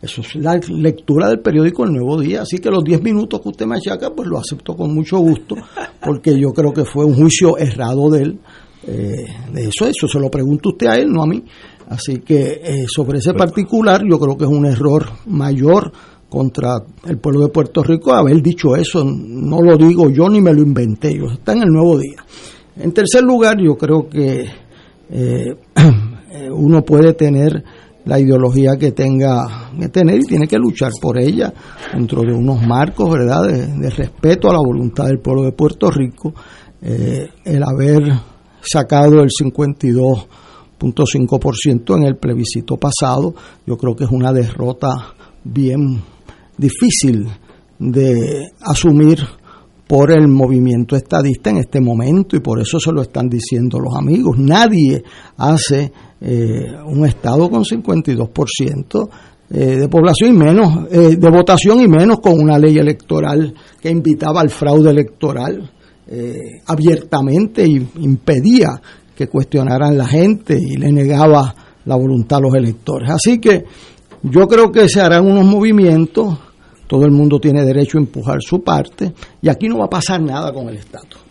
Eso 0.00 0.20
es 0.20 0.34
la 0.36 0.60
lectura 0.68 1.28
del 1.28 1.40
periódico 1.40 1.84
El 1.84 1.92
Nuevo 1.92 2.20
Día. 2.20 2.42
Así 2.42 2.58
que 2.58 2.70
los 2.70 2.82
10 2.84 3.02
minutos 3.02 3.40
que 3.40 3.48
usted 3.48 3.66
me 3.66 3.76
achaca, 3.76 4.10
pues 4.10 4.28
lo 4.28 4.38
acepto 4.38 4.76
con 4.76 4.92
mucho 4.94 5.18
gusto, 5.18 5.56
porque 6.04 6.38
yo 6.38 6.52
creo 6.52 6.72
que 6.72 6.84
fue 6.84 7.04
un 7.04 7.14
juicio 7.14 7.56
errado 7.56 8.10
de 8.10 8.22
él. 8.22 8.38
Eh, 8.84 9.26
de 9.52 9.62
eso, 9.62 9.86
eso 9.86 10.08
se 10.08 10.18
lo 10.18 10.28
pregunto 10.28 10.70
usted 10.70 10.88
a 10.88 10.96
él, 10.96 11.08
no 11.08 11.22
a 11.22 11.26
mí. 11.26 11.44
Así 11.92 12.18
que 12.20 12.60
eh, 12.64 12.84
sobre 12.86 13.18
ese 13.18 13.34
particular, 13.34 14.02
yo 14.08 14.18
creo 14.18 14.36
que 14.36 14.44
es 14.44 14.50
un 14.50 14.66
error 14.66 15.10
mayor 15.26 15.92
contra 16.28 16.78
el 17.06 17.18
pueblo 17.18 17.42
de 17.42 17.52
Puerto 17.52 17.82
Rico 17.82 18.14
haber 18.14 18.40
dicho 18.42 18.74
eso. 18.74 19.04
No 19.04 19.60
lo 19.60 19.76
digo 19.76 20.08
yo 20.08 20.28
ni 20.28 20.40
me 20.40 20.54
lo 20.54 20.62
inventé, 20.62 21.14
yo 21.14 21.26
está 21.32 21.52
en 21.52 21.62
el 21.62 21.68
Nuevo 21.68 21.98
Día. 21.98 22.24
En 22.76 22.92
tercer 22.92 23.22
lugar, 23.22 23.58
yo 23.60 23.76
creo 23.76 24.08
que 24.08 24.46
eh, 25.10 25.56
uno 26.52 26.82
puede 26.82 27.12
tener 27.12 27.62
la 28.04 28.18
ideología 28.18 28.76
que 28.78 28.92
tenga 28.92 29.70
que 29.78 29.88
tener 29.88 30.16
y 30.16 30.26
tiene 30.26 30.46
que 30.46 30.56
luchar 30.56 30.90
por 31.00 31.20
ella 31.20 31.52
dentro 31.92 32.22
de 32.22 32.32
unos 32.32 32.62
marcos, 32.66 33.10
¿verdad?, 33.10 33.42
de, 33.46 33.90
respeto 33.90 34.48
a 34.48 34.54
la 34.54 34.58
voluntad 34.58 35.04
del 35.06 35.18
pueblo 35.18 35.44
de 35.44 35.52
Puerto 35.52 35.90
Rico. 35.90 36.32
Eh, 36.80 37.28
el 37.44 37.62
haber 37.62 38.02
sacado 38.62 39.20
el 39.20 39.30
52.5% 40.82 41.96
en 41.96 42.04
el 42.04 42.16
plebiscito 42.16 42.76
pasado, 42.76 43.34
yo 43.66 43.76
creo 43.76 43.94
que 43.94 44.04
es 44.04 44.10
una 44.10 44.32
derrota 44.32 45.14
bien 45.44 46.02
difícil 46.56 47.26
de 47.78 48.50
asumir 48.60 49.18
por 49.86 50.10
el 50.10 50.26
movimiento 50.26 50.96
estadista 50.96 51.50
en 51.50 51.58
este 51.58 51.80
momento 51.80 52.34
y 52.36 52.40
por 52.40 52.58
eso 52.60 52.80
se 52.80 52.92
lo 52.92 53.02
están 53.02 53.28
diciendo 53.28 53.78
los 53.78 53.94
amigos. 53.94 54.38
Nadie 54.38 55.02
hace 55.36 55.92
eh, 56.20 56.64
un 56.86 57.04
Estado 57.04 57.50
con 57.50 57.62
52% 57.64 59.08
eh, 59.50 59.76
de 59.76 59.88
población 59.88 60.34
y 60.34 60.38
menos, 60.38 60.86
eh, 60.90 61.16
de 61.16 61.30
votación 61.30 61.80
y 61.80 61.88
menos 61.88 62.20
con 62.20 62.40
una 62.40 62.58
ley 62.58 62.78
electoral 62.78 63.52
que 63.80 63.90
invitaba 63.90 64.40
al 64.40 64.50
fraude 64.50 64.90
electoral 64.90 65.70
abiertamente 66.66 67.64
y 67.66 67.76
impedía 68.00 68.68
que 69.22 69.28
cuestionaran 69.28 69.96
la 69.96 70.06
gente 70.06 70.58
y 70.60 70.76
le 70.76 70.90
negaba 70.90 71.54
la 71.84 71.96
voluntad 71.96 72.38
a 72.38 72.42
los 72.42 72.54
electores. 72.54 73.10
Así 73.10 73.38
que 73.38 73.64
yo 74.22 74.48
creo 74.48 74.72
que 74.72 74.88
se 74.88 75.00
harán 75.00 75.30
unos 75.30 75.44
movimientos, 75.44 76.38
todo 76.88 77.04
el 77.04 77.12
mundo 77.12 77.38
tiene 77.38 77.64
derecho 77.64 77.98
a 77.98 78.00
empujar 78.00 78.38
su 78.40 78.62
parte 78.62 79.12
y 79.40 79.48
aquí 79.48 79.68
no 79.68 79.78
va 79.78 79.84
a 79.84 79.90
pasar 79.90 80.20
nada 80.20 80.52
con 80.52 80.68
el 80.68 80.76
Estado. 80.76 81.22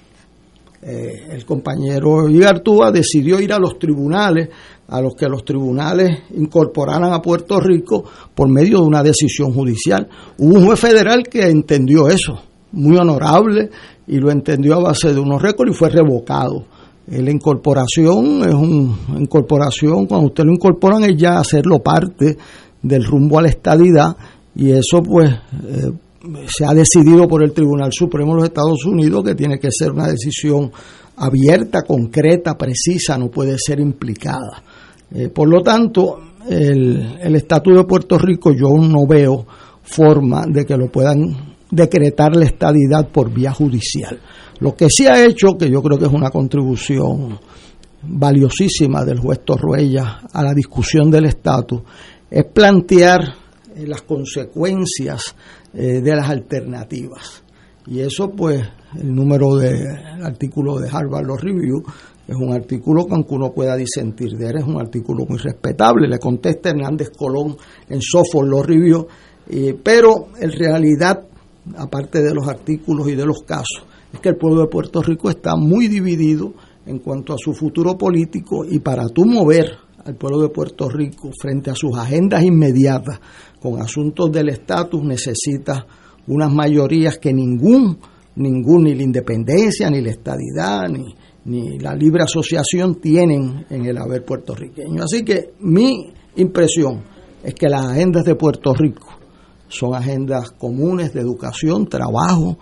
el 0.82 1.46
compañero 1.46 2.28
Igartúa 2.30 2.92
decidió 2.92 3.40
ir 3.40 3.54
a 3.54 3.60
los 3.60 3.78
tribunales 3.78 4.50
a 4.88 5.00
los 5.00 5.14
que 5.16 5.28
los 5.28 5.46
tribunales 5.46 6.10
incorporaran 6.36 7.14
a 7.14 7.22
Puerto 7.22 7.60
Rico 7.60 8.04
por 8.36 8.50
medio 8.50 8.80
de 8.80 8.88
una 8.88 9.04
decisión 9.04 9.54
judicial. 9.54 10.08
Hubo 10.38 10.58
un 10.58 10.66
juez 10.66 10.80
federal 10.80 11.24
que 11.24 11.48
entendió 11.48 12.10
eso, 12.10 12.42
muy 12.74 12.98
honorable, 12.98 13.70
y 14.08 14.18
lo 14.18 14.32
entendió 14.32 14.76
a 14.76 14.84
base 14.84 15.14
de 15.14 15.20
unos 15.22 15.42
récords 15.42 15.72
y 15.72 15.78
fue 15.78 15.90
revocado. 15.90 16.66
La 17.08 17.32
incorporación 17.32 18.44
es 18.48 18.54
una 18.54 19.20
incorporación, 19.20 20.06
cuando 20.06 20.28
usted 20.28 20.44
lo 20.46 20.54
incorporan 20.54 21.04
es 21.04 21.18
ya 21.18 21.40
hacerlo 21.40 21.80
parte 21.80 22.38
del 22.82 23.04
rumbo 23.04 23.40
a 23.40 23.42
la 23.42 23.50
estadidad 23.50 24.16
y 24.56 24.72
eso 24.72 25.02
pues 25.04 25.30
eh, 25.30 25.92
se 26.48 26.66
ha 26.66 26.74
decidido 26.74 27.28
por 27.28 27.44
el 27.44 27.54
Tribunal 27.54 27.92
Supremo 27.92 28.34
de 28.34 28.42
los 28.42 28.50
Estados 28.50 28.86
Unidos 28.86 29.24
que 29.24 29.36
tiene 29.36 29.60
que 29.60 29.70
ser 29.72 29.92
una 29.92 30.08
decisión 30.08 30.72
abierta, 31.18 31.82
concreta, 31.82 32.58
precisa, 32.58 33.18
no 33.18 33.30
puede 33.30 33.56
ser 33.58 33.80
implicada. 33.80 34.64
Eh, 35.14 35.30
por 35.30 35.50
lo 35.50 35.62
tanto, 35.62 36.20
el 36.50 37.36
estatus 37.36 37.76
de 37.76 37.84
Puerto 37.84 38.18
Rico 38.18 38.52
yo 38.52 38.70
no 38.80 39.06
veo 39.08 39.46
forma 39.84 40.46
de 40.48 40.66
que 40.66 40.78
lo 40.78 40.88
puedan 40.88 41.51
decretar 41.72 42.36
la 42.36 42.46
estadidad 42.46 43.10
por 43.10 43.34
vía 43.34 43.52
judicial. 43.52 44.20
Lo 44.60 44.76
que 44.76 44.88
sí 44.90 45.08
ha 45.08 45.26
hecho, 45.26 45.58
que 45.58 45.72
yo 45.72 45.82
creo 45.82 45.98
que 45.98 46.06
es 46.06 46.12
una 46.12 46.30
contribución 46.30 47.40
valiosísima 48.04 49.04
del 49.06 49.20
juez 49.20 49.40
Torruella 49.46 50.22
a 50.32 50.44
la 50.44 50.54
discusión 50.54 51.10
del 51.10 51.26
estatus, 51.26 51.82
es 52.30 52.46
plantear 52.46 53.22
eh, 53.76 53.88
las 53.88 54.02
consecuencias 54.04 55.36
eh, 55.74 56.02
de 56.02 56.16
las 56.16 56.30
alternativas. 56.30 57.44
Y 57.88 58.00
eso, 58.02 58.30
pues, 58.32 58.62
el 59.00 59.14
número 59.14 59.56
del 59.56 60.24
artículo 60.24 60.78
de 60.80 60.90
Harvard 60.90 61.26
Law 61.26 61.38
Review 61.38 61.84
es 62.28 62.36
un 62.36 62.54
artículo 62.54 63.06
que 63.06 63.16
aunque 63.16 63.34
uno 63.34 63.52
pueda 63.52 63.76
disentir 63.76 64.38
de 64.38 64.50
él, 64.50 64.58
es 64.60 64.66
un 64.66 64.80
artículo 64.80 65.26
muy 65.28 65.38
respetable. 65.38 66.08
Le 66.08 66.20
contesta 66.20 66.70
Hernández 66.70 67.10
Colón 67.10 67.58
en 67.90 68.02
Software 68.02 68.48
lo 68.48 68.62
Review, 68.62 69.08
pero 69.84 70.28
en 70.40 70.52
realidad, 70.52 71.26
aparte 71.78 72.22
de 72.22 72.34
los 72.34 72.48
artículos 72.48 73.08
y 73.10 73.16
de 73.16 73.26
los 73.26 73.44
casos, 73.44 73.86
es 74.14 74.20
que 74.20 74.30
el 74.30 74.38
pueblo 74.38 74.62
de 74.62 74.68
Puerto 74.68 75.02
Rico 75.02 75.30
está 75.30 75.56
muy 75.56 75.88
dividido 75.88 76.54
en 76.86 77.00
cuanto 77.00 77.34
a 77.34 77.38
su 77.38 77.54
futuro 77.54 77.98
político 77.98 78.66
y 78.66 78.80
para 78.80 79.08
tú 79.08 79.26
mover 79.26 79.78
al 80.04 80.16
pueblo 80.16 80.42
de 80.42 80.50
Puerto 80.50 80.90
Rico 80.90 81.30
frente 81.40 81.70
a 81.70 81.76
sus 81.76 81.98
agendas 81.98 82.44
inmediatas 82.44 83.20
con 83.62 83.80
asuntos 83.82 84.32
del 84.32 84.50
estatus 84.50 85.04
necesita 85.04 85.86
unas 86.28 86.52
mayorías 86.52 87.18
que 87.20 87.34
ningún, 87.34 87.98
ningún, 88.36 88.84
ni 88.84 88.96
la 88.96 89.04
independencia, 89.04 89.90
ni 89.90 90.02
la 90.02 90.12
estadidad, 90.12 90.90
ni, 90.90 91.14
ni 91.46 91.78
la 91.78 91.94
libre 91.94 92.24
asociación 92.24 92.96
tienen 92.96 93.66
en 93.70 93.86
el 93.86 93.98
haber 93.98 94.24
puertorriqueño. 94.24 95.04
Así 95.04 95.24
que 95.24 95.54
mi 95.60 96.12
impresión 96.36 97.04
es 97.44 97.54
que 97.54 97.70
las 97.70 97.86
agendas 97.86 98.24
de 98.24 98.36
Puerto 98.36 98.74
Rico 98.74 99.11
son 99.72 99.96
agendas 99.96 100.52
comunes 100.52 101.14
de 101.14 101.22
educación, 101.22 101.88
trabajo, 101.88 102.58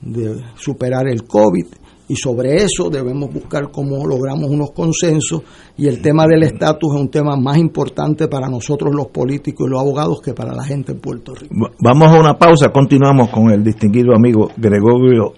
de 0.00 0.40
superar 0.56 1.08
el 1.08 1.24
COVID 1.24 1.66
y 2.08 2.16
sobre 2.16 2.56
eso 2.56 2.90
debemos 2.90 3.32
buscar 3.32 3.70
cómo 3.70 4.04
logramos 4.06 4.50
unos 4.50 4.72
consensos 4.72 5.42
y 5.78 5.86
el 5.86 6.02
tema 6.02 6.26
del 6.26 6.42
estatus 6.42 6.94
es 6.94 7.00
un 7.00 7.08
tema 7.08 7.36
más 7.36 7.56
importante 7.56 8.28
para 8.28 8.48
nosotros 8.48 8.94
los 8.94 9.06
políticos 9.06 9.66
y 9.66 9.70
los 9.70 9.80
abogados 9.80 10.20
que 10.20 10.34
para 10.34 10.52
la 10.52 10.64
gente 10.64 10.92
en 10.92 10.98
Puerto 10.98 11.34
Rico. 11.34 11.54
Vamos 11.82 12.08
a 12.08 12.20
una 12.20 12.36
pausa, 12.36 12.68
continuamos 12.70 13.30
con 13.30 13.50
el 13.50 13.62
distinguido 13.62 14.14
amigo 14.14 14.50
Gregorio 14.56 15.32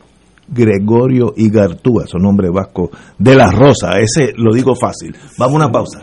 Gregorio 0.49 1.33
Igartúa, 1.37 2.07
su 2.07 2.19
nombre 2.19 2.51
vasco, 2.51 2.91
de 3.19 3.35
la 3.35 3.51
Rosa, 3.51 3.99
ese 4.01 4.33
lo 4.37 4.53
digo 4.53 4.75
fácil. 4.75 5.15
Vamos 5.39 5.55
a 5.55 5.65
una 5.65 5.73
pausa. 5.73 6.03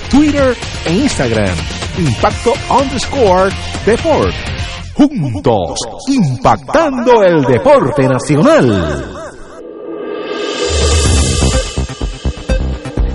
Twitter 0.11 0.57
e 0.85 0.91
Instagram. 0.91 1.55
Impacto 1.97 2.53
underscore 2.69 3.49
Deport. 3.85 4.35
Juntos, 4.93 5.79
impactando 6.09 7.23
el 7.23 7.41
deporte 7.45 8.07
nacional. 8.09 9.05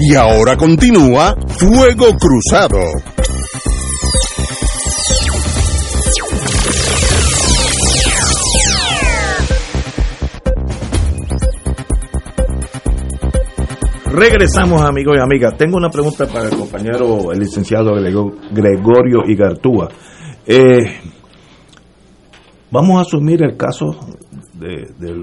Y 0.01 0.15
ahora 0.15 0.57
continúa 0.57 1.35
Fuego 1.59 2.09
Cruzado. 2.19 2.81
Regresamos 14.19 14.81
amigos 14.81 15.19
y 15.19 15.21
amigas. 15.21 15.59
Tengo 15.59 15.77
una 15.77 15.91
pregunta 15.91 16.25
para 16.27 16.49
el 16.49 16.57
compañero, 16.57 17.33
el 17.33 17.39
licenciado 17.39 17.93
Gregorio 18.51 19.19
Igartúa. 19.27 19.91
Eh, 20.47 20.87
vamos 22.71 22.97
a 22.97 23.03
asumir 23.03 23.43
el 23.43 23.59
caso 23.59 23.95
de, 24.55 24.87
del, 24.99 25.23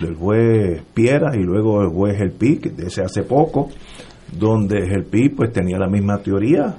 del 0.00 0.14
juez 0.14 0.82
Piera 0.94 1.32
y 1.36 1.42
luego 1.42 1.82
el 1.82 1.90
juez 1.90 2.18
El 2.18 2.32
Pi, 2.32 2.54
de 2.54 2.86
ese 2.86 3.02
hace 3.02 3.24
poco, 3.24 3.68
donde 4.32 4.78
el 4.78 5.04
Pi 5.04 5.28
pues 5.28 5.52
tenía 5.52 5.76
la 5.76 5.90
misma 5.90 6.16
teoría, 6.22 6.76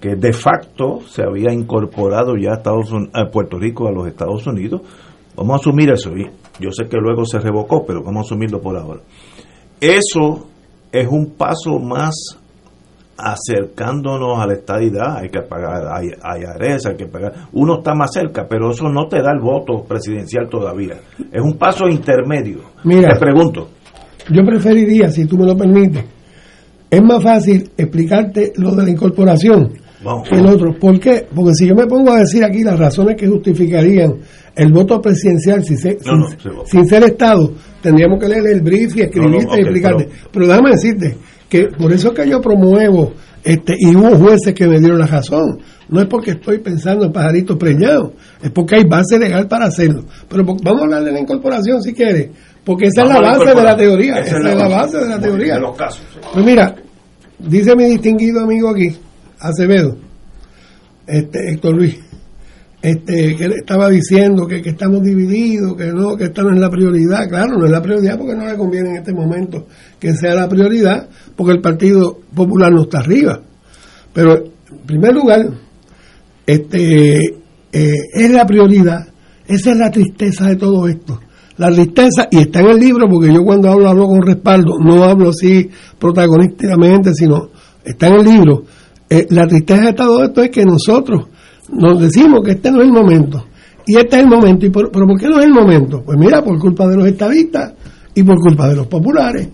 que 0.00 0.16
de 0.16 0.32
facto 0.32 1.00
se 1.06 1.22
había 1.22 1.52
incorporado 1.52 2.36
ya 2.40 2.52
a, 2.52 2.54
Estados 2.54 2.90
a 3.12 3.30
Puerto 3.30 3.58
Rico 3.58 3.86
a 3.86 3.92
los 3.92 4.06
Estados 4.06 4.46
Unidos. 4.46 4.80
Vamos 5.36 5.58
a 5.58 5.60
asumir 5.60 5.90
eso, 5.90 6.16
y 6.16 6.24
yo 6.58 6.70
sé 6.70 6.88
que 6.88 6.96
luego 6.96 7.26
se 7.26 7.38
revocó, 7.38 7.84
pero 7.84 8.02
vamos 8.02 8.24
a 8.24 8.28
asumirlo 8.28 8.62
por 8.62 8.78
ahora. 8.78 9.02
Eso 9.78 10.55
es 10.92 11.06
un 11.08 11.32
paso 11.36 11.78
más 11.78 12.14
acercándonos 13.18 14.38
a 14.38 14.46
la 14.46 14.54
estadidad, 14.54 15.16
hay 15.16 15.30
que 15.30 15.40
pagar 15.40 15.86
hay, 15.90 16.08
hay 16.22 16.42
hay 16.44 16.96
que 16.96 17.06
pagar. 17.06 17.32
Uno 17.52 17.78
está 17.78 17.94
más 17.94 18.12
cerca, 18.12 18.46
pero 18.48 18.70
eso 18.70 18.88
no 18.88 19.06
te 19.08 19.22
da 19.22 19.32
el 19.32 19.40
voto 19.40 19.84
presidencial 19.84 20.48
todavía. 20.50 20.96
Es 21.32 21.40
un 21.42 21.56
paso 21.56 21.88
intermedio. 21.88 22.58
Mira, 22.84 23.14
te 23.14 23.20
pregunto. 23.20 23.68
Yo 24.30 24.44
preferiría, 24.44 25.10
si 25.10 25.24
tú 25.24 25.38
me 25.38 25.46
lo 25.46 25.56
permites, 25.56 26.04
es 26.90 27.02
más 27.02 27.22
fácil 27.22 27.70
explicarte 27.76 28.52
lo 28.56 28.74
de 28.74 28.84
la 28.84 28.90
incorporación 28.90 29.72
que 30.28 30.36
el 30.36 30.46
otro. 30.46 30.74
¿Por 30.78 31.00
qué? 31.00 31.26
Porque 31.34 31.52
si 31.54 31.66
yo 31.66 31.74
me 31.74 31.86
pongo 31.86 32.12
a 32.12 32.18
decir 32.18 32.44
aquí 32.44 32.62
las 32.62 32.78
razones 32.78 33.16
que 33.16 33.26
justificarían 33.26 34.16
el 34.54 34.72
voto 34.72 35.00
presidencial 35.00 35.64
sin, 35.64 35.76
ser, 35.78 35.98
sin, 36.64 36.86
ser 36.86 37.04
Estado, 37.04 37.52
tendríamos 37.86 38.18
que 38.18 38.28
leer 38.28 38.46
el 38.48 38.62
brief 38.62 38.96
y 38.96 39.02
escribirte 39.02 39.58
y 39.58 39.60
explicarte. 39.60 40.08
Pero, 40.32 40.46
déjame 40.48 40.70
decirte 40.70 41.16
que 41.48 41.68
por 41.68 41.92
eso 41.92 42.08
es 42.08 42.14
que 42.14 42.28
yo 42.28 42.40
promuevo, 42.40 43.12
este, 43.44 43.74
y 43.78 43.94
hubo 43.94 44.16
jueces 44.16 44.52
que 44.54 44.66
me 44.66 44.80
dieron 44.80 44.98
la 44.98 45.06
razón. 45.06 45.60
No 45.88 46.00
es 46.00 46.08
porque 46.08 46.32
estoy 46.32 46.58
pensando 46.58 47.04
en 47.04 47.12
pajaritos 47.12 47.56
preñados, 47.56 48.10
es 48.42 48.50
porque 48.50 48.74
hay 48.74 48.84
base 48.84 49.20
legal 49.20 49.46
para 49.46 49.66
hacerlo. 49.66 50.04
Pero 50.28 50.42
vamos 50.44 50.80
a 50.80 50.84
hablar 50.84 51.04
de 51.04 51.12
la 51.12 51.20
incorporación 51.20 51.80
si 51.80 51.94
quieres, 51.94 52.30
porque 52.64 52.86
esa 52.86 53.02
es 53.02 53.08
la 53.08 53.20
base 53.20 53.54
de 53.54 53.62
la 53.62 53.76
teoría. 53.76 54.18
Esa, 54.18 54.38
es 54.38 54.44
la, 54.44 54.68
base 54.68 54.98
de 54.98 55.08
la 55.08 55.20
teoría. 55.20 55.54
De 55.54 55.60
los 55.60 55.76
casos. 55.76 56.02
Pues 56.32 56.44
mira, 56.44 56.74
dice 57.38 57.76
mi 57.76 57.84
distinguido 57.84 58.40
amigo 58.40 58.70
aquí, 58.70 58.96
Acevedo, 59.38 59.96
este 61.06 61.52
Héctor 61.52 61.76
Luis, 61.76 62.00
este, 62.82 63.36
que 63.36 63.44
estaba 63.56 63.88
diciendo 63.88 64.46
que, 64.46 64.62
que, 64.62 64.70
estamos 64.70 65.02
divididos, 65.02 65.76
que 65.76 65.86
no, 65.86 66.16
que 66.16 66.24
esta 66.24 66.42
no 66.42 66.52
es 66.52 66.60
la 66.60 66.70
prioridad. 66.70 67.28
Claro, 67.28 67.58
no 67.58 67.64
es 67.64 67.70
la 67.70 67.82
prioridad 67.82 68.18
porque 68.18 68.36
no 68.36 68.46
le 68.46 68.56
conviene 68.56 68.90
en 68.90 68.96
este 68.96 69.12
momento 69.12 69.66
que 69.98 70.12
sea 70.14 70.34
la 70.34 70.48
prioridad, 70.48 71.08
porque 71.34 71.52
el 71.52 71.60
Partido 71.60 72.18
Popular 72.34 72.72
no 72.72 72.82
está 72.82 72.98
arriba. 72.98 73.40
Pero, 74.12 74.36
en 74.36 74.86
primer 74.86 75.14
lugar, 75.14 75.46
este, 76.46 77.18
eh, 77.72 77.94
es 78.12 78.30
la 78.30 78.46
prioridad. 78.46 79.06
Esa 79.46 79.72
es 79.72 79.76
la 79.76 79.90
tristeza 79.90 80.48
de 80.48 80.56
todo 80.56 80.86
esto. 80.88 81.20
La 81.56 81.70
tristeza, 81.70 82.28
y 82.30 82.38
está 82.38 82.60
en 82.60 82.68
el 82.68 82.78
libro, 82.78 83.08
porque 83.08 83.32
yo 83.32 83.42
cuando 83.42 83.70
hablo, 83.70 83.88
hablo 83.88 84.06
con 84.06 84.22
respaldo, 84.22 84.78
no 84.78 85.02
hablo 85.04 85.30
así 85.30 85.70
protagonísticamente, 85.98 87.14
sino 87.14 87.48
está 87.82 88.08
en 88.08 88.14
el 88.14 88.24
libro. 88.24 88.64
Eh, 89.08 89.26
la 89.30 89.46
tristeza 89.46 89.86
de 89.86 89.92
todo 89.94 90.24
esto 90.24 90.42
es 90.42 90.50
que 90.50 90.64
nosotros 90.64 91.28
nos 91.70 92.00
decimos 92.00 92.40
que 92.44 92.52
este 92.52 92.70
no 92.70 92.80
es 92.80 92.86
el 92.86 92.92
momento. 92.92 93.44
Y 93.86 93.96
este 93.96 94.16
es 94.16 94.22
el 94.22 94.28
momento. 94.28 94.66
¿Y 94.66 94.70
por, 94.70 94.90
¿Pero 94.90 95.06
por 95.06 95.18
qué 95.18 95.28
no 95.28 95.38
es 95.38 95.44
el 95.44 95.52
momento? 95.52 96.02
Pues 96.04 96.18
mira, 96.18 96.42
por 96.42 96.58
culpa 96.58 96.86
de 96.86 96.96
los 96.96 97.06
estadistas 97.06 97.74
y 98.14 98.22
por 98.22 98.38
culpa 98.38 98.68
de 98.68 98.76
los 98.76 98.86
populares. 98.86 99.48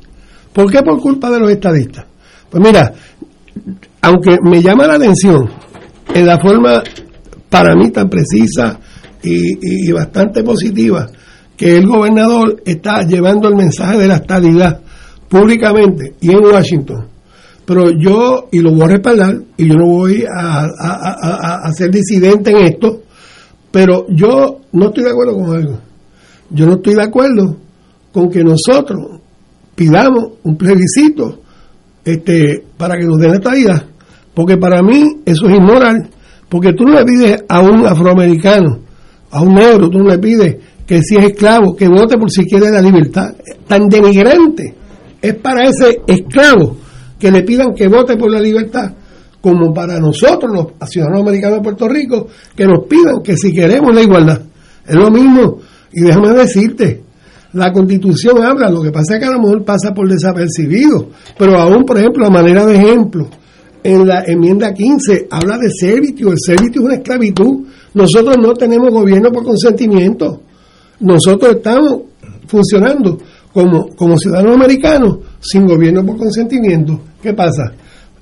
¿Por 0.53 0.71
qué 0.71 0.83
por 0.83 0.99
culpa 1.01 1.31
de 1.31 1.41
los 1.41 1.51
estadistas? 1.51 2.07
Pues 2.51 2.63
mira, 2.63 2.93
aunque 4.03 4.37
me 4.43 4.63
llama 4.63 4.87
la 4.87 4.95
atención 4.95 5.49
en 6.15 6.27
la 6.27 6.39
forma 6.39 6.83
para 7.49 7.75
mí 7.75 7.91
tan 7.91 8.09
precisa 8.09 8.79
y, 9.23 9.93
bastante 9.93 10.43
positiva 10.43 11.07
que 11.57 11.77
el 11.77 11.87
gobernador 11.87 12.63
está 12.65 13.03
llevando 13.03 13.49
el 13.49 13.55
mensaje 13.55 13.99
de 13.99 14.09
la 14.09 14.17
estadidad 14.17 14.81
públicamente 15.29 16.15
y 16.21 16.33
en 16.33 16.45
Washington 16.45 17.12
pero 17.73 17.91
yo, 17.91 18.49
y 18.53 18.59
lo 18.59 18.71
voy 18.73 18.83
a 18.83 18.89
respaldar, 18.89 19.35
y 19.57 19.67
yo 19.67 19.77
no 19.77 19.87
voy 19.87 20.27
a, 20.31 20.67
a, 21.65 21.73
ser 21.73 21.91
disidente 21.91 22.51
en 22.51 22.59
esto, 22.59 23.01
pero 23.71 24.05
yo 24.11 24.59
no 24.73 24.89
estoy 24.89 25.05
de 25.05 25.11
acuerdo 25.11 25.37
con 25.39 25.57
algo. 25.57 25.79
Yo 26.51 26.67
no 26.67 26.75
estoy 26.75 26.97
de 26.97 27.03
acuerdo 27.03 27.57
con 28.13 28.29
que 28.29 28.45
nosotros 28.45 29.21
pidamos 29.75 30.33
un 30.43 30.59
plebiscito 30.59 31.41
este, 32.05 32.63
para 32.77 32.99
que 32.99 33.07
nos 33.07 33.19
den 33.19 33.33
esta 33.33 33.55
vida, 33.55 33.87
porque 34.35 34.59
para 34.59 34.83
mí 34.83 35.23
eso 35.25 35.49
es 35.49 35.57
inmoral, 35.57 36.11
porque 36.51 36.75
tú 36.75 36.85
no 36.85 36.93
le 36.93 37.07
pides 37.07 37.43
a 37.49 37.61
un 37.61 37.87
afroamericano, 37.87 38.81
a 39.31 39.41
un 39.41 39.55
negro, 39.55 39.89
tú 39.89 39.97
no 39.97 40.11
le 40.11 40.19
pides 40.19 40.57
que 40.87 41.01
si 41.01 41.17
es 41.17 41.25
esclavo, 41.25 41.75
que 41.75 41.89
vote 41.89 42.19
por 42.19 42.31
si 42.31 42.45
quiere 42.45 42.71
la 42.71 42.83
libertad, 42.83 43.35
tan 43.67 43.89
denigrante 43.89 44.75
es 45.23 45.35
para 45.37 45.71
ese 45.71 46.03
esclavo 46.07 46.82
que 47.23 47.31
le 47.31 47.45
pidan 47.45 47.73
que 47.73 47.87
vote 47.87 48.17
por 48.17 48.33
la 48.33 48.41
libertad, 48.41 48.91
como 49.41 49.73
para 49.73 50.01
nosotros, 50.01 50.51
los 50.53 50.91
ciudadanos 50.91 51.21
americanos 51.21 51.59
de 51.59 51.63
Puerto 51.63 51.87
Rico, 51.89 52.27
que 52.57 52.67
nos 52.67 52.85
pidan 52.89 53.23
que 53.23 53.37
si 53.37 53.53
queremos 53.53 53.95
la 53.95 54.03
igualdad. 54.03 54.41
Es 54.85 54.97
lo 54.97 55.09
mismo. 55.09 55.59
Y 55.93 56.01
déjame 56.01 56.31
decirte, 56.31 57.05
la 57.53 57.71
constitución 57.71 58.43
habla, 58.43 58.69
lo 58.71 58.83
que 58.83 58.91
pasa 58.91 59.15
es 59.15 59.21
que 59.21 59.27
a 59.27 59.31
lo 59.31 59.39
mejor 59.39 59.65
pasa 59.65 59.95
por 59.95 60.09
desapercibido, 60.09 61.11
pero 61.39 61.57
aún, 61.61 61.85
por 61.85 61.97
ejemplo, 61.97 62.27
a 62.27 62.31
manera 62.31 62.67
de 62.67 62.75
ejemplo, 62.75 63.29
en 63.85 64.09
la 64.09 64.25
enmienda 64.27 64.75
15 64.75 65.29
habla 65.31 65.59
de 65.59 65.71
servicio, 65.71 66.33
el 66.33 66.39
servicio 66.45 66.81
es 66.81 66.87
una 66.87 66.95
esclavitud. 66.95 67.69
Nosotros 67.95 68.35
no 68.43 68.53
tenemos 68.55 68.91
gobierno 68.91 69.31
por 69.31 69.45
consentimiento. 69.45 70.43
Nosotros 70.99 71.55
estamos 71.55 72.01
funcionando 72.49 73.17
como, 73.53 73.91
como 73.95 74.17
ciudadanos 74.17 74.57
americanos 74.57 75.19
sin 75.43 75.67
gobierno 75.67 76.07
por 76.07 76.17
consentimiento. 76.17 77.01
¿Qué 77.21 77.35
pasa? 77.35 77.73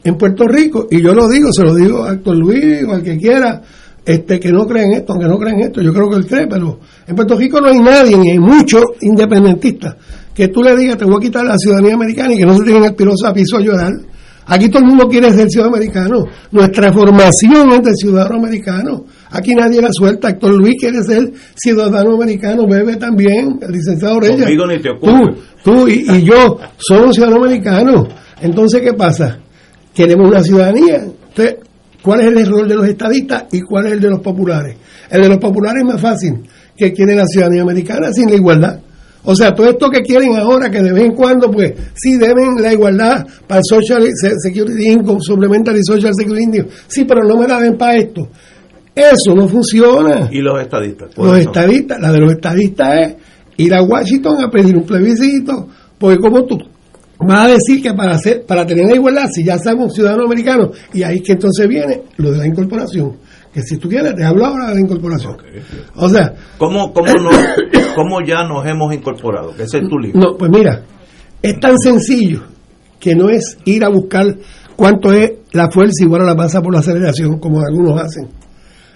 En 0.03 0.17
Puerto 0.17 0.45
Rico, 0.49 0.87
y 0.91 1.03
yo 1.03 1.15
lo 1.15 1.29
digo, 1.29 1.53
se 1.53 1.63
lo 1.63 1.75
digo 1.75 2.05
a 2.05 2.15
Héctor 2.15 2.37
Luis 2.37 2.85
o 2.89 2.93
al 2.95 3.03
que 3.03 3.19
quiera, 3.19 3.61
este, 4.05 4.41
que 4.41 4.51
no 4.51 4.67
creen 4.67 4.93
esto, 4.93 5.13
aunque 5.13 5.29
no 5.29 5.39
creen 5.39 5.61
esto, 5.61 5.83
yo 5.83 5.93
creo 5.93 6.09
que 6.09 6.17
él 6.17 6.27
cree, 6.27 6.47
pero 6.47 6.81
en 7.07 7.15
Puerto 7.15 7.37
Rico 7.37 7.61
no 7.61 7.69
hay 7.69 7.81
nadie, 7.81 8.17
ni 8.17 8.31
hay 8.31 8.39
muchos 8.39 8.83
independentistas, 9.03 9.97
que 10.35 10.49
tú 10.49 10.63
le 10.63 10.75
digas, 10.75 10.97
te 10.97 11.05
voy 11.05 11.17
a 11.17 11.21
quitar 11.21 11.45
la 11.45 11.59
ciudadanía 11.59 11.95
americana 11.95 12.33
y 12.33 12.39
que 12.39 12.47
no 12.47 12.57
se 12.57 12.65
tienen 12.65 12.85
el 12.85 13.27
a 13.27 13.33
piso 13.35 13.57
a 13.59 13.61
llorar. 13.61 13.93
Aquí 14.47 14.69
todo 14.69 14.83
el 14.83 14.89
mundo 14.89 15.07
quiere 15.07 15.31
ser 15.33 15.49
ciudadano 15.51 15.77
americano. 15.77 16.25
Nuestra 16.51 16.93
formación 16.93 17.73
es 17.73 17.83
de 17.83 17.95
ciudadano 17.95 18.37
americano. 18.37 19.05
Aquí 19.31 19.55
nadie 19.55 19.81
la 19.81 19.91
suelta. 19.93 20.31
Héctor 20.31 20.53
Luis 20.55 20.75
quiere 20.79 21.03
ser 21.03 21.33
ciudadano 21.55 22.15
americano. 22.15 22.67
Bebe 22.69 22.97
también, 22.97 23.59
el 23.61 23.71
licenciado 23.71 24.21
Reyes. 24.21 24.47
Tú, 25.01 25.13
tú 25.63 25.89
y, 25.89 26.05
y, 26.09 26.25
yo 26.25 26.59
somos 26.79 27.15
ciudadanos 27.15 27.47
americanos. 27.47 28.09
Entonces, 28.41 28.81
¿qué 28.83 28.93
pasa? 28.95 29.39
Queremos 29.95 30.29
una 30.29 30.43
ciudadanía. 30.43 31.05
Entonces, 31.29 31.57
¿cuál 32.03 32.21
es 32.21 32.27
el 32.27 32.39
error 32.39 32.69
de 32.69 32.75
los 32.75 32.87
estadistas 32.87 33.45
y 33.53 33.61
cuál 33.61 33.87
es 33.87 33.93
el 33.93 34.01
de 34.01 34.11
los 34.11 34.21
populares? 34.21 34.77
El 35.11 35.23
de 35.23 35.29
los 35.29 35.39
populares 35.39 35.83
es 35.83 35.93
más 35.93 36.01
fácil, 36.01 36.43
que 36.77 36.93
quieren 36.93 37.17
la 37.17 37.27
ciudadanía 37.27 37.63
americana 37.63 38.13
sin 38.13 38.31
la 38.31 38.37
igualdad. 38.37 38.81
O 39.23 39.37
sea, 39.37 39.55
todo 39.55 39.69
esto 39.69 39.91
que 39.91 40.01
quieren 40.01 40.35
ahora, 40.37 40.71
que 40.71 40.83
de 40.83 40.93
vez 40.93 41.05
en 41.05 41.15
cuando, 41.15 41.51
pues, 41.51 41.73
sí 41.95 42.17
deben 42.17 42.57
la 42.61 42.73
igualdad 42.73 43.27
para 43.47 43.59
el 43.59 43.65
Social 43.69 44.03
Security 44.43 44.89
Income, 44.93 45.19
Supplementary 45.21 45.81
Social 45.85 46.13
Security 46.17 46.45
Income. 46.45 46.69
Sí, 46.89 47.05
pero 47.05 47.23
no 47.25 47.37
me 47.37 47.47
la 47.47 47.61
den 47.61 47.77
para 47.77 47.97
esto. 47.97 48.29
Eso 49.01 49.35
no 49.35 49.49
funciona. 49.49 50.29
¿Y 50.31 50.41
los 50.41 50.61
estadistas? 50.61 51.17
Los 51.17 51.39
estadistas, 51.39 52.01
la 52.01 52.13
de 52.13 52.21
los 52.21 52.33
estadistas 52.33 52.99
es 52.99 53.17
ir 53.57 53.75
a 53.75 53.83
Washington 53.83 54.45
a 54.45 54.51
pedir 54.51 54.77
un 54.77 54.85
plebiscito, 54.85 55.69
porque 55.99 56.19
como 56.19 56.45
tú 56.45 56.59
vas 57.19 57.47
a 57.47 57.49
decir 57.49 57.83
que 57.83 57.93
para 57.93 58.13
hacer, 58.13 58.45
para 58.47 58.67
tener 58.67 58.87
la 58.87 58.95
igualdad, 58.95 59.29
si 59.31 59.45
ya 59.45 59.59
somos 59.59 59.95
ciudadanos 59.95 60.27
americanos, 60.27 60.71
y 60.93 61.03
ahí 61.03 61.21
que 61.21 61.33
entonces 61.33 61.69
viene 61.69 62.03
lo 62.17 62.33
de 62.33 62.39
la 62.39 62.47
incorporación 62.47 63.17
que 63.53 63.63
si 63.63 63.79
tú 63.79 63.89
quieres, 63.89 64.15
te 64.15 64.25
hablo 64.25 64.47
ahora 64.47 64.69
de 64.69 64.75
la 64.75 64.81
incorporación. 64.81 65.37
O 65.97 66.09
sea... 66.09 66.33
¿Cómo, 66.57 66.93
cómo, 66.93 67.13
no, 67.13 67.31
¿Cómo 67.97 68.21
ya 68.25 68.45
nos 68.45 68.65
hemos 68.67 68.95
incorporado? 68.95 69.55
Que 69.57 69.65
ese 69.65 69.79
es 69.79 69.89
tu 69.89 69.99
libro. 69.99 70.21
No, 70.21 70.37
pues 70.37 70.51
mira, 70.51 70.83
es 71.43 71.59
tan 71.59 71.77
sencillo 71.79 72.43
que 73.01 73.15
no 73.15 73.29
es 73.29 73.59
ir 73.65 73.85
a 73.85 73.89
buscar 73.89 74.27
cuánto 74.77 75.13
es 75.13 75.33
la 75.53 75.69
fuerza 75.71 76.05
igual 76.05 76.23
a 76.23 76.27
la 76.27 76.35
masa 76.35 76.63
por 76.63 76.73
la 76.73 76.81
aceleración, 76.81 77.39
como 77.39 77.61
algunos 77.61 78.01
hacen. 78.01 78.29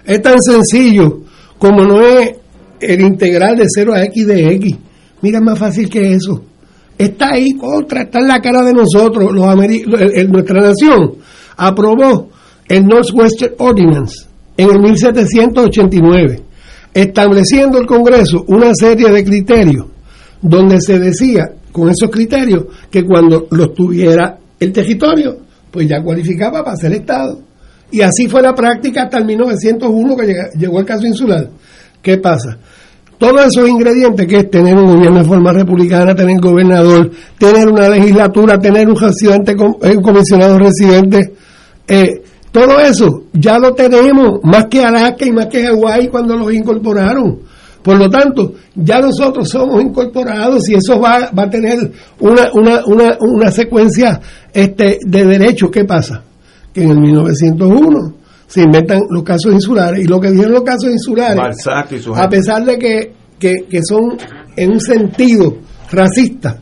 Es 0.05 0.22
tan 0.22 0.36
sencillo 0.40 1.22
como 1.59 1.85
no 1.85 2.01
es 2.02 2.36
el 2.81 3.01
integral 3.01 3.56
de 3.56 3.64
0 3.66 3.94
a 3.94 4.05
x 4.05 4.26
de 4.26 4.55
x. 4.55 4.76
Mira, 5.22 5.40
más 5.40 5.59
fácil 5.59 5.89
que 5.89 6.12
eso. 6.12 6.43
Está 6.97 7.31
ahí 7.32 7.52
contra, 7.52 8.02
está 8.02 8.20
en 8.20 8.28
la 8.28 8.40
cara 8.40 8.62
de 8.62 8.72
nosotros, 8.72 9.32
los 9.32 9.56
nuestra 10.28 10.60
nación 10.60 11.14
aprobó 11.56 12.28
el 12.68 12.85
Northwestern 12.86 13.55
Ordinance 13.59 14.26
en 14.56 14.70
el 14.70 14.81
1789, 14.81 16.43
estableciendo 16.93 17.78
el 17.78 17.86
Congreso 17.86 18.44
una 18.47 18.72
serie 18.74 19.10
de 19.10 19.24
criterios 19.24 19.86
donde 20.40 20.81
se 20.81 20.98
decía 20.98 21.51
con 21.72 21.89
esos 21.89 22.10
criterios 22.10 22.66
que 22.90 23.02
cuando 23.02 23.48
los 23.51 23.74
tuviera 23.74 24.39
el 24.60 24.72
territorio, 24.72 25.39
pues 25.70 25.89
ya 25.89 26.02
cualificaba 26.02 26.62
para 26.62 26.76
ser 26.76 26.93
Estado. 26.93 27.40
Y 27.90 28.01
así 28.01 28.28
fue 28.28 28.43
la 28.43 28.55
práctica 28.55 29.05
hasta 29.05 29.19
el 29.19 29.27
1901 29.27 30.16
que 30.16 30.35
llegó 30.59 30.81
el 30.81 30.86
caso 30.86 31.06
insular. 31.06 31.48
¿Qué 32.02 32.19
pasa? 32.19 32.59
Todos 33.19 33.47
esos 33.47 33.69
ingredientes 33.69 34.27
que 34.27 34.39
es 34.39 34.51
tener 34.51 34.74
un 34.77 34.86
gobierno 34.86 35.20
de 35.20 35.24
forma 35.24 35.52
republicana, 35.52 36.15
tener 36.15 36.40
gobernador, 36.40 37.11
tener 37.39 37.69
una 37.69 37.89
legislatura, 37.89 38.59
tener 38.59 38.89
un, 38.89 38.97
residente, 38.97 39.55
un 39.55 40.02
comisionado 40.02 40.59
residente, 40.59 41.32
eh, 41.86 42.23
todo 42.51 42.78
eso 42.81 43.24
ya 43.32 43.59
lo 43.59 43.73
tenemos, 43.73 44.40
más 44.43 44.66
que 44.66 44.82
Alaska 44.85 45.27
y 45.27 45.32
más 45.32 45.47
que 45.47 45.65
Hawái 45.65 46.09
cuando 46.09 46.36
los 46.36 46.52
incorporaron. 46.52 47.40
Por 47.82 47.98
lo 47.98 48.09
tanto, 48.09 48.55
ya 48.74 49.01
nosotros 49.01 49.48
somos 49.48 49.82
incorporados 49.82 50.69
y 50.69 50.74
eso 50.74 50.98
va, 50.98 51.31
va 51.36 51.43
a 51.44 51.51
tener 51.51 51.78
una, 52.20 52.51
una, 52.55 52.85
una, 52.86 53.19
una 53.20 53.51
secuencia 53.51 54.20
este, 54.52 54.98
de 55.05 55.24
derechos. 55.24 55.70
¿Qué 55.70 55.85
pasa? 55.85 56.23
Que 56.75 56.83
en 56.83 56.91
el 56.91 57.01
1901 57.01 58.15
se 58.47 58.63
inventan 58.63 59.01
los 59.09 59.23
casos 59.23 59.53
insulares. 59.53 60.05
Y 60.05 60.09
lo 60.09 60.21
que 60.21 60.31
dijeron 60.31 60.53
los 60.53 60.63
casos 60.63 60.91
insulares, 60.91 61.67
a 62.15 62.29
pesar 62.29 62.65
de 62.65 62.79
que, 62.79 63.13
que, 63.39 63.55
que 63.71 63.81
son 63.83 64.19
en 64.57 64.73
un 64.73 64.81
sentido 64.81 65.57
racista, 65.91 66.59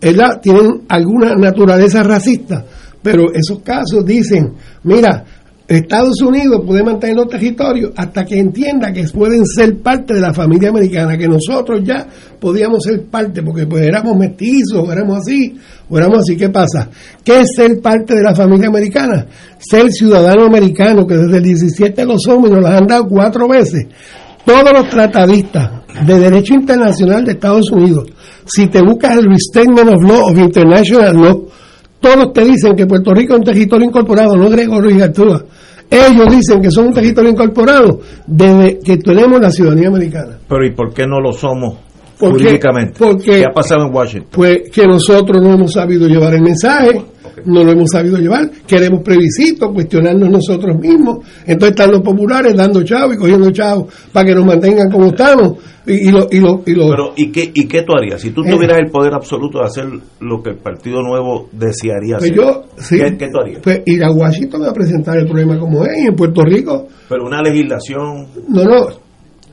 ¿verdad? 0.00 0.40
tienen 0.40 0.82
alguna 0.88 1.34
naturaleza 1.34 2.02
racista, 2.02 2.64
pero 3.02 3.32
esos 3.32 3.60
casos 3.60 4.04
dicen, 4.04 4.54
mira, 4.84 5.24
Estados 5.68 6.22
Unidos 6.22 6.62
puede 6.64 6.84
mantener 6.84 7.16
los 7.16 7.28
territorios 7.28 7.90
hasta 7.96 8.24
que 8.24 8.38
entienda 8.38 8.92
que 8.92 9.02
pueden 9.08 9.44
ser 9.44 9.78
parte 9.78 10.14
de 10.14 10.20
la 10.20 10.32
familia 10.32 10.68
americana, 10.68 11.18
que 11.18 11.26
nosotros 11.26 11.80
ya 11.82 12.06
podíamos 12.38 12.84
ser 12.84 13.04
parte, 13.06 13.42
porque 13.42 13.66
pues 13.66 13.82
éramos 13.82 14.16
mestizos, 14.16 14.86
o 14.86 14.92
éramos 14.92 15.18
así, 15.18 15.56
o 15.88 15.98
éramos 15.98 16.18
así. 16.20 16.36
¿Qué 16.36 16.50
pasa? 16.50 16.88
¿Qué 17.24 17.40
es 17.40 17.48
ser 17.56 17.80
parte 17.80 18.14
de 18.14 18.22
la 18.22 18.32
familia 18.32 18.68
americana? 18.68 19.26
Ser 19.58 19.90
ciudadano 19.90 20.44
americano, 20.44 21.04
que 21.04 21.16
desde 21.16 21.38
el 21.38 21.42
17 21.42 22.04
lo 22.04 22.16
somos 22.16 22.48
y 22.48 22.52
nos 22.52 22.60
lo 22.60 22.68
han 22.68 22.86
dado 22.86 23.08
cuatro 23.08 23.48
veces. 23.48 23.86
Todos 24.44 24.72
los 24.72 24.88
tratadistas 24.88 25.68
de 26.06 26.18
derecho 26.20 26.54
internacional 26.54 27.24
de 27.24 27.32
Estados 27.32 27.72
Unidos, 27.72 28.06
si 28.46 28.68
te 28.68 28.80
buscas 28.82 29.16
el 29.18 29.24
Restatement 29.24 29.88
of 29.88 30.02
Law 30.04 30.30
of 30.30 30.38
International 30.38 31.16
Law, 31.16 31.48
todos 32.00 32.32
te 32.32 32.44
dicen 32.44 32.76
que 32.76 32.86
Puerto 32.86 33.12
Rico 33.12 33.32
es 33.32 33.40
un 33.40 33.44
territorio 33.44 33.88
incorporado, 33.88 34.36
no 34.36 34.48
Gregorio 34.48 34.90
y 34.90 34.98
Gartúa. 34.98 35.44
Ellos 35.90 36.26
dicen 36.30 36.60
que 36.60 36.70
son 36.70 36.88
un 36.88 36.94
territorio 36.94 37.30
incorporado 37.30 38.00
desde 38.26 38.78
que 38.80 38.96
tenemos 38.98 39.40
la 39.40 39.50
ciudadanía 39.50 39.88
americana. 39.88 40.38
Pero 40.48 40.64
¿y 40.64 40.72
por 40.72 40.92
qué 40.92 41.06
no 41.06 41.20
lo 41.20 41.32
somos 41.32 41.85
jurídicamente? 42.18 42.94
Porque, 42.98 43.24
¿Qué 43.24 43.44
ha 43.44 43.52
pasado 43.52 43.86
en 43.86 43.94
Washington? 43.94 44.30
Pues 44.32 44.70
que 44.72 44.86
nosotros 44.86 45.42
no 45.42 45.54
hemos 45.54 45.72
sabido 45.72 46.08
llevar 46.08 46.34
el 46.34 46.42
mensaje, 46.42 47.02
no 47.44 47.62
lo 47.62 47.72
hemos 47.72 47.90
sabido 47.90 48.18
llevar, 48.18 48.50
queremos 48.66 49.02
plebiscito, 49.02 49.72
cuestionarnos 49.72 50.30
nosotros 50.30 50.76
mismos. 50.78 51.18
Entonces 51.46 51.70
están 51.70 51.90
los 51.90 52.00
populares 52.00 52.54
dando 52.56 52.82
chavo 52.82 53.12
y 53.12 53.16
cogiendo 53.16 53.50
chavo 53.50 53.88
para 54.12 54.26
que 54.26 54.34
nos 54.34 54.46
mantengan 54.46 54.90
como 54.90 55.06
estamos. 55.06 55.58
Y, 55.86 56.10
lo, 56.10 56.26
y, 56.28 56.40
lo, 56.40 56.62
y, 56.66 56.74
Pero, 56.74 57.12
¿y 57.16 57.30
qué, 57.30 57.52
¿y 57.54 57.68
qué 57.68 57.82
tú 57.82 57.92
harías? 57.96 58.20
Si 58.20 58.30
tú 58.30 58.42
eh. 58.44 58.50
tuvieras 58.50 58.78
el 58.78 58.90
poder 58.90 59.14
absoluto 59.14 59.60
de 59.60 59.66
hacer 59.66 59.84
lo 60.18 60.42
que 60.42 60.50
el 60.50 60.56
Partido 60.56 61.00
Nuevo 61.00 61.48
desearía 61.52 62.18
pues 62.18 62.32
hacer, 62.32 62.42
yo, 62.42 62.64
¿qué, 62.88 63.16
¿qué, 63.16 63.28
tú 63.30 63.38
harías? 63.38 63.60
Pues 63.62 63.82
ir 63.86 64.02
a 64.02 64.10
Washington 64.10 64.64
a 64.64 64.72
presentar 64.72 65.16
el 65.16 65.26
problema 65.26 65.56
como 65.60 65.84
es, 65.84 66.02
y 66.02 66.06
en 66.08 66.16
Puerto 66.16 66.42
Rico. 66.42 66.88
Pero 67.08 67.24
una 67.24 67.40
legislación. 67.40 68.26
No, 68.48 68.64
no. 68.64 68.88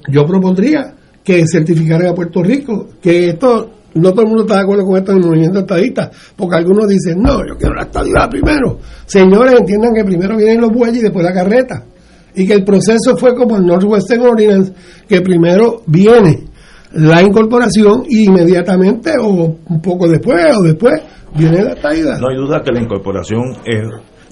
Yo 0.09 0.25
propondría 0.25 0.95
que 1.23 1.45
certificaran 1.47 2.07
a 2.07 2.13
Puerto 2.13 2.43
Rico 2.43 2.89
que 3.01 3.29
esto 3.29 3.69
no 3.95 4.11
todo 4.11 4.23
el 4.23 4.27
mundo 4.27 4.43
está 4.43 4.55
de 4.55 4.61
acuerdo 4.61 4.85
con 4.85 4.97
esto 4.97 5.11
en 5.11 5.17
el 5.19 5.23
movimiento 5.25 5.59
estadista, 5.59 6.09
porque 6.35 6.55
algunos 6.55 6.87
dicen, 6.87 7.21
no, 7.21 7.45
yo 7.47 7.55
quiero 7.57 7.75
la 7.75 7.83
estadidad 7.83 8.27
primero. 8.27 8.79
Señores, 9.05 9.53
entiendan 9.59 9.93
que 9.93 10.03
primero 10.03 10.35
vienen 10.35 10.61
los 10.61 10.71
bueyes 10.71 10.97
y 10.97 11.01
después 11.03 11.23
la 11.23 11.33
carreta 11.33 11.85
y 12.35 12.47
que 12.47 12.53
el 12.53 12.63
proceso 12.63 13.15
fue 13.17 13.35
como 13.35 13.57
el 13.57 13.65
Northwestern 13.65 14.21
Ordinance, 14.21 14.73
que 15.07 15.21
primero 15.21 15.83
viene 15.85 16.45
la 16.93 17.21
incorporación 17.21 18.03
y 18.07 18.25
inmediatamente 18.25 19.13
o 19.19 19.57
un 19.67 19.81
poco 19.81 20.07
después 20.07 20.43
o 20.57 20.63
después 20.63 20.93
viene 21.35 21.63
la 21.63 21.73
estadidad. 21.73 22.19
No 22.19 22.29
hay 22.29 22.37
duda 22.37 22.61
que 22.63 22.71
la 22.71 22.81
incorporación 22.81 23.41
es 23.65 23.83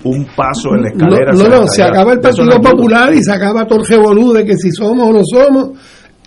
un 0.04 0.26
paso 0.36 0.76
en 0.76 0.82
la 0.82 0.90
escalera. 0.90 1.32
No, 1.34 1.48
no, 1.48 1.68
se 1.68 1.84
acaba 1.84 2.14
el 2.14 2.20
Partido 2.20 2.60
Popular 2.60 3.14
y 3.14 3.24
se 3.24 3.32
acaba 3.32 3.66
todo 3.66 3.82
el 3.82 4.34
de 4.34 4.46
que 4.46 4.56
si 4.58 4.72
somos 4.72 5.08
o 5.08 5.14
no 5.14 5.22
somos. 5.24 5.70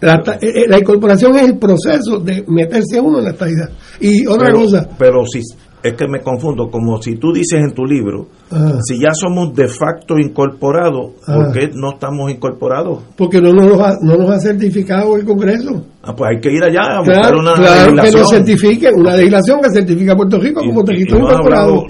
La, 0.05 0.23
eh, 0.35 0.39
eh, 0.43 0.65
la, 0.69 0.79
incorporación 0.79 1.35
es 1.37 1.49
el 1.49 1.59
proceso 1.59 2.19
de 2.19 2.45
meterse 2.47 3.01
uno 3.01 3.21
en 3.21 3.25
la 3.25 3.31
estadidad. 3.31 3.71
Y 4.01 4.27
otra 4.27 4.53
cosa. 4.53 4.87
Pero 4.99 5.25
si 5.25 5.41
es 5.83 5.95
que 5.95 6.07
me 6.07 6.21
confundo, 6.21 6.69
como 6.71 7.01
si 7.01 7.17
tú 7.17 7.33
dices 7.33 7.59
en 7.61 7.75
tu 7.75 7.87
libro, 7.87 8.29
ah. 8.51 8.79
si 8.83 8.99
ya 8.99 9.13
somos 9.13 9.55
de 9.55 9.67
facto 9.67 10.19
incorporados, 10.19 11.13
¿por 11.25 11.47
ah. 11.47 11.51
qué 11.55 11.71
no 11.75 11.93
estamos 11.93 12.31
incorporados? 12.31 13.03
Porque 13.17 13.41
no 13.41 13.53
nos, 13.53 13.81
ha, 13.81 13.97
no 14.03 14.17
nos 14.17 14.31
ha 14.31 14.41
certificado 14.41 15.17
el 15.17 15.25
Congreso. 15.25 15.87
Ah, 16.03 16.15
pues 16.15 16.33
hay 16.35 16.41
que 16.41 16.53
ir 16.53 16.63
allá 16.63 16.99
a 16.99 16.99
buscar 17.01 17.35
una 17.35 17.55
claro 17.55 18.03
que 18.03 18.11
nos 18.13 18.31
certifique, 18.31 18.91
una 18.95 19.17
legislación 19.17 19.61
que 19.63 19.71
certifica 19.71 20.13
a 20.13 20.17
Puerto 20.17 20.39
Rico 20.39 20.61
como 20.61 20.85
territorio 20.85 21.25
incorporado. 21.25 21.85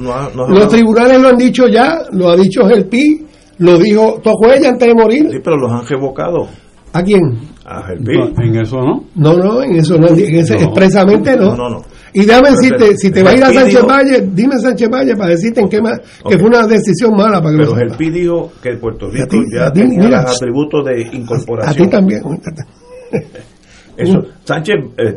los 0.49 0.69
tribunales 0.69 1.20
lo 1.20 1.28
han 1.31 1.36
dicho 1.36 1.66
ya, 1.66 1.99
lo 2.12 2.31
ha 2.31 2.36
dicho 2.36 2.62
el 2.69 2.86
PI, 2.86 3.27
lo 3.59 3.77
dijo 3.78 4.20
Tojuella 4.23 4.69
antes 4.69 4.86
de 4.86 4.95
morir. 4.95 5.28
Sí, 5.32 5.39
pero 5.43 5.57
los 5.57 5.73
han 5.73 5.85
revocado. 5.86 6.47
¿A 6.93 7.03
quién? 7.03 7.54
A 7.66 7.93
en 7.93 8.57
eso 8.57 8.77
no. 8.77 9.05
No, 9.15 9.39
no, 9.39 9.62
en 9.62 9.77
eso 9.77 9.97
no, 9.97 10.09
en 10.09 10.36
ese, 10.36 10.55
expresamente 10.55 11.35
no. 11.35 11.57
No, 11.57 11.70
no, 11.70 11.82
Y 12.12 12.27
dame 12.27 12.51
decirte, 12.51 12.95
si 12.99 13.11
te 13.11 13.23
vas 13.23 13.32
a 13.32 13.36
ir 13.39 13.45
a 13.45 13.53
Sánchez 13.53 13.82
Valle, 13.86 14.28
dime 14.32 14.59
Sánchez 14.59 14.91
Valle 14.91 15.16
para 15.16 15.31
decirte 15.31 15.62
en 15.62 15.69
qué 15.70 15.81
más, 15.81 15.99
que 16.28 16.39
fue 16.39 16.49
una 16.49 16.66
decisión 16.66 17.16
mala 17.16 17.41
para 17.41 17.53
que 17.53 17.62
Pero 17.62 17.74
Gelpi 17.74 18.11
dijo 18.11 18.53
que 18.62 18.77
Puerto 18.77 19.09
Rico 19.09 19.39
ya 19.51 19.73
tenía 19.73 20.09
los 20.09 20.36
atributos 20.36 20.85
de 20.85 21.16
incorporación. 21.16 21.73
A 21.73 21.85
ti 21.86 21.91
también. 21.91 22.23
Eso, 23.97 24.20
Sánchez, 24.45 24.74
eh, 24.99 25.15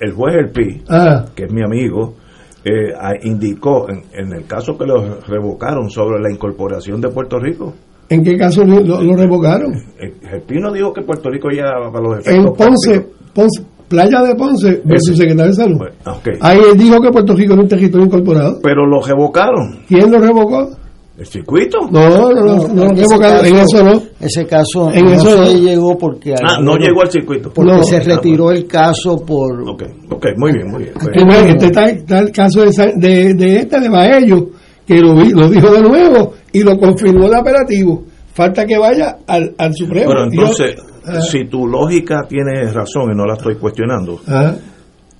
el 0.00 0.12
juez 0.12 0.34
Gelpi, 0.34 0.82
ah. 0.90 1.24
que 1.34 1.44
es 1.44 1.52
mi 1.52 1.62
amigo, 1.62 2.16
eh, 2.62 2.92
indicó 3.22 3.88
en, 3.88 4.02
en 4.12 4.32
el 4.34 4.46
caso 4.46 4.76
que 4.76 4.84
lo 4.84 5.20
revocaron 5.20 5.88
sobre 5.88 6.20
la 6.20 6.30
incorporación 6.30 7.00
de 7.00 7.08
Puerto 7.08 7.38
Rico, 7.38 7.72
¿En 8.08 8.22
qué 8.22 8.36
caso 8.36 8.64
lo, 8.64 9.16
revocaron? 9.16 9.72
El, 9.98 10.42
Pino 10.42 10.72
dijo 10.72 10.92
que 10.92 11.02
Puerto 11.02 11.30
Rico 11.30 11.48
ya 11.50 11.64
para 11.90 12.04
los 12.04 12.18
efectos. 12.20 12.34
En 12.34 12.52
Ponce, 12.52 13.06
Ponce 13.32 13.62
Playa 13.88 14.22
de 14.22 14.34
Ponce, 14.34 14.82
su 14.98 15.14
secretario 15.14 15.52
de 15.52 15.54
Salud. 15.54 15.80
Ahí 16.40 16.58
él 16.72 16.78
dijo 16.78 17.00
que 17.00 17.10
Puerto 17.10 17.34
Rico 17.34 17.52
era 17.52 17.62
un 17.62 17.68
territorio 17.68 18.06
incorporado. 18.06 18.58
Pero 18.62 18.86
lo 18.86 19.00
revocaron. 19.00 19.84
¿Quién 19.86 20.10
lo 20.10 20.18
revocó? 20.18 20.70
¿El 21.16 21.26
circuito? 21.26 21.78
No, 21.92 22.08
no, 22.08 22.30
no, 22.30 22.68
no, 22.68 22.74
lo 22.74 22.88
revocaron. 22.88 23.46
en 23.46 23.56
eso 23.56 23.84
no. 23.84 24.02
Ese 24.20 24.44
caso 24.46 24.90
en 24.92 25.04
no 25.04 25.12
eso 25.12 25.46
se 25.46 25.60
llegó 25.60 25.96
porque. 25.96 26.34
Ah, 26.34 26.58
no 26.60 26.76
llegó 26.76 27.02
al 27.02 27.10
circuito. 27.10 27.52
Porque 27.52 27.84
se 27.84 28.00
retiró 28.00 28.50
el 28.50 28.66
caso 28.66 29.24
por. 29.24 29.62
Ok, 29.68 29.82
ok, 30.10 30.26
muy 30.36 30.52
bien, 30.52 30.70
muy 30.70 30.82
bien. 30.82 30.94
Este 31.48 31.66
está, 31.66 31.84
está, 31.84 32.18
el 32.18 32.32
caso 32.32 32.62
de, 32.62 32.92
de, 32.96 33.34
de 33.34 33.56
este 33.58 33.80
de 33.80 33.88
Baello 33.88 34.48
que 34.86 34.98
lo, 35.00 35.14
lo 35.14 35.48
dijo 35.48 35.72
de 35.72 35.82
nuevo 35.82 36.34
y 36.54 36.62
lo 36.62 36.78
confirmó 36.78 37.26
el 37.26 37.34
apelativo. 37.34 38.04
Falta 38.32 38.64
que 38.64 38.78
vaya 38.78 39.18
al, 39.26 39.54
al 39.58 39.74
Supremo. 39.74 40.08
Pero 40.08 40.24
entonces, 40.24 40.76
ah. 41.04 41.20
si 41.20 41.44
tu 41.46 41.66
lógica 41.66 42.24
tiene 42.28 42.72
razón 42.72 43.12
y 43.12 43.16
no 43.16 43.26
la 43.26 43.34
estoy 43.34 43.56
cuestionando, 43.56 44.20
ah. 44.28 44.54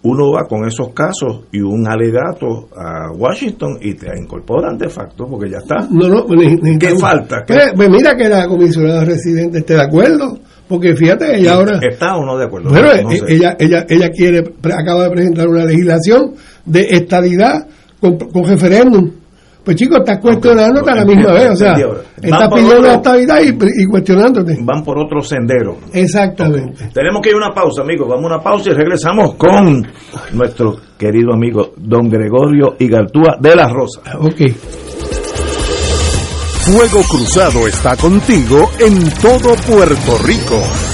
uno 0.05 0.32
va 0.32 0.47
con 0.48 0.65
esos 0.66 0.90
casos 0.94 1.43
y 1.52 1.61
un 1.61 1.86
alegato 1.89 2.69
a 2.77 3.11
Washington 3.12 3.78
y 3.81 3.94
te 3.94 4.06
incorporan 4.16 4.78
de 4.78 4.89
facto 4.89 5.27
porque 5.28 5.51
ya 5.51 5.59
está. 5.59 5.89
No, 5.90 6.09
no, 6.09 6.24
¿Qué 6.78 6.97
falta? 6.97 7.44
Pues, 7.47 7.73
pues, 7.74 7.90
mira 7.90 8.16
que 8.16 8.28
la 8.28 8.47
comisionada 8.47 9.05
residente 9.05 9.59
esté 9.59 9.74
de 9.74 9.82
acuerdo. 9.82 10.39
Porque 10.69 10.97
fíjate, 10.97 11.36
ella 11.36 11.55
ahora. 11.55 11.78
¿Está 11.82 12.16
o 12.16 12.24
no 12.24 12.39
de 12.39 12.44
acuerdo? 12.47 12.70
Bueno, 12.70 12.89
ella, 13.28 13.55
ella, 13.59 13.85
ella 13.86 14.09
quiere, 14.09 14.39
acaba 14.39 15.05
de 15.05 15.11
presentar 15.11 15.47
una 15.47 15.66
legislación 15.66 16.35
de 16.65 16.81
estadidad 16.90 17.66
con, 18.01 18.16
con 18.16 18.47
referéndum 18.47 19.11
Pues 19.64 19.76
chicos, 19.76 19.98
estás 20.00 20.18
cuestionándote 20.20 20.90
a 20.90 20.94
la 20.94 21.04
misma 21.06 21.32
vez, 21.32 21.50
o 21.52 21.56
sea, 21.56 21.74
estás 22.20 22.48
pidiendo 22.48 22.82
la 22.82 22.94
estabilidad 22.94 23.40
y, 23.42 23.82
y, 23.82 23.86
cuestionándote. 23.86 24.58
Van 24.60 24.84
por 24.84 24.98
otro 24.98 25.22
sendero. 25.22 25.78
Exactamente. 25.92 26.90
Tenemos 26.92 27.22
que 27.22 27.30
ir 27.30 27.36
a 27.36 27.38
una 27.38 27.54
pausa, 27.54 27.80
amigos, 27.80 28.06
vamos 28.06 28.24
a 28.30 28.34
una 28.34 28.42
pausa 28.42 28.70
y 28.70 28.74
regresamos 28.74 29.34
con 29.36 29.86
nuestro 30.34 30.76
querido 30.98 31.32
amigo 31.32 31.72
don 31.78 32.10
Gregorio 32.10 32.74
Igartúa 32.78 33.38
de 33.40 33.56
la 33.56 33.68
Rosa. 33.68 34.02
Ok. 34.20 34.52
Fuego 36.64 37.02
Cruzado 37.08 37.66
está 37.66 37.96
contigo 37.96 38.70
en 38.78 39.10
todo 39.20 39.54
Puerto 39.66 40.18
Rico. 40.24 40.93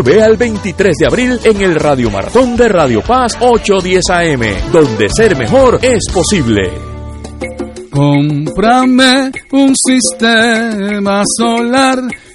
Ve 0.03 0.23
al 0.23 0.35
23 0.35 0.97
de 0.97 1.05
abril 1.05 1.39
en 1.43 1.61
el 1.61 1.75
Radio 1.75 2.09
Maratón 2.09 2.55
de 2.55 2.67
Radio 2.67 3.03
Paz 3.03 3.37
810 3.39 4.09
AM, 4.09 4.71
donde 4.71 5.07
ser 5.09 5.37
mejor 5.37 5.79
es 5.81 6.01
posible. 6.11 6.71
Cómprame 7.91 9.31
un 9.51 9.75
sistema 9.75 11.21
solar 11.37 11.99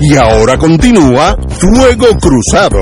Y 0.00 0.16
ahora 0.16 0.58
continúa 0.58 1.36
Fuego 1.48 2.06
Cruzado. 2.20 2.80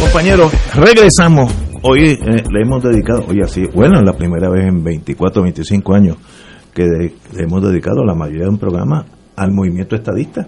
Compañeros, 0.00 0.52
regresamos. 0.74 1.52
Hoy 1.82 2.10
eh, 2.10 2.18
le 2.50 2.62
hemos 2.62 2.82
dedicado, 2.82 3.24
hoy 3.28 3.40
así, 3.42 3.62
bueno, 3.72 4.00
la 4.02 4.12
primera 4.14 4.48
vez 4.50 4.66
en 4.66 4.82
24, 4.82 5.42
25 5.42 5.94
años 5.94 6.16
que 6.74 6.84
le 6.84 7.42
hemos 7.42 7.62
dedicado 7.62 8.04
la 8.04 8.14
mayoría 8.14 8.44
de 8.44 8.50
un 8.50 8.58
programa 8.58 9.04
al 9.36 9.52
movimiento 9.52 9.96
estadista. 9.96 10.46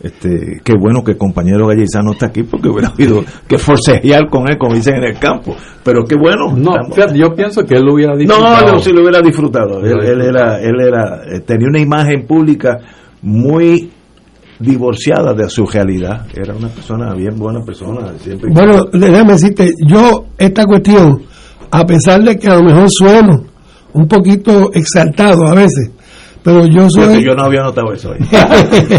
Este, 0.00 0.60
qué 0.62 0.74
bueno 0.78 1.02
que 1.02 1.12
el 1.12 1.18
compañero 1.18 1.66
Gallizano 1.66 2.12
está 2.12 2.26
aquí 2.26 2.44
porque 2.44 2.68
hubiera 2.68 2.88
habido 2.88 3.24
que 3.48 3.58
forcejear 3.58 4.28
con 4.30 4.48
él, 4.48 4.56
como 4.56 4.74
dicen 4.74 4.96
en 4.96 5.04
el 5.04 5.18
campo. 5.18 5.56
Pero 5.82 6.04
qué 6.04 6.14
bueno. 6.14 6.56
No, 6.56 6.74
yo 7.14 7.34
pienso 7.34 7.64
que 7.64 7.74
él 7.74 7.84
lo 7.84 7.94
hubiera 7.94 8.16
disfrutado. 8.16 8.66
No, 8.66 8.72
no, 8.74 8.78
sí 8.78 8.92
lo 8.92 9.00
hubiera 9.00 9.20
disfrutado. 9.20 9.80
Él, 9.80 10.20
era, 10.20 10.60
él 10.60 10.80
era, 10.80 11.22
eh, 11.26 11.40
tenía 11.40 11.66
una 11.68 11.80
imagen 11.80 12.26
pública 12.26 12.78
muy 13.22 13.90
divorciada 14.60 15.34
de 15.34 15.48
su 15.48 15.66
realidad. 15.66 16.26
Era 16.32 16.54
una 16.54 16.68
persona 16.68 17.12
bien 17.14 17.36
buena 17.36 17.64
persona. 17.64 18.12
Siempre 18.18 18.50
bueno, 18.52 18.84
déjame 18.92 19.32
decirte, 19.32 19.72
yo 19.84 20.26
esta 20.36 20.64
cuestión, 20.64 21.22
a 21.70 21.84
pesar 21.84 22.22
de 22.22 22.36
que 22.36 22.48
a 22.48 22.56
lo 22.56 22.64
mejor 22.64 22.86
sueno 22.88 23.44
un 23.94 24.06
poquito 24.06 24.72
exaltado 24.72 25.46
a 25.46 25.54
veces, 25.54 25.90
pero 26.48 26.66
yo 26.66 26.88
soy... 26.88 27.22
yo 27.22 27.34
no 27.34 27.44
había 27.44 27.60
notado 27.60 27.92
eso 27.92 28.10
ahí. 28.10 28.20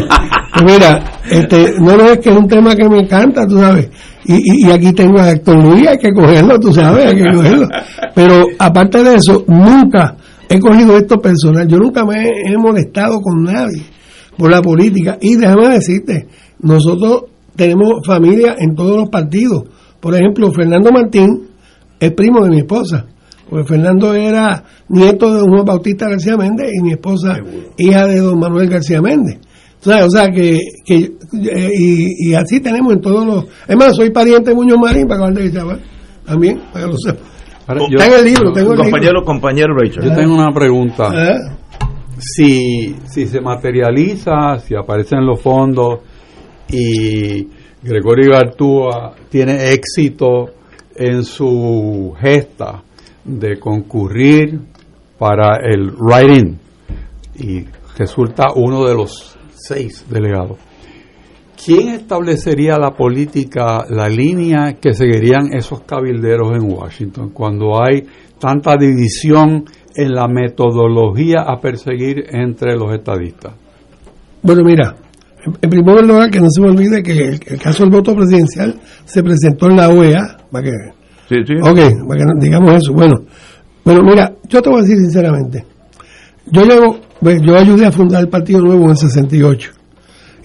Mira, 0.64 1.04
este, 1.32 1.74
no, 1.80 1.98
no 1.98 2.06
es 2.06 2.20
que 2.20 2.30
es 2.30 2.38
un 2.38 2.48
tema 2.48 2.76
que 2.76 2.88
me 2.88 3.00
encanta, 3.00 3.48
tú 3.48 3.58
sabes. 3.58 3.90
Y, 4.24 4.68
y, 4.68 4.72
aquí 4.72 4.94
tengo 4.94 5.20
a 5.20 5.32
Héctor 5.32 5.56
Luis, 5.56 5.88
hay 5.88 5.98
que 5.98 6.12
cogerlo, 6.12 6.60
tú 6.60 6.72
sabes, 6.72 7.08
hay 7.08 7.16
que 7.16 7.36
cogerlo. 7.36 7.68
Pero 8.14 8.46
aparte 8.60 9.04
de 9.04 9.16
eso, 9.16 9.44
nunca 9.48 10.16
he 10.48 10.60
cogido 10.60 10.96
esto 10.96 11.18
personal. 11.18 11.68
Yo 11.68 11.78
nunca 11.78 12.06
me 12.06 12.24
he, 12.24 12.56
molestado 12.56 13.20
con 13.20 13.42
nadie 13.42 13.82
por 14.38 14.52
la 14.52 14.62
política. 14.62 15.18
Y 15.20 15.36
déjame 15.36 15.70
decirte, 15.70 16.28
nosotros 16.60 17.24
tenemos 17.56 18.06
familia 18.06 18.58
en 18.60 18.76
todos 18.76 18.96
los 18.96 19.10
partidos. 19.10 19.64
Por 20.00 20.14
ejemplo, 20.14 20.52
Fernando 20.52 20.92
Martín 20.92 21.48
es 22.00 22.12
primo 22.12 22.44
de 22.44 22.50
mi 22.52 22.60
esposa. 22.60 23.08
Porque 23.50 23.66
Fernando 23.66 24.14
era 24.14 24.64
nieto 24.90 25.34
de 25.34 25.40
don 25.40 25.50
Juan 25.50 25.66
Bautista 25.66 26.08
García 26.08 26.38
Méndez 26.38 26.72
y 26.78 26.84
mi 26.84 26.92
esposa 26.92 27.38
hija 27.78 28.06
de 28.06 28.20
don 28.20 28.40
Manuel 28.40 28.70
García 28.70 29.02
Méndez. 29.02 29.40
O 29.86 30.10
sea, 30.10 30.28
que, 30.28 30.60
que 30.86 30.96
eh, 30.96 31.70
y, 32.20 32.34
así 32.34 32.60
tenemos 32.60 32.94
en 32.94 33.02
todos 33.02 33.26
los... 33.26 33.46
Es 33.68 33.76
más, 33.76 33.96
soy 33.96 34.12
pariente 34.12 34.50
de 34.50 34.56
Muñoz 34.56 34.78
Marín, 34.78 35.08
para 35.08 35.32
que 35.34 35.42
de 35.42 35.54
chaval, 35.54 35.80
también, 36.26 36.60
para 36.72 36.86
que 36.86 36.92
lo 36.92 36.98
sepa. 36.98 37.22
Está 37.70 38.08
en 38.08 38.14
el 38.14 38.26
libro, 38.26 38.52
tengo 38.52 38.74
el 38.74 38.80
compañero, 38.80 39.14
libro. 39.14 39.26
Compañero 39.26 39.74
Rachel. 39.76 40.04
Yo 40.04 40.16
tengo 40.16 40.34
una 40.34 40.52
pregunta. 40.52 41.12
¿Eh? 41.16 41.38
Si, 42.18 42.96
si 43.06 43.26
se 43.26 43.40
materializa, 43.40 44.58
si 44.60 44.76
aparecen 44.76 45.26
los 45.26 45.40
fondos 45.40 46.00
y 46.68 47.48
Gregorio 47.82 48.32
Gartúa 48.32 49.14
tiene 49.30 49.72
éxito 49.72 50.50
en 50.96 51.24
su 51.24 52.14
gesta 52.20 52.84
de 53.30 53.60
concurrir 53.60 54.60
para 55.18 55.58
el 55.62 55.92
writing 55.92 56.58
y 57.36 57.66
resulta 57.98 58.48
uno 58.56 58.86
de 58.86 58.96
los 58.96 59.38
seis 59.54 60.06
delegados. 60.10 60.58
¿Quién 61.64 61.90
establecería 61.90 62.78
la 62.78 62.92
política, 62.92 63.86
la 63.90 64.08
línea 64.08 64.78
que 64.80 64.94
seguirían 64.94 65.54
esos 65.54 65.82
cabilderos 65.82 66.54
en 66.54 66.72
Washington 66.72 67.32
cuando 67.32 67.82
hay 67.84 68.08
tanta 68.40 68.76
división 68.80 69.66
en 69.94 70.14
la 70.14 70.28
metodología 70.28 71.42
a 71.42 71.60
perseguir 71.60 72.24
entre 72.30 72.78
los 72.78 72.94
estadistas? 72.94 73.54
Bueno, 74.42 74.64
mira, 74.64 74.96
en 75.62 75.70
primer 75.70 76.06
lugar, 76.06 76.30
que 76.30 76.40
no 76.40 76.48
se 76.50 76.62
me 76.62 76.70
olvide 76.70 77.04
que 77.04 77.12
el, 77.12 77.40
caso 77.60 77.84
del 77.84 77.92
voto 77.92 78.16
presidencial 78.16 78.80
se 79.04 79.22
presentó 79.22 79.68
en 79.68 79.76
la 79.76 79.90
OEA, 79.90 80.38
para 80.50 80.64
que, 80.64 80.72
sí. 81.30 81.54
Ok, 81.62 81.80
digamos 82.40 82.74
eso. 82.74 82.94
Bueno, 82.94 83.24
bueno, 83.84 84.02
mira, 84.04 84.34
yo 84.48 84.62
te 84.62 84.70
voy 84.70 84.80
a 84.80 84.82
decir 84.82 84.98
sinceramente, 84.98 85.66
yo 86.48 86.64
llevo, 86.66 86.98
yo 87.22 87.58
ayudé 87.58 87.86
a 87.86 87.92
fundar 87.92 88.22
el 88.22 88.30
Partido 88.30 88.62
Nuevo 88.62 88.86
en 88.86 88.92
el 88.92 88.98
68, 88.98 89.72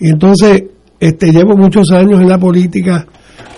y 0.01 0.11
entonces 0.11 0.65
este, 1.01 1.33
llevo 1.33 1.57
muchos 1.57 1.91
años 1.93 2.21
en 2.21 2.29
la 2.29 2.39
política 2.39 3.07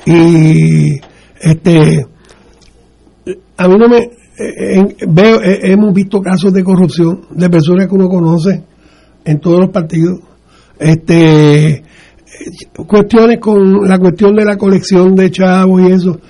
y 0.04 0.98
este 1.40 2.06
a 3.56 3.68
mí 3.68 3.74
no 3.76 3.88
me 3.88 4.10
veo 5.08 5.40
hemos 5.42 5.92
visto 5.92 6.20
casos 6.20 6.52
de 6.52 6.62
corrupción 6.62 7.22
de 7.30 7.50
personas 7.50 7.86
que 7.86 7.94
uno 7.94 8.08
conoce 8.08 8.62
en 9.24 9.40
todos 9.40 9.60
los 9.60 9.70
partidos 9.70 10.20
este 10.78 11.82
cuestiones 12.86 13.38
con 13.40 13.88
la 13.88 13.98
cuestión 13.98 14.34
de 14.34 14.44
la 14.44 14.56
colección 14.56 15.14
de 15.14 15.30
chavos 15.30 15.82
y 15.82 15.92
eso 15.92 16.20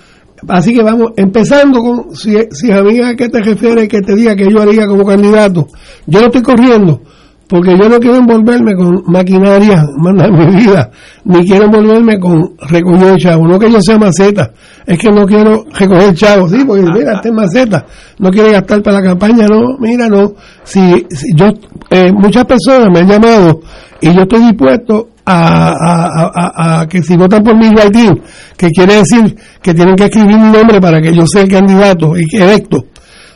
así 0.48 0.74
que 0.74 0.82
vamos 0.82 1.12
empezando 1.16 1.80
con 1.80 2.14
si, 2.14 2.36
si 2.50 2.70
amiga 2.70 3.08
a 3.08 3.14
qué 3.14 3.28
te 3.28 3.40
refieres 3.42 3.88
que 3.88 4.00
te 4.00 4.14
diga 4.14 4.36
que 4.36 4.50
yo 4.50 4.60
haría 4.60 4.86
como 4.86 5.04
candidato 5.04 5.66
yo 6.06 6.20
no 6.20 6.26
estoy 6.26 6.42
corriendo 6.42 7.00
porque 7.48 7.76
yo 7.80 7.88
no 7.88 7.98
quiero 8.00 8.16
envolverme 8.16 8.74
con 8.74 9.02
maquinaria 9.06 9.84
manda 9.98 10.28
mi 10.28 10.46
vida, 10.56 10.90
ni 11.24 11.46
quiero 11.46 11.66
envolverme 11.66 12.18
con 12.18 12.56
recoger 12.68 13.16
chavos, 13.16 13.48
no 13.48 13.58
que 13.58 13.70
yo 13.70 13.80
sea 13.80 13.98
maceta, 13.98 14.52
es 14.84 14.98
que 14.98 15.10
no 15.10 15.24
quiero 15.26 15.64
recoger 15.72 16.14
chavos, 16.14 16.50
sí, 16.50 16.64
porque 16.66 16.82
mira, 16.82 17.14
este 17.14 17.28
es 17.28 17.34
maceta, 17.34 17.86
no 18.18 18.30
quiere 18.30 18.52
gastar 18.52 18.82
para 18.82 19.00
la 19.00 19.08
campaña, 19.10 19.46
no, 19.46 19.76
mira, 19.78 20.08
no, 20.08 20.34
si, 20.64 21.06
yo, 21.34 21.46
eh, 21.90 22.10
muchas 22.12 22.44
personas 22.44 22.88
me 22.92 23.00
han 23.00 23.08
llamado 23.08 23.60
y 24.00 24.12
yo 24.12 24.22
estoy 24.22 24.40
dispuesto 24.40 25.08
a, 25.27 25.73
a, 25.73 26.81
a, 26.81 26.89
que 26.89 27.03
si 27.03 27.16
votan 27.16 27.43
por 27.43 27.57
mi 27.57 27.69
writing, 27.69 28.23
que 28.57 28.69
quiere 28.70 28.98
decir 28.98 29.36
que 29.61 29.74
tienen 29.74 29.97
que 29.97 30.05
escribir 30.05 30.39
mi 30.39 30.51
nombre 30.53 30.81
para 30.81 31.01
que 31.01 31.12
yo 31.12 31.27
sea 31.27 31.43
el 31.43 31.48
candidato 31.48 32.16
y 32.16 32.27
que 32.27 32.39
electo, 32.39 32.85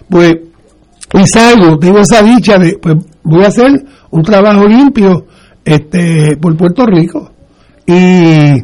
pues, 0.08 0.36
y 1.12 1.26
salgo, 1.26 1.78
tengo 1.78 1.98
esa 1.98 2.22
dicha 2.22 2.56
de, 2.58 2.78
pues 2.80 2.96
voy 3.24 3.44
a 3.44 3.48
hacer 3.48 3.66
un 4.10 4.22
trabajo 4.22 4.66
limpio 4.66 5.26
este 5.64 6.36
por 6.36 6.56
Puerto 6.56 6.86
Rico. 6.86 7.32
Y 7.86 8.54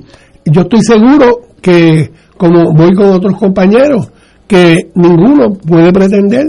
yo 0.45 0.61
estoy 0.63 0.81
seguro 0.83 1.49
que 1.61 2.13
como 2.37 2.73
voy 2.73 2.95
con 2.95 3.07
otros 3.07 3.37
compañeros 3.37 4.11
que 4.47 4.91
ninguno 4.95 5.55
puede 5.55 5.93
pretender 5.93 6.47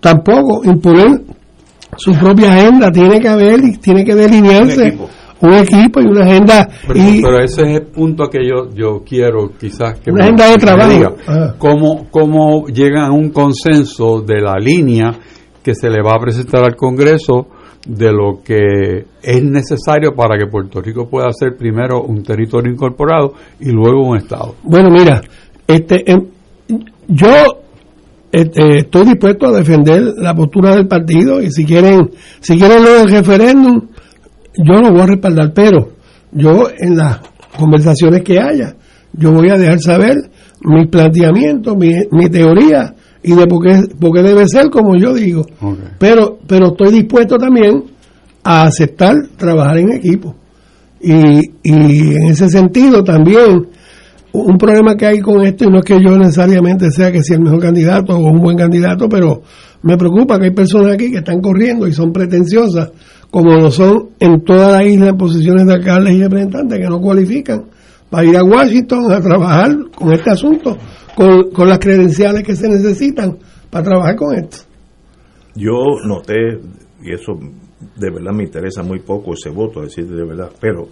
tampoco 0.00 0.64
imponer 0.64 1.22
su 1.96 2.12
propia 2.12 2.52
agenda. 2.52 2.90
Tiene 2.90 3.20
que 3.20 3.28
haber 3.28 3.64
y 3.64 3.76
tiene 3.76 4.04
que 4.04 4.14
delinearse 4.14 4.98
un 5.40 5.52
equipo, 5.54 6.00
y 6.00 6.06
una 6.06 6.24
agenda 6.24 6.68
pero, 6.86 6.98
y, 6.98 7.22
pero 7.22 7.38
ese 7.38 7.62
es 7.62 7.76
el 7.76 7.82
punto 7.86 8.28
que 8.28 8.40
yo 8.46 8.70
yo 8.74 9.02
quiero 9.04 9.50
quizás 9.58 10.00
que 10.00 10.10
una 10.10 10.24
agenda 10.24 10.50
de 10.50 10.56
trabajo. 10.56 10.90
diga, 10.90 11.54
cómo, 11.58 12.06
cómo 12.10 12.66
llegan 12.66 13.04
a 13.04 13.12
un 13.12 13.30
consenso 13.30 14.20
de 14.20 14.40
la 14.40 14.54
línea 14.58 15.14
que 15.62 15.74
se 15.74 15.90
le 15.90 16.02
va 16.02 16.16
a 16.16 16.20
presentar 16.20 16.64
al 16.64 16.76
Congreso 16.76 17.48
de 17.86 18.12
lo 18.12 18.40
que 18.44 19.06
es 19.22 19.42
necesario 19.42 20.14
para 20.14 20.36
que 20.38 20.46
Puerto 20.46 20.80
Rico 20.80 21.08
pueda 21.08 21.30
ser 21.32 21.56
primero 21.56 22.02
un 22.02 22.22
territorio 22.22 22.72
incorporado 22.72 23.34
y 23.60 23.70
luego 23.70 24.08
un 24.08 24.16
Estado. 24.16 24.56
Bueno, 24.62 24.90
mira, 24.90 25.22
este, 25.66 26.10
em, 26.10 26.26
yo 27.08 27.28
este, 28.30 28.78
estoy 28.78 29.06
dispuesto 29.06 29.46
a 29.46 29.52
defender 29.52 30.02
la 30.16 30.34
postura 30.34 30.74
del 30.74 30.86
partido 30.86 31.40
y 31.40 31.50
si 31.50 31.64
quieren, 31.64 32.10
si 32.40 32.58
quieren 32.58 32.84
lo 32.84 32.90
del 32.94 33.08
referéndum, 33.08 33.88
yo 34.58 34.80
lo 34.80 34.90
voy 34.90 35.00
a 35.00 35.06
respaldar, 35.06 35.52
pero 35.54 35.92
yo 36.32 36.68
en 36.76 36.96
las 36.96 37.20
conversaciones 37.56 38.22
que 38.22 38.40
haya, 38.40 38.74
yo 39.12 39.32
voy 39.32 39.48
a 39.50 39.56
dejar 39.56 39.80
saber 39.80 40.16
mis 40.62 40.88
planteamientos, 40.88 41.76
mi, 41.76 41.92
mi 42.10 42.28
teoría 42.28 42.94
y 43.22 43.34
de 43.34 43.46
por 43.46 43.64
qué, 43.64 44.22
debe 44.22 44.48
ser 44.48 44.70
como 44.70 44.96
yo 44.96 45.14
digo. 45.14 45.44
Pero, 45.98 46.38
pero 46.46 46.68
estoy 46.68 46.92
dispuesto 46.92 47.36
también 47.36 47.84
a 48.44 48.64
aceptar 48.64 49.14
trabajar 49.36 49.78
en 49.78 49.92
equipo. 49.92 50.34
Y, 51.00 51.40
y 51.62 52.14
en 52.16 52.26
ese 52.26 52.48
sentido 52.48 53.04
también, 53.04 53.68
un 54.32 54.58
problema 54.58 54.96
que 54.96 55.06
hay 55.06 55.20
con 55.20 55.44
esto, 55.44 55.64
y 55.64 55.68
no 55.68 55.78
es 55.78 55.84
que 55.84 55.98
yo 56.02 56.16
necesariamente 56.16 56.90
sea 56.90 57.12
que 57.12 57.22
sea 57.22 57.36
el 57.36 57.42
mejor 57.42 57.60
candidato 57.60 58.16
o 58.16 58.30
un 58.30 58.40
buen 58.40 58.56
candidato, 58.56 59.08
pero 59.08 59.42
me 59.82 59.96
preocupa 59.96 60.38
que 60.38 60.46
hay 60.46 60.54
personas 60.54 60.94
aquí 60.94 61.10
que 61.10 61.18
están 61.18 61.40
corriendo 61.40 61.86
y 61.86 61.92
son 61.92 62.12
pretenciosas, 62.12 62.90
como 63.30 63.54
lo 63.54 63.70
son 63.70 64.10
en 64.20 64.42
toda 64.44 64.72
la 64.72 64.84
isla 64.84 65.08
en 65.08 65.16
posiciones 65.16 65.66
de 65.66 65.74
alcaldes 65.74 66.14
y 66.14 66.22
representantes 66.22 66.78
que 66.78 66.88
no 66.88 67.00
cualifican 67.00 67.66
para 68.10 68.24
ir 68.24 68.36
a 68.36 68.42
Washington 68.42 69.12
a 69.12 69.20
trabajar 69.20 69.76
con 69.94 70.12
este 70.12 70.30
asunto 70.30 70.76
con, 71.14 71.68
las 71.68 71.78
credenciales 71.78 72.44
que 72.44 72.54
se 72.54 72.68
necesitan 72.68 73.38
para 73.70 73.84
trabajar 73.84 74.16
con 74.16 74.36
esto. 74.36 74.58
Yo 75.56 75.74
noté, 76.06 76.60
y 77.02 77.12
eso 77.12 77.32
de 77.96 78.10
verdad 78.10 78.32
me 78.32 78.44
interesa 78.44 78.82
muy 78.82 79.00
poco 79.00 79.34
ese 79.34 79.50
voto, 79.50 79.82
decir 79.82 80.06
de 80.06 80.24
verdad, 80.24 80.50
pero 80.60 80.88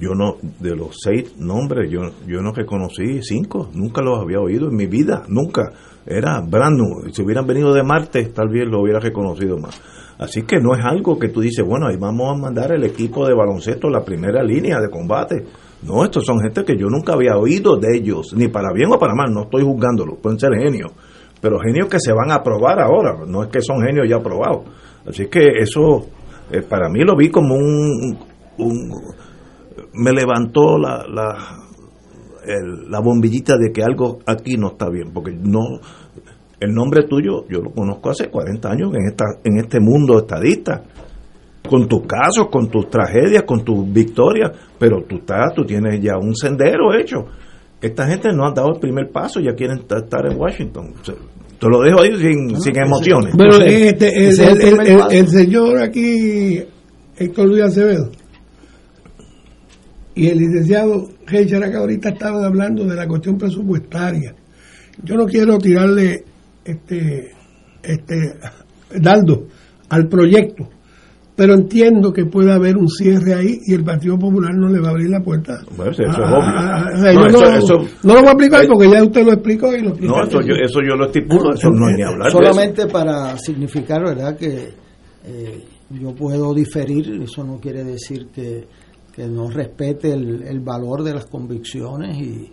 yo 0.00 0.14
no, 0.14 0.36
de 0.58 0.74
los 0.74 0.96
seis 1.00 1.36
nombres, 1.38 1.90
yo, 1.90 2.00
yo 2.26 2.40
no 2.42 2.52
reconocí 2.52 3.22
cinco, 3.22 3.70
nunca 3.72 4.02
los 4.02 4.20
había 4.20 4.40
oído 4.40 4.68
en 4.68 4.76
mi 4.76 4.86
vida, 4.86 5.24
nunca. 5.28 5.72
Era 6.04 6.40
brand 6.40 6.80
Si 7.12 7.22
hubieran 7.22 7.46
venido 7.46 7.72
de 7.72 7.84
Marte, 7.84 8.24
tal 8.34 8.48
vez 8.48 8.66
lo 8.66 8.82
hubiera 8.82 8.98
reconocido 8.98 9.58
más. 9.58 9.80
Así 10.18 10.42
que 10.42 10.58
no 10.60 10.74
es 10.74 10.84
algo 10.84 11.18
que 11.18 11.28
tú 11.28 11.40
dices, 11.40 11.66
bueno, 11.66 11.86
ahí 11.86 11.96
vamos 11.96 12.30
a 12.32 12.40
mandar 12.40 12.72
el 12.72 12.84
equipo 12.84 13.26
de 13.26 13.34
baloncesto 13.34 13.88
a 13.88 13.90
la 13.90 14.04
primera 14.04 14.42
línea 14.42 14.80
de 14.80 14.90
combate. 14.90 15.44
No, 15.82 16.04
estos 16.04 16.24
son 16.24 16.40
gente 16.40 16.64
que 16.64 16.76
yo 16.76 16.86
nunca 16.88 17.14
había 17.14 17.36
oído 17.36 17.76
de 17.76 17.96
ellos, 17.96 18.32
ni 18.36 18.48
para 18.48 18.72
bien 18.72 18.92
o 18.92 18.98
para 18.98 19.14
mal, 19.14 19.32
no 19.32 19.42
estoy 19.42 19.62
juzgándolo, 19.62 20.16
pueden 20.16 20.38
ser 20.38 20.50
genios, 20.54 20.92
pero 21.40 21.58
genios 21.58 21.88
que 21.88 21.98
se 21.98 22.12
van 22.12 22.30
a 22.30 22.36
aprobar 22.36 22.78
ahora, 22.80 23.18
no 23.26 23.42
es 23.42 23.48
que 23.48 23.60
son 23.60 23.82
genios 23.82 24.08
ya 24.08 24.16
aprobados. 24.16 24.62
Así 25.04 25.26
que 25.26 25.58
eso, 25.58 26.06
eh, 26.52 26.62
para 26.62 26.88
mí 26.88 27.00
lo 27.00 27.16
vi 27.16 27.30
como 27.30 27.56
un, 27.56 28.16
me 29.94 30.12
levantó 30.12 30.78
la, 30.78 31.04
la, 31.08 31.36
la 32.88 33.00
bombillita 33.00 33.56
de 33.56 33.72
que 33.72 33.82
algo 33.82 34.20
aquí 34.24 34.56
no 34.56 34.68
está 34.68 34.88
bien, 34.88 35.12
porque 35.12 35.32
no, 35.32 35.80
el 36.62 36.72
nombre 36.72 37.04
tuyo 37.08 37.44
yo 37.48 37.60
lo 37.60 37.70
conozco 37.70 38.10
hace 38.10 38.28
40 38.28 38.70
años 38.70 38.94
en, 38.94 39.08
esta, 39.08 39.24
en 39.42 39.58
este 39.58 39.80
mundo 39.80 40.18
estadista 40.18 40.82
con 41.68 41.88
tus 41.88 42.02
casos, 42.06 42.48
con 42.50 42.68
tus 42.68 42.88
tragedias, 42.88 43.44
con 43.44 43.64
tus 43.64 43.90
victorias, 43.92 44.50
pero 44.78 45.04
tú 45.08 45.16
estás, 45.16 45.54
tú 45.54 45.64
tienes 45.64 46.00
ya 46.00 46.16
un 46.20 46.34
sendero 46.34 46.92
hecho. 46.94 47.24
Esta 47.80 48.06
gente 48.06 48.28
no 48.32 48.46
ha 48.46 48.52
dado 48.52 48.74
el 48.74 48.80
primer 48.80 49.10
paso, 49.10 49.40
ya 49.40 49.54
quieren 49.54 49.78
estar 49.78 50.26
en 50.30 50.38
Washington. 50.38 50.92
te 51.04 51.68
lo 51.68 51.80
dejo 51.80 52.00
ahí 52.00 52.16
sin, 52.16 52.60
sin 52.60 52.78
emociones. 52.78 53.34
Pero 53.36 53.56
este, 53.64 54.26
el, 54.26 55.28
señor 55.28 55.80
aquí, 55.80 56.62
Héctor 57.16 57.48
Luis 57.48 57.62
Acevedo, 57.62 58.10
y 60.14 60.28
el 60.28 60.38
licenciado 60.38 61.08
Richard 61.26 61.64
acá 61.64 61.78
ahorita 61.78 62.10
estaban 62.10 62.44
hablando 62.44 62.84
de 62.84 62.94
la 62.94 63.06
cuestión 63.06 63.38
presupuestaria. 63.38 64.34
Yo 65.02 65.16
no 65.16 65.26
quiero 65.26 65.58
tirarle 65.58 66.24
este, 66.64 67.32
este 67.82 68.34
dardo 69.00 69.46
al 69.88 70.08
proyecto, 70.08 70.68
pero 71.34 71.54
entiendo 71.54 72.12
que 72.12 72.26
puede 72.26 72.52
haber 72.52 72.76
un 72.76 72.88
cierre 72.88 73.34
ahí 73.34 73.58
y 73.66 73.74
el 73.74 73.84
Partido 73.84 74.18
Popular 74.18 74.52
no 74.54 74.68
le 74.68 74.80
va 74.80 74.88
a 74.88 74.90
abrir 74.90 75.10
la 75.10 75.20
puerta. 75.20 75.60
eso 75.62 76.02
es 76.02 76.18
obvio. 76.18 77.88
no, 78.04 78.14
lo 78.14 78.20
voy 78.20 78.28
a 78.28 78.32
explicar 78.32 78.66
porque 78.66 78.90
ya 78.90 79.02
usted 79.02 79.24
lo 79.24 79.32
explicó 79.32 79.74
y 79.74 79.82
lo 79.82 79.88
explicó. 79.90 80.16
No, 80.16 80.24
eso 80.24 80.40
yo, 80.40 80.54
eso 80.54 80.80
yo 80.86 80.94
lo 80.94 81.06
estipulo, 81.06 81.54
eso 81.54 81.70
no 81.70 81.86
hay 81.86 81.94
ni 81.94 82.02
hablar. 82.02 82.30
Solamente 82.30 82.86
para 82.86 83.36
significar, 83.38 84.02
¿verdad?, 84.04 84.36
que 84.36 84.74
eh, 85.24 85.64
yo 85.90 86.14
puedo 86.14 86.54
diferir, 86.54 87.22
eso 87.22 87.44
no 87.44 87.58
quiere 87.58 87.84
decir 87.84 88.28
que, 88.32 88.66
que 89.12 89.26
no 89.26 89.48
respete 89.48 90.12
el, 90.12 90.42
el, 90.42 90.60
valor 90.60 91.02
de 91.02 91.14
las 91.14 91.26
convicciones 91.26 92.16
y, 92.18 92.50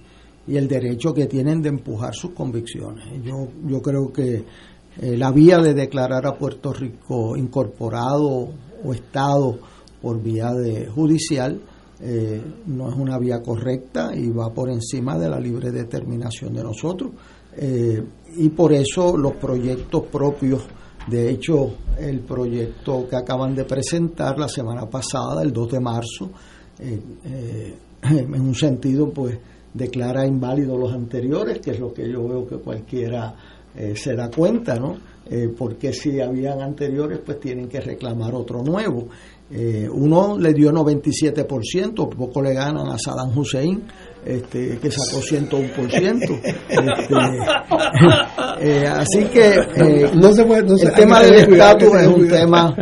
y 0.50 0.58
el 0.58 0.68
derecho 0.68 1.14
que 1.14 1.28
tienen 1.28 1.62
de 1.62 1.70
empujar 1.70 2.16
sus 2.16 2.32
convicciones. 2.32 3.06
Yo, 3.24 3.48
yo 3.68 3.82
creo 3.82 4.12
que 4.12 4.44
eh, 4.98 5.16
la 5.16 5.32
vía 5.32 5.60
de 5.60 5.76
declarar 5.76 6.26
a 6.26 6.36
Puerto 6.36 6.74
Rico 6.74 7.38
incorporado 7.38 8.50
o 8.84 8.94
Estado 8.94 9.60
por 10.02 10.22
vía 10.22 10.52
de 10.52 10.88
judicial 10.88 11.62
eh, 12.02 12.42
no 12.66 12.90
es 12.90 12.96
una 12.96 13.20
vía 13.20 13.42
correcta 13.42 14.12
y 14.16 14.30
va 14.30 14.52
por 14.52 14.72
encima 14.72 15.20
de 15.20 15.30
la 15.30 15.40
libre 15.40 15.72
determinación 15.72 16.54
de 16.54 16.64
nosotros. 16.64 17.12
Eh, 17.56 18.04
y 18.38 18.50
por 18.50 18.74
eso 18.74 19.18
los 19.18 19.34
proyectos 19.34 20.04
propios 20.04 20.64
De 21.08 21.32
hecho, 21.32 21.74
el 21.98 22.20
proyecto 22.20 23.08
que 23.08 23.16
acaban 23.16 23.56
de 23.56 23.66
presentar 23.66 24.38
la 24.38 24.48
semana 24.48 24.88
pasada, 24.88 25.42
el 25.42 25.52
2 25.52 25.72
de 25.72 25.80
marzo, 25.80 26.30
en 26.80 28.42
un 28.42 28.56
sentido, 28.56 29.10
pues 29.10 29.38
declara 29.74 30.26
inválido 30.26 30.78
los 30.78 30.94
anteriores, 30.94 31.60
que 31.60 31.72
es 31.72 31.80
lo 31.80 31.94
que 31.94 32.10
yo 32.10 32.28
veo 32.28 32.48
que 32.48 32.58
cualquiera 32.58 33.34
eh, 33.76 33.96
se 33.96 34.16
da 34.16 34.30
cuenta, 34.30 34.76
¿no? 34.76 34.98
porque 35.60 35.94
si 35.94 36.20
habían 36.20 36.60
anteriores, 36.60 37.20
pues 37.24 37.40
tienen 37.40 37.68
que 37.70 37.80
reclamar 37.80 38.34
otro 38.34 38.64
nuevo. 38.64 39.10
uno 39.92 40.40
le 40.40 40.54
dio 40.56 40.72
97%, 40.72 42.10
poco 42.16 42.42
le 42.42 42.56
ganan 42.56 42.88
a 42.90 42.98
Saddam 42.98 43.38
Hussein, 43.38 43.84
este, 44.26 44.78
que 44.80 44.92
sacó 44.92 45.22
101%. 45.22 46.42
Este, 46.70 47.16
eh, 48.62 48.88
así 48.88 49.26
que 49.26 49.56
eh, 49.56 50.12
no 50.14 50.34
se 50.34 50.44
puede, 50.46 50.68
el 50.70 50.94
tema 50.94 51.22
del 51.22 51.36
estatus 51.36 51.96
es 51.96 52.08
un 52.08 52.28
tema 52.28 52.76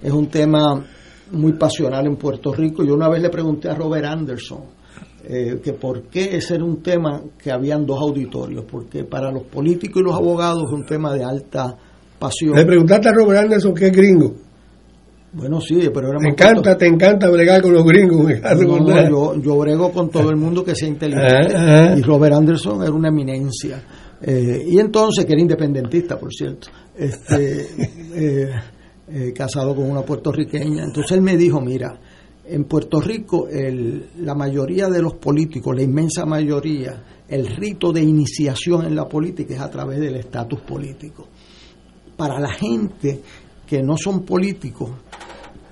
es 0.00 0.12
un 0.12 0.28
tema 0.28 0.84
muy 1.32 1.54
pasional 1.54 2.06
en 2.06 2.16
Puerto 2.16 2.52
Rico. 2.52 2.84
Yo 2.84 2.94
una 2.94 3.08
vez 3.08 3.20
le 3.20 3.30
pregunté 3.30 3.68
a 3.68 3.74
Robert 3.74 4.04
Anderson 4.04 4.75
eh, 5.28 5.60
que 5.62 5.72
por 5.72 6.02
qué 6.04 6.36
ese 6.36 6.54
era 6.54 6.64
un 6.64 6.82
tema 6.82 7.22
que 7.36 7.50
habían 7.50 7.84
dos 7.84 8.00
auditorios, 8.00 8.64
porque 8.70 9.04
para 9.04 9.30
los 9.30 9.42
políticos 9.44 10.00
y 10.00 10.04
los 10.04 10.14
abogados 10.14 10.64
es 10.66 10.72
un 10.72 10.86
tema 10.86 11.12
de 11.12 11.24
alta 11.24 11.76
pasión. 12.18 12.54
Le 12.54 12.64
preguntaste 12.64 13.08
a 13.08 13.12
Robert 13.12 13.40
Anderson 13.40 13.74
que 13.74 13.86
es 13.86 13.92
gringo. 13.92 14.34
Bueno, 15.32 15.60
sí, 15.60 15.90
pero 15.92 16.08
era 16.08 16.18
Te 16.18 16.28
encanta, 16.28 16.78
te 16.78 16.86
encanta 16.86 17.28
bregar 17.28 17.60
con 17.60 17.74
los 17.74 17.84
gringos. 17.84 18.32
yo, 19.10 19.34
yo 19.34 19.58
brego 19.58 19.92
con 19.92 20.08
todo 20.08 20.30
el 20.30 20.36
mundo 20.36 20.64
que 20.64 20.74
sea 20.74 20.88
inteligente. 20.88 21.54
Ah, 21.56 21.90
ah. 21.90 21.94
Y 21.98 22.02
Robert 22.02 22.34
Anderson 22.34 22.82
era 22.82 22.92
una 22.92 23.08
eminencia. 23.08 23.82
Eh, 24.22 24.64
y 24.66 24.78
entonces, 24.78 25.24
que 25.26 25.32
era 25.32 25.42
independentista, 25.42 26.18
por 26.18 26.32
cierto, 26.32 26.68
este, 26.96 27.66
eh, 28.14 28.50
eh, 29.08 29.32
casado 29.34 29.74
con 29.74 29.90
una 29.90 30.02
puertorriqueña. 30.02 30.84
Entonces 30.84 31.12
él 31.12 31.22
me 31.22 31.36
dijo, 31.36 31.60
mira, 31.60 31.98
en 32.48 32.64
Puerto 32.64 33.00
Rico 33.00 33.48
el, 33.48 34.10
la 34.20 34.34
mayoría 34.34 34.88
de 34.88 35.02
los 35.02 35.14
políticos, 35.14 35.74
la 35.74 35.82
inmensa 35.82 36.24
mayoría, 36.24 37.02
el 37.28 37.46
rito 37.46 37.92
de 37.92 38.02
iniciación 38.02 38.86
en 38.86 38.94
la 38.94 39.08
política 39.08 39.54
es 39.54 39.60
a 39.60 39.70
través 39.70 40.00
del 40.00 40.16
estatus 40.16 40.60
político. 40.60 41.26
Para 42.16 42.40
la 42.40 42.50
gente 42.50 43.20
que 43.66 43.82
no 43.82 43.96
son 43.96 44.24
políticos, 44.24 44.90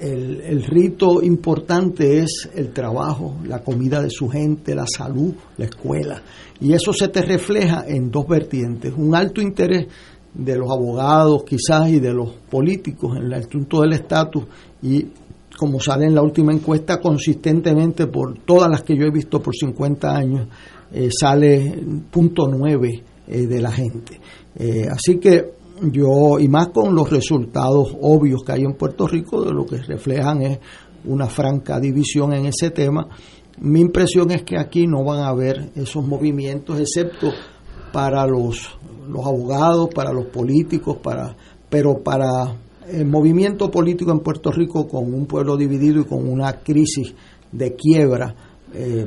el, 0.01 0.63
rito 0.65 1.23
importante 1.23 2.19
es 2.19 2.51
el 2.55 2.73
trabajo, 2.73 3.37
la 3.47 3.63
comida 3.63 4.03
de 4.03 4.11
su 4.11 4.29
gente, 4.29 4.75
la 4.75 4.87
salud, 4.87 5.33
la 5.57 5.67
escuela. 5.67 6.23
Y 6.61 6.73
eso 6.73 6.93
se 6.93 7.09
te 7.09 7.23
refleja 7.23 7.85
en 7.87 8.11
dos 8.11 8.27
vertientes. 8.27 8.93
Un 8.97 9.15
alto 9.15 9.41
interés 9.41 9.87
de 10.35 10.57
los 10.57 10.71
abogados 10.71 11.45
quizás 11.45 11.89
y 11.89 12.01
de 12.01 12.13
los 12.13 12.33
políticos 12.51 13.17
en 13.17 13.25
el 13.25 13.35
asunto 13.35 13.83
del 13.83 13.93
estatus 13.93 14.45
y 14.83 15.07
como 15.57 15.81
sale 15.81 16.07
en 16.07 16.15
la 16.15 16.23
última 16.23 16.53
encuesta 16.53 17.01
consistentemente 17.01 18.07
por 18.07 18.39
todas 18.41 18.71
las 18.71 18.83
que 18.83 18.97
yo 18.97 19.05
he 19.05 19.11
visto 19.11 19.41
por 19.41 19.55
50 19.55 20.17
años, 20.17 20.49
eh, 20.93 21.09
sale 21.11 21.83
punto 22.11 22.47
nueve 22.49 23.03
eh, 23.27 23.47
de 23.47 23.61
la 23.61 23.71
gente. 23.71 24.21
Eh, 24.57 24.87
así 24.91 25.19
que 25.19 25.55
yo, 25.83 26.39
y 26.39 26.49
más 26.49 26.69
con 26.69 26.95
los 26.95 27.11
resultados 27.11 27.97
obvios 28.01 28.43
que 28.45 28.53
hay 28.53 28.63
en 28.63 28.75
Puerto 28.75 29.07
Rico, 29.07 29.43
de 29.43 29.53
lo 29.53 29.67
que 29.67 29.79
reflejan 29.79 30.43
es 30.43 30.59
una 31.05 31.27
franca 31.27 31.81
división 31.81 32.33
en 32.33 32.47
ese 32.47 32.71
tema, 32.71 33.09
mi 33.59 33.81
impresión 33.81 34.31
es 34.31 34.43
que 34.43 34.59
aquí 34.59 34.87
no 34.87 35.05
van 35.05 35.21
a 35.21 35.29
haber 35.29 35.71
esos 35.75 36.07
movimientos, 36.07 36.81
excepto 36.81 37.31
para 37.93 38.27
los, 38.27 38.77
los 39.09 39.25
abogados, 39.25 39.91
para 39.95 40.13
los 40.13 40.27
políticos, 40.27 40.99
para, 41.03 41.37
pero 41.69 42.03
para 42.03 42.57
el 42.89 43.07
movimiento 43.07 43.71
político 43.71 44.13
en 44.13 44.21
Puerto 44.21 44.51
Rico 44.51 44.87
con 44.87 45.13
un 45.13 45.27
pueblo 45.27 45.57
dividido 45.57 46.01
y 46.01 46.05
con 46.05 46.29
una 46.29 46.61
crisis 46.61 47.15
de 47.51 47.75
quiebra, 47.75 48.35
eh, 48.73 49.07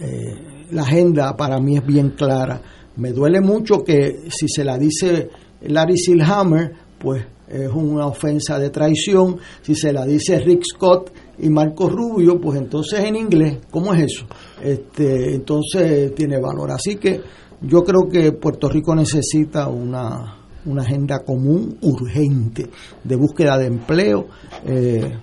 eh, 0.00 0.66
la 0.70 0.82
agenda 0.82 1.36
para 1.36 1.58
mí 1.58 1.76
es 1.76 1.84
bien 1.84 2.10
clara. 2.10 2.60
Me 2.96 3.12
duele 3.12 3.40
mucho 3.40 3.82
que 3.82 4.28
si 4.28 4.48
se 4.48 4.64
la 4.64 4.76
dice 4.76 5.28
Larry 5.62 5.96
Silhammer, 5.96 6.72
pues 6.98 7.24
es 7.48 7.68
una 7.68 8.06
ofensa 8.06 8.58
de 8.58 8.70
traición. 8.70 9.38
Si 9.62 9.74
se 9.74 9.92
la 9.92 10.04
dice 10.04 10.38
Rick 10.38 10.62
Scott 10.64 11.10
y 11.38 11.48
Marco 11.48 11.88
Rubio, 11.88 12.40
pues 12.40 12.58
entonces 12.58 13.00
en 13.00 13.16
inglés, 13.16 13.58
¿cómo 13.70 13.92
es 13.94 14.04
eso? 14.04 14.26
Este, 14.62 15.34
entonces 15.34 16.14
tiene 16.14 16.38
valor. 16.40 16.70
Así 16.70 16.96
que 16.96 17.20
yo 17.62 17.82
creo 17.82 18.08
que 18.10 18.32
Puerto 18.32 18.68
Rico 18.68 18.94
necesita 18.94 19.68
una, 19.68 20.39
una 20.66 20.82
agenda 20.82 21.20
común 21.24 21.78
urgente 21.82 22.68
de 23.04 23.16
búsqueda 23.16 23.58
de 23.58 23.66
empleo. 23.66 24.26
Eh, 24.64 25.16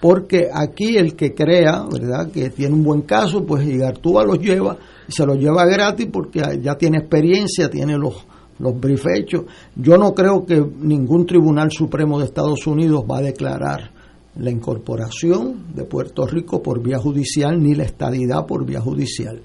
porque 0.00 0.48
aquí 0.52 0.96
el 0.96 1.16
que 1.16 1.34
crea, 1.34 1.84
¿verdad?, 1.90 2.30
que 2.30 2.50
tiene 2.50 2.74
un 2.74 2.84
buen 2.84 3.02
caso, 3.02 3.44
pues 3.44 3.66
Igartúa 3.66 4.24
los 4.24 4.38
lleva 4.38 4.76
y 5.08 5.12
se 5.12 5.24
los 5.24 5.38
lleva 5.38 5.64
gratis 5.64 6.08
porque 6.12 6.42
ya 6.62 6.76
tiene 6.76 6.98
experiencia, 6.98 7.70
tiene 7.70 7.96
los 7.96 8.26
los 8.58 8.78
briefs 8.78 9.06
hechos. 9.14 9.44
Yo 9.74 9.96
no 9.96 10.14
creo 10.14 10.44
que 10.44 10.64
ningún 10.80 11.26
Tribunal 11.26 11.70
Supremo 11.70 12.18
de 12.18 12.26
Estados 12.26 12.66
Unidos 12.66 13.04
va 13.10 13.18
a 13.18 13.22
declarar 13.22 13.90
la 14.38 14.50
incorporación 14.50 15.74
de 15.74 15.84
Puerto 15.84 16.26
Rico 16.26 16.62
por 16.62 16.82
vía 16.82 16.98
judicial 16.98 17.62
ni 17.62 17.74
la 17.74 17.84
estadidad 17.84 18.46
por 18.46 18.64
vía 18.66 18.80
judicial. 18.80 19.42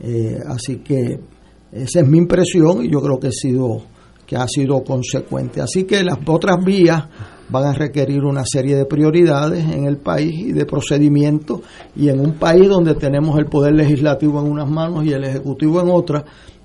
Eh, 0.00 0.38
así 0.46 0.76
que 0.76 1.20
esa 1.72 2.00
es 2.00 2.08
mi 2.08 2.18
impresión 2.18 2.84
y 2.84 2.90
yo 2.90 3.00
creo 3.00 3.20
que 3.20 3.28
ha 3.28 3.32
sido 3.32 3.82
que 4.30 4.36
ha 4.36 4.46
sido 4.46 4.84
consecuente. 4.84 5.60
Así 5.60 5.82
que 5.82 6.04
las 6.04 6.18
otras 6.24 6.64
vías 6.64 7.02
van 7.48 7.64
a 7.64 7.72
requerir 7.72 8.22
una 8.22 8.44
serie 8.44 8.76
de 8.76 8.84
prioridades 8.84 9.64
en 9.64 9.86
el 9.86 9.96
país 9.96 10.32
y 10.38 10.52
de 10.52 10.64
procedimientos 10.66 11.62
y 11.96 12.10
en 12.10 12.20
un 12.20 12.34
país 12.34 12.68
donde 12.68 12.94
tenemos 12.94 13.36
el 13.40 13.46
poder 13.46 13.74
legislativo 13.74 14.38
en 14.40 14.46
unas 14.46 14.70
manos 14.70 15.04
y 15.04 15.12
el 15.12 15.24
ejecutivo 15.24 15.80
en 15.80 15.90
otras, 15.90 16.22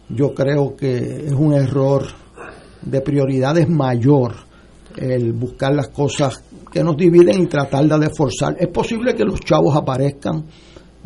yo 0.09 0.35
creo 0.35 0.75
que 0.75 1.25
es 1.25 1.33
un 1.33 1.53
error 1.53 2.05
de 2.83 3.01
prioridades 3.01 3.67
mayor 3.67 4.33
el 4.95 5.33
buscar 5.33 5.73
las 5.73 5.87
cosas 5.87 6.43
que 6.71 6.83
nos 6.83 6.95
dividen 6.95 7.41
y 7.41 7.47
tratar 7.47 7.87
de 7.87 8.11
forzar. 8.11 8.57
Es 8.59 8.67
posible 8.67 9.15
que 9.15 9.25
los 9.25 9.39
chavos 9.39 9.75
aparezcan. 9.75 10.45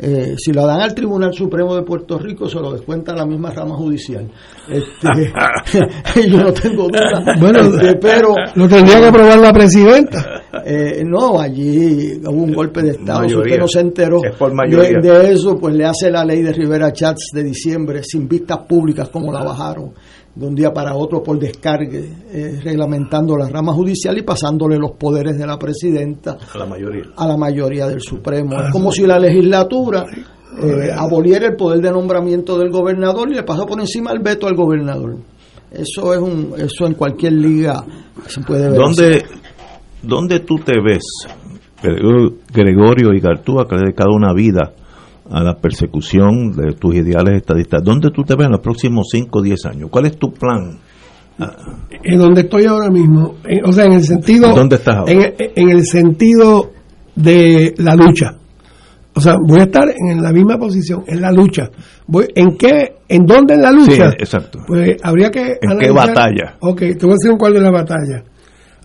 Eh, 0.02 0.34
si 0.38 0.52
lo 0.52 0.66
dan 0.66 0.80
al 0.80 0.94
Tribunal 0.94 1.34
Supremo 1.34 1.76
de 1.76 1.82
Puerto 1.82 2.18
Rico, 2.18 2.48
se 2.48 2.58
lo 2.58 2.72
descuenta 2.72 3.14
la 3.14 3.26
misma 3.26 3.50
rama 3.50 3.74
judicial. 3.76 4.26
Este, 4.66 5.08
yo 6.30 6.38
no 6.38 6.52
tengo 6.52 6.88
duda. 6.88 7.36
Bueno, 7.38 7.60
este, 7.60 7.96
pero. 7.96 8.34
Lo 8.54 8.66
tendría 8.66 8.98
que 9.00 9.06
aprobar 9.06 9.38
la 9.38 9.52
presidenta. 9.52 10.42
Eh, 10.64 11.02
no, 11.04 11.38
allí 11.38 12.20
hubo 12.24 12.42
un 12.42 12.52
golpe 12.52 12.82
de 12.82 12.90
Estado, 12.90 13.28
si 13.28 13.34
usted 13.36 13.58
no 13.58 13.68
se 13.68 13.80
enteró 13.80 14.20
de, 14.20 15.32
eso, 15.32 15.56
pues 15.58 15.74
le 15.74 15.84
hace 15.84 16.10
la 16.10 16.24
ley 16.24 16.42
de 16.42 16.52
Rivera 16.52 16.92
Chats 16.92 17.30
de 17.32 17.44
diciembre 17.44 18.02
sin 18.02 18.28
vistas 18.28 18.58
públicas 18.66 19.08
como 19.10 19.32
la 19.32 19.44
bajaron 19.44 19.92
de 20.34 20.46
un 20.46 20.54
día 20.54 20.72
para 20.72 20.94
otro 20.94 21.22
por 21.22 21.38
descargue, 21.38 22.08
eh, 22.32 22.60
reglamentando 22.62 23.36
la 23.36 23.48
rama 23.48 23.72
judicial 23.72 24.16
y 24.16 24.22
pasándole 24.22 24.78
los 24.78 24.92
poderes 24.92 25.36
de 25.36 25.46
la 25.46 25.58
presidenta 25.58 26.36
a 26.54 26.58
la 26.58 26.66
mayoría, 26.66 27.04
a 27.16 27.26
la 27.26 27.36
mayoría 27.36 27.86
del 27.88 28.00
Supremo. 28.00 28.60
Es 28.60 28.70
como 28.70 28.92
si 28.92 29.06
la 29.06 29.18
legislatura 29.18 30.06
eh, 30.62 30.90
aboliera 30.96 31.46
el 31.46 31.56
poder 31.56 31.80
de 31.80 31.90
nombramiento 31.90 32.58
del 32.58 32.70
gobernador 32.70 33.30
y 33.30 33.34
le 33.34 33.42
pasó 33.42 33.66
por 33.66 33.80
encima 33.80 34.12
el 34.12 34.20
veto 34.20 34.46
al 34.46 34.54
gobernador. 34.54 35.16
Eso 35.70 36.14
es 36.14 36.20
un, 36.20 36.54
eso 36.56 36.86
en 36.86 36.94
cualquier 36.94 37.32
liga 37.32 37.84
se 38.26 38.40
puede 38.40 38.70
ver. 38.70 38.78
¿Dónde, 38.78 39.24
¿Dónde 40.02 40.40
tú 40.40 40.56
te 40.56 40.74
ves, 40.80 41.04
Gregorio 42.52 43.12
y 43.12 43.20
Gartúa, 43.20 43.66
que 43.66 43.74
ha 43.74 43.78
dedicado 43.78 44.10
una 44.14 44.32
vida 44.32 44.74
a 45.30 45.42
la 45.42 45.56
persecución 45.56 46.52
de 46.52 46.72
tus 46.72 46.94
ideales 46.94 47.36
estadistas? 47.36 47.82
¿Dónde 47.82 48.10
tú 48.10 48.22
te 48.22 48.34
ves 48.34 48.46
en 48.46 48.52
los 48.52 48.60
próximos 48.60 49.08
5 49.10 49.38
o 49.38 49.42
10 49.42 49.66
años? 49.66 49.90
¿Cuál 49.90 50.06
es 50.06 50.18
tu 50.18 50.32
plan? 50.32 50.78
En 52.02 52.18
donde 52.18 52.42
estoy 52.42 52.66
ahora 52.66 52.90
mismo, 52.90 53.36
o 53.64 53.72
sea, 53.72 53.86
en 53.86 53.92
el 53.92 54.02
sentido... 54.02 54.54
¿Dónde 54.54 54.76
estás 54.76 54.96
ahora? 54.96 55.12
En, 55.12 55.70
el 55.70 55.86
sentido 55.86 56.70
de 57.14 57.74
la 57.78 57.94
lucha. 57.94 58.36
O 59.14 59.20
sea, 59.20 59.36
voy 59.46 59.60
a 59.60 59.64
estar 59.64 59.88
en 59.88 60.22
la 60.22 60.32
misma 60.32 60.58
posición, 60.58 61.02
en 61.06 61.20
la 61.20 61.32
lucha. 61.32 61.70
Voy, 62.06 62.26
¿En 62.34 62.56
qué? 62.56 62.96
¿En 63.08 63.24
dónde 63.24 63.54
en 63.54 63.62
la 63.62 63.72
lucha? 63.72 64.10
Sí, 64.10 64.16
exacto. 64.18 64.60
Pues 64.66 64.96
habría 65.02 65.30
que... 65.30 65.58
¿En 65.62 65.78
qué 65.78 65.90
batalla? 65.90 66.56
Ok, 66.60 66.78
te 66.78 67.06
voy 67.06 67.12
a 67.12 67.16
decir 67.22 67.32
cuál 67.38 67.56
es 67.56 67.62
la 67.62 67.70
batalla. 67.70 68.22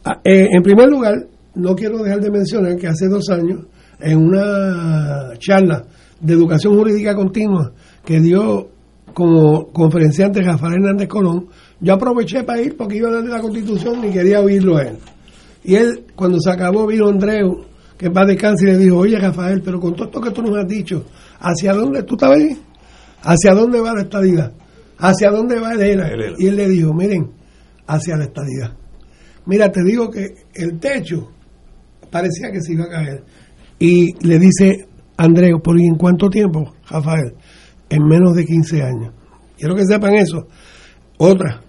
Ah, 0.05 0.19
eh, 0.23 0.47
en 0.51 0.61
primer 0.63 0.89
lugar, 0.89 1.15
no 1.55 1.75
quiero 1.75 2.03
dejar 2.03 2.21
de 2.21 2.31
mencionar 2.31 2.77
que 2.77 2.87
hace 2.87 3.07
dos 3.07 3.29
años, 3.29 3.65
en 3.99 4.17
una 4.17 5.33
charla 5.39 5.83
de 6.19 6.33
educación 6.33 6.75
jurídica 6.75 7.15
continua 7.15 7.73
que 8.03 8.19
dio 8.19 8.69
como 9.13 9.67
conferenciante 9.71 10.41
Rafael 10.41 10.75
Hernández 10.75 11.07
Colón, 11.07 11.47
yo 11.79 11.93
aproveché 11.93 12.43
para 12.43 12.61
ir 12.61 12.75
porque 12.75 12.97
iba 12.97 13.09
a 13.09 13.13
darle 13.13 13.29
la 13.29 13.41
constitución 13.41 14.03
y 14.05 14.11
quería 14.11 14.41
oírlo 14.41 14.77
a 14.77 14.83
él. 14.83 14.97
Y 15.63 15.75
él, 15.75 16.05
cuando 16.15 16.39
se 16.39 16.51
acabó, 16.51 16.85
vino 16.85 17.07
Andreu, 17.07 17.65
que 17.97 18.09
va 18.09 18.25
de 18.25 18.35
cáncer, 18.35 18.69
y 18.69 18.71
le 18.73 18.77
dijo, 18.77 18.97
oye 18.97 19.17
Rafael, 19.17 19.61
pero 19.63 19.79
con 19.79 19.95
todo 19.95 20.05
esto 20.05 20.21
que 20.21 20.31
tú 20.31 20.41
nos 20.41 20.57
has 20.57 20.67
dicho, 20.67 21.05
¿hacia 21.39 21.73
dónde 21.73 22.03
tú 22.03 22.15
estabas 22.15 22.39
ahí? 22.39 22.57
¿Hacia 23.21 23.53
dónde 23.53 23.79
va 23.79 23.93
la 23.93 24.01
estadidad? 24.01 24.51
¿Hacia 24.97 25.31
dónde 25.31 25.59
va 25.59 25.73
el 25.73 25.81
ERA? 25.81 26.09
Y 26.37 26.47
él 26.47 26.55
le 26.55 26.67
dijo, 26.69 26.93
miren, 26.93 27.31
hacia 27.87 28.17
la 28.17 28.25
estadidad 28.25 28.75
mira, 29.45 29.71
te 29.71 29.83
digo 29.83 30.09
que 30.09 30.35
el 30.53 30.79
techo 30.79 31.31
parecía 32.11 32.51
que 32.51 32.61
se 32.61 32.73
iba 32.73 32.85
a 32.85 32.89
caer. 32.89 33.23
Y 33.79 34.13
le 34.25 34.39
dice 34.39 34.87
Andreu, 35.17 35.61
¿por 35.61 35.79
en 35.79 35.95
cuánto 35.95 36.29
tiempo, 36.29 36.73
Rafael? 36.89 37.33
En 37.89 38.03
menos 38.03 38.35
de 38.35 38.45
15 38.45 38.83
años. 38.83 39.13
Quiero 39.57 39.75
que 39.75 39.85
sepan 39.85 40.15
eso. 40.15 40.47
Otra, 41.17 41.61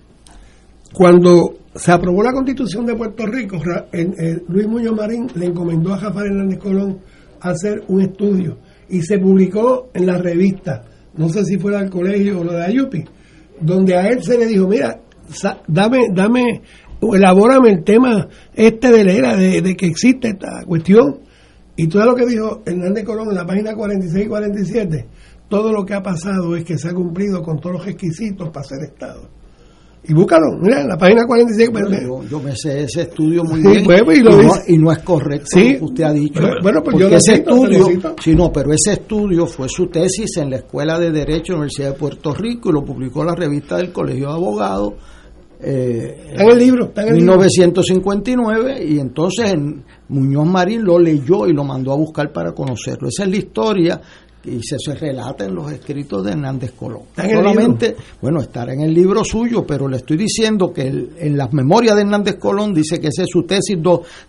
cuando 0.93 1.55
se 1.75 1.93
aprobó 1.93 2.23
la 2.23 2.33
constitución 2.33 2.87
de 2.87 2.95
Puerto 2.95 3.27
Rico, 3.27 3.59
Luis 4.49 4.67
Muñoz 4.67 4.97
Marín 4.97 5.27
le 5.35 5.47
encomendó 5.47 5.95
a 5.95 5.99
Rafael 5.99 6.33
Hernández 6.33 6.59
Colón 6.59 6.99
hacer 7.41 7.85
un 7.89 8.01
estudio 8.01 8.59
y 8.89 9.03
se 9.03 9.19
publicó 9.19 9.91
en 9.95 10.07
la 10.07 10.19
revista, 10.19 10.85
no 11.17 11.29
sé 11.29 11.45
si 11.45 11.59
fuera 11.59 11.81
del 11.81 11.91
colegio 11.91 12.41
o 12.41 12.45
lo 12.45 12.53
de 12.53 12.65
Ayupi, 12.65 13.05
donde 13.61 13.95
a 13.95 14.09
él 14.09 14.23
se 14.23 14.39
le 14.39 14.47
dijo, 14.47 14.67
mira, 14.69 15.01
dame, 15.67 16.07
dame, 16.13 16.63
elabórame 17.01 17.71
el 17.71 17.85
tema 17.85 18.29
este 18.55 18.91
de 18.91 19.05
la 19.05 19.13
era, 19.13 19.37
de, 19.37 19.77
que 19.77 19.87
existe 19.87 20.29
esta 20.29 20.65
cuestión. 20.65 21.21
Y 21.77 21.89
todo 21.89 22.07
lo 22.07 22.15
que 22.15 22.27
dijo 22.27 22.63
Hernández 22.65 23.05
Colón 23.05 23.29
en 23.29 23.35
la 23.37 23.47
página 23.47 23.75
46 23.75 24.25
y 24.25 24.29
47, 24.29 25.09
todo 25.49 25.73
lo 25.73 25.85
que 25.85 25.95
ha 25.95 26.03
pasado 26.03 26.57
es 26.57 26.65
que 26.65 26.79
se 26.79 26.89
ha 26.89 26.95
cumplido 26.95 27.43
con 27.43 27.61
todos 27.61 27.77
los 27.77 27.87
requisitos 27.87 28.49
para 28.49 28.65
ser 28.65 28.79
Estado. 28.85 29.29
Y 30.09 30.15
búscalo, 30.15 30.57
mira, 30.61 30.83
en 30.83 30.89
la 30.89 30.97
página 30.97 31.25
46. 31.27 31.71
yo, 32.31 32.41
me 32.41 32.55
sé 32.55 32.85
ese 32.85 33.03
estudio 33.03 33.43
muy 33.43 33.61
bien 33.61 33.85
pues, 33.85 34.19
y, 34.69 34.79
no, 34.79 34.93
es 34.93 34.99
correcto 35.01 35.59
lo 35.59 35.65
que 35.65 35.85
usted 35.85 36.05
ha 36.05 36.13
dicho. 36.13 36.41
Bueno, 36.63 36.81
pues 36.83 36.97
yo 36.97 37.09
ese 37.09 37.35
estudio, 37.35 37.89
sí, 38.23 38.35
no, 38.37 38.53
pero 38.53 38.73
ese 38.73 38.93
estudio 39.01 39.47
fue 39.47 39.69
su 39.69 39.89
tesis 39.89 40.37
en 40.37 40.51
la 40.51 40.57
Escuela 40.59 40.97
de 41.01 41.11
Derecho 41.11 41.53
de 41.53 41.53
la 41.53 41.59
Universidad 41.59 41.91
de 41.91 41.99
Puerto 41.99 42.33
Rico 42.35 42.71
y 42.71 42.73
lo 42.73 42.85
publicó 42.85 43.25
la 43.25 43.35
revista 43.35 43.79
del 43.79 43.93
Colegio 43.93 44.29
de 44.29 44.35
Abogados. 44.35 44.95
Eh, 45.59 46.35
en 46.35 46.51
el 46.51 46.59
libro, 46.59 46.87
está 46.87 47.03
en 47.03 47.09
el 47.09 47.15
1959 47.15 48.85
y 48.85 48.99
entonces 48.99 49.55
Muñoz 50.09 50.47
Marín 50.47 50.85
lo 50.85 50.99
leyó 50.99 51.47
y 51.47 51.53
lo 51.53 51.65
mandó 51.65 51.93
a 51.93 51.97
buscar 51.97 52.33
para 52.33 52.53
conocerlo. 52.53 53.09
Esa 53.09 53.25
es 53.25 53.31
la 53.31 53.37
historia 53.37 54.01
y 54.45 54.63
se, 54.63 54.77
se, 54.79 54.95
relata 54.95 55.45
en 55.45 55.55
los 55.55 55.73
escritos 55.73 56.25
de 56.25 56.33
Hernández 56.33 56.73
Colón. 56.73 57.03
Solamente, 57.17 57.97
bueno, 58.21 58.41
estará 58.41 58.73
en 58.75 58.83
el 58.83 58.95
libro 58.95 59.25
suyo, 59.25 59.67
pero 59.67 59.89
le 59.89 59.97
estoy 59.97 60.17
diciendo 60.17 60.73
que 60.73 60.83
en 60.87 61.37
las 61.37 61.53
memorias 61.53 61.97
de 61.97 62.03
Hernández 62.03 62.37
Colón 62.37 62.73
dice 62.73 63.01
que 63.01 63.09
esa 63.09 63.23
es 63.23 63.29
su 63.31 63.43
tesis 63.43 63.77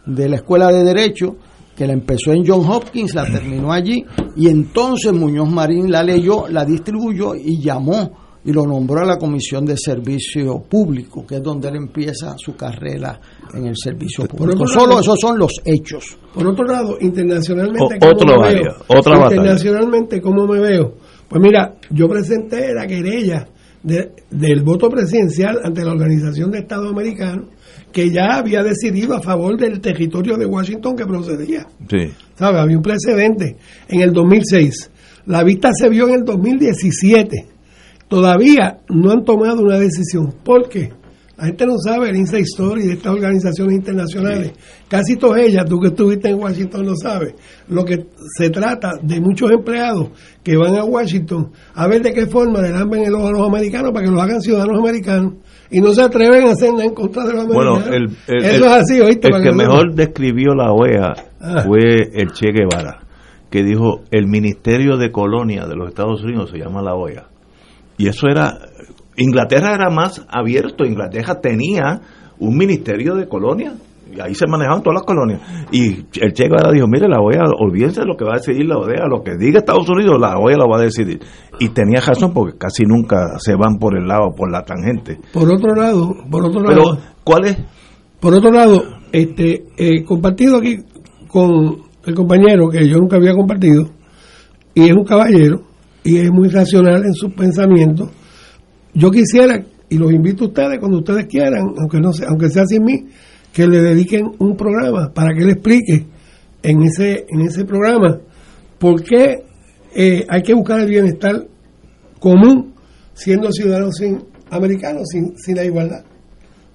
de 0.06 0.30
la 0.30 0.38
Escuela 0.38 0.72
de 0.72 0.84
Derecho, 0.84 1.36
que 1.76 1.86
la 1.86 1.94
empezó 1.94 2.32
en 2.32 2.44
John 2.46 2.66
Hopkins, 2.68 3.14
la 3.14 3.26
terminó 3.26 3.72
allí, 3.72 4.04
y 4.36 4.48
entonces 4.48 5.14
Muñoz 5.14 5.50
Marín 5.50 5.92
la 5.92 6.02
leyó, 6.02 6.48
la 6.48 6.66
distribuyó 6.66 7.36
y 7.36 7.62
llamó 7.62 8.27
y 8.48 8.54
lo 8.54 8.66
nombró 8.66 9.02
a 9.02 9.06
la 9.06 9.18
Comisión 9.18 9.66
de 9.66 9.76
Servicio 9.76 10.64
Público, 10.70 11.26
que 11.28 11.36
es 11.36 11.44
donde 11.44 11.68
él 11.68 11.76
empieza 11.76 12.34
su 12.38 12.56
carrera 12.56 13.20
en 13.54 13.68
el 13.68 13.76
servicio 13.76 14.24
público. 14.24 14.66
Solo 14.66 15.02
esos 15.02 15.18
son 15.20 15.38
los 15.38 15.52
hechos. 15.66 16.18
Por 16.34 16.48
otro 16.48 16.64
lado, 16.66 16.98
internacionalmente, 17.02 18.00
¿cómo 18.00 18.42
me 18.42 18.54
veo? 18.54 18.76
otra 18.88 19.18
internacionalmente, 19.18 20.22
¿cómo 20.22 20.48
me 20.48 20.62
veo? 20.62 20.94
Pues 21.28 21.42
mira, 21.42 21.76
yo 21.90 22.08
presenté 22.08 22.74
la 22.74 22.88
querella 22.88 23.50
del 23.84 24.64
voto 24.64 24.90
presidencial 24.90 25.60
ante 25.62 25.84
la 25.84 25.92
Organización 25.92 26.50
de 26.52 26.60
Estados 26.60 26.90
Americanos, 26.90 27.50
que 27.92 28.10
ya 28.10 28.38
había 28.38 28.64
decidido 28.64 29.14
a 29.14 29.22
favor 29.22 29.60
del 29.60 29.82
territorio 29.82 30.38
de 30.38 30.46
Washington 30.46 30.96
que 30.96 31.06
procedía. 31.06 31.68
Sí. 31.90 32.14
¿Sabe? 32.36 32.60
Había 32.60 32.78
un 32.78 32.84
precedente 32.84 33.58
en 33.90 34.00
el 34.00 34.14
2006. 34.14 34.90
La 35.26 35.44
vista 35.44 35.70
se 35.78 35.90
vio 35.90 36.08
en 36.08 36.14
el 36.16 36.24
2017 36.24 37.57
todavía 38.08 38.80
no 38.90 39.12
han 39.12 39.24
tomado 39.24 39.62
una 39.62 39.78
decisión. 39.80 40.34
¿Por 40.44 40.70
qué? 40.70 40.92
La 41.38 41.46
gente 41.46 41.68
no 41.68 41.78
sabe 41.78 42.10
el 42.10 42.16
inside 42.16 42.42
story 42.42 42.88
de 42.88 42.94
estas 42.94 43.14
organizaciones 43.14 43.76
internacionales. 43.76 44.54
Casi 44.88 45.18
todas 45.18 45.42
ellas, 45.42 45.66
tú 45.70 45.80
que 45.80 45.90
estuviste 45.90 46.30
en 46.30 46.40
Washington 46.40 46.84
no 46.84 46.96
sabes. 46.96 47.36
Lo 47.68 47.86
que 47.86 48.08
se 48.36 48.50
trata 48.50 48.94
de 49.04 49.22
muchos 49.22 49.52
empleados 49.52 50.10
que 50.44 50.58
van 50.58 50.76
a 50.76 50.84
Washington 50.84 51.52
a 51.76 51.88
ver 51.88 52.02
de 52.02 52.12
qué 52.12 52.26
forma 52.26 52.60
le 52.60 52.72
dan 52.72 52.92
el 52.92 53.14
ojo 53.14 53.28
a 53.28 53.32
los 53.32 53.48
americanos 53.48 53.92
para 53.94 54.06
que 54.06 54.12
los 54.12 54.20
hagan 54.20 54.42
ciudadanos 54.42 54.80
americanos 54.80 55.34
y 55.70 55.80
no 55.80 55.94
se 55.94 56.02
atreven 56.02 56.48
a 56.48 56.52
hacer 56.54 56.72
nada 56.72 56.86
en 56.86 56.96
contra 56.96 57.24
de 57.26 57.34
los 57.34 57.44
americanos. 57.44 57.84
Bueno, 57.88 57.96
el, 57.96 58.44
Eso 58.44 58.66
es 58.66 58.72
así, 58.72 59.00
¿oíste? 59.00 59.28
El 59.32 59.44
que, 59.44 59.52
mejor 59.52 59.94
describió 59.94 60.56
la 60.56 60.72
OEA 60.72 61.14
ah. 61.40 61.64
fue 61.68 62.10
el 62.16 62.32
Che 62.32 62.48
Guevara, 62.52 63.02
que 63.52 63.62
dijo, 63.62 64.02
el 64.10 64.26
Ministerio 64.26 64.98
de 64.98 65.12
Colonia 65.12 65.68
de 65.68 65.76
los 65.76 65.90
Estados 65.90 66.24
Unidos 66.24 66.50
se 66.50 66.58
llama 66.58 66.82
la 66.82 66.96
OEA 66.96 67.37
y 67.98 68.08
eso 68.08 68.28
era, 68.28 68.58
Inglaterra 69.16 69.74
era 69.74 69.90
más 69.90 70.26
abierto, 70.30 70.86
Inglaterra 70.86 71.40
tenía 71.42 72.02
un 72.40 72.56
ministerio 72.56 73.16
de 73.16 73.28
colonias, 73.28 73.74
y 74.16 74.22
ahí 74.22 74.34
se 74.34 74.48
manejaban 74.48 74.82
todas 74.82 75.02
las 75.02 75.04
colonias. 75.04 75.42
Y 75.72 76.06
el 76.22 76.34
Che 76.34 76.46
Guevara 76.46 76.72
dijo, 76.72 76.88
mire, 76.88 77.08
la 77.08 77.20
OEA, 77.20 77.44
olvídense 77.60 78.02
de 78.02 78.08
lo 78.08 78.16
que 78.16 78.24
va 78.24 78.34
a 78.34 78.38
decidir 78.38 78.66
la 78.66 78.78
OEA, 78.78 79.08
lo 79.08 79.22
que 79.22 79.36
diga 79.38 79.60
Estados 79.60 79.90
Unidos, 79.90 80.18
la 80.20 80.38
OEA 80.38 80.58
lo 80.58 80.70
va 80.70 80.78
a 80.78 80.82
decidir. 80.84 81.20
Y 81.60 81.70
tenía 81.70 82.00
razón 82.00 82.34
porque 82.34 82.58
casi 82.58 82.84
nunca 82.86 83.38
se 83.40 83.56
van 83.56 83.78
por 83.78 83.98
el 83.98 84.08
lado, 84.08 84.32
por 84.36 84.52
la 84.52 84.64
tangente. 84.64 85.20
Por 85.34 85.52
otro 85.52 85.76
lado, 85.76 86.16
por 86.30 86.46
otro 86.46 86.62
lado... 86.62 86.76
Pero, 86.76 86.98
¿cuál 87.24 87.46
es? 87.46 87.58
Por 88.20 88.34
otro 88.34 88.52
lado, 88.52 88.82
este, 89.12 89.66
eh, 89.78 90.04
compartido 90.04 90.58
aquí 90.58 90.78
con 91.28 91.84
el 92.06 92.16
compañero 92.16 92.70
que 92.70 92.88
yo 92.88 92.98
nunca 92.98 93.18
había 93.18 93.34
compartido, 93.34 93.90
y 94.74 94.84
es 94.86 94.94
un 94.94 95.04
caballero, 95.04 95.62
y 96.08 96.20
es 96.20 96.32
muy 96.32 96.48
racional 96.48 97.04
en 97.04 97.14
sus 97.14 97.34
pensamientos. 97.34 98.10
Yo 98.94 99.12
quisiera, 99.12 99.62
y 99.90 99.98
los 99.98 100.14
invito 100.14 100.46
a 100.46 100.48
ustedes 100.48 100.80
cuando 100.80 101.00
ustedes 101.00 101.26
quieran, 101.26 101.74
aunque, 101.78 102.00
no 102.00 102.14
sea, 102.14 102.30
aunque 102.30 102.50
sea 102.50 102.64
sin 102.66 102.86
mí, 102.86 103.08
que 103.52 103.68
le 103.68 103.82
dediquen 103.82 104.32
un 104.40 104.56
programa 104.56 105.12
para 105.14 105.34
que 105.36 105.44
le 105.44 105.52
explique 105.52 106.06
en 106.64 106.84
ese, 106.84 107.26
en 107.28 107.42
ese 107.42 107.66
programa 107.66 108.22
por 108.80 109.04
qué 109.04 109.44
eh, 109.94 110.26
hay 110.30 110.42
que 110.44 110.54
buscar 110.54 110.80
el 110.80 110.88
bienestar 110.88 111.46
común 112.22 112.74
siendo 113.14 113.52
ciudadanos 113.52 113.98
sin, 113.98 114.24
americanos 114.50 115.10
sin, 115.12 115.38
sin 115.38 115.58
la 115.58 115.66
igualdad. 115.66 116.06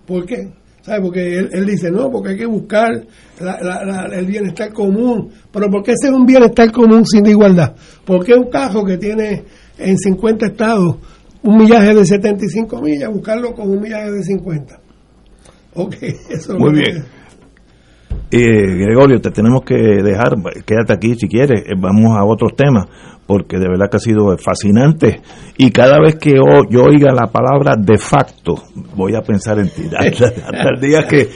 ¿Por 0.06 0.26
qué? 0.26 0.52
¿Sabe? 0.82 1.00
Porque 1.00 1.38
él, 1.38 1.64
dice, 1.66 1.90
no, 1.90 2.10
porque 2.10 2.30
hay 2.30 2.36
que 2.38 2.46
buscar 2.46 2.90
el 2.90 4.26
bienestar 4.26 4.72
común. 4.72 5.30
Pero 5.52 5.70
¿por 5.70 5.82
qué 5.82 5.92
es 5.92 6.10
un 6.10 6.26
bienestar 6.26 6.70
común 6.72 7.06
sin 7.06 7.24
igualdad? 7.26 7.74
Porque 8.04 8.34
un 8.34 8.50
carro 8.50 8.84
que 8.84 8.98
tiene 8.98 9.44
en 9.78 9.96
50 9.96 10.46
estados 10.46 10.96
un 11.42 11.56
millaje 11.56 11.94
de 11.94 12.04
75 12.04 12.80
millas, 12.80 13.10
buscarlo 13.12 13.52
con 13.52 13.70
un 13.70 13.80
millaje 13.80 14.10
de 14.12 14.22
50. 14.22 14.80
Ok, 15.74 15.94
eso 16.30 16.56
Muy 16.58 16.72
bien. 16.72 17.04
Eh, 18.34 18.76
Gregorio, 18.78 19.20
te 19.20 19.30
tenemos 19.30 19.60
que 19.62 19.74
dejar, 19.74 20.36
quédate 20.64 20.94
aquí 20.94 21.14
si 21.16 21.28
quieres, 21.28 21.64
eh, 21.66 21.74
vamos 21.78 22.16
a 22.16 22.24
otros 22.24 22.56
temas, 22.56 22.86
porque 23.26 23.58
de 23.58 23.68
verdad 23.68 23.90
que 23.90 23.98
ha 23.98 24.00
sido 24.00 24.34
fascinante. 24.38 25.20
Y 25.58 25.70
cada 25.70 26.00
vez 26.00 26.16
que 26.16 26.36
yo, 26.36 26.82
oiga 26.82 27.12
la 27.12 27.26
palabra 27.26 27.76
de 27.76 27.98
facto, 27.98 28.54
voy 28.96 29.14
a 29.16 29.20
pensar 29.20 29.58
en 29.58 29.68
ti. 29.68 29.82
Hasta, 29.94 30.70
el 30.74 30.80
día 30.80 31.06
que, 31.06 31.28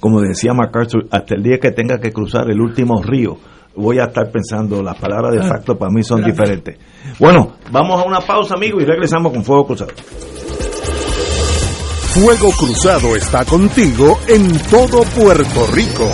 como 0.00 0.22
decía 0.22 0.54
MacArthur, 0.54 1.08
hasta 1.10 1.34
el 1.34 1.42
día 1.42 1.58
que 1.58 1.72
tenga 1.72 1.98
que 1.98 2.10
cruzar 2.10 2.50
el 2.50 2.58
último 2.58 3.02
río, 3.02 3.36
voy 3.76 3.98
a 3.98 4.04
estar 4.04 4.30
pensando, 4.30 4.82
las 4.82 4.98
palabras 4.98 5.34
de 5.34 5.40
ah, 5.40 5.46
facto 5.46 5.76
para 5.76 5.92
mí 5.92 6.02
son 6.02 6.24
diferentes. 6.24 6.78
Bueno, 7.20 7.56
vamos 7.70 8.00
a 8.00 8.06
una 8.06 8.20
pausa, 8.20 8.54
amigos, 8.54 8.82
y 8.82 8.86
regresamos 8.86 9.30
con 9.30 9.44
Fuego 9.44 9.66
Cruzado. 9.66 9.92
Fuego 12.20 12.50
Cruzado 12.50 13.14
está 13.14 13.44
contigo 13.44 14.18
en 14.26 14.58
todo 14.70 15.02
Puerto 15.02 15.68
Rico. 15.72 16.10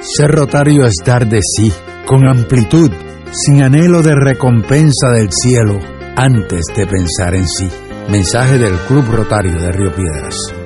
Ser 0.00 0.30
rotario 0.30 0.86
es 0.86 0.94
dar 1.04 1.28
de 1.28 1.40
sí, 1.42 1.72
con 2.06 2.28
amplitud, 2.28 2.92
sin 3.32 3.64
anhelo 3.64 4.02
de 4.02 4.14
recompensa 4.14 5.08
del 5.12 5.32
cielo, 5.32 5.80
antes 6.14 6.62
de 6.76 6.86
pensar 6.86 7.34
en 7.34 7.48
sí. 7.48 7.68
Mensaje 8.08 8.56
del 8.56 8.76
Club 8.86 9.04
Rotario 9.10 9.60
de 9.60 9.72
Río 9.72 9.92
Piedras. 9.92 10.65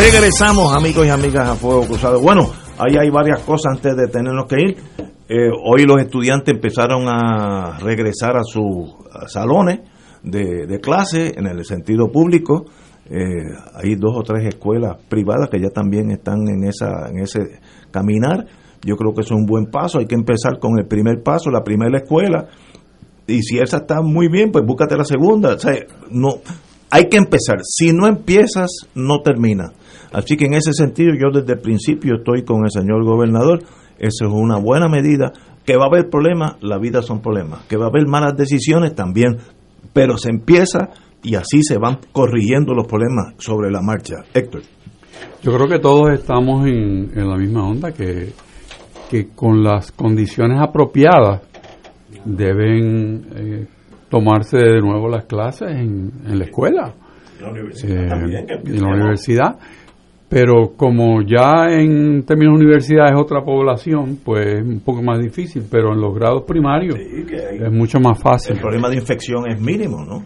Regresamos, 0.00 0.74
amigos 0.74 1.06
y 1.06 1.10
amigas, 1.10 1.46
a 1.46 1.54
Fuego 1.56 1.86
Cruzado. 1.86 2.22
Bueno, 2.22 2.50
ahí 2.78 2.96
hay 2.98 3.10
varias 3.10 3.40
cosas 3.40 3.76
antes 3.76 3.94
de 3.94 4.08
tenernos 4.08 4.46
que 4.46 4.56
ir. 4.58 4.76
Eh, 5.28 5.50
hoy 5.62 5.82
los 5.82 6.00
estudiantes 6.00 6.54
empezaron 6.54 7.04
a 7.06 7.78
regresar 7.80 8.34
a 8.38 8.42
sus 8.42 8.94
salones 9.26 9.80
de, 10.22 10.80
clase 10.80 11.34
en 11.36 11.46
el 11.46 11.66
sentido 11.66 12.10
público. 12.10 12.64
Eh, 13.10 13.20
hay 13.74 13.94
dos 13.96 14.16
o 14.16 14.22
tres 14.22 14.46
escuelas 14.46 14.96
privadas 15.06 15.50
que 15.50 15.60
ya 15.60 15.68
también 15.68 16.10
están 16.10 16.48
en, 16.48 16.64
esa, 16.64 17.10
en 17.10 17.18
ese 17.18 17.60
caminar. 17.90 18.46
Yo 18.82 18.96
creo 18.96 19.12
que 19.12 19.20
es 19.20 19.30
un 19.30 19.44
buen 19.44 19.66
paso. 19.66 19.98
Hay 19.98 20.06
que 20.06 20.14
empezar 20.14 20.58
con 20.58 20.78
el 20.78 20.86
primer 20.86 21.22
paso, 21.22 21.50
la 21.50 21.62
primera 21.62 21.98
escuela. 21.98 22.48
Y 23.26 23.42
si 23.42 23.58
esa 23.58 23.76
está 23.76 24.00
muy 24.00 24.28
bien, 24.28 24.50
pues 24.50 24.64
búscate 24.64 24.96
la 24.96 25.04
segunda. 25.04 25.56
O 25.56 25.58
sea, 25.58 25.74
no, 26.10 26.36
hay 26.90 27.10
que 27.10 27.18
empezar. 27.18 27.58
Si 27.62 27.92
no 27.92 28.06
empiezas, 28.06 28.70
no 28.94 29.20
termina. 29.20 29.72
Así 30.12 30.36
que 30.36 30.46
en 30.46 30.54
ese 30.54 30.72
sentido 30.72 31.12
yo 31.14 31.30
desde 31.30 31.54
el 31.54 31.60
principio 31.60 32.16
estoy 32.16 32.44
con 32.44 32.64
el 32.64 32.70
señor 32.70 33.04
gobernador. 33.04 33.62
Eso 33.98 34.26
es 34.26 34.32
una 34.32 34.58
buena 34.58 34.88
medida. 34.88 35.32
Que 35.64 35.76
va 35.76 35.84
a 35.84 35.88
haber 35.88 36.08
problemas, 36.08 36.56
la 36.62 36.78
vida 36.78 37.02
son 37.02 37.20
problemas. 37.20 37.64
Que 37.66 37.76
va 37.76 37.86
a 37.86 37.88
haber 37.88 38.06
malas 38.06 38.36
decisiones 38.36 38.94
también. 38.94 39.38
Pero 39.92 40.16
se 40.16 40.30
empieza 40.30 40.90
y 41.22 41.34
así 41.34 41.62
se 41.62 41.78
van 41.78 41.98
corrigiendo 42.12 42.74
los 42.74 42.86
problemas 42.86 43.34
sobre 43.38 43.70
la 43.70 43.82
marcha. 43.82 44.16
Héctor. 44.34 44.62
Yo 45.42 45.52
creo 45.54 45.68
que 45.68 45.78
todos 45.78 46.10
estamos 46.12 46.66
en, 46.66 47.10
la 47.14 47.36
misma 47.36 47.68
onda, 47.68 47.92
que, 47.92 48.32
que 49.10 49.28
con 49.28 49.62
las 49.62 49.92
condiciones 49.92 50.58
apropiadas 50.60 51.42
deben 52.24 53.26
eh, 53.34 53.66
tomarse 54.08 54.58
de 54.58 54.80
nuevo 54.80 55.08
las 55.08 55.24
clases 55.24 55.70
en, 55.70 56.12
la 56.26 56.44
escuela. 56.44 56.94
En 57.38 57.44
la 57.44 57.50
universidad. 57.50 58.22
Eh, 58.22 58.60
en 58.66 58.82
la 58.82 58.88
universidad. 58.88 59.58
Pero 60.30 60.74
como 60.76 61.22
ya 61.22 61.66
en 61.70 62.22
términos 62.24 62.56
de 62.56 62.64
universidad 62.64 63.06
es 63.08 63.20
otra 63.20 63.42
población, 63.44 64.20
pues 64.24 64.46
es 64.46 64.62
un 64.62 64.78
poco 64.78 65.02
más 65.02 65.18
difícil, 65.18 65.66
pero 65.68 65.92
en 65.92 66.00
los 66.00 66.14
grados 66.14 66.44
primarios 66.46 66.96
es 66.96 67.72
mucho 67.72 67.98
más 67.98 68.16
fácil. 68.16 68.52
El 68.52 68.60
problema 68.60 68.88
de 68.88 68.94
infección 68.94 69.50
es 69.50 69.60
mínimo, 69.60 70.04
¿no? 70.04 70.24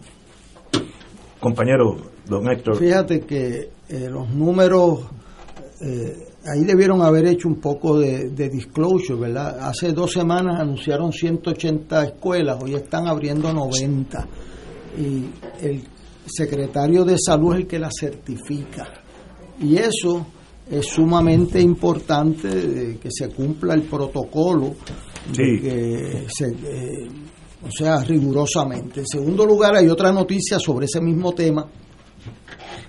Compañero, 1.39 1.97
don 2.27 2.47
Héctor. 2.47 2.75
Fíjate 2.77 3.21
que 3.21 3.69
eh, 3.89 4.07
los 4.07 4.29
números, 4.29 5.07
eh, 5.81 6.27
ahí 6.53 6.63
debieron 6.63 7.01
haber 7.01 7.25
hecho 7.25 7.47
un 7.47 7.59
poco 7.59 7.97
de, 7.97 8.29
de, 8.29 8.49
disclosure, 8.49 9.19
¿verdad? 9.19 9.57
Hace 9.59 9.91
dos 9.91 10.11
semanas 10.11 10.59
anunciaron 10.59 11.11
180 11.11 12.03
escuelas, 12.03 12.59
hoy 12.61 12.75
están 12.75 13.07
abriendo 13.07 13.51
90. 13.51 14.27
Y 14.99 15.25
el 15.65 15.81
secretario 16.27 17.03
de 17.03 17.15
salud 17.17 17.55
es 17.55 17.61
el 17.61 17.67
que 17.67 17.79
las 17.79 17.93
certifica 17.99 19.01
y 19.59 19.77
eso 19.77 20.25
es 20.69 20.85
sumamente 20.87 21.61
importante 21.61 22.97
que 23.01 23.09
se 23.11 23.29
cumpla 23.29 23.75
el 23.75 23.83
protocolo, 23.83 24.75
que 25.33 26.25
se, 26.27 26.47
eh, 26.47 27.07
o 27.63 27.71
sea, 27.71 28.03
rigurosamente. 28.03 29.01
En 29.01 29.07
segundo 29.07 29.45
lugar, 29.45 29.75
hay 29.75 29.87
otra 29.87 30.11
noticia 30.11 30.59
sobre 30.59 30.85
ese 30.85 31.01
mismo 31.01 31.33
tema 31.33 31.67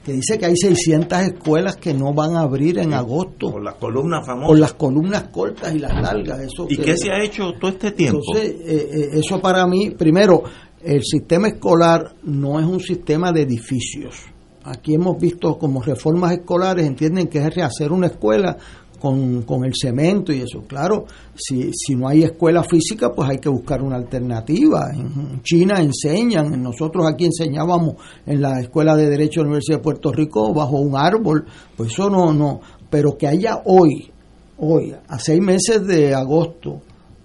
que 0.05 0.13
dice 0.13 0.39
que 0.39 0.47
hay 0.47 0.57
600 0.57 1.19
escuelas 1.23 1.77
que 1.77 1.93
no 1.93 2.15
van 2.15 2.37
a 2.37 2.43
abrir 2.43 2.79
en 2.79 2.95
agosto. 2.95 3.51
Por 3.51 3.65
las 3.65 3.75
columnas 3.75 4.25
famosas. 4.25 4.49
Por 4.49 4.59
las 4.59 4.73
columnas 4.75 5.25
cortas 5.33 5.75
y 5.75 5.81
las 5.81 6.01
largas. 6.01 6.41
Eso 6.41 6.67
¿Y 6.69 6.77
qué 6.77 6.97
se 6.97 7.11
ha 7.11 7.23
hecho 7.23 7.53
todo 7.61 7.73
este 7.73 7.91
tiempo? 7.91 8.21
Entonces, 8.33 8.61
eh, 8.65 8.89
eh, 8.93 9.09
eso 9.15 9.41
para 9.41 9.67
mí, 9.67 9.91
primero, 9.91 10.45
el 10.81 11.03
sistema 11.03 11.49
escolar 11.49 12.15
no 12.23 12.61
es 12.61 12.67
un 12.67 12.81
sistema 12.81 13.33
de 13.33 13.43
edificios 13.43 14.36
aquí 14.67 14.95
hemos 14.95 15.19
visto 15.19 15.59
como 15.59 15.83
reformas 15.83 16.33
escolares, 16.33 16.87
entienden 16.87 17.29
que 17.29 17.39
es 17.39 17.55
rehacer 17.55 17.93
una 17.93 18.09
escuela 18.09 18.57
con, 19.01 19.43
con, 19.43 19.65
el 19.65 19.73
cemento 19.75 20.33
y 20.33 20.41
eso. 20.41 20.63
Claro, 20.67 21.07
si, 21.35 21.71
si 21.73 21.95
no 21.95 22.09
hay 22.09 22.25
escuela 22.25 22.65
física, 22.65 23.13
pues 23.13 23.29
hay 23.29 23.39
que 23.39 23.49
buscar 23.49 23.83
una 23.83 23.97
alternativa. 23.97 24.91
En 24.93 25.43
China 25.43 25.81
enseñan, 25.81 26.63
nosotros 26.63 27.07
aquí 27.07 27.27
enseñábamos 27.27 27.97
en 28.25 28.41
la 28.41 28.61
Escuela 28.61 28.97
de 28.97 29.09
Derecho 29.09 29.41
de 29.41 29.45
la 29.45 29.49
Universidad 29.51 29.79
de 29.79 29.83
Puerto 29.83 30.13
Rico 30.13 30.53
bajo 30.53 30.79
un 30.79 30.97
árbol, 30.97 31.47
pues 31.77 31.93
eso 31.93 32.11
no, 32.11 32.33
no. 32.33 32.61
Pero 32.91 33.17
que 33.17 33.27
haya 33.27 33.63
hoy, 33.65 34.11
hoy, 34.59 34.95
a 35.09 35.19
seis 35.19 35.41
meses 35.41 35.87
de 35.87 36.15
agosto, 36.15 36.81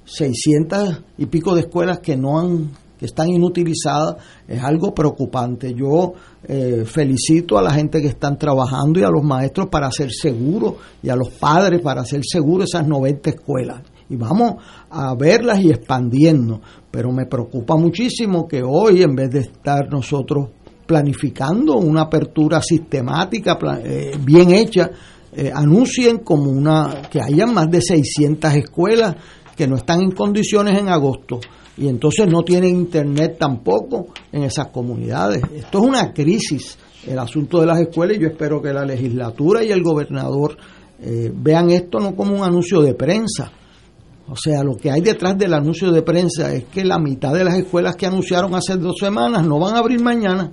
600 0.05 1.01
y 1.17 1.25
pico 1.27 1.55
de 1.55 1.61
escuelas 1.61 1.99
que 1.99 2.17
no 2.17 2.39
han 2.39 2.71
que 3.01 3.07
están 3.07 3.29
inutilizadas 3.29 4.17
es 4.47 4.61
algo 4.63 4.93
preocupante. 4.93 5.73
Yo 5.73 6.13
eh, 6.43 6.83
felicito 6.85 7.57
a 7.57 7.63
la 7.63 7.73
gente 7.73 7.99
que 7.99 8.09
están 8.09 8.37
trabajando 8.37 8.99
y 8.99 9.03
a 9.03 9.09
los 9.09 9.23
maestros 9.23 9.69
para 9.69 9.87
hacer 9.87 10.11
seguro 10.11 10.77
y 11.01 11.09
a 11.09 11.15
los 11.15 11.29
padres 11.29 11.81
para 11.81 12.01
hacer 12.01 12.21
seguro 12.23 12.63
esas 12.63 12.87
90 12.87 13.31
escuelas. 13.31 13.81
Y 14.07 14.17
vamos 14.17 14.53
a 14.91 15.15
verlas 15.15 15.61
y 15.61 15.71
expandiendo. 15.71 16.61
Pero 16.91 17.11
me 17.11 17.25
preocupa 17.25 17.75
muchísimo 17.75 18.47
que 18.47 18.61
hoy, 18.61 19.01
en 19.01 19.15
vez 19.15 19.31
de 19.31 19.39
estar 19.39 19.89
nosotros 19.89 20.49
planificando 20.85 21.77
una 21.77 22.01
apertura 22.01 22.61
sistemática, 22.61 23.57
eh, 23.83 24.11
bien 24.23 24.51
hecha, 24.51 24.91
eh, 25.33 25.51
anuncien 25.51 26.19
como 26.19 26.51
una 26.51 27.01
que 27.09 27.19
hayan 27.19 27.51
más 27.51 27.71
de 27.71 27.81
600 27.81 28.53
escuelas 28.53 29.15
que 29.57 29.67
no 29.67 29.75
están 29.75 30.01
en 30.01 30.11
condiciones 30.11 30.77
en 30.77 30.89
agosto 30.89 31.39
y 31.77 31.87
entonces 31.87 32.27
no 32.27 32.43
tienen 32.43 32.75
internet 32.75 33.37
tampoco 33.39 34.07
en 34.31 34.43
esas 34.43 34.67
comunidades. 34.67 35.41
Esto 35.55 35.79
es 35.79 35.85
una 35.85 36.13
crisis, 36.13 36.77
el 37.07 37.19
asunto 37.19 37.59
de 37.61 37.67
las 37.67 37.79
escuelas, 37.79 38.17
y 38.17 38.21
yo 38.21 38.27
espero 38.27 38.61
que 38.61 38.73
la 38.73 38.85
legislatura 38.85 39.63
y 39.63 39.71
el 39.71 39.81
gobernador 39.81 40.57
eh, 41.01 41.31
vean 41.33 41.69
esto 41.71 41.99
no 41.99 42.15
como 42.15 42.35
un 42.35 42.43
anuncio 42.43 42.81
de 42.81 42.93
prensa. 42.93 43.51
O 44.27 44.35
sea, 44.35 44.63
lo 44.63 44.75
que 44.75 44.91
hay 44.91 45.01
detrás 45.01 45.37
del 45.37 45.53
anuncio 45.53 45.91
de 45.91 46.03
prensa 46.03 46.53
es 46.53 46.65
que 46.65 46.85
la 46.85 46.99
mitad 46.99 47.33
de 47.33 47.43
las 47.43 47.55
escuelas 47.55 47.95
que 47.95 48.05
anunciaron 48.05 48.53
hace 48.55 48.77
dos 48.77 48.95
semanas 48.99 49.45
no 49.45 49.59
van 49.59 49.75
a 49.75 49.79
abrir 49.79 50.01
mañana. 50.01 50.51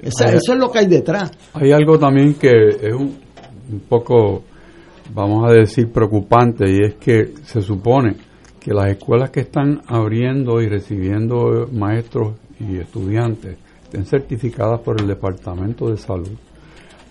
eso 0.00 0.24
es 0.52 0.58
lo 0.58 0.70
que 0.70 0.78
hay 0.78 0.86
detrás. 0.86 1.30
Hay 1.54 1.72
algo 1.72 1.98
también 1.98 2.34
que 2.34 2.50
es 2.50 2.94
un, 2.94 3.16
un 3.70 3.80
poco, 3.88 4.44
vamos 5.12 5.50
a 5.50 5.52
decir, 5.52 5.90
preocupante, 5.90 6.70
y 6.70 6.78
es 6.86 6.94
que 6.94 7.34
se 7.44 7.60
supone 7.60 8.31
que 8.62 8.72
las 8.72 8.90
escuelas 8.90 9.30
que 9.30 9.40
están 9.40 9.82
abriendo 9.88 10.60
y 10.60 10.68
recibiendo 10.68 11.68
maestros 11.72 12.34
y 12.60 12.78
estudiantes 12.78 13.58
estén 13.82 14.06
certificadas 14.06 14.80
por 14.80 15.00
el 15.00 15.08
Departamento 15.08 15.90
de 15.90 15.96
Salud, 15.96 16.30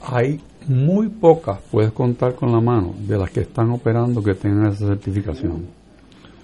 hay 0.02 0.40
muy 0.68 1.10
pocas, 1.10 1.60
puedes 1.70 1.92
contar 1.92 2.36
con 2.36 2.52
la 2.52 2.62
mano, 2.62 2.94
de 3.00 3.18
las 3.18 3.30
que 3.32 3.42
están 3.42 3.70
operando 3.72 4.24
que 4.24 4.34
tengan 4.34 4.72
esa 4.72 4.88
certificación. 4.88 5.68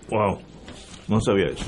Wow, 0.10 0.40
no 1.08 1.22
sabía 1.22 1.48
eso. 1.48 1.66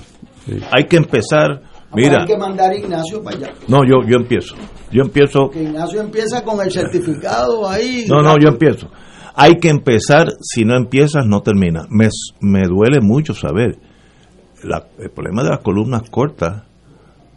Hay 0.72 0.86
que 0.86 0.98
empezar, 0.98 1.62
mira. 1.94 2.22
Hay 2.22 2.28
que 2.28 2.38
mandar 2.38 2.72
a 2.72 2.76
Ignacio 2.76 3.24
para 3.24 3.38
allá. 3.38 3.54
No, 3.68 3.80
yo, 3.86 4.06
yo 4.08 4.18
empiezo. 4.18 4.56
Yo 4.92 5.04
empiezo. 5.04 5.50
Que 5.50 5.64
Ignacio 5.64 6.02
empieza 6.02 6.44
con 6.44 6.60
el 6.62 6.72
certificado 6.72 7.70
ahí. 7.70 8.06
No, 8.08 8.22
no, 8.22 8.36
yo 8.40 8.50
empiezo. 8.50 8.90
Hay 9.42 9.56
que 9.56 9.70
empezar, 9.70 10.28
si 10.42 10.66
no 10.66 10.76
empiezas, 10.76 11.26
no 11.26 11.42
termina. 11.42 11.86
Me, 11.90 12.10
me 12.42 12.68
duele 12.68 13.00
mucho 13.02 13.34
saber. 13.34 13.78
el 14.98 15.10
problema 15.12 15.44
de 15.44 15.52
las 15.52 15.60
columnas 15.60 16.10
cortas, 16.10 16.64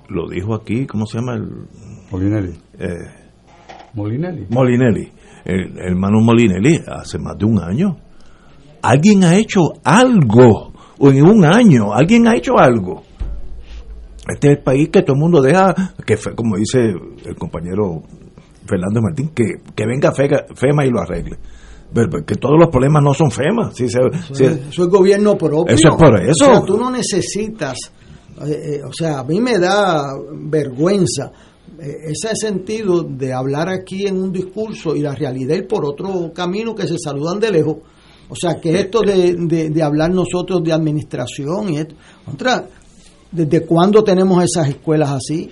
lo 0.08 0.28
dijo 0.28 0.52
aquí, 0.52 0.84
¿cómo 0.84 1.06
se 1.06 1.18
llama? 1.18 1.36
El, 1.36 1.68
Molinelli. 2.10 2.58
Eh, 2.76 2.88
Molinelli. 3.94 4.46
Molinelli, 4.50 5.12
el, 5.44 5.78
hermano 5.78 6.20
Molinelli, 6.20 6.80
hace 6.88 7.20
más 7.20 7.38
de 7.38 7.44
un 7.44 7.62
año. 7.62 7.96
Alguien 8.82 9.22
ha 9.22 9.36
hecho 9.36 9.60
algo, 9.84 10.72
o 10.98 11.08
en 11.08 11.22
un 11.22 11.44
año, 11.44 11.92
alguien 11.92 12.26
ha 12.26 12.34
hecho 12.34 12.58
algo. 12.58 13.04
Este 14.28 14.48
es 14.48 14.58
el 14.58 14.64
país 14.64 14.88
que 14.88 15.02
todo 15.02 15.14
el 15.14 15.20
mundo 15.20 15.40
deja, 15.40 15.72
que 16.04 16.16
como 16.34 16.56
dice 16.56 16.80
el 16.80 17.36
compañero 17.36 18.02
Fernando 18.66 19.00
Martín, 19.00 19.28
que, 19.28 19.44
que 19.72 19.86
venga 19.86 20.10
FEMA 20.10 20.84
y 20.84 20.90
lo 20.90 21.00
arregle. 21.00 21.38
Que 22.26 22.36
todos 22.36 22.58
los 22.58 22.68
problemas 22.68 23.02
no 23.02 23.12
son 23.12 23.30
FEMA. 23.30 23.72
Si 23.74 23.84
eso, 23.84 24.00
es, 24.38 24.78
gobierno 24.78 25.36
propio. 25.36 25.74
Eso 25.74 25.88
es 25.88 25.94
por 25.94 26.20
eso. 26.20 26.50
O 26.50 26.54
sea, 26.54 26.62
tú 26.62 26.78
no 26.78 26.90
necesitas, 26.90 27.78
eh, 28.46 28.76
eh, 28.76 28.80
o 28.82 28.92
sea, 28.92 29.20
a 29.20 29.24
mí 29.24 29.40
me 29.40 29.58
da 29.58 30.14
vergüenza 30.32 31.32
eh, 31.78 32.10
ese 32.10 32.34
sentido 32.34 33.02
de 33.02 33.32
hablar 33.32 33.68
aquí 33.68 34.06
en 34.06 34.22
un 34.22 34.32
discurso 34.32 34.94
y 34.94 35.00
la 35.00 35.14
realidad 35.14 35.56
y 35.56 35.62
por 35.62 35.84
otro 35.84 36.32
camino 36.32 36.74
que 36.74 36.86
se 36.86 36.96
saludan 36.98 37.40
de 37.40 37.50
lejos. 37.50 37.76
O 38.28 38.36
sea, 38.36 38.58
que 38.60 38.80
esto 38.80 39.02
de, 39.02 39.34
de, 39.68 39.82
hablar 39.82 40.10
nosotros 40.10 40.62
de 40.64 40.72
administración 40.72 41.74
y 41.74 41.78
esto. 41.78 41.94
Otra, 42.32 42.64
¿desde 43.30 43.66
cuándo 43.66 44.02
tenemos 44.02 44.42
esas 44.42 44.68
escuelas 44.68 45.10
así? 45.10 45.50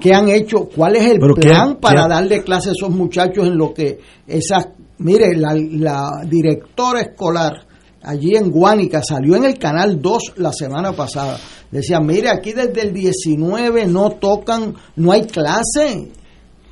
¿Qué 0.00 0.14
han 0.14 0.28
hecho? 0.28 0.68
¿Cuál 0.74 0.96
es 0.96 1.06
el 1.06 1.18
plan 1.18 1.78
para 1.80 2.06
darle 2.06 2.42
clase 2.44 2.68
a 2.68 2.72
esos 2.72 2.90
muchachos 2.90 3.46
en 3.46 3.56
lo 3.56 3.74
que 3.74 3.98
esas... 4.26 4.68
Mire, 5.02 5.36
la, 5.36 5.54
la 5.54 6.24
directora 6.28 7.00
escolar 7.00 7.66
allí 8.02 8.34
en 8.36 8.50
Guánica 8.50 9.02
salió 9.02 9.36
en 9.36 9.44
el 9.44 9.58
Canal 9.58 10.00
2 10.00 10.34
la 10.36 10.52
semana 10.52 10.92
pasada 10.92 11.38
Decía, 11.72 12.00
mire, 12.00 12.28
aquí 12.28 12.52
desde 12.52 12.82
el 12.82 12.92
19 12.92 13.86
no 13.86 14.10
tocan, 14.10 14.74
no 14.96 15.10
hay 15.10 15.22
clase 15.22 16.12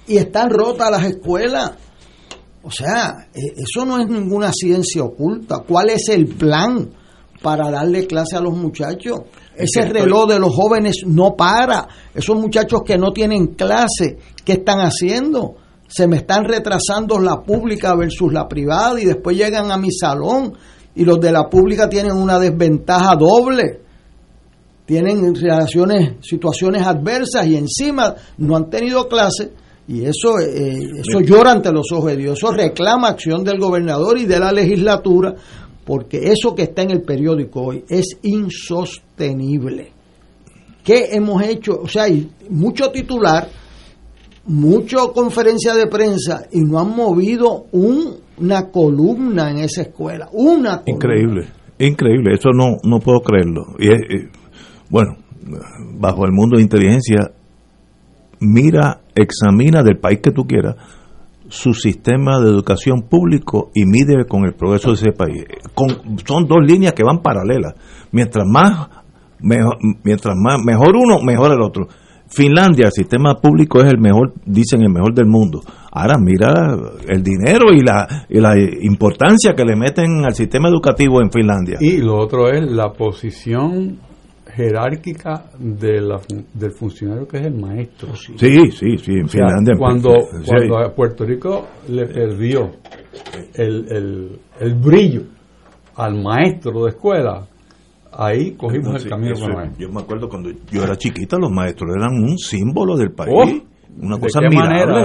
y 0.06 0.18
están 0.18 0.50
rotas 0.50 0.90
las 0.90 1.04
escuelas. 1.04 1.72
O 2.62 2.70
sea, 2.70 3.28
e, 3.32 3.62
eso 3.62 3.86
no 3.86 3.98
es 3.98 4.06
ninguna 4.08 4.52
ciencia 4.52 5.02
oculta. 5.02 5.64
¿Cuál 5.66 5.88
es 5.88 6.10
el 6.10 6.26
plan 6.26 6.90
para 7.40 7.70
darle 7.70 8.06
clase 8.06 8.36
a 8.36 8.40
los 8.40 8.54
muchachos? 8.54 9.20
Ese 9.56 9.86
reloj 9.88 10.28
de 10.28 10.38
los 10.38 10.54
jóvenes 10.54 10.96
no 11.06 11.34
para. 11.34 11.88
Esos 12.14 12.36
muchachos 12.38 12.82
que 12.84 12.98
no 12.98 13.10
tienen 13.10 13.54
clase, 13.54 14.18
¿qué 14.44 14.52
están 14.52 14.80
haciendo? 14.80 15.54
Se 15.90 16.06
me 16.06 16.16
están 16.16 16.44
retrasando 16.44 17.18
la 17.18 17.42
pública 17.42 17.94
versus 17.94 18.32
la 18.32 18.48
privada 18.48 19.00
y 19.00 19.04
después 19.04 19.36
llegan 19.36 19.70
a 19.70 19.76
mi 19.76 19.90
salón 19.90 20.54
y 20.94 21.04
los 21.04 21.20
de 21.20 21.32
la 21.32 21.50
pública 21.50 21.88
tienen 21.88 22.12
una 22.12 22.38
desventaja 22.38 23.16
doble 23.16 23.80
tienen 24.90 25.32
relaciones, 25.36 26.14
situaciones 26.20 26.82
adversas 26.84 27.46
y 27.46 27.54
encima 27.54 28.12
no 28.38 28.56
han 28.56 28.68
tenido 28.68 29.06
clase 29.06 29.52
y 29.86 30.04
eso, 30.04 30.40
eh, 30.40 30.80
eso 30.98 31.20
llora 31.20 31.52
ante 31.52 31.70
los 31.70 31.92
ojos 31.92 32.06
de 32.06 32.16
Dios, 32.16 32.36
eso 32.36 32.50
reclama 32.50 33.06
acción 33.06 33.44
del 33.44 33.60
gobernador 33.60 34.18
y 34.18 34.26
de 34.26 34.40
la 34.40 34.50
legislatura 34.50 35.36
porque 35.84 36.32
eso 36.32 36.56
que 36.56 36.62
está 36.62 36.82
en 36.82 36.90
el 36.90 37.02
periódico 37.02 37.62
hoy 37.62 37.84
es 37.88 38.18
insostenible. 38.22 39.92
¿Qué 40.82 41.10
hemos 41.12 41.40
hecho? 41.44 41.82
O 41.82 41.86
sea, 41.86 42.04
hay 42.04 42.28
mucho 42.48 42.90
titular, 42.90 43.48
mucha 44.50 44.98
conferencia 45.14 45.74
de 45.74 45.86
prensa 45.86 46.46
y 46.50 46.62
no 46.62 46.80
han 46.80 46.94
movido 46.96 47.66
una 47.72 48.70
columna 48.70 49.50
en 49.50 49.58
esa 49.58 49.82
escuela. 49.82 50.28
Una 50.32 50.82
Increíble, 50.86 51.46
increíble, 51.78 52.34
eso 52.34 52.50
no, 52.52 52.76
no 52.82 52.98
puedo 52.98 53.20
creerlo. 53.20 53.76
Y 53.78 53.88
es, 53.88 54.28
bueno, 54.88 55.16
bajo 55.98 56.24
el 56.24 56.32
mundo 56.32 56.56
de 56.56 56.62
inteligencia, 56.62 57.30
mira, 58.40 59.02
examina 59.14 59.84
del 59.84 59.98
país 59.98 60.18
que 60.20 60.32
tú 60.32 60.46
quieras 60.46 60.76
su 61.48 61.72
sistema 61.74 62.40
de 62.40 62.48
educación 62.48 63.02
público 63.02 63.70
y 63.74 63.84
mide 63.84 64.24
con 64.24 64.44
el 64.44 64.54
progreso 64.54 64.88
de 64.88 64.94
ese 64.94 65.12
país. 65.12 65.44
son 66.24 66.46
dos 66.46 66.58
líneas 66.64 66.92
que 66.92 67.04
van 67.04 67.22
paralelas. 67.22 67.74
Mientras 68.12 68.46
más, 68.48 68.88
mientras 69.40 70.34
más, 70.36 70.60
mejor 70.64 70.96
uno, 70.96 71.20
mejor 71.22 71.52
el 71.52 71.60
otro. 71.60 71.88
Finlandia, 72.30 72.86
el 72.86 72.92
sistema 72.92 73.34
público 73.34 73.80
es 73.80 73.92
el 73.92 73.98
mejor, 73.98 74.32
dicen 74.44 74.82
el 74.82 74.90
mejor 74.90 75.12
del 75.14 75.26
mundo. 75.26 75.60
Ahora 75.90 76.14
mira 76.18 76.76
el 77.08 77.22
dinero 77.22 77.72
y 77.72 77.82
la, 77.82 78.26
y 78.28 78.38
la 78.38 78.54
importancia 78.82 79.54
que 79.54 79.64
le 79.64 79.74
meten 79.74 80.24
al 80.24 80.34
sistema 80.34 80.68
educativo 80.68 81.20
en 81.20 81.30
Finlandia. 81.32 81.78
Y 81.80 81.98
lo 81.98 82.16
otro 82.16 82.48
es 82.48 82.62
la 82.70 82.92
posición 82.92 83.98
jerárquica 84.54 85.44
de 85.58 86.00
la, 86.00 86.20
del 86.54 86.72
funcionario 86.72 87.26
que 87.26 87.38
es 87.38 87.46
el 87.46 87.54
maestro. 87.54 88.14
Sí, 88.14 88.70
sí, 88.70 88.96
sí, 88.98 89.12
en 89.12 89.28
Finlandia. 89.28 89.74
Cuando, 89.76 90.14
cuando 90.46 90.78
a 90.78 90.94
Puerto 90.94 91.24
Rico 91.24 91.66
le 91.88 92.06
perdió 92.06 92.70
el, 93.54 93.86
el, 93.90 94.38
el, 94.60 94.74
brillo 94.74 95.22
al 95.96 96.22
maestro 96.22 96.84
de 96.84 96.90
escuela, 96.90 97.46
ahí 98.12 98.52
cogimos 98.52 99.02
el 99.04 99.10
camino 99.10 99.34
Yo 99.78 99.88
me 99.90 100.00
acuerdo 100.00 100.28
cuando 100.28 100.50
yo 100.70 100.82
era 100.82 100.96
chiquita, 100.96 101.36
los 101.38 101.50
maestros 101.50 101.90
eran 101.96 102.12
un 102.12 102.38
símbolo 102.38 102.96
del 102.96 103.12
país. 103.12 103.32
Oh, 103.34 103.70
una 103.98 104.18
cosa 104.18 104.38
admirable 104.38 105.02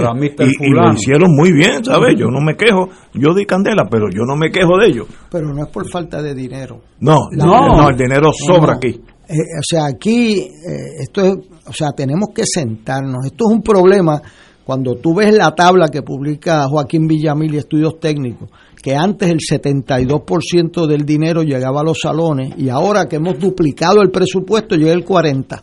y, 0.60 0.70
lo 0.70 0.92
hicieron 0.92 1.34
muy 1.34 1.52
bien, 1.52 1.84
¿sabes? 1.84 2.14
Yo 2.16 2.26
no 2.26 2.40
me 2.40 2.56
quejo, 2.56 2.88
yo 3.14 3.34
di 3.34 3.44
candela, 3.44 3.88
pero 3.90 4.06
yo 4.10 4.22
no 4.24 4.36
me 4.36 4.50
quejo 4.50 4.78
de 4.78 4.86
ellos. 4.86 5.06
Pero 5.30 5.52
no 5.52 5.64
es 5.64 5.70
por 5.70 5.88
falta 5.90 6.22
de 6.22 6.34
dinero. 6.34 6.80
No, 7.00 7.28
no, 7.32 7.88
el 7.88 7.96
dinero 7.96 8.30
sobra 8.32 8.74
aquí. 8.74 9.00
Eh, 9.28 9.34
o 9.34 9.62
sea, 9.62 9.86
aquí, 9.86 10.38
eh, 10.38 11.02
esto 11.02 11.20
es, 11.22 11.34
o 11.66 11.72
sea, 11.72 11.88
tenemos 11.96 12.28
que 12.32 12.44
sentarnos. 12.46 13.26
Esto 13.26 13.46
es 13.48 13.56
un 13.56 13.62
problema 13.62 14.22
cuando 14.66 14.96
tú 14.96 15.14
ves 15.14 15.32
la 15.32 15.54
tabla 15.54 15.90
que 15.90 16.02
publica 16.02 16.66
Joaquín 16.68 17.06
Villamil 17.06 17.54
y 17.54 17.58
Estudios 17.58 18.00
Técnicos, 18.00 18.48
que 18.82 18.96
antes 18.96 19.30
el 19.30 19.38
72% 19.38 20.88
del 20.88 21.06
dinero 21.06 21.44
llegaba 21.44 21.82
a 21.82 21.84
los 21.84 22.00
salones 22.00 22.52
y 22.58 22.68
ahora 22.68 23.06
que 23.06 23.14
hemos 23.14 23.38
duplicado 23.38 24.02
el 24.02 24.10
presupuesto 24.10 24.74
llega 24.74 24.92
el 24.92 25.04
40%. 25.04 25.62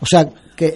O 0.00 0.04
sea, 0.04 0.28
que, 0.54 0.74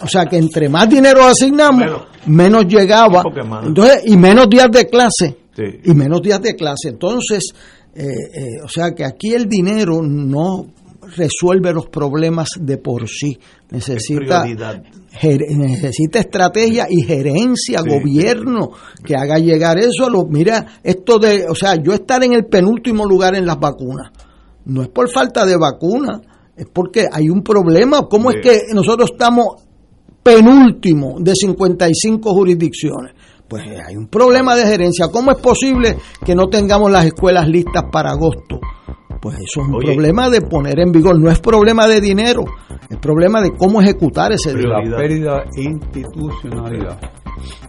o 0.00 0.06
sea 0.06 0.26
que 0.26 0.36
entre 0.36 0.68
más 0.68 0.88
dinero 0.88 1.24
asignamos, 1.24 2.04
menos, 2.26 2.64
llegaba. 2.68 3.24
Entonces, 3.64 4.02
y 4.06 4.16
menos 4.16 4.48
días 4.48 4.70
de 4.70 4.86
clase. 4.86 5.36
Y 5.82 5.94
menos 5.94 6.22
días 6.22 6.40
de 6.40 6.54
clase. 6.54 6.90
Entonces, 6.90 7.42
eh, 7.92 8.60
o 8.62 8.68
sea 8.68 8.94
que 8.94 9.04
aquí 9.04 9.34
el 9.34 9.48
dinero 9.48 10.00
no 10.00 10.66
resuelve 11.16 11.72
los 11.72 11.88
problemas 11.88 12.48
de 12.60 12.78
por 12.78 13.08
sí. 13.08 13.38
Necesita, 13.70 14.44
necesita 14.44 16.18
estrategia 16.18 16.86
y 16.88 17.02
gerencia, 17.02 17.80
gobierno, 17.80 18.70
que 19.04 19.14
haga 19.14 19.38
llegar 19.38 19.78
eso 19.78 20.06
a 20.06 20.10
los... 20.10 20.24
Mira, 20.28 20.80
esto 20.82 21.18
de, 21.18 21.46
o 21.48 21.54
sea, 21.54 21.76
yo 21.76 21.92
estar 21.92 22.22
en 22.24 22.32
el 22.32 22.46
penúltimo 22.46 23.04
lugar 23.04 23.34
en 23.34 23.46
las 23.46 23.58
vacunas, 23.58 24.10
no 24.64 24.82
es 24.82 24.88
por 24.88 25.10
falta 25.10 25.46
de 25.46 25.56
vacunas, 25.56 26.20
es 26.56 26.66
porque 26.72 27.06
hay 27.10 27.28
un 27.28 27.42
problema. 27.42 28.08
¿Cómo 28.08 28.30
es 28.30 28.36
que 28.42 28.62
nosotros 28.74 29.10
estamos 29.12 29.62
penúltimo 30.22 31.16
de 31.20 31.34
55 31.34 32.32
jurisdicciones? 32.32 33.14
Pues 33.46 33.62
hay 33.86 33.96
un 33.96 34.08
problema 34.08 34.56
de 34.56 34.66
gerencia. 34.66 35.06
¿Cómo 35.08 35.30
es 35.30 35.38
posible 35.38 35.96
que 36.24 36.34
no 36.34 36.48
tengamos 36.48 36.90
las 36.90 37.04
escuelas 37.04 37.46
listas 37.48 37.84
para 37.92 38.10
agosto? 38.10 38.58
Pues 39.26 39.38
eso 39.40 39.60
es 39.60 39.66
un 39.66 39.80
problema 39.80 40.30
de 40.30 40.40
poner 40.40 40.78
en 40.78 40.92
vigor, 40.92 41.18
no 41.18 41.28
es 41.28 41.40
problema 41.40 41.88
de 41.88 42.00
dinero, 42.00 42.44
es 42.88 42.96
problema 42.98 43.40
de 43.42 43.50
cómo 43.58 43.82
ejecutar 43.82 44.30
ese 44.30 44.54
dinero. 44.54 44.80
La 44.88 44.96
pérdida 44.96 45.42
institucionalidad. 45.56 46.96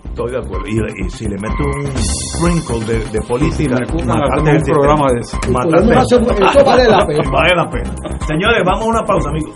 Estoy 0.06 0.32
de 0.34 0.38
acuerdo. 0.38 0.68
Y, 0.68 1.10
si 1.10 1.26
le 1.26 1.36
meto 1.38 1.64
un 1.64 1.88
sprinkle 1.98 2.86
de, 2.86 3.00
de 3.10 3.22
política, 3.28 3.76
un 3.92 4.06
programa 4.06 5.08
de 5.12 5.20
eso. 5.20 5.38
eso 5.42 6.64
vale 6.64 6.88
la 6.88 7.06
pena. 7.08 7.32
Vale 7.32 7.56
la 7.56 7.70
pena. 7.72 7.96
Señores, 8.28 8.62
vamos 8.64 8.86
a 8.86 8.90
una 8.90 9.04
pausa, 9.04 9.30
amigos. 9.30 9.56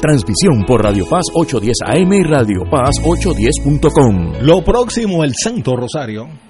Transmisión 0.00 0.64
por 0.66 0.82
Radio 0.82 1.04
Paz 1.08 1.26
810 1.34 1.76
AM 1.84 2.12
y 2.12 2.22
Radio 2.22 2.62
Paz 2.70 2.90
810.com. 3.04 4.42
Lo 4.42 4.64
próximo, 4.64 5.22
el 5.22 5.32
Santo 5.34 5.76
Rosario. 5.76 6.49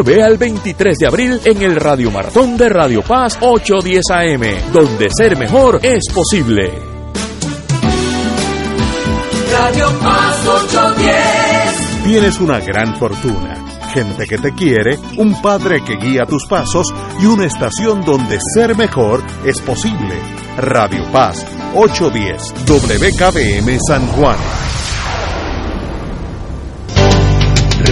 al 0.00 0.38
23 0.38 0.96
de 0.96 1.06
abril 1.06 1.40
en 1.44 1.60
el 1.60 1.76
Radio 1.76 2.10
Maratón 2.10 2.56
de 2.56 2.70
Radio 2.70 3.02
Paz 3.02 3.36
810 3.38 4.02
AM, 4.10 4.72
donde 4.72 5.08
ser 5.10 5.36
mejor 5.36 5.78
es 5.82 6.04
posible. 6.12 6.72
Radio 9.52 9.86
Paz 10.00 10.46
810. 10.46 12.04
Tienes 12.04 12.40
una 12.40 12.60
gran 12.60 12.98
fortuna, 12.98 13.62
gente 13.92 14.24
que 14.26 14.38
te 14.38 14.54
quiere, 14.54 14.98
un 15.18 15.40
padre 15.42 15.84
que 15.84 15.96
guía 15.96 16.24
tus 16.24 16.46
pasos 16.46 16.86
y 17.20 17.26
una 17.26 17.44
estación 17.44 18.00
donde 18.00 18.38
ser 18.54 18.74
mejor 18.74 19.22
es 19.44 19.60
posible. 19.60 20.14
Radio 20.56 21.04
Paz 21.12 21.46
810 21.74 22.54
WKBM 22.66 23.78
San 23.86 24.06
Juan. 24.06 24.38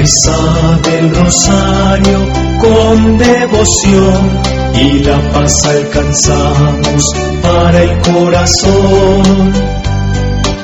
Rezad 0.09 0.87
el 0.87 1.15
rosario 1.15 2.19
con 2.61 3.19
devoción 3.19 4.41
y 4.73 5.01
la 5.01 5.21
paz 5.33 5.67
alcanzamos 5.67 7.05
para 7.43 7.83
el 7.83 8.01
corazón. 8.01 9.53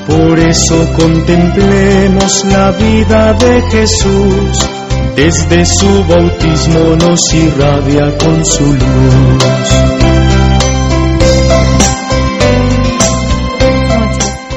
Por 0.07 0.39
eso 0.39 0.93
contemplemos 0.97 2.43
la 2.47 2.71
vida 2.71 3.35
de 3.35 3.63
Jesús, 3.71 4.67
desde 5.15 5.67
su 5.67 6.05
bautismo 6.09 6.97
nos 6.97 7.35
irradia 7.35 8.17
con 8.17 8.43
su 8.47 8.65
luz. 8.65 9.45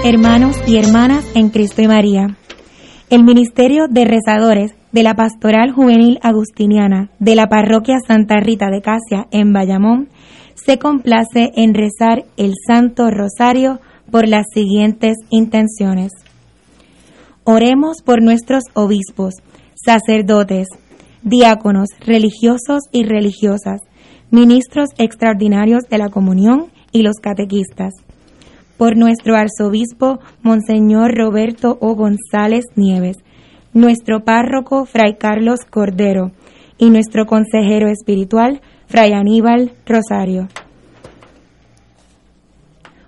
Hermanos 0.05 0.55
y 0.65 0.77
hermanas 0.77 1.25
en 1.35 1.49
Cristo 1.49 1.81
y 1.81 1.89
María. 1.89 2.37
El 3.09 3.23
Ministerio 3.23 3.87
de 3.89 4.03
Rezadores 4.03 4.76
de 4.91 5.03
la 5.03 5.15
Pastoral 5.15 5.71
Juvenil 5.71 6.19
Agustiniana 6.21 7.09
de 7.19 7.35
la 7.35 7.47
Parroquia 7.47 7.97
Santa 8.05 8.39
Rita 8.39 8.69
de 8.69 8.81
Casia 8.81 9.27
en 9.31 9.53
Bayamón 9.53 10.09
se 10.55 10.79
complace 10.79 11.51
en 11.55 11.73
rezar 11.73 12.25
el 12.35 12.53
Santo 12.65 13.09
Rosario 13.11 13.79
por 14.11 14.27
las 14.27 14.45
siguientes 14.53 15.15
intenciones. 15.29 16.11
Oremos 17.43 18.01
por 18.03 18.21
nuestros 18.21 18.63
obispos, 18.73 19.35
sacerdotes, 19.75 20.67
diáconos, 21.21 21.89
religiosos 22.05 22.83
y 22.91 23.03
religiosas, 23.03 23.81
ministros 24.31 24.89
extraordinarios 24.97 25.83
de 25.89 25.97
la 25.97 26.09
comunión 26.09 26.67
y 26.91 27.03
los 27.03 27.15
catequistas. 27.21 27.93
Por 28.77 28.97
nuestro 28.97 29.35
arzobispo, 29.35 30.19
Monseñor 30.41 31.15
Roberto 31.15 31.77
O. 31.81 31.95
González 31.95 32.65
Nieves, 32.75 33.17
nuestro 33.77 34.23
párroco, 34.23 34.85
Fray 34.85 35.15
Carlos 35.17 35.59
Cordero, 35.69 36.31
y 36.77 36.89
nuestro 36.89 37.25
consejero 37.25 37.87
espiritual, 37.89 38.61
Fray 38.87 39.13
Aníbal 39.13 39.71
Rosario. 39.85 40.47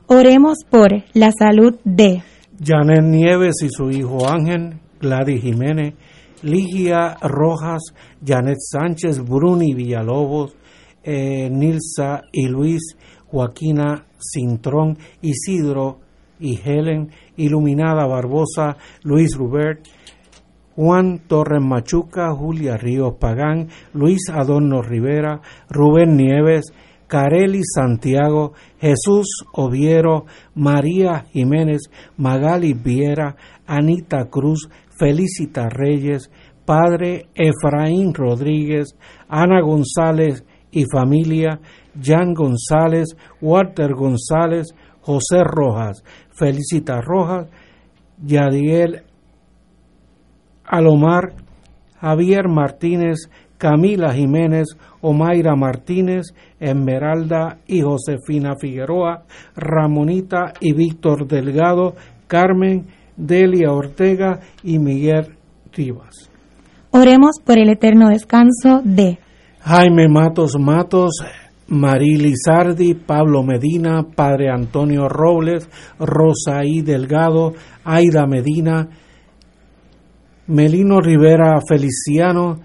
Oremos 0.07 0.59
por 0.69 1.03
la 1.13 1.31
salud 1.31 1.77
de 1.83 2.23
Janet 2.63 3.03
Nieves 3.03 3.55
y 3.63 3.69
su 3.69 3.91
hijo 3.91 4.27
Ángel, 4.27 4.79
Gladys 4.99 5.41
Jiménez 5.41 5.93
Ligia 6.41 7.17
Rojas, 7.21 7.81
Janet 8.25 8.59
Sánchez, 8.59 9.19
Bruni 9.23 9.73
Villalobos, 9.73 10.55
eh, 11.03 11.49
Nilsa 11.49 12.21
y 12.31 12.47
Luis, 12.47 12.95
Joaquina 13.27 14.05
Cintrón, 14.17 14.97
Isidro 15.21 15.99
y 16.39 16.59
Helen, 16.63 17.11
Iluminada 17.35 18.05
Barbosa, 18.07 18.77
Luis 19.03 19.35
Rubert, 19.35 19.85
Juan 20.79 21.19
Torres 21.27 21.61
Machuca, 21.61 22.33
Julia 22.33 22.77
Ríos 22.77 23.15
Pagán, 23.19 23.67
Luis 23.91 24.29
Adorno 24.31 24.81
Rivera, 24.81 25.41
Rubén 25.69 26.15
Nieves, 26.15 26.71
Careli 27.05 27.59
Santiago, 27.65 28.53
Jesús 28.79 29.27
Oviero, 29.51 30.23
María 30.55 31.25
Jiménez, 31.33 31.81
Magali 32.15 32.71
Viera, 32.71 33.35
Anita 33.67 34.29
Cruz, 34.29 34.69
Felicita 34.97 35.67
Reyes, 35.67 36.31
Padre 36.63 37.25
Efraín 37.35 38.13
Rodríguez, 38.13 38.95
Ana 39.27 39.59
González 39.59 40.45
y 40.71 40.85
familia, 40.89 41.59
Jan 42.01 42.33
González, 42.33 43.17
Walter 43.41 43.95
González, 43.95 44.67
José 45.01 45.43
Rojas, 45.43 46.05
Felicita 46.31 47.01
Rojas, 47.01 47.49
Yadiel 48.25 49.08
Alomar, 50.69 51.33
Javier 51.99 52.47
Martínez, 52.47 53.29
Camila 53.57 54.13
Jiménez, 54.13 54.67
Omaira 55.01 55.55
Martínez, 55.55 56.27
Esmeralda 56.59 57.57
y 57.67 57.81
Josefina 57.81 58.53
Figueroa, 58.59 59.23
Ramonita 59.55 60.53
y 60.61 60.73
Víctor 60.73 61.27
Delgado, 61.27 61.95
Carmen, 62.27 62.87
Delia 63.17 63.73
Ortega 63.73 64.39
y 64.63 64.79
Miguel 64.79 65.35
Rivas. 65.73 66.29
Oremos 66.91 67.35
por 67.45 67.59
el 67.59 67.69
eterno 67.69 68.09
descanso 68.09 68.81
de 68.83 69.19
Jaime 69.61 70.07
Matos 70.07 70.55
Matos, 70.57 71.11
Marily 71.67 72.33
Sardi, 72.35 72.93
Pablo 72.93 73.43
Medina, 73.43 74.03
Padre 74.15 74.49
Antonio 74.49 75.07
Robles, 75.07 75.69
Rosaí 75.99 76.81
Delgado, 76.81 77.53
Aida 77.83 78.25
Medina, 78.25 78.87
Melino 80.49 80.99
Rivera 80.99 81.59
Feliciano, 81.67 82.57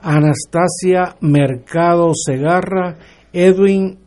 Anastasia 0.00 1.16
Mercado 1.20 2.12
Segarra, 2.14 2.96
Edwin 3.32 3.98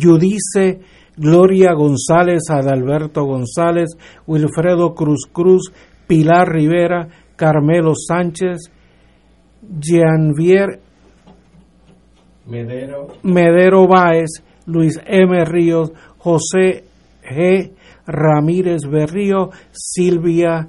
Judice, 0.00 0.80
Gloria 1.16 1.74
González, 1.74 2.42
Adalberto 2.50 3.24
González, 3.24 3.90
Wilfredo 4.26 4.94
Cruz 4.94 5.28
Cruz, 5.30 5.70
Pilar 6.06 6.48
Rivera, 6.48 7.06
Carmelo 7.36 7.92
Sánchez, 7.94 8.70
Gianvier 9.62 10.80
Medero. 12.46 13.08
Medero 13.22 13.86
Báez, 13.86 14.42
Luis 14.66 14.98
M. 15.06 15.44
Ríos, 15.44 15.92
José 16.18 16.84
G. 17.22 17.74
Ramírez 18.06 18.82
Berrío, 18.90 19.50
Silvia 19.70 20.68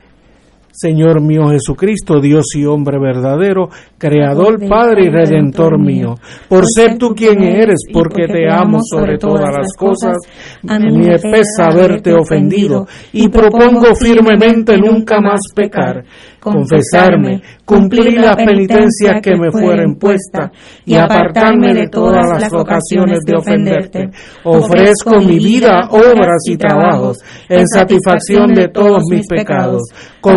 Señor 0.71 1.21
mío 1.21 1.49
Jesucristo, 1.49 2.19
Dios 2.19 2.45
y 2.55 2.65
hombre 2.65 2.97
verdadero, 2.99 3.69
Creador, 3.97 4.59
Padre 4.67 5.05
y 5.05 5.09
Redentor 5.09 5.79
mío, 5.79 6.15
por 6.47 6.63
ser 6.65 6.97
tú 6.97 7.13
quien 7.13 7.43
eres, 7.43 7.81
porque 7.93 8.27
te 8.27 8.49
amo 8.49 8.79
sobre 8.81 9.17
todas 9.17 9.49
las 9.55 9.73
cosas, 9.77 10.17
mi 10.63 11.07
pesa 11.07 11.67
haberte 11.71 12.13
ofendido 12.13 12.87
y 13.13 13.27
propongo 13.29 13.93
firmemente 13.95 14.77
nunca 14.77 15.19
más 15.19 15.41
pecar, 15.53 16.03
confesarme, 16.39 17.41
cumplir 17.65 18.19
la 18.19 18.35
penitencia 18.35 19.21
que 19.21 19.35
me 19.35 19.51
fuera 19.51 19.83
impuesta 19.83 20.51
y 20.85 20.95
apartarme 20.95 21.73
de 21.73 21.87
todas 21.87 22.41
las 22.41 22.51
ocasiones 22.53 23.19
de 23.25 23.37
ofenderte. 23.37 24.09
Ofrezco 24.43 25.19
mi 25.19 25.37
vida, 25.37 25.89
obras 25.91 26.41
y 26.45 26.57
trabajos 26.57 27.19
en 27.47 27.67
satisfacción 27.67 28.53
de 28.53 28.69
todos 28.69 29.03
mis 29.09 29.27
pecados 29.27 29.83